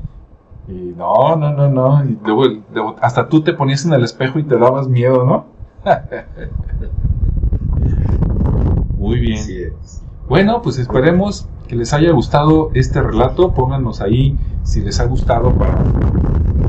Sí. 0.67 0.73
Y 0.73 0.95
no, 0.97 1.35
no, 1.35 1.53
no, 1.53 1.69
no. 1.69 2.05
Y 2.05 2.17
luego, 2.25 2.45
luego, 2.73 2.97
hasta 3.01 3.29
tú 3.29 3.43
te 3.43 3.53
ponías 3.53 3.85
en 3.85 3.93
el 3.93 4.05
espejo 4.05 4.39
y 4.39 4.45
te 4.45 4.57
dabas 4.57 4.87
miedo, 4.87 5.25
¿no? 5.25 5.47
Muy 9.03 9.19
bien. 9.19 9.39
Sí 9.39 9.63
es. 9.63 10.05
Bueno, 10.29 10.63
pues 10.63 10.79
esperemos 10.79 11.49
que 11.67 11.75
les 11.75 11.93
haya 11.93 12.13
gustado 12.13 12.71
este 12.73 13.03
relato. 13.03 13.53
Pónganos 13.53 14.01
ahí 14.01 14.39
si 14.63 14.81
les 14.81 15.01
ha 15.01 15.07
gustado 15.07 15.53
para 15.55 15.83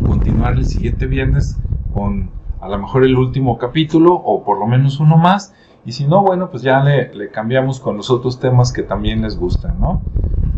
continuar 0.07 0.53
el 0.53 0.65
siguiente 0.65 1.05
viernes 1.05 1.59
con 1.93 2.31
a 2.59 2.67
lo 2.69 2.79
mejor 2.79 3.03
el 3.03 3.15
último 3.17 3.59
capítulo 3.59 4.15
o 4.15 4.43
por 4.43 4.57
lo 4.57 4.65
menos 4.65 4.99
uno 4.99 5.15
más. 5.15 5.53
Y 5.85 5.91
si 5.91 6.05
no, 6.05 6.23
bueno, 6.23 6.49
pues 6.49 6.63
ya 6.63 6.83
le, 6.83 7.13
le 7.13 7.29
cambiamos 7.29 7.79
con 7.79 7.97
los 7.97 8.09
otros 8.09 8.39
temas 8.39 8.73
que 8.73 8.81
también 8.81 9.21
les 9.21 9.37
gustan, 9.37 9.79
¿no? 9.79 10.01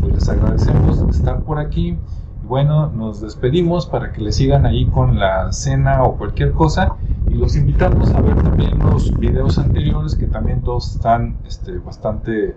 Pues 0.00 0.14
les 0.14 0.28
agradecemos 0.30 0.98
estar 1.10 1.42
por 1.42 1.58
aquí 1.58 1.98
bueno, 2.46 2.90
nos 2.90 3.20
despedimos 3.20 3.86
para 3.86 4.12
que 4.12 4.20
le 4.20 4.30
sigan 4.30 4.66
ahí 4.66 4.86
con 4.86 5.18
la 5.18 5.52
cena 5.52 6.04
o 6.04 6.16
cualquier 6.16 6.52
cosa 6.52 6.96
y 7.28 7.34
los 7.34 7.56
invitamos 7.56 8.12
a 8.14 8.20
ver 8.20 8.36
también 8.36 8.78
los 8.78 9.18
videos 9.18 9.58
anteriores 9.58 10.14
que 10.14 10.26
también 10.26 10.62
todos 10.62 10.94
están 10.94 11.36
este, 11.44 11.78
bastante 11.78 12.54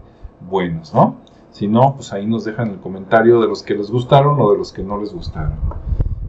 buenos, 0.48 0.94
¿no? 0.94 1.16
Si 1.52 1.68
no, 1.68 1.96
pues 1.96 2.14
ahí 2.14 2.28
nos 2.28 2.46
dejan 2.46 2.70
el 2.70 2.80
comentario 2.80 3.42
de 3.42 3.48
los 3.48 3.64
que 3.64 3.74
les 3.74 3.90
gustaron 3.90 4.40
o 4.40 4.52
de 4.52 4.58
los 4.58 4.72
que 4.72 4.84
no 4.84 5.00
les 5.00 5.12
gustaron, 5.12 5.58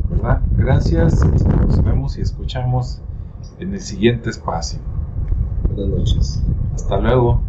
¿verdad? 0.08 0.40
Gracias, 0.56 1.22
nos 1.24 1.84
vemos 1.84 2.16
y 2.16 2.22
escuchamos 2.22 3.02
en 3.58 3.74
el 3.74 3.80
siguiente 3.80 4.30
espacio. 4.30 4.80
Buenas 5.68 5.98
noches. 5.98 6.42
Hasta 6.74 6.98
luego. 6.98 7.40